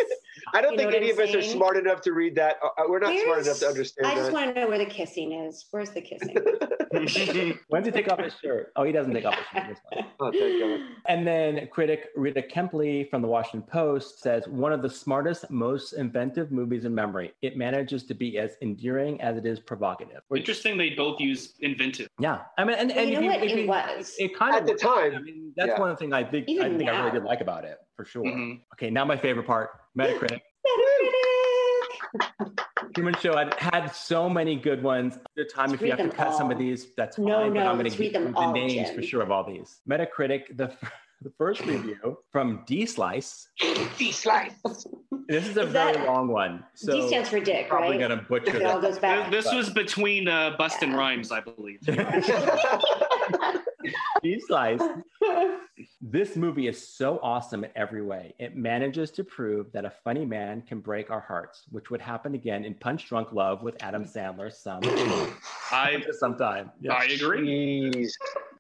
I 0.55 0.61
don't 0.61 0.73
You 0.73 0.79
think 0.79 0.95
any 0.95 1.13
I'm 1.13 1.19
of 1.19 1.29
us 1.29 1.35
are 1.35 1.43
smart 1.43 1.77
enough 1.77 2.01
to 2.03 2.13
read 2.13 2.35
that. 2.37 2.57
Uh, 2.63 2.83
we're 2.89 2.99
not 2.99 3.17
smart 3.23 3.41
enough 3.41 3.59
to 3.61 3.67
understand 3.69 4.07
I 4.07 4.15
just 4.15 4.27
that. 4.27 4.33
want 4.33 4.55
to 4.55 4.61
know 4.61 4.69
where 4.69 4.79
the 4.79 4.87
kissing 4.87 5.33
is. 5.33 5.67
Where's 5.71 5.91
the 5.91 6.01
kissing? 6.01 6.37
When 7.69 7.83
did 7.85 7.95
he 7.95 8.03
take 8.03 8.11
off 8.11 8.19
his 8.19 8.35
shirt? 8.43 8.73
Oh, 8.75 8.83
he 8.83 8.91
doesn't 8.93 9.15
take 9.15 9.25
off 9.25 9.37
his 9.37 9.77
shirt. 9.93 10.05
Oh, 10.19 10.33
thank 10.33 10.61
God. 10.61 10.81
And 11.07 11.25
then 11.27 11.69
critic 11.71 12.09
Rita 12.17 12.43
Kempley 12.43 13.09
from 13.11 13.23
the 13.23 13.29
Washington 13.29 13.63
Post 13.63 14.21
says 14.21 14.49
one 14.49 14.73
of 14.73 14.83
the 14.83 14.91
smartest, 14.91 15.49
most 15.51 15.93
inventive 15.93 16.51
movies 16.51 16.85
in 16.85 16.95
memory. 16.95 17.33
It 17.43 17.57
manages 17.57 18.03
to 18.05 18.15
be 18.15 18.39
as 18.39 18.57
endearing 18.61 19.21
as 19.21 19.37
it 19.37 19.47
is 19.47 19.61
provocative. 19.61 20.23
Interesting 20.35 20.77
they 20.77 20.91
both 20.91 21.21
use 21.21 21.55
inventive. 21.61 22.09
yeah, 22.19 22.41
I 22.59 22.65
mean, 22.65 22.77
and, 22.77 22.91
Well, 22.91 23.07
you 23.07 23.15
if 23.15 23.21
know 23.21 23.27
what? 23.29 23.43
if 23.45 23.53
It 23.53 23.69
was. 23.69 24.00
It 24.19 24.37
kind 24.37 24.55
At 24.55 24.63
of 24.63 24.69
the 24.69 24.75
time, 24.75 25.15
I 25.17 25.21
mean, 25.21 25.53
that's 25.57 25.69
yeah. 25.69 25.81
one 25.81 25.91
of 25.91 25.97
the 25.97 26.01
things 26.01 26.13
I 26.13 26.25
think 26.25 26.49
I 26.49 26.53
Even 26.53 26.79
think 26.79 26.91
I 26.91 26.99
really 26.99 27.11
did 27.13 27.25
like 27.25 27.41
about 27.41 27.65
it 27.65 27.79
for 27.97 28.05
sure. 28.05 28.25
Mhm. 28.25 28.61
Okay, 28.75 28.91
now 28.91 29.05
my 29.05 29.17
favorite 29.17 29.47
part: 29.47 29.71
Metacritic. 29.99 30.41
Truman 32.95 33.15
Show 33.21 33.37
had, 33.37 33.55
had 33.55 33.89
so 33.95 34.29
many 34.29 34.57
good 34.57 34.83
ones. 34.83 35.17
The 35.37 35.45
time, 35.45 35.73
if 35.73 35.81
you 35.81 35.91
have 35.91 35.99
to 35.99 36.05
them 36.05 36.13
cut 36.13 36.35
some 36.35 36.51
of 36.51 36.59
these, 36.59 36.89
that's 36.97 37.19
No, 37.19 37.43
fine. 37.43 37.55
but 37.55 37.65
I'm 37.67 37.79
going 37.79 37.89
to 37.89 37.97
read 37.99 38.13
give 38.13 38.13
them 38.15 38.27
you 38.29 38.33
the 38.33 38.39
all, 38.39 38.53
names 38.53 38.91
for 38.91 39.01
sure 39.03 39.23
of 39.23 39.31
all 39.31 39.45
these. 39.45 39.81
Metacritic, 39.89 40.57
the 40.57 40.73
the 41.23 41.31
first 41.39 41.61
review 41.67 42.19
from 42.33 42.65
D 42.67 42.85
Slice. 42.87 43.49
D 43.97 44.11
slice. 44.11 44.55
This 45.29 45.47
is 45.47 45.57
a 45.57 45.61
Is 45.63 45.69
very 45.73 45.93
that- 45.93 46.07
long 46.07 46.27
one, 46.29 46.65
so 46.75 46.93
D 46.93 47.07
stands 47.07 47.29
for 47.29 47.39
dick, 47.39 47.69
probably 47.69 47.91
right? 47.97 48.09
going 48.09 48.19
to 48.19 48.25
butcher 48.27 48.57
It 48.57 48.65
all 48.67 48.81
this. 48.81 48.95
goes 48.95 48.99
back. 49.01 49.31
This 49.31 49.53
was 49.55 49.71
between 49.71 50.27
uh, 50.27 50.57
Busta 50.59 50.89
Yeah. 50.89 50.97
Rhymes, 50.97 51.31
I 51.31 51.41
believe. 51.41 51.79
D 54.23 54.41
Slice. 54.41 54.83
This 56.01 56.37
movie 56.37 56.69
is 56.69 56.87
so 56.87 57.19
awesome 57.23 57.65
in 57.65 57.71
every 57.77 58.03
way. 58.03 58.35
It 58.39 58.57
manages 58.57 59.11
to 59.13 59.25
prove 59.25 59.73
that 59.73 59.85
a 59.85 59.91
funny 59.91 60.25
man 60.25 60.63
can 60.63 60.81
break 60.81 61.11
our 61.11 61.21
hearts, 61.21 61.63
which 61.71 61.91
would 61.91 62.01
happen 62.01 62.35
again 62.35 62.65
in 62.65 62.75
Punch 62.75 63.09
Drunk 63.09 63.33
Love 63.33 63.63
with 63.63 63.83
Adam 63.83 64.05
Sandler 64.05 64.53
some 64.53 64.81
I 65.73 66.03
sometime. 66.19 66.71
Yeah. 66.81 66.95
I 66.95 67.05
agree. 67.05 67.91
Jeez. 67.91 68.13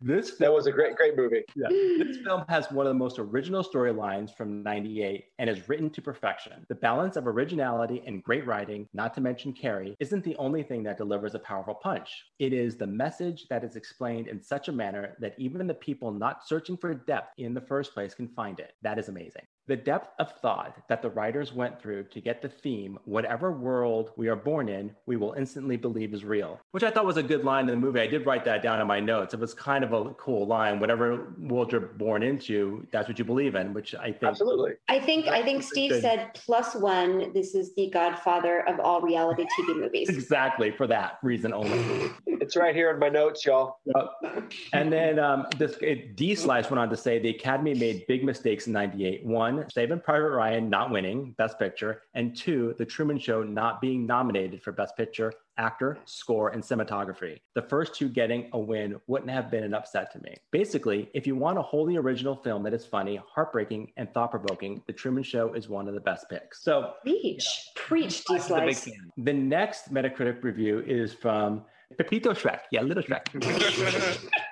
This 0.03 0.37
That 0.37 0.51
was 0.51 0.67
a 0.67 0.73
great, 0.73 0.97
great 0.97 1.15
movie. 1.15 1.43
Yeah. 1.55 1.69
This 1.69 2.19
film 2.25 2.45
has 2.49 2.71
one 2.71 2.87
of 2.87 2.91
the 2.91 2.99
most 2.99 3.19
original 3.19 3.63
storylines 3.63 4.35
from 4.35 4.63
98 4.63 5.27
and 5.39 5.51
is 5.51 5.69
written 5.69 5.91
to 5.91 6.01
perfection. 6.01 6.65
The 6.69 6.75
balance 6.75 7.17
of 7.17 7.27
originality 7.27 8.03
and 8.07 8.23
great 8.23 8.47
writing, 8.47 8.89
not 8.95 9.13
to 9.15 9.21
mention 9.21 9.53
Carrey, 9.53 9.95
isn't 10.01 10.25
the 10.25 10.37
only 10.37 10.63
thing 10.63 10.83
that 10.85 10.97
delivers 10.97 11.35
a 11.35 11.39
powerful 11.39 11.75
punch. 11.75 12.25
It 12.39 12.55
is 12.55 12.77
the 12.77 12.87
message 12.87 13.47
that 13.51 13.63
is 13.63 13.77
explained 13.77 14.29
in 14.29 14.43
such 14.43 14.69
a 14.69 14.73
manner 14.73 15.17
that 15.21 15.35
even 15.37 15.67
the 15.67 15.75
people 15.75 16.11
not 16.11 16.47
searching 16.47 16.79
for 16.79 16.95
depth 17.11 17.35
in 17.39 17.55
the 17.55 17.61
first 17.61 17.93
place 17.93 18.15
can 18.15 18.29
find 18.29 18.61
it. 18.61 18.75
That 18.83 18.97
is 18.97 19.09
amazing. 19.09 19.47
The 19.71 19.77
depth 19.77 20.15
of 20.19 20.33
thought 20.41 20.77
that 20.89 21.01
the 21.01 21.11
writers 21.11 21.53
went 21.53 21.81
through 21.81 22.03
to 22.03 22.21
get 22.21 22.43
the 22.43 22.49
theme, 22.49 22.99
whatever 23.05 23.53
world 23.53 24.11
we 24.17 24.27
are 24.27 24.35
born 24.35 24.69
in, 24.69 24.91
we 25.07 25.17
will 25.17 25.35
instantly 25.35 25.77
believe 25.77 26.13
is 26.13 26.25
real, 26.25 26.59
which 26.73 26.83
I 26.83 26.91
thought 26.91 27.07
was 27.07 27.19
a 27.19 27.23
good 27.23 27.45
line 27.45 27.69
in 27.69 27.71
the 27.71 27.77
movie. 27.77 28.01
I 28.01 28.09
did 28.09 28.27
write 28.27 28.45
that 28.47 28.65
down 28.65 28.81
in 28.81 28.89
my 28.89 28.99
notes. 28.99 29.33
It 29.33 29.39
was 29.39 29.55
kind 29.55 29.85
of 29.85 29.93
a 29.93 30.13
cool 30.15 30.45
line. 30.45 30.81
Whatever 30.81 31.37
world 31.39 31.71
you're 31.71 31.83
born 31.83 32.25
into, 32.25 32.85
that's 32.91 33.07
what 33.07 33.17
you 33.21 33.25
believe 33.25 33.55
in, 33.55 33.73
which 33.73 33.95
I 33.95 34.07
think 34.07 34.25
Absolutely. 34.25 34.73
I 34.89 34.99
think 34.99 35.29
I 35.29 35.41
think 35.41 35.63
Steve 35.63 35.93
Good. 35.93 36.03
said 36.03 36.31
plus 36.35 36.75
one. 36.75 37.33
This 37.33 37.55
is 37.55 37.73
the 37.77 37.91
godfather 37.91 38.69
of 38.69 38.81
all 38.81 39.01
reality 39.01 39.47
TV 39.57 39.79
movies. 39.81 40.09
exactly 40.09 40.73
for 40.73 40.89
that 40.89 41.21
reason 41.23 41.53
only. 41.53 42.11
It's 42.27 42.57
right 42.57 42.75
here 42.75 42.91
in 42.91 42.99
my 42.99 43.09
notes, 43.09 43.47
y'all. 43.47 43.77
Yep. 43.85 44.53
And 44.73 44.93
then 44.93 45.21
um, 45.21 45.47
this 45.59 45.77
it, 45.81 46.17
D 46.17 46.35
Slice 46.35 46.69
went 46.71 46.81
on 46.81 46.91
to 46.91 46.97
say 46.97 47.21
the 47.21 47.29
Academy 47.29 47.75
made 47.75 48.05
big 48.09 48.25
mistakes 48.25 48.67
in 48.67 48.73
'98. 48.73 49.25
One, 49.25 49.60
one, 49.61 49.71
Saving 49.71 50.01
Private 50.01 50.31
Ryan 50.31 50.69
not 50.69 50.91
winning 50.91 51.35
Best 51.39 51.59
Picture, 51.59 52.03
and 52.15 52.37
two, 52.37 52.75
The 52.79 52.85
Truman 52.85 53.19
Show 53.19 53.43
not 53.43 53.81
being 53.81 54.07
nominated 54.07 54.63
for 54.63 54.73
Best 54.73 54.97
Picture, 54.97 55.33
Actor, 55.59 55.99
Score, 56.07 56.51
and 56.51 56.63
Cinematography. 56.63 57.39
The 57.55 57.63
first 57.63 57.95
two 57.95 58.09
getting 58.09 58.49
a 58.53 58.59
win 58.59 58.97
wouldn't 59.07 59.31
have 59.31 59.51
been 59.51 59.65
an 59.65 59.75
upset 59.75 60.13
to 60.13 60.21
me. 60.21 60.35
Basically, 60.51 61.11
if 61.15 61.27
you 61.27 61.37
want 61.37 61.59
a 61.59 61.63
wholly 61.63 61.97
original 61.97 62.37
film 62.37 62.63
that 62.65 62.75
is 62.75 62.87
funny, 62.87 63.21
heartbreaking, 63.33 63.93
and 63.97 64.13
thought 64.13 64.31
provoking, 64.31 64.83
The 64.87 64.93
Truman 64.93 65.23
Show 65.23 65.53
is 65.55 65.69
one 65.69 65.89
of 65.89 65.95
the 65.95 66.01
best 66.01 66.29
picks. 66.29 66.63
So, 66.63 66.95
Preach. 67.03 67.47
Preach, 67.77 68.25
D 68.25 68.35
I'm 68.35 68.37
a 68.37 68.41
Slice. 68.41 68.85
fan. 68.85 69.11
The 69.19 69.33
next 69.33 69.93
Metacritic 69.93 70.43
review 70.43 70.83
is 70.87 71.13
from 71.13 71.65
Pepito 71.99 72.33
Shrek. 72.33 72.61
Yeah, 72.71 72.83
Little 72.83 73.03
Shrek. 73.03 74.29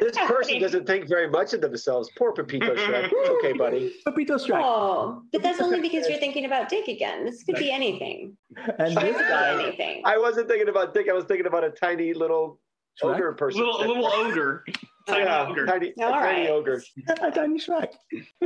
This 0.00 0.16
person 0.26 0.60
doesn't 0.60 0.86
think 0.86 1.08
very 1.08 1.28
much 1.28 1.52
of 1.54 1.60
themselves. 1.60 2.10
Poor 2.16 2.32
Pepito 2.32 2.74
Shrek. 2.74 3.08
It's 3.12 3.30
okay, 3.30 3.52
buddy. 3.52 3.94
Pepito 4.06 4.36
Shrek. 4.36 4.60
Oh, 4.62 5.22
but 5.32 5.42
that's 5.42 5.60
only 5.60 5.80
because 5.80 6.08
you're 6.08 6.18
thinking 6.18 6.44
about 6.44 6.68
Dick 6.68 6.88
again. 6.88 7.24
This 7.24 7.42
could 7.44 7.56
be 7.56 7.70
anything. 7.70 8.36
And 8.78 8.88
This 8.88 8.94
this 8.94 9.16
could 9.16 9.18
be 9.18 9.28
guy, 9.28 9.62
anything. 9.62 10.02
I 10.04 10.18
wasn't 10.18 10.48
thinking 10.48 10.68
about 10.68 10.94
Dick. 10.94 11.08
I 11.08 11.12
was 11.12 11.24
thinking 11.24 11.46
about 11.46 11.64
a 11.64 11.70
tiny 11.70 12.12
little 12.14 12.60
Shrek? 13.02 13.14
ogre 13.14 13.32
person. 13.32 13.60
little 13.60 13.78
little 13.80 14.06
ogre. 14.06 14.64
Tiny 15.08 15.24
yeah, 15.24 15.46
ogre. 15.48 15.64
tiny, 15.64 15.94
a 15.98 16.04
All 16.04 16.12
tiny 16.12 16.48
ogre. 16.48 16.82
a 17.22 17.30
tiny 17.30 17.58
Shrek. 17.58 17.94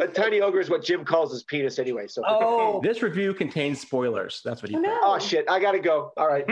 A 0.01 0.07
tiny 0.07 0.41
ogre 0.41 0.61
is 0.61 0.71
what 0.71 0.85
Jim 0.85 1.05
calls 1.05 1.33
his 1.33 1.43
penis 1.43 1.81
anyway. 1.81 2.07
So. 2.07 2.23
Oh, 2.25 2.81
this 2.85 3.03
review 3.03 3.35
contains 3.35 3.81
spoilers. 3.81 4.41
That's 4.45 4.63
what 4.63 4.71
he 4.71 4.77
Oh, 4.77 4.81
no. 4.81 4.97
Oh 5.03 5.19
shit! 5.19 5.45
I 5.51 5.59
gotta 5.59 5.81
go. 5.81 6.13
All 6.17 6.29
right. 6.29 6.47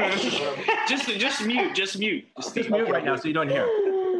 just 0.89 1.09
just 1.17 1.47
mute. 1.47 1.77
Just 1.77 1.97
mute. 1.97 2.25
Just 2.37 2.57
Just 2.57 2.71
mute. 2.71 2.83
mute 2.83 2.89
right 2.93 3.05
now 3.05 3.15
so 3.15 3.29
you 3.29 3.35
don't 3.35 3.49
hear. 3.49 3.69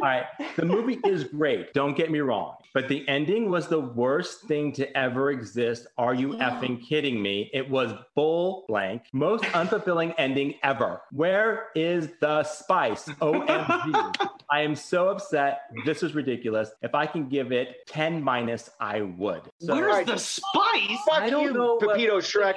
All 0.01 0.07
right. 0.07 0.25
The 0.55 0.65
movie 0.65 0.99
is 1.05 1.25
great. 1.25 1.73
Don't 1.73 1.95
get 1.95 2.09
me 2.09 2.19
wrong. 2.19 2.55
But 2.73 2.87
the 2.87 3.05
ending 3.09 3.49
was 3.49 3.67
the 3.67 3.79
worst 3.81 4.43
thing 4.43 4.71
to 4.73 4.97
ever 4.97 5.31
exist. 5.31 5.87
Are 5.97 6.13
you 6.13 6.29
effing 6.35 6.81
kidding 6.81 7.21
me? 7.21 7.49
It 7.53 7.69
was 7.69 7.93
bull 8.15 8.63
blank. 8.69 9.03
Most 9.11 9.43
unfulfilling 9.45 10.13
ending 10.17 10.55
ever. 10.63 11.01
Where 11.11 11.67
is 11.75 12.09
the 12.21 12.43
spice? 12.43 13.05
OMG. 13.21 14.29
I 14.49 14.61
am 14.61 14.75
so 14.75 15.09
upset. 15.09 15.61
This 15.85 16.03
is 16.03 16.13
ridiculous. 16.15 16.71
If 16.81 16.93
I 16.95 17.05
can 17.05 17.27
give 17.29 17.51
it 17.51 17.85
10 17.87 18.21
minus, 18.23 18.69
I 18.79 19.01
would. 19.01 19.41
So, 19.59 19.73
Where's 19.75 19.93
Right. 19.95 20.05
the 20.07 20.17
spice? 20.17 20.97
Fuck 21.09 21.21
I 21.21 21.29
don't 21.29 21.43
you, 21.45 21.53
know 21.53 21.75
what- 21.75 21.95
Pepito 21.95 22.19
Shrek. 22.19 22.55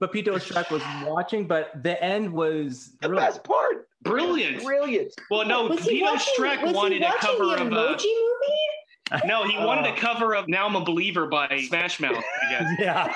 Pepito 0.00 0.36
Shrek 0.36 0.70
was 0.70 0.82
watching, 1.06 1.46
but 1.46 1.82
the 1.82 2.02
end 2.02 2.30
was 2.32 2.92
The 3.00 3.08
brilliant. 3.08 3.32
best 3.34 3.44
part. 3.44 3.88
Brilliant. 4.02 4.62
Brilliant. 4.62 5.14
Well, 5.30 5.46
no, 5.46 5.68
Was 5.68 5.80
Pepito 5.80 6.04
watching, 6.04 6.34
Shrek 6.38 6.62
was 6.62 6.74
wanted 6.74 6.98
he 7.02 7.04
a 7.08 7.12
cover 7.18 7.46
the 7.46 7.52
of 7.54 7.60
uh, 7.60 7.64
Emoji 7.64 8.04
a. 8.04 8.20
movie? 8.20 8.60
No, 9.26 9.44
he 9.46 9.56
wanted 9.58 9.86
Oh. 9.86 9.92
a 9.94 9.96
cover 9.96 10.34
of 10.34 10.48
"Now 10.48 10.66
I'm 10.66 10.76
a 10.76 10.84
Believer" 10.84 11.26
by 11.26 11.60
Smash 11.68 12.00
Mouth. 12.00 12.16
I 12.46 12.50
guess 12.50 12.70
Yeah. 12.78 13.14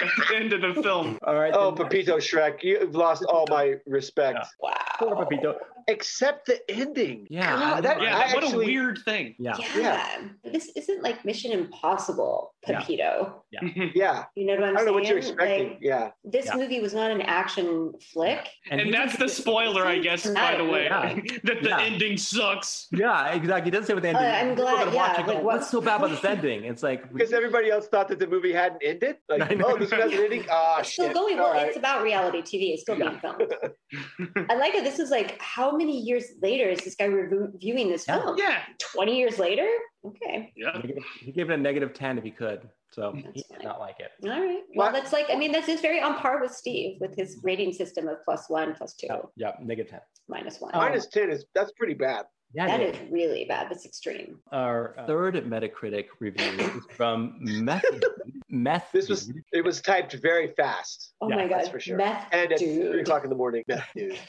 at 0.00 0.08
the 0.28 0.36
end 0.36 0.52
of 0.52 0.60
the 0.74 0.82
film. 0.82 1.18
All 1.24 1.34
right. 1.34 1.52
Oh, 1.54 1.70
then- 1.72 1.88
Pepito 1.88 2.18
Shrek, 2.18 2.62
you've 2.62 2.94
lost 2.94 3.24
all 3.24 3.46
my 3.50 3.74
respect. 3.86 4.38
Yeah. 4.40 4.46
Wow. 4.60 4.74
Poor 4.98 5.16
Pepito. 5.26 5.56
Except 5.88 6.46
the 6.46 6.60
ending. 6.70 7.26
Yeah, 7.30 7.54
I 7.56 7.58
God, 7.60 7.84
that, 7.84 8.02
Yeah, 8.02 8.16
I 8.16 8.34
what 8.34 8.44
actually, 8.44 8.64
a 8.64 8.66
weird 8.68 8.98
thing. 9.04 9.34
Yeah. 9.38 9.56
Yeah. 9.76 10.18
This 10.44 10.70
isn't 10.76 11.02
like 11.02 11.24
Mission 11.24 11.52
Impossible, 11.52 12.54
Yeah. 12.68 12.80
Pepito. 12.80 13.44
Yeah, 13.50 14.24
You 14.34 14.46
know 14.46 14.54
what 14.54 14.64
I'm 14.64 14.76
saying? 14.76 14.76
I 14.76 14.78
don't 14.78 14.86
know 14.86 14.92
what 14.92 15.06
you're 15.06 15.18
expecting. 15.18 15.68
Like, 15.70 15.78
yeah, 15.80 16.10
this 16.24 16.46
Yeah. 16.46 16.56
movie 16.56 16.80
was 16.80 16.94
not 16.94 17.10
an 17.10 17.20
action 17.22 17.92
flick. 18.12 18.48
And 18.70 18.80
he 18.80 18.90
that's 18.90 19.16
the 19.16 19.28
spoiler, 19.28 19.84
I 19.86 19.98
guess, 19.98 20.26
by 20.30 20.56
the 20.56 20.64
way, 20.64 20.84
Yeah. 20.84 21.14
that 21.44 21.62
the 21.62 21.68
Yeah. 21.68 21.80
ending 21.82 22.16
sucks. 22.16 22.88
Yeah, 22.92 23.32
exactly. 23.32 23.66
He 23.66 23.70
doesn't 23.70 23.86
say 23.86 23.94
what 23.94 24.02
the 24.02 24.10
ending. 24.10 24.24
Uh, 24.24 24.28
I'm 24.28 24.48
People 24.50 24.64
glad- 24.64 24.74
are 24.74 24.84
gonna 24.86 24.96
watch 24.96 25.12
yeah, 25.18 25.22
it 25.22 25.26
go, 25.26 25.34
like, 25.34 25.42
What's 25.44 25.70
so 25.70 25.80
bad 25.80 25.96
about 26.00 26.10
this 26.10 26.24
ending? 26.24 26.64
It's 26.64 26.82
like 26.82 27.12
because 27.12 27.32
everybody 27.32 27.70
else 27.70 27.88
thought 27.88 28.08
that 28.08 28.18
the 28.18 28.26
movie 28.26 28.52
hadn't 28.52 28.82
ended. 28.84 29.16
Like, 29.28 29.50
I 29.50 29.54
know. 29.54 29.66
oh, 29.68 29.76
this 29.78 29.90
one 29.90 30.00
hasn't 30.00 30.20
ended. 30.20 30.46
Ah, 30.50 30.80
It's 30.80 30.92
still 30.92 31.12
going. 31.12 31.38
All 31.38 31.44
Well, 31.46 31.54
right. 31.54 31.68
it's 31.68 31.76
about 31.76 32.02
reality 32.02 32.42
TV. 32.42 32.72
It's 32.74 32.82
still 32.82 32.96
being 32.96 33.18
filmed. 33.20 33.52
I 34.50 34.54
like 34.54 34.74
it. 34.74 34.84
This 34.84 34.98
is 34.98 35.10
like, 35.10 35.40
how 35.40 35.71
many 35.76 35.98
years 36.00 36.24
later 36.40 36.68
is 36.68 36.80
this 36.80 36.94
guy 36.94 37.06
reviewing 37.06 37.88
this 37.88 38.06
Yeah. 38.06 38.20
film? 38.22 38.36
Yeah, 38.38 38.58
20 38.78 39.16
years 39.18 39.38
later? 39.38 39.68
Okay. 40.04 40.52
yeah. 40.56 40.80
he 40.82 40.88
gave, 40.88 41.04
he 41.20 41.32
gave 41.32 41.50
it 41.50 41.54
a 41.54 41.56
negative 41.56 41.94
ten 41.94 42.18
if 42.18 42.24
he 42.24 42.30
could. 42.30 42.68
So 42.90 43.12
That's 43.14 43.34
he 43.34 43.44
did 43.54 43.64
not 43.64 43.80
like 43.80 43.96
it. 44.00 44.10
All 44.24 44.30
right. 44.30 44.60
Well, 44.74 44.88
What? 44.88 44.92
that's 44.92 45.12
like, 45.14 45.26
I 45.30 45.36
mean, 45.36 45.50
that's 45.52 45.66
just 45.66 45.80
very 45.80 46.00
on 46.02 46.16
par 46.18 46.40
with 46.42 46.52
Steve 46.52 46.98
with 47.00 47.16
his 47.16 47.40
rating 47.42 47.72
system 47.72 48.06
of 48.08 48.18
plus 48.24 48.50
one, 48.50 48.74
plus 48.74 48.94
two, 48.94 49.06
Yeah, 49.08 49.20
yeah 49.36 49.52
negative 49.62 49.90
ten. 49.90 50.00
minus 50.28 50.60
one. 50.60 50.72
Oh. 50.74 50.78
Minus 50.80 51.06
ten 51.06 51.30
is 51.30 51.46
that's 51.54 51.72
pretty 51.72 51.94
bad. 51.94 52.26
Yeah, 52.54 52.66
that 52.66 52.80
yeah. 52.80 52.86
is 52.88 52.96
really 53.10 53.44
bad. 53.46 53.68
That's 53.70 53.84
extreme. 53.86 54.38
Our 54.52 54.94
uh, 54.98 55.06
third 55.06 55.34
Metacritic 55.36 56.06
review 56.20 56.44
is 56.58 56.84
from 56.96 57.36
Meth. 57.40 57.84
Meth. 58.50 58.88
This 58.92 59.08
was 59.08 59.32
it 59.52 59.64
was 59.64 59.80
typed 59.80 60.12
very 60.14 60.48
fast, 60.56 61.14
Oh 61.22 61.28
Yeah, 61.30 61.36
my 61.36 61.46
God. 61.48 61.58
that's 61.60 61.68
for 61.70 61.80
sure. 61.80 61.96
Meth 61.96 62.26
and 62.32 62.52
at 62.52 62.58
three 62.58 63.00
o'clock 63.00 63.24
in 63.24 63.30
the 63.30 63.36
morning. 63.36 63.64
Meth 63.68 63.88
dude. 63.96 64.18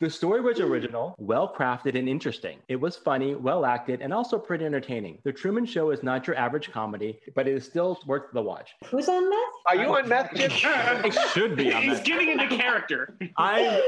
The 0.00 0.08
story 0.08 0.40
was 0.40 0.60
original, 0.60 1.14
well 1.18 1.52
crafted, 1.52 1.98
and 1.98 2.08
interesting. 2.08 2.58
It 2.68 2.76
was 2.76 2.96
funny, 2.96 3.34
well 3.34 3.64
acted, 3.66 4.02
and 4.02 4.12
also 4.14 4.38
pretty 4.38 4.64
entertaining. 4.64 5.18
The 5.24 5.32
Truman 5.32 5.66
Show 5.66 5.90
is 5.90 6.02
not 6.02 6.26
your 6.26 6.36
average 6.36 6.70
comedy, 6.70 7.18
but 7.34 7.48
it 7.48 7.54
is 7.56 7.64
still 7.64 7.98
worth 8.06 8.30
the 8.32 8.40
watch. 8.42 8.70
Who's 8.86 9.08
on 9.08 9.28
meth? 9.28 9.38
Are 9.66 9.76
you 9.76 9.88
on 9.96 10.08
meth, 10.08 10.32
Jim? 10.34 10.50
It 10.54 11.14
should 11.32 11.56
be 11.56 11.72
on 11.72 11.82
He's 11.82 11.98
that. 11.98 12.06
getting 12.06 12.28
into 12.30 12.46
character. 12.56 13.16
I, 13.36 13.80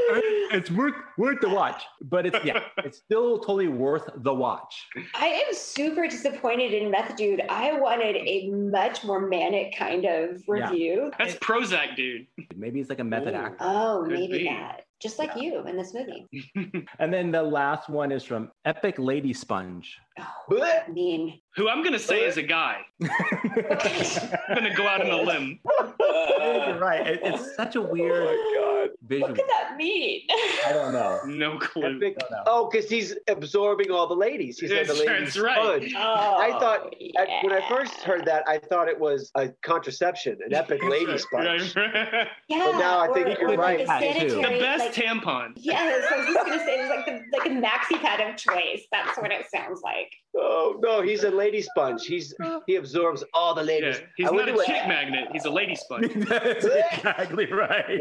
it's 0.52 0.70
worth 0.70 0.94
worth 1.18 1.40
the 1.40 1.48
watch, 1.51 1.84
but 2.02 2.26
it's 2.26 2.44
yeah, 2.44 2.60
it's 2.78 2.98
still 2.98 3.38
totally 3.38 3.55
worth 3.66 4.08
the 4.16 4.32
watch. 4.34 4.86
I 5.14 5.26
am 5.26 5.52
super 5.54 6.06
disappointed 6.06 6.72
in 6.74 6.90
Meth 6.90 7.16
Dude. 7.16 7.40
I 7.48 7.72
wanted 7.78 8.16
a 8.16 8.48
much 8.50 9.02
more 9.04 9.20
manic 9.26 9.74
kind 9.76 10.04
of 10.04 10.42
Yeah. 10.46 10.68
review. 10.70 11.10
That's 11.18 11.34
Prozac, 11.36 11.96
dude. 11.96 12.26
Maybe 12.54 12.78
he's 12.78 12.88
like 12.90 13.00
a 13.00 13.04
method 13.04 13.34
Ooh. 13.34 13.38
actor. 13.38 13.56
Oh, 13.60 14.02
Could 14.06 14.12
maybe 14.18 14.38
be. 14.38 14.44
that. 14.44 14.82
Just 15.00 15.18
like 15.18 15.36
you 15.36 15.66
in 15.66 15.76
this 15.76 15.92
movie. 15.94 16.26
And 16.98 17.12
then 17.12 17.30
the 17.30 17.42
last 17.42 17.88
one 17.88 18.12
is 18.12 18.22
from 18.24 18.50
Epic 18.64 18.94
Lady 18.98 19.32
Sponge. 19.32 19.98
Oh, 20.18 20.62
I 20.62 20.88
mean, 20.90 21.40
Who 21.56 21.68
I'm 21.68 21.82
gonna 21.82 21.98
say 21.98 22.24
is 22.24 22.36
a 22.36 22.43
guy. 22.43 22.78
I'm 23.02 24.55
gonna 24.55 24.74
go 24.74 24.86
out 24.86 25.02
on 25.02 25.10
a 25.10 25.22
limb. 25.22 25.59
You're 26.01 26.74
uh, 26.74 26.78
right. 26.78 27.06
It- 27.06 27.20
it's 27.22 27.55
such 27.56 27.76
a 27.76 27.82
weird 27.82 28.12
Oh 28.28 28.88
visual. 29.02 29.28
what 29.28 29.36
could 29.38 29.48
that 29.48 29.76
mean? 29.76 30.22
I 30.66 30.72
don't 30.72 30.93
know. 30.93 31.20
No 31.26 31.59
clue. 31.59 31.82
god. 31.82 31.97
Epic. 31.97 32.16
I 32.30 32.34
don't. 32.34 32.43
Oh, 32.47 32.68
because 32.70 32.88
he's 32.88 33.14
absorbing 33.28 33.90
all 33.90 34.06
the 34.06 34.14
ladies. 34.14 34.59
He's 34.59 34.70
like 34.70 34.86
the 34.86 34.94
ladies 34.94 35.34
that's 35.34 35.38
right. 35.38 35.56
sponge. 35.59 35.94
Oh, 35.97 36.36
I 36.38 36.51
thought 36.59 36.94
I, 37.18 37.40
when 37.43 37.52
I 37.52 37.68
first 37.68 37.94
heard 38.02 38.24
that, 38.26 38.44
I 38.48 38.59
thought 38.59 38.88
it 38.88 38.98
was 38.98 39.30
a 39.34 39.48
contraception, 39.62 40.38
an 40.47 40.55
epic 40.55 40.82
lady 40.82 41.18
sponge. 41.18 41.74
Right. 41.76 42.28
yeah, 42.48 42.70
but 42.72 42.78
now 42.78 43.01
I 43.01 43.12
think 43.12 43.26
or- 43.26 43.30
you're 43.40 43.52
or 43.52 43.56
like 43.56 43.86
right. 43.86 44.02
a 44.02 44.28
the 44.28 44.40
best 44.60 44.84
like, 44.84 44.94
tampon. 44.94 45.52
Yes, 45.56 46.05
I 46.10 46.16
was 46.18 46.26
just 46.26 46.47
gonna 46.47 46.59
say 46.64 46.78
it 46.78 46.80
was 46.82 46.90
like 46.90 47.06
the 47.06 47.38
like 47.38 47.47
a 47.47 47.51
maxi 47.51 48.01
pad 48.01 48.20
of 48.30 48.36
choice. 48.36 48.86
That's 48.93 49.18
what 49.18 49.30
it 49.32 49.47
sounds 49.52 49.82
like. 49.82 50.05
Oh 50.38 50.78
no, 50.82 51.00
he's 51.00 51.22
a 51.24 51.30
lady 51.30 51.62
sponge. 51.62 52.04
He's 52.06 52.34
he 52.66 52.76
absorbs 52.76 53.24
all 53.32 53.54
the 53.54 53.62
Yeah, 53.62 53.66
ladies. 53.66 53.96
he's 54.18 54.26
I 54.26 54.30
not 54.30 54.34
wonder 54.36 54.52
a 54.52 54.54
what- 54.56 54.66
chick 54.66 54.86
magnet. 54.86 55.28
He's 55.32 55.46
a 55.46 55.50
lady 55.50 55.74
sponge. 55.74 56.12
That's 56.28 56.64
exactly 56.92 57.46
right. 57.50 57.84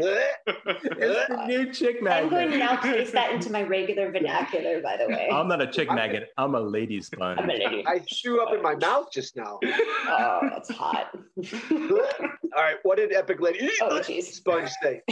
It's 0.48 1.28
the 1.28 1.44
new 1.46 1.72
chick 1.72 2.02
magnet. 2.02 2.24
I'm 2.24 2.30
going 2.30 2.50
to 2.50 2.58
now 2.58 2.76
place 2.76 3.10
that 3.12 3.32
into 3.32 3.50
my 3.50 3.62
regular 3.62 4.10
vernacular. 4.10 4.80
By 4.82 4.96
the 4.98 5.08
way, 5.08 5.28
I'm 5.32 5.48
not 5.48 5.60
a 5.62 5.66
chick 5.66 5.88
magnet. 5.90 6.30
I'm 6.36 6.54
a 6.54 6.60
lady 6.60 7.00
sponge. 7.00 7.38
I'm 7.40 7.48
a 7.48 7.52
lady. 7.54 7.84
I 7.86 8.00
threw 8.00 8.42
up 8.42 8.52
in 8.54 8.60
my 8.62 8.74
mouth 8.74 9.10
just 9.10 9.36
now. 9.36 9.58
Oh, 9.64 10.40
that's 10.50 10.70
hot. 10.70 11.16
All 11.72 12.62
right, 12.62 12.76
what 12.82 12.96
did 12.98 13.12
epic 13.12 13.40
lady 13.40 13.68
Oh, 13.82 14.02
sponge 14.02 14.70
say? 14.82 15.02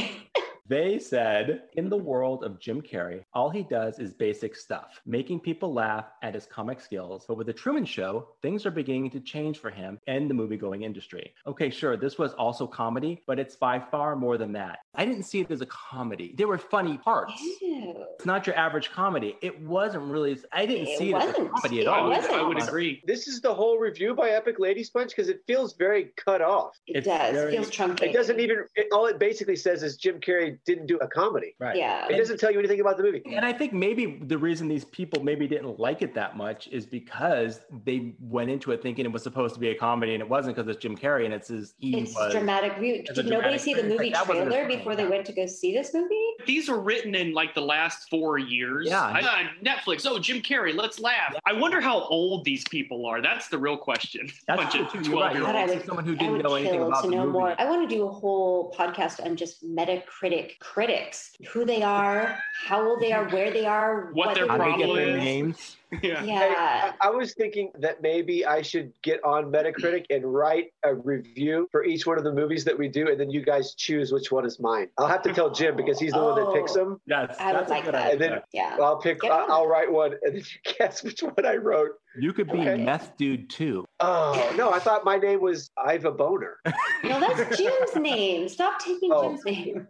They 0.66 0.98
said, 0.98 1.64
in 1.74 1.90
the 1.90 1.96
world 1.96 2.42
of 2.42 2.58
Jim 2.58 2.80
Carrey, 2.80 3.22
all 3.34 3.50
he 3.50 3.62
does 3.64 3.98
is 3.98 4.14
basic 4.14 4.56
stuff, 4.56 4.98
making 5.04 5.40
people 5.40 5.74
laugh 5.74 6.06
at 6.22 6.32
his 6.34 6.46
comic 6.46 6.80
skills. 6.80 7.26
But 7.28 7.36
with 7.36 7.46
The 7.48 7.52
Truman 7.52 7.84
Show, 7.84 8.28
things 8.40 8.64
are 8.64 8.70
beginning 8.70 9.10
to 9.10 9.20
change 9.20 9.58
for 9.58 9.68
him 9.70 9.98
and 10.06 10.28
the 10.28 10.32
movie 10.32 10.56
going 10.56 10.82
industry. 10.82 11.34
Okay, 11.46 11.68
sure, 11.68 11.98
this 11.98 12.16
was 12.18 12.32
also 12.32 12.66
comedy, 12.66 13.22
but 13.26 13.38
it's 13.38 13.56
by 13.56 13.78
far 13.78 14.16
more 14.16 14.38
than 14.38 14.52
that. 14.52 14.78
I 14.94 15.04
didn't 15.04 15.24
see 15.24 15.40
it 15.40 15.50
as 15.50 15.60
a 15.60 15.66
comedy. 15.66 16.34
There 16.38 16.48
were 16.48 16.56
funny 16.56 16.96
parts. 16.96 17.34
Ew. 17.60 18.06
It's 18.14 18.24
not 18.24 18.46
your 18.46 18.56
average 18.56 18.90
comedy. 18.90 19.36
It 19.42 19.60
wasn't 19.60 20.04
really, 20.04 20.38
I 20.50 20.64
didn't 20.64 20.86
It 20.88 20.98
see 20.98 21.10
it 21.10 21.16
as 21.16 21.28
a 21.30 21.44
comedy 21.46 21.80
at 21.80 21.84
It 21.84 21.88
I 21.88 21.98
all. 21.98 22.08
would. 22.08 22.24
I 22.30 22.42
would 22.42 22.62
agree. 22.62 23.02
This 23.06 23.28
is 23.28 23.42
the 23.42 23.52
whole 23.52 23.78
review 23.78 24.14
by 24.14 24.30
Epic 24.30 24.58
Lady 24.58 24.82
Sponge 24.82 25.10
because 25.10 25.28
it 25.28 25.42
feels 25.46 25.74
very 25.76 26.12
cut 26.16 26.40
off. 26.40 26.78
It 26.86 26.96
It's 26.98 27.06
does. 27.06 27.32
very- 27.34 27.52
Feels 27.52 27.68
truncated. 27.68 28.14
It 28.14 28.16
doesn't 28.16 28.40
even. 28.40 28.64
It, 28.76 28.86
all 28.92 29.04
it 29.06 29.18
basically 29.18 29.56
says 29.56 29.82
is 29.82 29.98
Jim 29.98 30.20
Carrey 30.20 30.53
Carrey 30.54 30.64
didn't 30.66 30.86
do 30.86 30.96
a 30.98 31.08
comedy. 31.08 31.54
Right. 31.58 31.76
Yeah. 31.76 32.06
It 32.08 32.16
doesn't 32.16 32.38
tell 32.38 32.50
you 32.50 32.58
anything 32.58 32.80
about 32.80 32.96
the 32.96 33.02
movie. 33.02 33.22
And 33.34 33.44
I 33.44 33.52
think 33.52 33.72
maybe 33.72 34.18
the 34.22 34.38
reason 34.38 34.68
these 34.68 34.84
people 34.86 35.22
maybe 35.22 35.46
didn't 35.46 35.78
like 35.78 36.02
it 36.02 36.14
that 36.14 36.36
much 36.36 36.68
is 36.68 36.86
because 36.86 37.60
they 37.84 38.14
went 38.20 38.50
into 38.50 38.72
it 38.72 38.82
thinking 38.82 39.04
it 39.04 39.12
was 39.12 39.22
supposed 39.22 39.54
to 39.54 39.60
be 39.60 39.68
a 39.70 39.74
comedy 39.74 40.14
and 40.14 40.22
it 40.22 40.28
wasn't 40.28 40.56
because 40.56 40.68
it's 40.68 40.80
Jim 40.82 40.96
Carrey 40.96 41.24
and 41.24 41.34
it's 41.34 41.48
his 41.48 41.74
he 41.78 41.98
It's 41.98 42.14
was 42.14 42.32
dramatic. 42.32 42.78
view. 42.78 42.94
It's 42.96 43.10
a 43.10 43.14
Did 43.14 43.26
nobody 43.26 43.40
dramatic 43.58 43.60
see 43.60 43.74
the 43.74 43.80
thing. 43.82 43.90
Like, 43.90 43.98
movie 43.98 44.10
that 44.10 44.28
wasn't 44.28 44.46
his 44.46 44.54
trailer 44.54 44.68
before 44.68 44.96
they 44.96 45.06
went 45.06 45.26
to 45.26 45.32
go 45.32 45.46
see 45.46 45.72
this 45.74 45.92
movie? 45.94 46.20
These 46.46 46.68
are 46.68 46.78
written 46.80 47.14
in 47.14 47.32
like 47.32 47.54
the 47.54 47.62
last 47.62 48.08
four 48.10 48.38
years. 48.38 48.86
Yeah. 48.88 49.02
I, 49.02 49.20
uh, 49.20 49.64
Netflix. 49.64 50.06
Oh, 50.08 50.18
Jim 50.18 50.40
Carrey. 50.42 50.74
Let's 50.74 51.00
laugh. 51.00 51.34
I 51.46 51.52
wonder 51.52 51.80
how 51.80 52.00
old 52.04 52.44
these 52.44 52.64
people 52.68 53.06
are. 53.06 53.20
That's 53.22 53.48
the 53.48 53.58
real 53.58 53.76
question. 53.76 54.28
That's 54.46 54.60
Bunch 54.60 54.74
true, 54.74 54.84
of 54.84 54.92
too. 54.92 55.10
You're 55.10 55.20
right. 55.20 55.36
12 55.36 55.54
year 55.56 55.70
olds. 55.74 55.84
someone 55.86 56.04
who 56.04 56.14
didn't 56.16 56.38
know 56.42 56.54
anything 56.54 56.80
about 56.82 57.02
to 57.04 57.10
the 57.10 57.16
know 57.16 57.22
movie. 57.26 57.32
more. 57.38 57.54
I 57.58 57.64
want 57.64 57.88
to 57.88 57.94
do 57.94 58.06
a 58.06 58.10
whole 58.10 58.72
podcast 58.76 59.24
on 59.24 59.36
just 59.36 59.64
Metacritic 59.64 60.43
critics, 60.60 61.36
who 61.52 61.64
they 61.64 61.82
are, 61.82 62.38
how 62.66 62.86
old 62.88 63.00
they 63.00 63.12
are, 63.12 63.28
where 63.28 63.50
they 63.52 63.66
are, 63.66 64.10
What 64.12 64.34
their 64.34 64.46
the 64.46 64.52
How 64.52 64.58
they 64.58 64.64
problem 64.64 64.96
their 64.96 65.16
is. 65.18 65.24
names. 65.24 65.76
Yeah. 66.02 66.22
Hey, 66.22 66.54
I, 66.56 66.92
I 67.00 67.10
was 67.10 67.34
thinking 67.34 67.70
that 67.80 68.02
maybe 68.02 68.44
I 68.46 68.62
should 68.62 68.92
get 69.02 69.22
on 69.24 69.50
Metacritic 69.52 70.04
and 70.10 70.24
write 70.32 70.72
a 70.84 70.94
review 70.94 71.68
for 71.70 71.84
each 71.84 72.06
one 72.06 72.18
of 72.18 72.24
the 72.24 72.32
movies 72.32 72.64
that 72.64 72.78
we 72.78 72.88
do, 72.88 73.08
and 73.08 73.18
then 73.18 73.30
you 73.30 73.42
guys 73.42 73.74
choose 73.74 74.12
which 74.12 74.30
one 74.32 74.44
is 74.44 74.58
mine. 74.60 74.88
I'll 74.98 75.06
have 75.06 75.22
to 75.22 75.32
tell 75.32 75.50
Jim 75.50 75.76
because 75.80 75.98
he's 75.98 76.12
the 76.12 76.22
one 76.22 76.36
that 76.36 76.52
picks 76.54 76.72
Oh. 76.72 76.84
them. 76.84 77.00
Yes, 77.06 77.36
I 77.38 77.52
would 77.52 77.60
that's 77.60 77.70
a 77.70 77.74
like 77.74 77.84
that. 77.92 78.12
And 78.12 78.20
then. 78.20 78.40
Yeah. 78.52 78.76
I'll 78.80 78.98
pick. 78.98 79.22
I'll. 79.24 79.50
I'll 79.52 79.66
write 79.66 79.90
one, 79.90 80.12
and 80.22 80.34
then 80.34 80.42
you 80.42 80.72
guess 80.78 81.02
which 81.02 81.22
one 81.22 81.44
I 81.44 81.56
wrote. 81.56 81.90
You 82.16 82.32
could 82.32 82.46
be 82.46 82.60
Okay. 82.60 82.76
meth 82.84 83.16
dude 83.16 83.50
too. 83.50 83.84
Oh 83.98 84.52
no, 84.56 84.70
I 84.72 84.78
thought 84.78 85.04
my 85.04 85.16
name 85.18 85.40
was 85.40 85.70
Iva 85.92 86.10
Boner. 86.12 86.58
No, 87.04 87.20
that's 87.20 87.58
Jim's 87.58 87.94
name. 87.96 88.48
Stop 88.48 88.78
taking 88.78 89.10
Oh. 89.12 89.28
Jim's 89.28 89.44
name. 89.44 89.86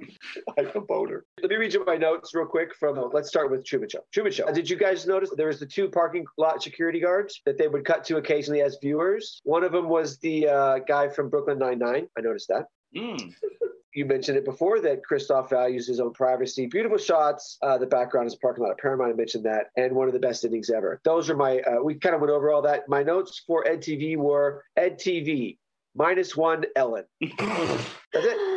Iva 0.58 0.80
Boner. 0.80 1.24
Let 1.40 1.48
me 1.48 1.54
read 1.56 1.72
you 1.72 1.84
my 1.84 1.96
notes 1.96 2.34
real 2.34 2.44
quick. 2.46 2.74
From 2.74 3.10
let's 3.12 3.28
start 3.28 3.52
with 3.52 3.64
Truman 3.64 3.88
Show. 3.88 4.00
Truman 4.12 4.32
Show. 4.32 4.50
Did 4.52 4.68
you 4.68 4.76
guys 4.76 5.06
notice 5.06 5.30
there 5.36 5.46
was 5.46 5.60
the 5.60 5.66
two 5.66 5.88
parking 5.94 6.26
lot 6.36 6.62
security 6.62 7.00
guards 7.00 7.40
that 7.46 7.56
they 7.56 7.68
would 7.68 7.84
cut 7.84 8.04
to 8.04 8.16
occasionally 8.16 8.60
as 8.60 8.76
viewers? 8.82 9.40
One 9.44 9.64
of 9.64 9.72
them 9.72 9.88
was 9.88 10.18
the 10.18 10.48
uh, 10.48 10.78
guy 10.80 11.08
from 11.08 11.30
Brooklyn 11.30 11.58
Nine 11.58 11.78
Nine. 11.78 12.08
I 12.18 12.20
noticed 12.20 12.48
that. 12.48 12.66
Mm. 12.94 13.32
you 13.94 14.04
mentioned 14.04 14.36
it 14.36 14.44
before 14.44 14.80
that 14.80 15.02
Christof 15.08 15.48
values 15.48 15.86
his 15.86 16.00
own 16.00 16.12
privacy. 16.12 16.66
Beautiful 16.66 16.98
shots. 16.98 17.56
Uh, 17.62 17.78
the 17.78 17.86
background 17.86 18.26
is 18.26 18.34
a 18.34 18.38
parking 18.38 18.64
lot 18.64 18.72
at 18.72 18.78
Paramount. 18.78 19.12
I 19.12 19.14
mentioned 19.14 19.44
that, 19.44 19.66
and 19.76 19.94
one 19.94 20.08
of 20.08 20.12
the 20.12 20.20
best 20.20 20.44
endings 20.44 20.68
ever. 20.68 21.00
Those 21.04 21.30
are 21.30 21.36
my. 21.36 21.60
Uh, 21.60 21.82
we 21.82 21.94
kind 21.94 22.14
of 22.14 22.20
went 22.20 22.32
over 22.32 22.50
all 22.50 22.62
that. 22.62 22.88
My 22.88 23.02
notes 23.02 23.42
for 23.46 23.64
EdTV 23.64 24.16
were 24.16 24.64
EdTV 24.78 25.58
minus 25.94 26.36
one 26.36 26.64
Ellen. 26.76 27.04
That's 27.38 27.86
it. 28.14 28.53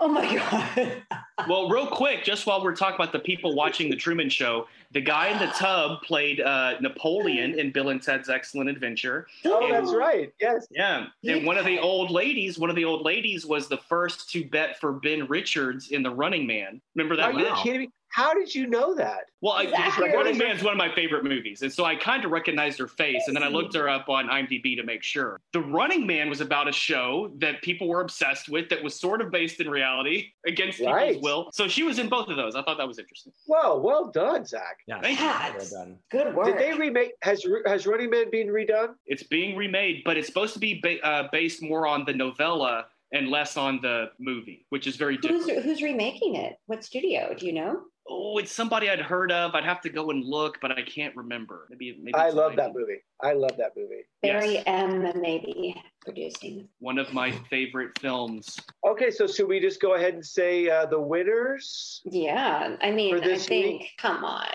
Oh 0.00 0.08
my 0.08 0.34
god. 0.34 1.02
Well, 1.46 1.68
real 1.68 1.86
quick, 1.86 2.24
just 2.24 2.46
while 2.46 2.64
we're 2.64 2.74
talking 2.74 2.94
about 2.94 3.12
the 3.12 3.18
people 3.18 3.54
watching 3.54 3.90
the 3.90 3.94
Truman 3.94 4.30
Show, 4.30 4.66
the 4.92 5.02
guy 5.02 5.28
in 5.28 5.38
the 5.38 5.52
tub 5.52 6.00
played 6.02 6.40
uh, 6.40 6.80
Napoleon 6.80 7.58
in 7.58 7.70
Bill 7.70 7.90
and 7.90 8.02
Ted's 8.02 8.30
Excellent 8.30 8.70
Adventure. 8.70 9.26
Oh, 9.44 9.68
that's 9.70 9.92
right. 9.92 10.32
Yes. 10.40 10.66
Yeah, 10.70 11.08
and 11.24 11.44
one 11.44 11.58
of 11.58 11.66
the 11.66 11.78
old 11.78 12.10
ladies, 12.10 12.58
one 12.58 12.70
of 12.70 12.74
the 12.74 12.86
old 12.86 13.04
ladies 13.04 13.44
was 13.44 13.68
the 13.68 13.76
first 13.76 14.30
to 14.30 14.46
bet 14.46 14.80
for 14.80 14.94
Ben 14.94 15.26
Richards 15.26 15.90
in 15.90 16.02
The 16.02 16.10
Running 16.10 16.46
Man. 16.46 16.80
Remember 16.94 17.14
that? 17.16 17.34
Are 17.34 17.38
you 17.38 17.54
kidding 17.62 17.80
me? 17.80 17.90
How 18.16 18.32
did 18.32 18.54
you 18.54 18.66
know 18.66 18.94
that? 18.94 19.26
Well, 19.42 19.52
I, 19.52 19.64
Is 19.64 19.72
that 19.72 19.98
Running 20.00 20.14
accurate? 20.16 20.38
Man's 20.38 20.62
one 20.62 20.72
of 20.72 20.78
my 20.78 20.88
favorite 20.94 21.22
movies, 21.22 21.60
and 21.60 21.70
so 21.70 21.84
I 21.84 21.94
kind 21.96 22.24
of 22.24 22.30
recognized 22.30 22.78
her 22.78 22.88
face, 22.88 23.24
and 23.26 23.36
then 23.36 23.42
I 23.42 23.48
looked 23.48 23.74
her 23.74 23.90
up 23.90 24.08
on 24.08 24.26
IMDb 24.28 24.74
to 24.74 24.82
make 24.84 25.02
sure. 25.02 25.38
The 25.52 25.60
Running 25.60 26.06
Man 26.06 26.30
was 26.30 26.40
about 26.40 26.66
a 26.66 26.72
show 26.72 27.30
that 27.40 27.60
people 27.60 27.88
were 27.88 28.00
obsessed 28.00 28.48
with, 28.48 28.70
that 28.70 28.82
was 28.82 28.98
sort 28.98 29.20
of 29.20 29.30
based 29.30 29.60
in 29.60 29.68
reality 29.68 30.28
against 30.46 30.80
Right. 30.80 31.08
people's 31.08 31.22
will. 31.22 31.50
So 31.52 31.68
she 31.68 31.82
was 31.82 31.98
in 31.98 32.08
both 32.08 32.28
of 32.28 32.36
those. 32.38 32.56
I 32.56 32.62
thought 32.62 32.78
that 32.78 32.88
was 32.88 32.98
interesting. 32.98 33.34
Well, 33.46 33.82
well 33.82 34.10
done, 34.10 34.46
Zack. 34.46 34.78
Yeah, 34.88 35.02
Thank 35.02 35.20
you. 35.20 35.26
well 35.26 35.68
done. 35.70 35.98
Good 36.10 36.34
work. 36.34 36.46
Did 36.46 36.56
they 36.58 36.72
remake? 36.72 37.12
Has 37.20 37.44
Has 37.66 37.86
Running 37.86 38.08
Man 38.08 38.30
been 38.30 38.48
redone? 38.48 38.94
It's 39.04 39.24
being 39.24 39.56
remade, 39.56 40.04
but 40.06 40.16
it's 40.16 40.26
supposed 40.26 40.54
to 40.54 40.58
be 40.58 40.80
ba- 40.82 41.04
uh, 41.06 41.28
based 41.32 41.62
more 41.62 41.86
on 41.86 42.06
the 42.06 42.14
novella 42.14 42.86
and 43.12 43.28
less 43.28 43.58
on 43.58 43.78
the 43.82 44.06
movie, 44.18 44.64
which 44.70 44.86
is 44.86 44.96
very 44.96 45.18
different. 45.18 45.42
Who's 45.50 45.62
who's 45.64 45.82
remaking 45.82 46.36
it? 46.36 46.56
What 46.64 46.82
studio? 46.82 47.34
Do 47.38 47.44
you 47.44 47.52
know? 47.52 47.82
Oh, 48.08 48.38
it's 48.38 48.52
somebody 48.52 48.88
I'd 48.88 49.00
heard 49.00 49.32
of. 49.32 49.54
I'd 49.54 49.64
have 49.64 49.80
to 49.82 49.88
go 49.88 50.10
and 50.10 50.24
look, 50.24 50.58
but 50.60 50.70
I 50.70 50.82
can't 50.82 51.14
remember. 51.16 51.66
Maybe, 51.70 51.98
maybe 52.00 52.14
I 52.14 52.30
love 52.30 52.56
that 52.56 52.72
movie. 52.74 52.98
I 53.22 53.32
love 53.32 53.56
that 53.58 53.72
movie. 53.76 54.02
Barry 54.22 54.54
Yes. 54.54 54.64
M. 54.66 55.20
Maybe 55.20 55.82
producing. 56.06 56.68
One 56.78 56.98
of 56.98 57.12
my 57.12 57.32
favorite 57.50 57.98
films. 57.98 58.56
Okay, 58.86 59.10
so 59.10 59.26
should 59.26 59.48
we 59.48 59.58
just 59.60 59.80
go 59.82 59.94
ahead 59.94 60.14
and 60.14 60.24
say 60.24 60.70
uh, 60.70 60.86
the 60.86 60.98
winners? 61.00 62.00
Yeah, 62.04 62.76
I 62.80 62.92
mean, 62.92 63.16
For 63.18 63.22
I 63.22 63.26
this 63.26 63.46
think. 63.46 63.80
week? 63.82 63.90
Come 63.98 64.24
on. 64.24 64.46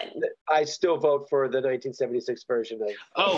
I 0.49 0.63
still 0.63 0.97
vote 0.97 1.27
for 1.29 1.47
the 1.49 1.57
1976 1.57 2.43
version 2.45 2.81
of. 2.81 2.89
Oh, 3.17 3.37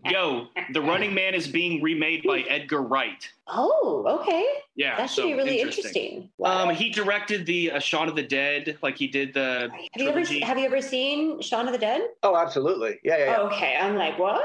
yo, 0.04 0.48
The 0.74 0.82
Running 0.82 1.14
Man 1.14 1.34
is 1.34 1.48
being 1.48 1.82
remade 1.82 2.22
by 2.24 2.40
Edgar 2.40 2.82
Wright. 2.82 3.28
Oh, 3.48 4.04
okay. 4.20 4.46
Yeah, 4.76 4.96
That 4.96 5.10
should 5.10 5.22
so 5.22 5.26
be 5.28 5.34
really 5.34 5.60
interesting. 5.60 6.30
Wow. 6.38 6.68
Um, 6.68 6.74
he 6.74 6.90
directed 6.90 7.46
the 7.46 7.72
uh, 7.72 7.78
Shaun 7.80 8.08
of 8.08 8.14
the 8.16 8.22
Dead, 8.22 8.78
like 8.82 8.96
he 8.96 9.08
did 9.08 9.32
the 9.34 9.70
have 9.72 10.02
you 10.02 10.08
ever 10.08 10.20
trilogy. 10.22 10.40
have 10.40 10.58
you 10.58 10.66
ever 10.66 10.80
seen 10.82 11.40
Shaun 11.40 11.66
of 11.66 11.72
the 11.72 11.78
Dead? 11.78 12.02
Oh, 12.22 12.36
absolutely. 12.36 13.00
Yeah, 13.02 13.16
yeah, 13.18 13.24
yeah. 13.32 13.38
Okay, 13.40 13.76
I'm 13.80 13.96
like, 13.96 14.18
what? 14.18 14.44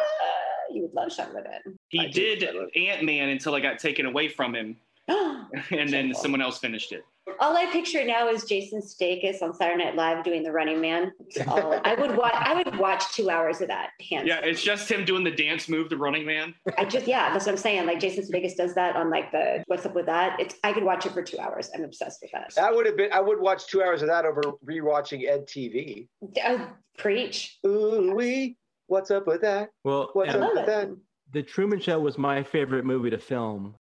You 0.72 0.84
would 0.84 0.94
love 0.94 1.12
Shaun 1.12 1.28
of 1.36 1.44
the 1.44 1.76
he 1.90 2.00
I 2.00 2.08
did 2.08 2.44
Ant 2.76 3.04
Man 3.04 3.30
until 3.30 3.56
it 3.56 3.62
got 3.62 3.80
taken 3.80 4.06
away 4.06 4.28
from 4.30 4.56
him, 4.56 4.78
and 5.08 5.48
then 5.72 5.88
Shameful. 5.88 6.22
someone 6.22 6.42
else 6.42 6.58
finished 6.60 6.92
it. 6.92 7.04
All 7.40 7.58
I 7.58 7.66
picture 7.72 8.06
now 8.06 8.30
is 8.30 8.44
Jason 8.46 8.82
Sudeikis 8.82 9.42
on 9.42 9.52
Saturday 9.56 9.84
Night 9.84 9.96
Live 9.96 10.24
doing 10.24 10.44
The 10.44 10.52
Running 10.52 10.80
Man. 10.80 11.12
It's 11.28 11.48
all- 11.48 11.82
I 11.84 11.96
would 11.96 12.16
watch. 12.16 12.34
I 12.36 12.54
would 12.54 12.78
watch 12.78 13.14
two 13.14 13.32
hours 13.32 13.62
of 13.62 13.68
that. 13.70 13.90
Hands. 14.12 14.28
Yeah, 14.28 14.42
it's 14.42 14.62
just 14.62 14.90
him 14.90 15.06
doing 15.06 15.24
the 15.24 15.32
dance 15.32 15.68
move, 15.68 15.90
the 15.90 15.98
Running 15.98 16.24
Man. 16.26 16.54
I 16.78 16.86
just 16.86 17.08
yeah, 17.08 17.34
that's 17.34 17.46
what 17.48 17.54
I'm 17.54 17.58
saying. 17.58 17.88
Like 17.88 18.00
Jason 18.00 18.24
Sudeikis 18.26 18.56
does 18.56 18.76
that 18.76 18.96
on 18.96 19.10
like 19.10 19.32
the 19.32 19.64
What's 19.66 19.86
Up 19.88 19.96
with 19.96 20.06
That. 20.06 20.40
It's 20.40 20.56
I 20.64 20.72
could 20.72 20.84
watch 20.84 21.08
it 21.08 21.14
for 21.14 21.24
two 21.24 21.40
hours. 21.40 21.72
I'm 21.74 21.84
obsessed 21.84 22.20
with 22.22 22.32
that. 22.32 22.54
That 22.56 22.76
would 22.76 22.86
have 22.86 22.96
been. 22.96 23.12
I 23.12 23.22
would 23.22 23.40
watch 23.40 23.66
two 23.66 23.82
hours 23.82 24.04
of 24.04 24.08
that 24.10 24.26
over 24.26 24.42
rewatching 24.64 25.28
Ed 25.28 25.48
TV. 25.48 26.08
Uh, 26.44 26.68
preach. 26.98 27.58
Ooh 27.66 28.14
wee. 28.16 28.56
What's 28.88 29.10
up 29.12 29.26
with 29.26 29.42
that? 29.42 29.72
Well, 29.84 30.10
What's 30.14 30.34
up 30.34 30.54
with 30.54 30.60
it. 30.60 30.66
that? 30.68 30.90
the 31.34 31.42
Truman 31.42 31.80
Show 31.80 32.00
was 32.00 32.18
my 32.18 32.44
favorite 32.44 32.86
movie 32.86 33.10
to 33.10 33.18
film. 33.18 33.76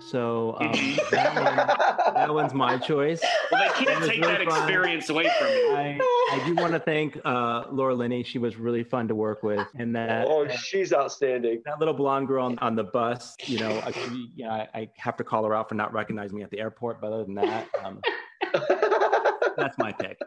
So 0.00 0.56
um, 0.60 0.72
that, 1.10 1.34
one, 1.34 2.14
that 2.14 2.34
one's 2.34 2.54
my 2.54 2.78
choice. 2.78 3.22
Well, 3.52 3.62
they 3.62 3.84
can't 3.84 4.04
take 4.04 4.20
really 4.20 4.44
that 4.44 4.48
fun. 4.48 4.62
experience 4.62 5.08
away 5.10 5.30
from 5.38 5.48
you. 5.48 5.74
I, 5.74 5.98
I 6.32 6.42
do 6.46 6.54
want 6.54 6.72
to 6.72 6.80
thank 6.80 7.18
uh, 7.24 7.64
Laura 7.70 7.94
Linney. 7.94 8.22
She 8.22 8.38
was 8.38 8.56
really 8.56 8.82
fun 8.82 9.08
to 9.08 9.14
work 9.14 9.42
with, 9.42 9.66
and 9.78 9.94
that 9.96 10.26
oh, 10.26 10.48
she's 10.48 10.92
outstanding. 10.92 11.62
that 11.66 11.78
little 11.78 11.94
blonde 11.94 12.28
girl 12.28 12.46
on, 12.46 12.58
on 12.60 12.76
the 12.76 12.84
bus. 12.84 13.36
You 13.44 13.60
know, 13.60 13.70
I, 13.84 13.92
you 14.34 14.44
know, 14.44 14.50
I, 14.50 14.68
I 14.74 14.90
have 14.96 15.16
to 15.18 15.24
call 15.24 15.44
her 15.44 15.54
out 15.54 15.68
for 15.68 15.74
not 15.74 15.92
recognizing 15.92 16.38
me 16.38 16.44
at 16.44 16.50
the 16.50 16.60
airport. 16.60 17.00
But 17.00 17.12
other 17.12 17.24
than 17.24 17.34
that, 17.34 17.68
um, 17.84 18.00
that's 19.56 19.76
my 19.76 19.92
pick. 19.92 20.18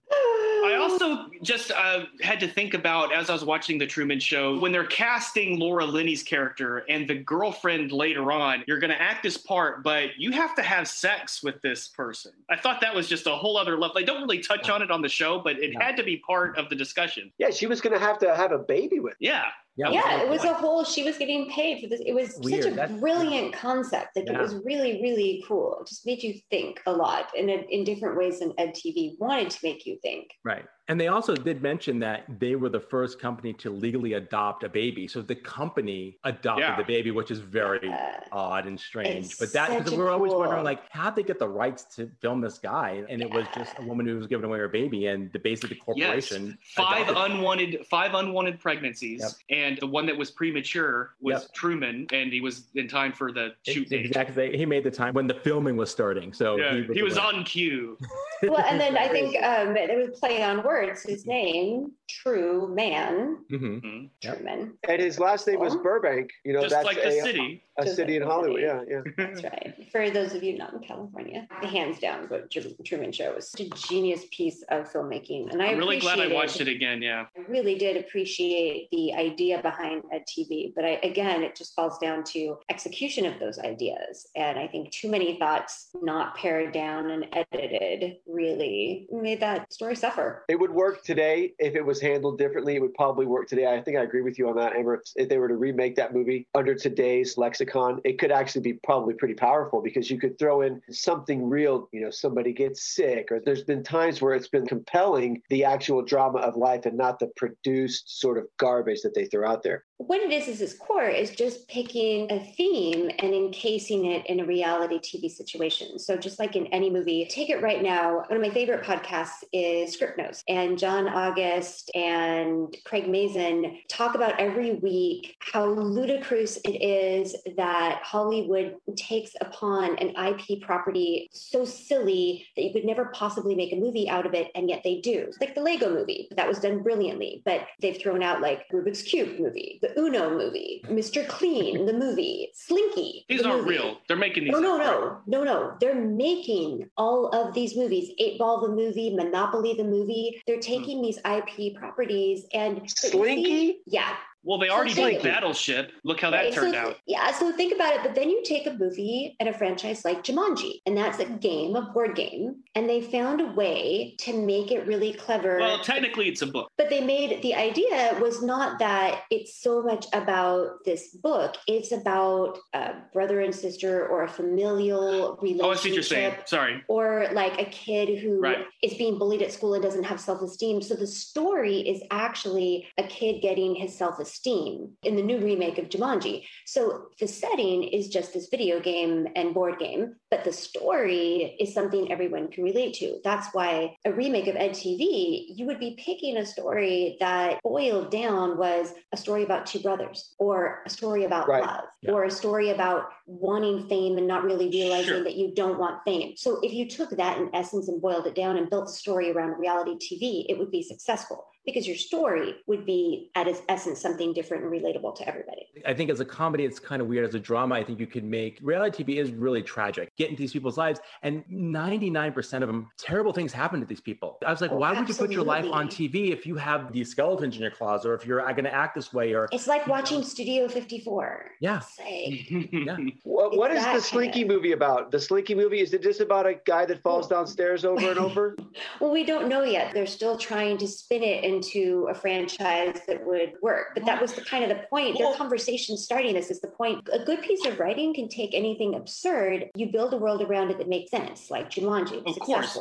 I 0.73 0.77
also 0.77 1.29
just 1.41 1.71
uh, 1.71 2.05
had 2.21 2.39
to 2.39 2.47
think 2.47 2.73
about 2.73 3.13
as 3.13 3.29
I 3.29 3.33
was 3.33 3.45
watching 3.45 3.77
the 3.77 3.85
Truman 3.85 4.19
Show 4.19 4.57
when 4.59 4.71
they're 4.71 4.85
casting 4.85 5.59
Laura 5.59 5.85
Linney's 5.85 6.23
character 6.23 6.79
and 6.89 7.07
the 7.07 7.15
girlfriend 7.15 7.91
later 7.91 8.31
on. 8.31 8.63
You're 8.67 8.79
going 8.79 8.91
to 8.91 9.01
act 9.01 9.23
this 9.23 9.37
part, 9.37 9.83
but 9.83 10.09
you 10.17 10.31
have 10.31 10.55
to 10.55 10.63
have 10.63 10.87
sex 10.87 11.43
with 11.43 11.61
this 11.61 11.87
person. 11.89 12.31
I 12.49 12.57
thought 12.57 12.81
that 12.81 12.95
was 12.95 13.07
just 13.07 13.27
a 13.27 13.35
whole 13.35 13.57
other 13.57 13.77
level. 13.77 13.93
They 13.95 14.03
don't 14.03 14.21
really 14.21 14.39
touch 14.39 14.69
on 14.69 14.81
it 14.81 14.89
on 14.89 15.01
the 15.01 15.09
show, 15.09 15.39
but 15.39 15.59
it 15.59 15.79
had 15.79 15.95
to 15.97 16.03
be 16.03 16.17
part 16.17 16.57
of 16.57 16.69
the 16.69 16.75
discussion. 16.75 17.31
yeah, 17.37 17.51
she 17.51 17.67
was 17.67 17.79
going 17.79 17.93
to 17.93 17.99
have 17.99 18.17
to 18.19 18.35
have 18.35 18.51
a 18.51 18.59
baby 18.59 18.99
with. 18.99 19.15
Yeah, 19.19 19.45
Yeah, 19.75 19.89
yeah, 19.89 20.21
it 20.21 20.29
was 20.29 20.43
a 20.43 20.53
whole. 20.53 20.83
She 20.83 21.03
was 21.03 21.17
getting 21.17 21.49
paid 21.49 21.81
for 21.81 21.87
this. 21.87 21.99
It 22.05 22.13
was 22.13 22.37
Weird. 22.43 22.63
such 22.63 22.71
a 22.73 22.75
That's- 22.75 22.99
brilliant 22.99 23.53
concept. 23.53 24.15
Like 24.15 24.27
it 24.27 24.37
was 24.37 24.55
really, 24.63 25.01
really 25.01 25.43
cool. 25.47 25.79
It 25.81 25.87
just 25.87 26.05
made 26.05 26.21
you 26.21 26.35
think 26.51 26.79
a 26.85 26.91
lot, 26.93 27.31
in 27.35 27.49
a, 27.49 27.65
in 27.69 27.83
different 27.83 28.15
ways 28.17 28.39
than 28.39 28.53
Ed 28.59 28.75
TV 28.75 29.17
wanted 29.17 29.49
to 29.49 29.59
make 29.63 29.85
you 29.87 29.97
think. 30.03 30.27
Right. 30.45 30.65
And 30.89 30.99
they 30.99 31.07
also 31.07 31.33
did 31.33 31.61
mention 31.61 31.99
that 31.99 32.25
they 32.39 32.55
were 32.55 32.67
the 32.67 32.79
first 32.79 33.17
company 33.17 33.53
to 33.53 33.69
legally 33.69 34.13
adopt 34.13 34.65
a 34.65 34.69
baby. 34.69 35.07
So 35.07 35.21
the 35.21 35.35
company 35.35 36.17
adopted 36.25 36.63
Yeah. 36.65 36.75
the 36.75 36.83
baby, 36.83 37.09
which 37.11 37.31
is 37.31 37.39
very 37.39 37.89
Uh, 37.89 38.19
odd 38.33 38.65
and 38.65 38.77
strange. 38.77 39.25
It's 39.27 39.39
But 39.39 39.53
that 39.53 39.69
because 39.77 39.93
a 39.93 39.97
we're 39.97 40.09
always 40.09 40.33
wondering 40.33 40.65
like 40.65 40.81
how'd 40.91 41.15
they 41.15 41.23
get 41.23 41.39
the 41.39 41.47
rights 41.47 41.85
to 41.95 42.11
film 42.21 42.41
this 42.41 42.59
guy? 42.59 43.03
And 43.09 43.21
it 43.21 43.31
was 43.31 43.45
just 43.55 43.79
a 43.79 43.81
woman 43.81 44.05
who 44.05 44.17
was 44.17 44.27
giving 44.27 44.43
away 44.43 44.59
her 44.59 44.67
baby 44.67 45.07
and 45.07 45.31
the 45.31 45.39
base 45.39 45.63
of 45.63 45.69
the 45.69 45.75
yes. 45.75 45.85
corporation. 45.85 46.57
Five 46.75 47.07
adopted 47.07 47.31
it. 47.31 47.31
unwanted, 47.37 47.85
five 47.89 48.13
unwanted 48.13 48.59
pregnancies, 48.59 49.21
Yep. 49.21 49.31
and 49.57 49.77
the 49.77 49.87
one 49.87 50.05
that 50.07 50.17
was 50.17 50.31
premature 50.31 51.13
was 51.21 51.43
Yep. 51.43 51.53
Truman, 51.53 52.07
and 52.11 52.33
he 52.33 52.41
was 52.41 52.67
in 52.75 52.89
time 52.89 53.13
for 53.13 53.31
the 53.31 53.53
shoot 53.65 53.87
date. 53.87 54.05
Exactly. 54.05 54.57
He 54.57 54.65
made 54.65 54.83
the 54.83 54.91
time 54.91 55.13
when 55.13 55.27
the 55.27 55.35
filming 55.35 55.77
was 55.77 55.89
starting. 55.89 56.33
So 56.33 56.57
Yeah, 56.57 56.81
he 56.93 57.03
was 57.03 57.15
aware. 57.15 57.27
on 57.27 57.43
cue. 57.45 57.97
well, 58.43 58.59
and 58.59 58.81
then 58.81 58.97
I 58.97 59.07
think 59.07 59.41
um, 59.41 59.77
it 59.77 59.97
was 60.09 60.19
play 60.19 60.43
on 60.43 60.57
words. 60.57 60.72
His 60.81 61.25
name, 61.25 61.91
True 62.09 62.73
Man, 62.73 63.37
Mhm. 63.51 63.81
Mhm. 63.81 64.09
Truman. 64.21 64.77
And 64.87 65.01
his 65.01 65.19
last 65.19 65.47
name 65.47 65.59
was. 65.59 65.75
Burbank. 65.77 66.29
You 66.43 66.53
know, 66.53 66.61
Just 66.61 66.73
that's 66.73 66.85
like 66.85 66.97
the 66.97 67.07
a, 67.09 67.21
city. 67.21 67.63
A 67.77 67.83
Joseph 67.83 67.95
city 67.95 68.15
in 68.17 68.21
Hollywood. 68.23 68.61
Yeah, 68.61 68.81
yeah. 68.87 69.01
That's 69.17 69.43
right. 69.43 69.73
For 69.91 70.09
those 70.11 70.35
of 70.35 70.43
you 70.43 70.57
not 70.57 70.73
in 70.73 70.79
California, 70.79 71.47
The 71.61 71.67
hands 71.67 71.97
down, 71.99 72.27
but 72.27 72.51
Truman 72.85 73.11
Show 73.11 73.33
was 73.33 73.53
a 73.59 73.65
genius 73.87 74.25
piece 74.31 74.61
of 74.69 74.91
filmmaking, 74.91 75.51
and 75.51 75.61
I 75.61 75.67
I'm 75.71 75.79
really 75.79 75.99
glad 75.99 76.19
I 76.19 76.27
watched 76.31 76.61
it 76.61 76.67
again. 76.67 77.01
Yeah. 77.01 77.25
I 77.35 77.41
really 77.49 77.75
did 77.75 77.97
appreciate 77.97 78.89
the 78.91 79.13
idea 79.13 79.59
behind 79.61 80.03
Ed 80.11 80.23
TV, 80.27 80.71
but 80.75 80.85
I, 80.85 80.99
again, 81.03 81.41
it 81.41 81.55
just 81.55 81.73
falls 81.75 81.97
down 81.97 82.23
to 82.25 82.57
execution 82.69 83.25
of 83.25 83.39
those 83.39 83.57
ideas. 83.57 84.27
And 84.35 84.59
I 84.59 84.67
think 84.67 84.91
too 84.91 85.09
many 85.09 85.39
thoughts 85.39 85.89
not 86.01 86.35
pared 86.35 86.73
down 86.73 87.09
and 87.09 87.25
edited 87.33 88.17
really 88.27 89.07
made 89.11 89.39
that 89.41 89.73
story 89.73 89.95
suffer. 89.95 90.45
It 90.47 90.59
would 90.59 90.71
work 90.71 91.03
today 91.03 91.53
if 91.57 91.75
it 91.75 91.83
was 91.85 91.99
handled 91.99 92.37
differently. 92.37 92.75
It 92.75 92.81
would 92.81 92.93
probably 92.93 93.25
work 93.25 93.47
today. 93.47 93.65
I 93.73 93.81
think 93.81 93.97
I 93.97 94.03
agree 94.03 94.21
with 94.21 94.37
you 94.37 94.47
on 94.49 94.55
that, 94.57 94.75
Amber. 94.75 94.95
If- 94.95 95.23
If 95.23 95.29
they 95.29 95.37
were 95.37 95.47
to 95.47 95.55
remake 95.55 95.95
that 95.95 96.13
movie 96.13 96.47
under 96.53 96.75
today's 96.75 97.37
lexicon, 97.37 97.62
it 98.03 98.19
could 98.19 98.31
actually 98.31 98.61
be 98.61 98.73
probably 98.73 99.13
pretty 99.13 99.33
powerful 99.33 99.81
because 99.81 100.09
you 100.09 100.19
could 100.19 100.37
throw 100.37 100.61
in 100.61 100.81
something 100.89 101.47
real. 101.47 101.89
You 101.91 102.01
know, 102.01 102.09
somebody 102.09 102.53
gets 102.53 102.83
sick, 102.83 103.31
or 103.31 103.39
there's 103.39 103.63
been 103.63 103.83
times 103.83 104.21
where 104.21 104.33
it's 104.33 104.47
been 104.47 104.65
compelling 104.65 105.41
the 105.49 105.65
actual 105.65 106.01
drama 106.01 106.39
of 106.39 106.55
life 106.55 106.85
and 106.85 106.97
not 106.97 107.19
the 107.19 107.27
produced 107.35 108.19
sort 108.19 108.37
of 108.37 108.45
garbage 108.57 109.01
that 109.01 109.13
they 109.13 109.25
throw 109.25 109.49
out 109.49 109.63
there. 109.63 109.85
What 109.97 110.21
it 110.21 110.31
is, 110.33 110.47
is 110.47 110.59
its 110.59 110.73
core 110.73 111.07
is 111.07 111.31
just 111.31 111.67
picking 111.67 112.29
a 112.31 112.43
theme 112.57 113.11
and 113.19 113.33
encasing 113.33 114.05
it 114.05 114.25
in 114.25 114.39
a 114.39 114.45
reality 114.45 114.99
TV 114.99 115.29
situation. 115.29 115.99
So, 115.99 116.17
just 116.17 116.39
like 116.39 116.55
in 116.55 116.67
any 116.67 116.89
movie, 116.89 117.25
take 117.29 117.49
it 117.49 117.61
right 117.61 117.81
now. 117.81 118.23
One 118.27 118.35
of 118.35 118.41
my 118.41 118.49
favorite 118.49 118.83
podcasts 118.83 119.43
is 119.53 119.93
Script 119.93 120.17
Notes, 120.17 120.43
and 120.49 120.79
John 120.79 121.07
August 121.07 121.91
and 121.93 122.75
Craig 122.85 123.07
Mazin 123.07 123.77
talk 123.87 124.15
about 124.15 124.39
every 124.39 124.73
week 124.73 125.35
how 125.39 125.65
ludicrous 125.65 126.57
it 126.65 126.83
is 126.83 127.35
that 127.55 128.01
Hollywood 128.03 128.75
takes 128.97 129.31
upon 129.41 129.95
an 129.99 130.09
IP 130.17 130.61
property 130.61 131.29
so 131.31 131.65
silly 131.65 132.47
that 132.55 132.63
you 132.63 132.73
could 132.73 132.85
never 132.85 133.05
possibly 133.13 133.53
make 133.53 133.71
a 133.71 133.79
movie 133.79 134.09
out 134.09 134.25
of 134.25 134.33
it, 134.33 134.49
and 134.55 134.69
yet 134.69 134.81
they 134.83 135.01
do. 135.01 135.31
Like 135.39 135.53
the 135.53 135.61
Lego 135.61 135.93
movie, 135.93 136.29
that 136.35 136.47
was 136.47 136.59
done 136.59 136.81
brilliantly, 136.81 137.43
but 137.45 137.67
they've 137.79 137.97
thrown 137.97 138.23
out 138.23 138.41
like 138.41 138.67
Rubik's 138.73 139.03
Cube 139.03 139.39
movie, 139.39 139.79
the 139.83 139.99
Uno 139.99 140.29
movie, 140.29 140.81
Mr. 140.85 141.27
Clean, 141.27 141.85
the 141.85 141.93
movie, 141.93 142.49
Slinky. 142.53 143.25
These 143.27 143.41
the 143.41 143.49
aren't 143.49 143.65
movie. 143.65 143.77
real. 143.77 143.97
They're 144.07 144.17
making 144.17 144.45
these. 144.45 144.53
No, 144.53 144.61
no, 144.61 144.77
up. 144.77 145.23
no, 145.27 145.43
no, 145.43 145.43
no. 145.43 145.77
They're 145.81 145.93
making 145.93 146.89
all 146.97 147.27
of 147.27 147.53
these 147.53 147.75
movies. 147.75 148.11
Eight 148.17 148.39
Ball 148.39 148.61
the 148.61 148.69
movie, 148.69 149.13
Monopoly 149.13 149.73
the 149.73 149.83
movie. 149.83 150.41
They're 150.47 150.55
hmm. 150.55 150.61
taking 150.61 151.01
these 151.01 151.19
IP 151.29 151.75
properties 151.75 152.45
and 152.53 152.79
but 152.79 152.89
see- 152.89 153.09
Slinky? 153.09 153.81
Yeah, 153.85 154.15
Well, 154.43 154.57
they 154.57 154.69
already 154.69 154.91
think- 154.93 155.21
did 155.21 155.31
Battleship. 155.31 155.91
Look 156.03 156.19
how 156.19 156.29
that 156.31 156.43
Right, 156.45 156.53
turned 156.53 156.73
so, 156.73 156.79
out. 156.79 156.97
Yeah, 157.07 157.31
so 157.31 157.51
think 157.53 157.73
about 157.73 157.95
it. 157.95 158.01
But 158.03 158.13
then 158.15 158.29
you 158.29 158.43
take 158.43 158.67
a 158.67 158.73
movie 158.73 159.35
and 159.39 159.47
a 159.47 159.53
franchise 159.53 160.03
like 160.03 160.23
Jumanji, 160.23 160.81
and 160.85 160.97
that's 160.97 161.19
a 161.19 161.25
game, 161.25 161.75
a 161.75 161.81
board 161.81 162.15
game, 162.15 162.55
and 162.75 162.89
they 162.89 163.01
found 163.01 163.39
a 163.41 163.45
way 163.47 164.15
to 164.19 164.33
make 164.33 164.71
it 164.71 164.85
really 164.85 165.13
clever. 165.13 165.59
Well, 165.59 165.79
technically, 165.79 166.27
it's 166.27 166.41
a 166.41 166.47
book. 166.47 166.69
but 166.77 166.89
they 166.89 166.99
made 167.01 167.41
the 167.41 167.53
idea 167.55 168.17
was 168.21 168.41
not 168.43 168.79
that 168.79 169.23
it's 169.29 169.61
so 169.61 169.81
much 169.81 170.05
about 170.13 170.83
this 170.85 171.09
book, 171.15 171.55
it's 171.67 171.91
about 171.91 172.57
a 172.73 172.95
brother 173.13 173.39
and 173.41 173.53
sister 173.55 174.07
or 174.07 174.23
a 174.23 174.27
familial 174.29 175.37
relationship. 175.41 175.65
Oh, 175.65 175.71
I 175.71 175.75
see 175.75 175.89
what 175.89 175.93
you're 175.95 176.03
saying. 176.03 176.33
Sorry. 176.45 176.83
Or 176.87 177.27
like 177.33 177.59
a 177.61 177.65
kid 177.65 178.19
who 178.19 178.35
is 178.35 178.41
Right. 178.41 178.65
being 178.97 179.17
bullied 179.17 179.41
at 179.41 179.51
school 179.51 179.73
and 179.73 179.83
doesn't 179.83 180.03
have 180.03 180.19
self 180.19 180.41
esteem. 180.41 180.81
So 180.81 180.95
the 180.95 181.07
story 181.07 181.77
is 181.87 182.01
actually 182.11 182.87
a 182.97 183.03
kid 183.03 183.41
getting 183.41 183.75
his 183.75 183.95
self 183.97 184.19
esteem 184.33 184.93
in 185.03 185.15
the 185.15 185.21
new 185.21 185.39
remake 185.39 185.77
of 185.77 185.89
Jumanji. 185.89 186.43
So 186.65 187.05
the 187.19 187.27
setting 187.27 187.83
is 187.83 188.09
just 188.09 188.33
this 188.33 188.49
video 188.49 188.79
game 188.79 189.27
and 189.35 189.53
board 189.53 189.79
game, 189.79 190.15
but 190.31 190.43
the 190.43 190.51
story 190.53 191.55
is 191.59 191.73
something 191.73 192.11
everyone 192.11 192.49
can 192.49 192.63
relate 192.63 192.93
to. 192.95 193.19
That's 193.23 193.47
why 193.53 193.95
a 194.05 194.11
remake 194.11 194.47
of 194.47 194.55
EdTV, 194.55 195.45
you 195.55 195.65
would 195.67 195.79
be 195.79 195.95
picking 196.03 196.37
a 196.37 196.45
story 196.45 197.17
that 197.19 197.61
boiled 197.63 198.11
down 198.11 198.57
was 198.57 198.93
a 199.11 199.17
story 199.17 199.43
about 199.43 199.65
two 199.65 199.79
brothers 199.79 200.33
or 200.39 200.81
a 200.85 200.89
story 200.89 201.25
about 201.25 201.47
Right. 201.47 201.63
love 201.63 201.85
Yeah. 202.01 202.11
or 202.13 202.23
a 202.23 202.31
story 202.31 202.69
about 202.69 203.09
wanting 203.27 203.87
fame 203.87 204.17
and 204.17 204.27
not 204.27 204.43
really 204.43 204.69
realizing 204.69 205.13
Sure. 205.15 205.23
that 205.23 205.35
you 205.35 205.53
don't 205.53 205.79
want 205.79 206.03
fame. 206.05 206.35
So 206.37 206.59
if 206.61 206.73
you 206.73 206.87
took 206.89 207.11
that 207.11 207.37
in 207.37 207.49
essence 207.53 207.87
and 207.87 208.01
boiled 208.01 208.27
it 208.27 208.35
down 208.35 208.57
and 208.57 208.69
built 208.69 208.89
a 208.89 208.91
story 208.91 209.31
around 209.31 209.59
reality 209.59 209.95
TV, 209.97 210.45
it 210.49 210.57
would 210.57 210.71
be 210.71 210.81
successful 210.81 211.45
because 211.65 211.87
your 211.87 211.95
story 211.95 212.55
would 212.67 212.85
be 212.85 213.31
at 213.35 213.47
its 213.47 213.61
essence 213.69 214.01
something 214.01 214.33
different 214.33 214.63
and 214.63 214.71
relatable 214.71 215.15
to 215.15 215.27
everybody. 215.27 215.65
I 215.85 215.93
think 215.93 216.09
as 216.09 216.19
a 216.19 216.25
comedy, 216.25 216.65
it's 216.65 216.79
kind 216.79 217.01
of 217.01 217.07
weird. 217.07 217.25
As 217.27 217.35
a 217.35 217.39
drama, 217.39 217.75
I 217.75 217.83
think 217.83 217.99
you 217.99 218.07
could 218.07 218.23
make 218.23 218.59
reality 218.61 219.03
TV 219.03 219.17
is 219.17 219.31
really 219.31 219.61
tragic. 219.63 220.09
Get 220.17 220.29
into 220.29 220.41
these 220.41 220.53
people's 220.53 220.77
lives, 220.77 220.99
and 221.23 221.43
99% 221.49 222.53
of 222.61 222.67
them, 222.67 222.89
terrible 222.97 223.33
things 223.33 223.51
happen 223.53 223.79
to 223.79 223.85
these 223.85 224.01
people. 224.01 224.37
I 224.45 224.51
was 224.51 224.61
like, 224.61 224.71
Oh, 224.71 224.77
why 224.77 224.91
would 224.97 225.07
you 225.07 225.15
put 225.15 225.31
your 225.31 225.43
life 225.43 225.65
on. 225.71 225.87
TV 225.87 226.31
if 226.31 226.45
you 226.45 226.55
have 226.55 226.91
these 226.93 227.09
skeletons 227.11 227.55
in 227.55 227.61
your 227.61 227.71
closet, 227.71 228.09
or 228.09 228.13
if 228.15 228.25
you're 228.25 228.39
going 228.53 228.63
to 228.63 228.73
act 228.73 228.95
this 228.95 229.13
way, 229.13 229.33
or 229.33 229.47
It's 229.51 229.67
like 229.67 229.85
watching 229.87 230.23
Studio 230.23 230.67
54. 230.67 231.51
yeah, 231.61 231.81
It's 231.99 232.49
like, 232.87 233.13
What, 233.23 233.57
what 233.57 233.71
It's 233.71 233.85
the 233.85 233.99
Slinky 234.01 234.39
kinda- 234.39 234.53
movie 234.53 234.71
about? 234.73 235.11
The 235.11 235.19
Slinky 235.19 235.55
movie 235.55 235.79
is 235.81 235.93
it 235.93 236.01
just 236.01 236.19
about 236.21 236.45
a 236.45 236.55
guy 236.65 236.85
that 236.85 237.01
falls 237.01 237.27
downstairs 237.27 237.85
over 237.85 238.09
and 238.09 238.19
over? 238.19 238.55
well, 238.99 239.11
we 239.11 239.23
don't 239.23 239.47
know 239.47 239.63
yet. 239.63 239.93
They're 239.93 240.05
still 240.05 240.37
trying 240.37 240.77
to 240.79 240.87
spin 240.87 241.23
it 241.23 241.43
into 241.53 242.07
a 242.09 242.13
franchise 242.13 242.99
that 243.07 243.25
would 243.25 243.53
work. 243.61 243.91
But 243.93 244.05
that 244.05 244.21
was 244.21 244.33
the 244.33 244.41
kind 244.41 244.63
of 244.63 244.69
the 244.69 244.83
point. 244.87 245.17
Their 245.17 245.33
conversation 245.35 245.97
starting 245.97 246.33
this 246.33 246.49
is 246.49 246.59
the 246.61 246.67
point. 246.67 247.07
A 247.11 247.23
good 247.23 247.41
piece 247.41 247.65
of 247.65 247.79
writing 247.79 248.13
can 248.13 248.27
take 248.27 248.53
anything 248.53 248.95
absurd. 248.95 249.69
You 249.75 249.91
build 249.91 250.13
a 250.13 250.17
world 250.17 250.41
around 250.41 250.71
it 250.71 250.77
that 250.79 250.89
makes 250.89 251.11
sense, 251.11 251.49
like 251.51 251.69
Jumanji. 251.69 252.25
Of 252.25 252.39
course. 252.39 252.77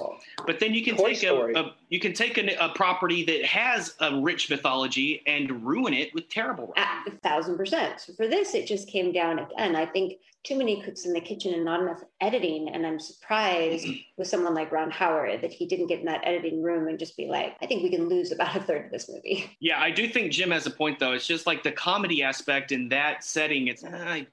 But 0.46 0.60
then 0.60 0.74
you 0.74 0.84
can 0.84 0.96
Toy 0.96 1.14
take 1.14 1.24
a, 1.24 1.26
Story. 1.26 1.54
a 1.54 1.72
you 1.92 2.00
can 2.00 2.14
take 2.14 2.38
a, 2.38 2.54
a 2.56 2.70
property 2.70 3.22
that 3.22 3.44
has 3.44 3.94
a 4.00 4.18
rich 4.18 4.48
mythology 4.48 5.22
and 5.26 5.62
ruin 5.62 5.92
it 5.92 6.14
with 6.14 6.26
terrible. 6.30 6.72
At 6.74 7.06
a 7.06 7.10
thousand 7.18 7.58
percent. 7.58 8.00
So 8.00 8.14
for 8.14 8.26
this, 8.26 8.54
it 8.54 8.66
just 8.66 8.88
came 8.88 9.12
down 9.12 9.38
again. 9.38 9.76
I 9.76 9.84
think 9.84 10.14
too 10.42 10.56
many 10.56 10.80
cooks 10.80 11.04
in 11.04 11.12
the 11.12 11.20
kitchen 11.20 11.52
and 11.52 11.66
not 11.66 11.82
enough 11.82 12.02
editing. 12.22 12.70
And 12.70 12.86
I'm 12.86 12.98
surprised 12.98 13.86
with 14.16 14.26
someone 14.26 14.54
like 14.54 14.72
Ron 14.72 14.90
Howard 14.90 15.42
that 15.42 15.52
he 15.52 15.66
didn't 15.66 15.88
get 15.88 16.00
in 16.00 16.06
that 16.06 16.22
editing 16.24 16.62
room 16.62 16.88
and 16.88 16.98
just 16.98 17.14
be 17.14 17.26
like, 17.26 17.56
I 17.60 17.66
think 17.66 17.82
we 17.82 17.90
can 17.90 18.08
lose 18.08 18.32
about 18.32 18.56
a 18.56 18.60
third 18.60 18.86
of 18.86 18.90
this 18.90 19.10
movie. 19.10 19.54
Yeah, 19.60 19.78
I 19.78 19.90
do 19.90 20.08
think 20.08 20.32
Jim 20.32 20.50
has 20.50 20.66
a 20.66 20.70
point 20.70 20.98
though. 20.98 21.12
It's 21.12 21.26
just 21.26 21.46
like 21.46 21.62
the 21.62 21.72
comedy 21.72 22.22
aspect 22.22 22.72
in 22.72 22.88
that 22.88 23.22
setting. 23.22 23.68
It's 23.68 23.84
uh, 23.84 23.90
I 23.92 24.26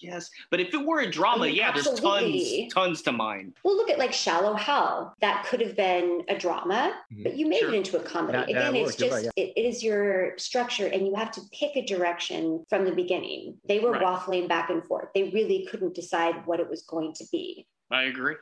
guess, 0.00 0.30
but 0.50 0.60
if 0.60 0.72
it 0.74 0.84
were 0.84 1.00
a 1.00 1.10
drama, 1.10 1.44
I 1.44 1.46
mean, 1.48 1.56
yeah, 1.56 1.72
there's 1.72 1.88
tons 2.00 2.72
tons 2.72 3.02
to 3.02 3.12
mine. 3.12 3.54
Well, 3.64 3.76
look 3.76 3.90
at 3.90 3.98
like 3.98 4.12
Shallow 4.12 4.54
Hal. 4.54 5.14
That 5.20 5.44
could 5.48 5.60
have 5.60 5.76
been 5.76 6.22
a 6.28 6.36
drama, 6.36 6.94
Mhm. 7.12 7.22
but 7.24 7.36
you 7.36 7.46
made 7.46 7.60
Sure. 7.60 7.68
it 7.72 7.74
into 7.76 7.96
a 7.98 8.02
comedy. 8.02 8.38
That- 8.38 8.48
that 8.48 8.70
Again, 8.70 8.76
it's 8.86 8.96
just 8.96 9.12
right, 9.12 9.26
it, 9.36 9.52
it 9.56 9.64
is 9.64 9.82
your 9.82 10.36
structure, 10.38 10.86
and 10.86 11.06
you 11.06 11.14
have 11.14 11.30
to 11.32 11.40
pick 11.52 11.76
a 11.76 11.82
direction 11.82 12.64
from 12.68 12.84
the 12.84 12.92
beginning. 12.92 13.58
They 13.68 13.78
were 13.78 13.92
Right. 13.92 14.02
waffling 14.02 14.48
back 14.48 14.70
and 14.70 14.84
forth. 14.84 15.08
They 15.14 15.24
really 15.30 15.66
couldn't 15.70 15.94
decide 15.94 16.46
what 16.46 16.60
it 16.60 16.68
was 16.68 16.82
going 16.82 17.12
to 17.14 17.24
be. 17.32 17.66
I 17.90 18.04
agree. 18.04 18.34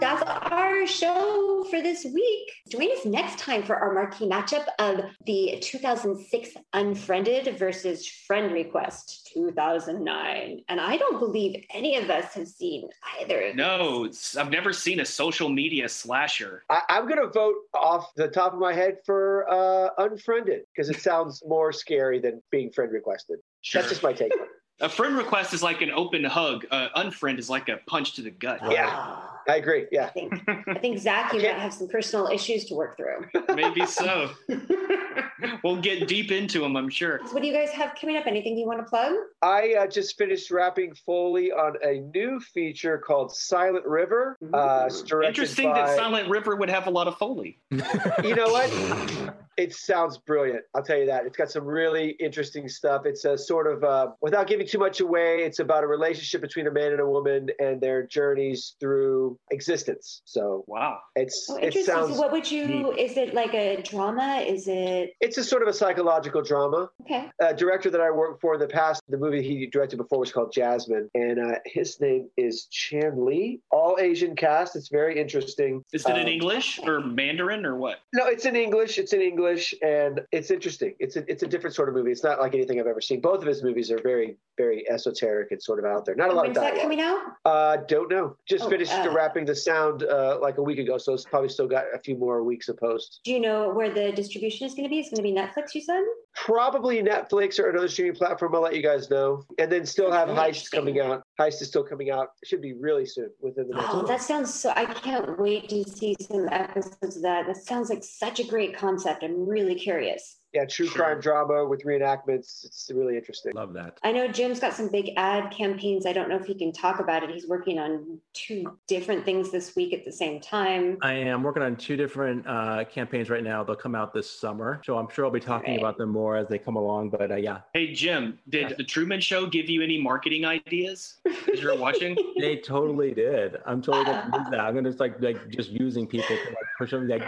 That's 0.00 0.22
our 0.22 0.86
show 0.86 1.66
for 1.68 1.82
this 1.82 2.06
week. 2.06 2.50
Join 2.70 2.90
us 2.90 3.04
next 3.04 3.38
time 3.38 3.62
for 3.62 3.76
our 3.76 3.92
marquee 3.92 4.26
matchup 4.26 4.64
of 4.78 5.04
the 5.26 5.58
2006 5.60 6.50
Unfriended 6.72 7.58
versus 7.58 8.06
Friend 8.06 8.50
Request 8.50 9.30
2009. 9.34 10.62
And 10.70 10.80
I 10.80 10.96
don't 10.96 11.18
believe 11.18 11.62
any 11.74 11.96
of 11.96 12.08
us 12.08 12.32
have 12.32 12.48
seen 12.48 12.88
either. 13.20 13.48
of 13.48 13.56
No, 13.56 14.06
these. 14.06 14.36
I've 14.38 14.50
never 14.50 14.72
seen 14.72 15.00
a 15.00 15.04
social 15.04 15.50
media 15.50 15.86
slasher. 15.86 16.64
I, 16.70 16.80
I'm 16.88 17.06
going 17.06 17.20
to 17.20 17.28
vote 17.28 17.56
off 17.74 18.10
the 18.16 18.28
top 18.28 18.54
of 18.54 18.58
my 18.58 18.72
head 18.72 18.96
for 19.04 19.46
uh, 19.50 19.90
Unfriended 19.98 20.62
because 20.74 20.88
it 20.88 21.02
sounds 21.02 21.42
more 21.46 21.72
scary 21.72 22.20
than 22.20 22.42
being 22.50 22.70
friend 22.72 22.90
requested. 22.90 23.38
Sure. 23.60 23.82
That's 23.82 23.90
just 23.92 24.02
my 24.02 24.14
take. 24.14 24.32
A 24.80 24.88
friend 24.88 25.14
request 25.14 25.52
is 25.52 25.62
like 25.62 25.82
an 25.82 25.90
open 25.90 26.24
hug. 26.24 26.64
Uh, 26.70 26.88
unfriend 26.96 27.38
is 27.38 27.50
like 27.50 27.68
a 27.68 27.76
punch 27.86 28.14
to 28.14 28.22
the 28.22 28.30
gut. 28.30 28.60
Yeah. 28.70 29.20
I 29.48 29.56
agree. 29.56 29.82
I 29.82 29.86
Yeah. 29.90 30.08
think 30.10 30.34
I 30.48 30.78
think 30.78 30.98
Zack, 30.98 31.32
you 31.32 31.40
might 31.42 31.54
have 31.54 31.72
some 31.72 31.88
personal 31.88 32.28
issues 32.28 32.64
to 32.66 32.74
work 32.74 32.96
through. 32.96 33.26
Maybe 33.54 33.84
so. 33.86 34.30
we'll 35.64 35.80
get 35.80 36.08
deep 36.08 36.30
into 36.30 36.60
them, 36.60 36.76
I'm 36.76 36.88
sure. 36.88 37.20
what 37.32 37.40
do 37.42 37.46
you 37.48 37.52
guys 37.54 37.70
have 37.70 37.94
coming 38.00 38.16
up? 38.16 38.26
Anything 38.26 38.56
you 38.56 38.66
want 38.66 38.80
to 38.80 38.84
plug? 38.84 39.14
I 39.42 39.74
uh, 39.80 39.86
just 39.86 40.16
finished 40.18 40.50
wrapping 40.50 40.94
Foley 40.94 41.50
on 41.52 41.76
a 41.82 42.00
new 42.14 42.40
feature 42.40 42.98
called 42.98 43.34
Silent 43.34 43.86
River. 43.86 44.36
Uh, 44.52 44.88
directed 45.06 45.28
Interesting 45.28 45.70
by, 45.70 45.86
that 45.86 45.96
Silent 45.96 46.28
River 46.28 46.56
would 46.56 46.70
have 46.70 46.86
a 46.86 46.90
lot 46.90 47.08
of 47.08 47.16
Foley. 47.16 47.58
You 47.70 48.34
know 48.34 48.48
what? 48.48 48.70
It 49.60 49.74
sounds 49.74 50.16
brilliant. 50.16 50.62
I'll 50.74 50.82
tell 50.82 50.96
you 50.96 51.04
that. 51.06 51.26
It's 51.26 51.36
got 51.36 51.50
some 51.50 51.64
really 51.66 52.10
interesting 52.12 52.66
stuff. 52.66 53.02
It's 53.04 53.26
a 53.26 53.36
sort 53.36 53.66
of, 53.66 53.84
uh, 53.84 54.08
without 54.22 54.46
giving 54.46 54.66
too 54.66 54.78
much 54.78 55.00
away, 55.00 55.40
it's 55.44 55.58
about 55.58 55.84
a 55.84 55.86
relationship 55.86 56.40
between 56.40 56.66
a 56.66 56.70
man 56.70 56.92
and 56.92 57.00
a 57.00 57.06
woman 57.06 57.50
and 57.58 57.78
their 57.78 58.02
journeys 58.06 58.76
through 58.80 59.38
existence. 59.50 60.22
So 60.24 60.64
Wow. 60.66 61.00
it's 61.14 61.46
Oh, 61.50 61.56
it 61.56 61.64
interesting. 61.64 61.84
sounds 61.94 62.14
so 62.14 62.20
what 62.20 62.32
would 62.32 62.50
you? 62.50 62.92
Is 62.92 63.18
it 63.18 63.34
like 63.34 63.52
a 63.52 63.82
drama? 63.82 64.42
Is 64.46 64.66
it? 64.66 65.12
it's 65.20 65.36
It's 65.36 65.38
a 65.38 65.44
sort 65.44 65.60
of 65.62 65.68
a 65.68 65.74
psychological 65.74 66.40
drama. 66.42 66.90
Okay. 67.02 67.28
A 67.40 67.52
director 67.54 67.90
that 67.90 68.00
I 68.00 68.10
worked 68.10 68.40
for 68.40 68.54
in 68.54 68.60
the 68.60 68.66
past, 68.66 69.02
the 69.10 69.18
movie 69.18 69.42
he 69.42 69.66
directed 69.66 69.98
before 69.98 70.20
was 70.20 70.32
called 70.32 70.52
Jasmine, 70.54 71.10
and 71.14 71.38
uh, 71.38 71.58
his 71.66 72.00
name 72.00 72.30
is 72.38 72.64
Chan 72.70 73.12
Lee. 73.26 73.60
All 73.70 73.98
Asian 74.00 74.34
cast. 74.34 74.74
It's 74.74 74.88
very 74.88 75.20
interesting. 75.20 75.84
Is 75.92 76.06
it 76.06 76.16
in 76.16 76.22
Um, 76.22 76.28
English 76.28 76.80
or 76.82 77.00
Mandarin 77.00 77.66
or 77.66 77.76
what? 77.76 77.98
No, 78.14 78.26
it's 78.26 78.46
in 78.46 78.56
English. 78.56 78.98
It's 78.98 79.12
in 79.12 79.20
English, 79.20 79.49
and 79.82 80.20
it's 80.32 80.50
interesting. 80.50 80.94
It's 80.98 81.16
a 81.16 81.24
it's 81.30 81.42
a 81.42 81.46
different 81.46 81.74
sort 81.74 81.88
of 81.88 81.94
movie. 81.94 82.10
It's 82.10 82.24
not 82.24 82.40
like 82.40 82.54
anything 82.54 82.78
I've 82.80 82.86
ever 82.86 83.00
seen. 83.00 83.20
Both 83.20 83.40
of 83.42 83.46
his 83.48 83.62
movies 83.62 83.90
are 83.90 84.00
very 84.02 84.36
very 84.56 84.88
esoteric 84.90 85.50
and 85.52 85.62
sort 85.62 85.78
of 85.78 85.84
out 85.84 86.04
there. 86.04 86.14
Not 86.14 86.30
a 86.30 86.32
lot 86.32 86.44
When's 86.44 86.58
of 86.58 86.62
that 86.64 86.80
coming 86.80 87.00
out? 87.00 87.18
Uh, 87.44 87.78
don't 87.88 88.10
know. 88.10 88.36
Just 88.46 88.64
Oh, 88.64 88.68
finished 88.70 88.92
uh. 88.92 89.10
wrapping 89.14 89.44
the 89.46 89.54
sound 89.54 90.02
uh, 90.04 90.38
like 90.40 90.58
a 90.58 90.62
week 90.62 90.78
ago, 90.78 90.98
so 90.98 91.14
it's 91.14 91.24
probably 91.24 91.48
still 91.48 91.66
got 91.68 91.84
a 91.94 91.98
few 91.98 92.16
more 92.16 92.42
weeks 92.44 92.68
of 92.68 92.76
post. 92.78 93.20
Do 93.24 93.32
you 93.32 93.40
know 93.40 93.70
where 93.70 93.90
the 93.92 94.12
distribution 94.12 94.66
is 94.66 94.74
going 94.74 94.84
to 94.84 94.90
be? 94.90 94.98
It's 95.00 95.08
going 95.10 95.16
to 95.16 95.22
be 95.22 95.32
Netflix, 95.32 95.74
you 95.74 95.80
said? 95.80 96.02
Probably 96.36 97.02
Netflix 97.02 97.58
or 97.58 97.70
another 97.70 97.88
streaming 97.88 98.14
platform. 98.14 98.54
I'll 98.54 98.60
let 98.60 98.74
you 98.76 98.82
guys 98.82 99.10
know. 99.10 99.44
And 99.58 99.70
then 99.70 99.84
still 99.84 100.12
have 100.12 100.28
Heist 100.28 100.70
coming 100.70 101.00
out. 101.00 101.22
Heist 101.40 101.60
is 101.60 101.68
still 101.68 101.82
coming 101.82 102.10
out. 102.10 102.28
It 102.42 102.48
should 102.48 102.62
be 102.62 102.72
really 102.74 103.04
soon, 103.06 103.30
within 103.40 103.68
the 103.68 103.74
next 103.74 103.88
Oh, 103.90 103.96
month. 103.96 104.08
that 104.08 104.22
sounds 104.22 104.52
so. 104.54 104.70
I 104.76 104.84
can't 104.84 105.38
wait 105.38 105.68
to 105.70 105.82
see 105.84 106.14
some 106.20 106.48
episodes 106.50 107.16
of 107.16 107.22
that. 107.22 107.46
That 107.46 107.56
sounds 107.56 107.90
like 107.90 108.04
such 108.04 108.38
a 108.40 108.44
great 108.44 108.76
concept. 108.76 109.22
I'm 109.24 109.39
really 109.46 109.74
curious. 109.76 110.39
Yeah, 110.52 110.64
true 110.64 110.86
Sure. 110.86 111.04
crime 111.04 111.20
drama 111.20 111.64
with 111.64 111.84
reenactments. 111.84 112.64
It's 112.64 112.90
really 112.92 113.16
interesting. 113.16 113.52
Love 113.54 113.72
that. 113.74 113.98
I 114.02 114.10
know 114.10 114.26
Jim's 114.26 114.58
got 114.58 114.74
some 114.74 114.88
big 114.90 115.10
ad 115.16 115.52
campaigns. 115.52 116.06
I 116.06 116.12
don't 116.12 116.28
know 116.28 116.34
if 116.36 116.44
he 116.46 116.54
can 116.54 116.72
talk 116.72 116.98
about 116.98 117.22
it. 117.22 117.30
He's 117.30 117.46
working 117.46 117.78
on 117.78 118.18
two 118.32 118.76
different 118.88 119.24
things 119.24 119.52
this 119.52 119.76
week 119.76 119.92
at 119.94 120.04
the 120.04 120.10
same 120.10 120.40
time. 120.40 120.98
I 121.02 121.12
am 121.12 121.44
working 121.44 121.62
on 121.62 121.76
two 121.76 121.96
different 121.96 122.44
uh, 122.48 122.84
campaigns 122.90 123.30
right 123.30 123.44
now. 123.44 123.62
They'll 123.62 123.76
come 123.76 123.94
out 123.94 124.12
this 124.12 124.28
summer, 124.28 124.80
so 124.84 124.98
I'm 124.98 125.08
sure 125.08 125.24
I'll 125.24 125.30
be 125.30 125.38
talking 125.38 125.70
Right. 125.74 125.78
about 125.78 125.98
them 125.98 126.08
more 126.08 126.36
as 126.36 126.48
they 126.48 126.58
come 126.58 126.74
along. 126.74 127.10
But 127.10 127.30
uh, 127.30 127.36
yeah, 127.36 127.60
Hey 127.72 127.92
Jim, 127.92 128.38
did 128.48 128.74
the 128.76 128.82
Truman 128.84 129.20
Show 129.20 129.46
give 129.46 129.70
you 129.70 129.82
any 129.82 130.02
marketing 130.02 130.44
ideas 130.46 131.20
as 131.52 131.60
you're 131.62 131.76
watching? 131.78 132.16
they 132.40 132.56
totally 132.56 133.14
did. 133.14 133.58
I'm 133.66 133.80
totally 133.82 134.04
gonna 134.06 134.30
use 134.36 134.50
that. 134.50 134.60
I'm 134.60 134.74
gonna 134.74 134.88
just 134.88 134.98
like 135.00 135.20
like 135.20 135.48
just 135.50 135.70
using 135.70 136.08
people 136.08 136.26
to 136.36 136.48
like 136.48 136.56
push 136.76 136.90
them 136.90 137.06
like 137.06 137.22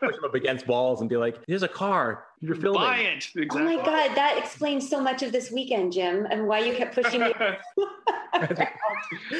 push 0.00 0.16
them 0.16 0.24
up 0.24 0.34
against 0.34 0.66
walls 0.66 1.02
and 1.02 1.08
be 1.08 1.16
like, 1.16 1.38
"Here's 1.46 1.62
a 1.62 1.68
car. 1.68 2.24
You're 2.44 2.56
filming." 2.56 2.82
Buy 2.82 2.98
it. 2.98 3.26
Oh 3.50 3.58
my 3.58 3.76
God, 3.76 4.14
that 4.14 4.36
explains 4.38 4.88
so 4.88 5.00
much 5.00 5.22
of 5.22 5.32
this 5.32 5.50
weekend, 5.50 5.92
Jim, 5.92 6.26
and 6.30 6.46
why 6.46 6.60
you 6.60 6.74
kept 6.74 6.94
pushing 6.94 7.20
me. 7.20 7.32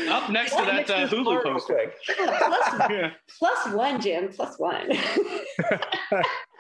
Up 0.09 0.31
next 0.31 0.57
to 0.57 0.65
that 0.65 0.89
uh, 0.91 1.09
Hulu 1.09 1.43
poster. 1.43 1.93
plus, 2.07 3.13
plus 3.39 3.75
one, 3.75 4.01
Jim, 4.01 4.29
plus 4.29 4.59
one. 4.59 4.91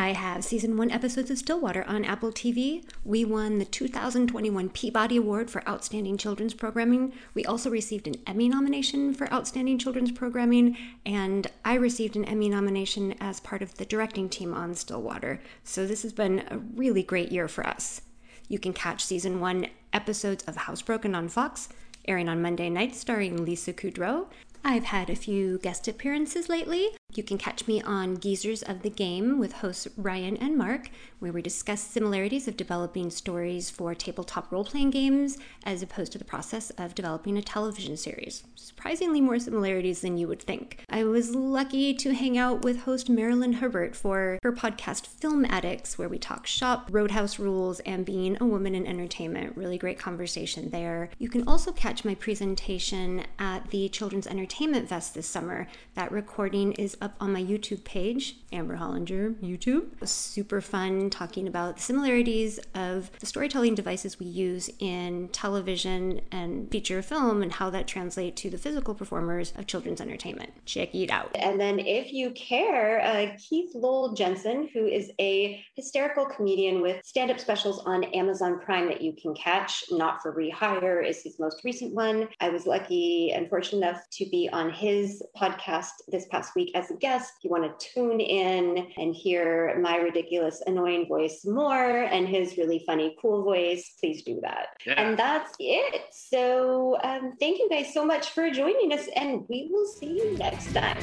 I 0.00 0.14
have 0.14 0.44
season 0.44 0.78
one 0.78 0.90
episodes 0.90 1.30
of 1.30 1.36
Stillwater 1.36 1.84
on 1.86 2.06
Apple 2.06 2.32
TV. 2.32 2.82
We 3.04 3.22
won 3.22 3.58
the 3.58 3.66
2021 3.66 4.70
Peabody 4.70 5.18
Award 5.18 5.50
for 5.50 5.62
Outstanding 5.68 6.16
Children's 6.16 6.54
Programming. 6.54 7.12
We 7.34 7.44
also 7.44 7.68
received 7.68 8.06
an 8.06 8.14
Emmy 8.26 8.48
nomination 8.48 9.12
for 9.12 9.30
Outstanding 9.30 9.78
Children's 9.78 10.10
Programming, 10.10 10.74
and 11.04 11.48
I 11.66 11.74
received 11.74 12.16
an 12.16 12.24
Emmy 12.24 12.48
nomination 12.48 13.14
as 13.20 13.40
part 13.40 13.60
of 13.60 13.74
the 13.74 13.84
directing 13.84 14.30
team 14.30 14.54
on 14.54 14.74
Stillwater. 14.74 15.42
So 15.64 15.86
this 15.86 16.02
has 16.02 16.14
been 16.14 16.46
a 16.48 16.56
really 16.56 17.02
great 17.02 17.30
year 17.30 17.46
for 17.46 17.66
us. 17.66 18.00
You 18.48 18.58
can 18.58 18.72
catch 18.72 19.04
season 19.04 19.38
one 19.38 19.66
episodes 19.92 20.44
of 20.44 20.56
Housebroken 20.56 21.14
on 21.14 21.28
Fox, 21.28 21.68
airing 22.08 22.30
on 22.30 22.40
Monday 22.40 22.70
nights, 22.70 22.98
starring 22.98 23.44
Lisa 23.44 23.74
Kudrow. 23.74 24.28
I've 24.64 24.84
had 24.84 25.10
a 25.10 25.14
few 25.14 25.58
guest 25.58 25.88
appearances 25.88 26.48
lately. 26.48 26.96
You 27.14 27.24
can 27.24 27.38
catch 27.38 27.66
me 27.66 27.82
on 27.82 28.18
Geezers 28.18 28.62
of 28.62 28.82
the 28.82 28.90
Game 28.90 29.40
with 29.40 29.54
hosts 29.54 29.88
Ryan 29.96 30.36
and 30.36 30.56
Mark, 30.56 30.90
where 31.18 31.32
we 31.32 31.42
discuss 31.42 31.80
similarities 31.82 32.46
of 32.46 32.56
developing 32.56 33.10
stories 33.10 33.68
for 33.68 33.94
tabletop 33.94 34.50
role 34.52 34.64
playing 34.64 34.90
games 34.90 35.36
as 35.64 35.82
opposed 35.82 36.12
to 36.12 36.18
the 36.18 36.24
process 36.24 36.70
of 36.70 36.94
developing 36.94 37.36
a 37.36 37.42
television 37.42 37.96
series. 37.96 38.44
Surprisingly, 38.54 39.20
more 39.20 39.38
similarities 39.38 40.00
than 40.00 40.16
you 40.16 40.28
would 40.28 40.40
think. 40.40 40.84
I 40.88 41.02
was 41.04 41.34
lucky 41.34 41.92
to 41.94 42.14
hang 42.14 42.38
out 42.38 42.62
with 42.62 42.82
host 42.82 43.10
Marilyn 43.10 43.54
Herbert 43.54 43.96
for 43.96 44.38
her 44.42 44.52
podcast 44.52 45.06
Film 45.06 45.44
Addicts, 45.44 45.98
where 45.98 46.08
we 46.08 46.18
talk 46.18 46.46
shop, 46.46 46.88
roadhouse 46.92 47.38
rules, 47.38 47.80
and 47.80 48.06
being 48.06 48.38
a 48.40 48.46
woman 48.46 48.74
in 48.74 48.86
entertainment. 48.86 49.56
Really 49.56 49.78
great 49.78 49.98
conversation 49.98 50.70
there. 50.70 51.10
You 51.18 51.28
can 51.28 51.46
also 51.48 51.72
catch 51.72 52.04
my 52.04 52.14
presentation 52.14 53.24
at 53.38 53.68
the 53.70 53.88
Children's 53.88 54.28
Entertainment 54.28 54.88
Fest 54.88 55.14
this 55.14 55.26
summer. 55.26 55.66
That 55.94 56.12
recording 56.12 56.72
is 56.72 56.96
up 57.00 57.14
on 57.20 57.32
my 57.32 57.42
YouTube 57.42 57.84
page, 57.84 58.36
Amber 58.52 58.76
Hollinger 58.76 59.34
YouTube. 59.36 60.06
Super 60.06 60.60
fun 60.60 61.10
talking 61.10 61.46
about 61.46 61.76
the 61.76 61.82
similarities 61.82 62.58
of 62.74 63.10
the 63.18 63.26
storytelling 63.26 63.74
devices 63.74 64.18
we 64.18 64.26
use 64.26 64.70
in 64.78 65.28
television 65.28 66.20
and 66.30 66.70
feature 66.70 67.02
film 67.02 67.42
and 67.42 67.52
how 67.52 67.70
that 67.70 67.86
translate 67.86 68.36
to 68.36 68.50
the 68.50 68.58
physical 68.58 68.94
performers 68.94 69.52
of 69.56 69.66
children's 69.66 70.00
entertainment. 70.00 70.52
Check 70.66 70.94
it 70.94 71.10
out. 71.10 71.30
And 71.34 71.60
then, 71.60 71.78
if 71.78 72.12
you 72.12 72.30
care, 72.32 73.00
uh, 73.00 73.36
Keith 73.38 73.70
Lowell 73.74 74.14
Jensen, 74.14 74.68
who 74.72 74.86
is 74.86 75.10
a 75.20 75.64
hysterical 75.74 76.26
comedian 76.26 76.82
with 76.82 77.04
stand 77.04 77.30
up 77.30 77.40
specials 77.40 77.80
on 77.86 78.04
Amazon 78.04 78.60
Prime 78.60 78.86
that 78.88 79.00
you 79.00 79.14
can 79.20 79.34
catch, 79.34 79.84
Not 79.90 80.20
for 80.22 80.34
Rehire 80.34 81.06
is 81.06 81.22
his 81.22 81.38
most 81.38 81.62
recent 81.64 81.94
one. 81.94 82.28
I 82.40 82.50
was 82.50 82.66
lucky 82.66 83.32
and 83.34 83.48
fortunate 83.48 83.78
enough 83.78 84.02
to 84.12 84.28
be 84.30 84.48
on 84.52 84.70
his 84.70 85.22
podcast 85.36 85.90
this 86.08 86.26
past 86.26 86.54
week 86.54 86.70
as 86.74 86.89
a 86.90 86.94
guest. 86.94 87.34
You 87.42 87.50
want 87.50 87.78
to 87.78 87.86
tune 87.92 88.20
in 88.20 88.88
and 88.96 89.14
hear 89.14 89.78
my 89.80 89.96
ridiculous, 89.96 90.62
annoying 90.66 91.06
voice 91.06 91.44
more 91.44 92.02
and 92.04 92.28
his 92.28 92.56
really 92.56 92.82
funny, 92.86 93.16
cool 93.20 93.42
voice, 93.42 93.94
please 94.00 94.22
do 94.22 94.40
that. 94.42 94.68
Yeah. 94.86 95.00
And 95.00 95.18
that's 95.18 95.54
it. 95.58 96.02
So 96.10 96.98
um, 97.02 97.34
thank 97.40 97.58
you 97.58 97.68
guys 97.68 97.92
so 97.92 98.04
much 98.04 98.30
for 98.30 98.50
joining 98.50 98.92
us, 98.92 99.08
and 99.16 99.44
we 99.48 99.68
will 99.70 99.86
see 99.86 100.18
you 100.18 100.36
next 100.38 100.72
time. 100.72 100.98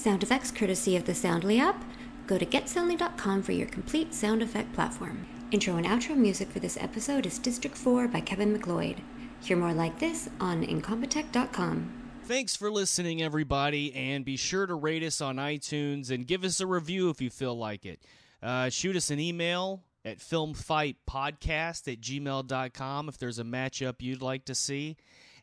Sound 0.00 0.22
effects 0.22 0.50
courtesy 0.50 0.96
of 0.96 1.04
the 1.04 1.14
Soundly 1.14 1.60
app. 1.60 1.84
Go 2.26 2.38
to 2.38 2.46
getsoundly.com 2.46 3.42
for 3.42 3.52
your 3.52 3.66
complete 3.66 4.14
sound 4.14 4.40
effect 4.40 4.72
platform. 4.72 5.26
Intro 5.50 5.76
and 5.76 5.84
outro 5.84 6.16
music 6.16 6.48
for 6.48 6.58
this 6.58 6.78
episode 6.80 7.26
is 7.26 7.38
District 7.38 7.76
4 7.76 8.08
by 8.08 8.22
Kevin 8.22 8.50
MacLeod. 8.50 9.02
Hear 9.42 9.58
more 9.58 9.74
like 9.74 9.98
this 9.98 10.30
on 10.40 10.64
incompetech.com. 10.64 11.92
Thanks 12.24 12.56
for 12.56 12.70
listening, 12.70 13.20
everybody, 13.20 13.94
and 13.94 14.24
be 14.24 14.38
sure 14.38 14.64
to 14.64 14.74
rate 14.74 15.02
us 15.02 15.20
on 15.20 15.36
iTunes 15.36 16.10
and 16.10 16.26
give 16.26 16.44
us 16.44 16.60
a 16.60 16.66
review 16.66 17.10
if 17.10 17.20
you 17.20 17.28
feel 17.28 17.58
like 17.58 17.84
it. 17.84 18.00
Uh, 18.42 18.70
shoot 18.70 18.96
us 18.96 19.10
an 19.10 19.20
email 19.20 19.82
at 20.02 20.18
filmfightpodcast 20.18 21.92
at 21.92 22.00
gmail.com 22.00 23.08
if 23.10 23.18
there's 23.18 23.38
a 23.38 23.44
matchup 23.44 23.96
you'd 23.98 24.22
like 24.22 24.46
to 24.46 24.54
see. 24.54 24.96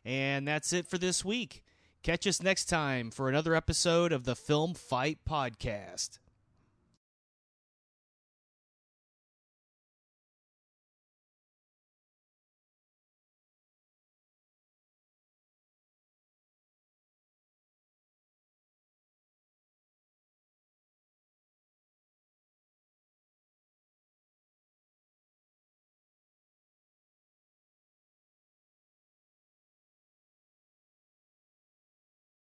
And 0.04 0.48
that's 0.48 0.72
it 0.72 0.88
for 0.88 0.98
this 0.98 1.24
week. 1.24 1.62
Catch 2.02 2.26
us 2.26 2.42
next 2.42 2.66
time 2.66 3.10
for 3.10 3.28
another 3.28 3.54
episode 3.54 4.12
of 4.12 4.24
the 4.24 4.36
Film 4.36 4.72
Fight 4.72 5.18
Podcast. 5.28 6.18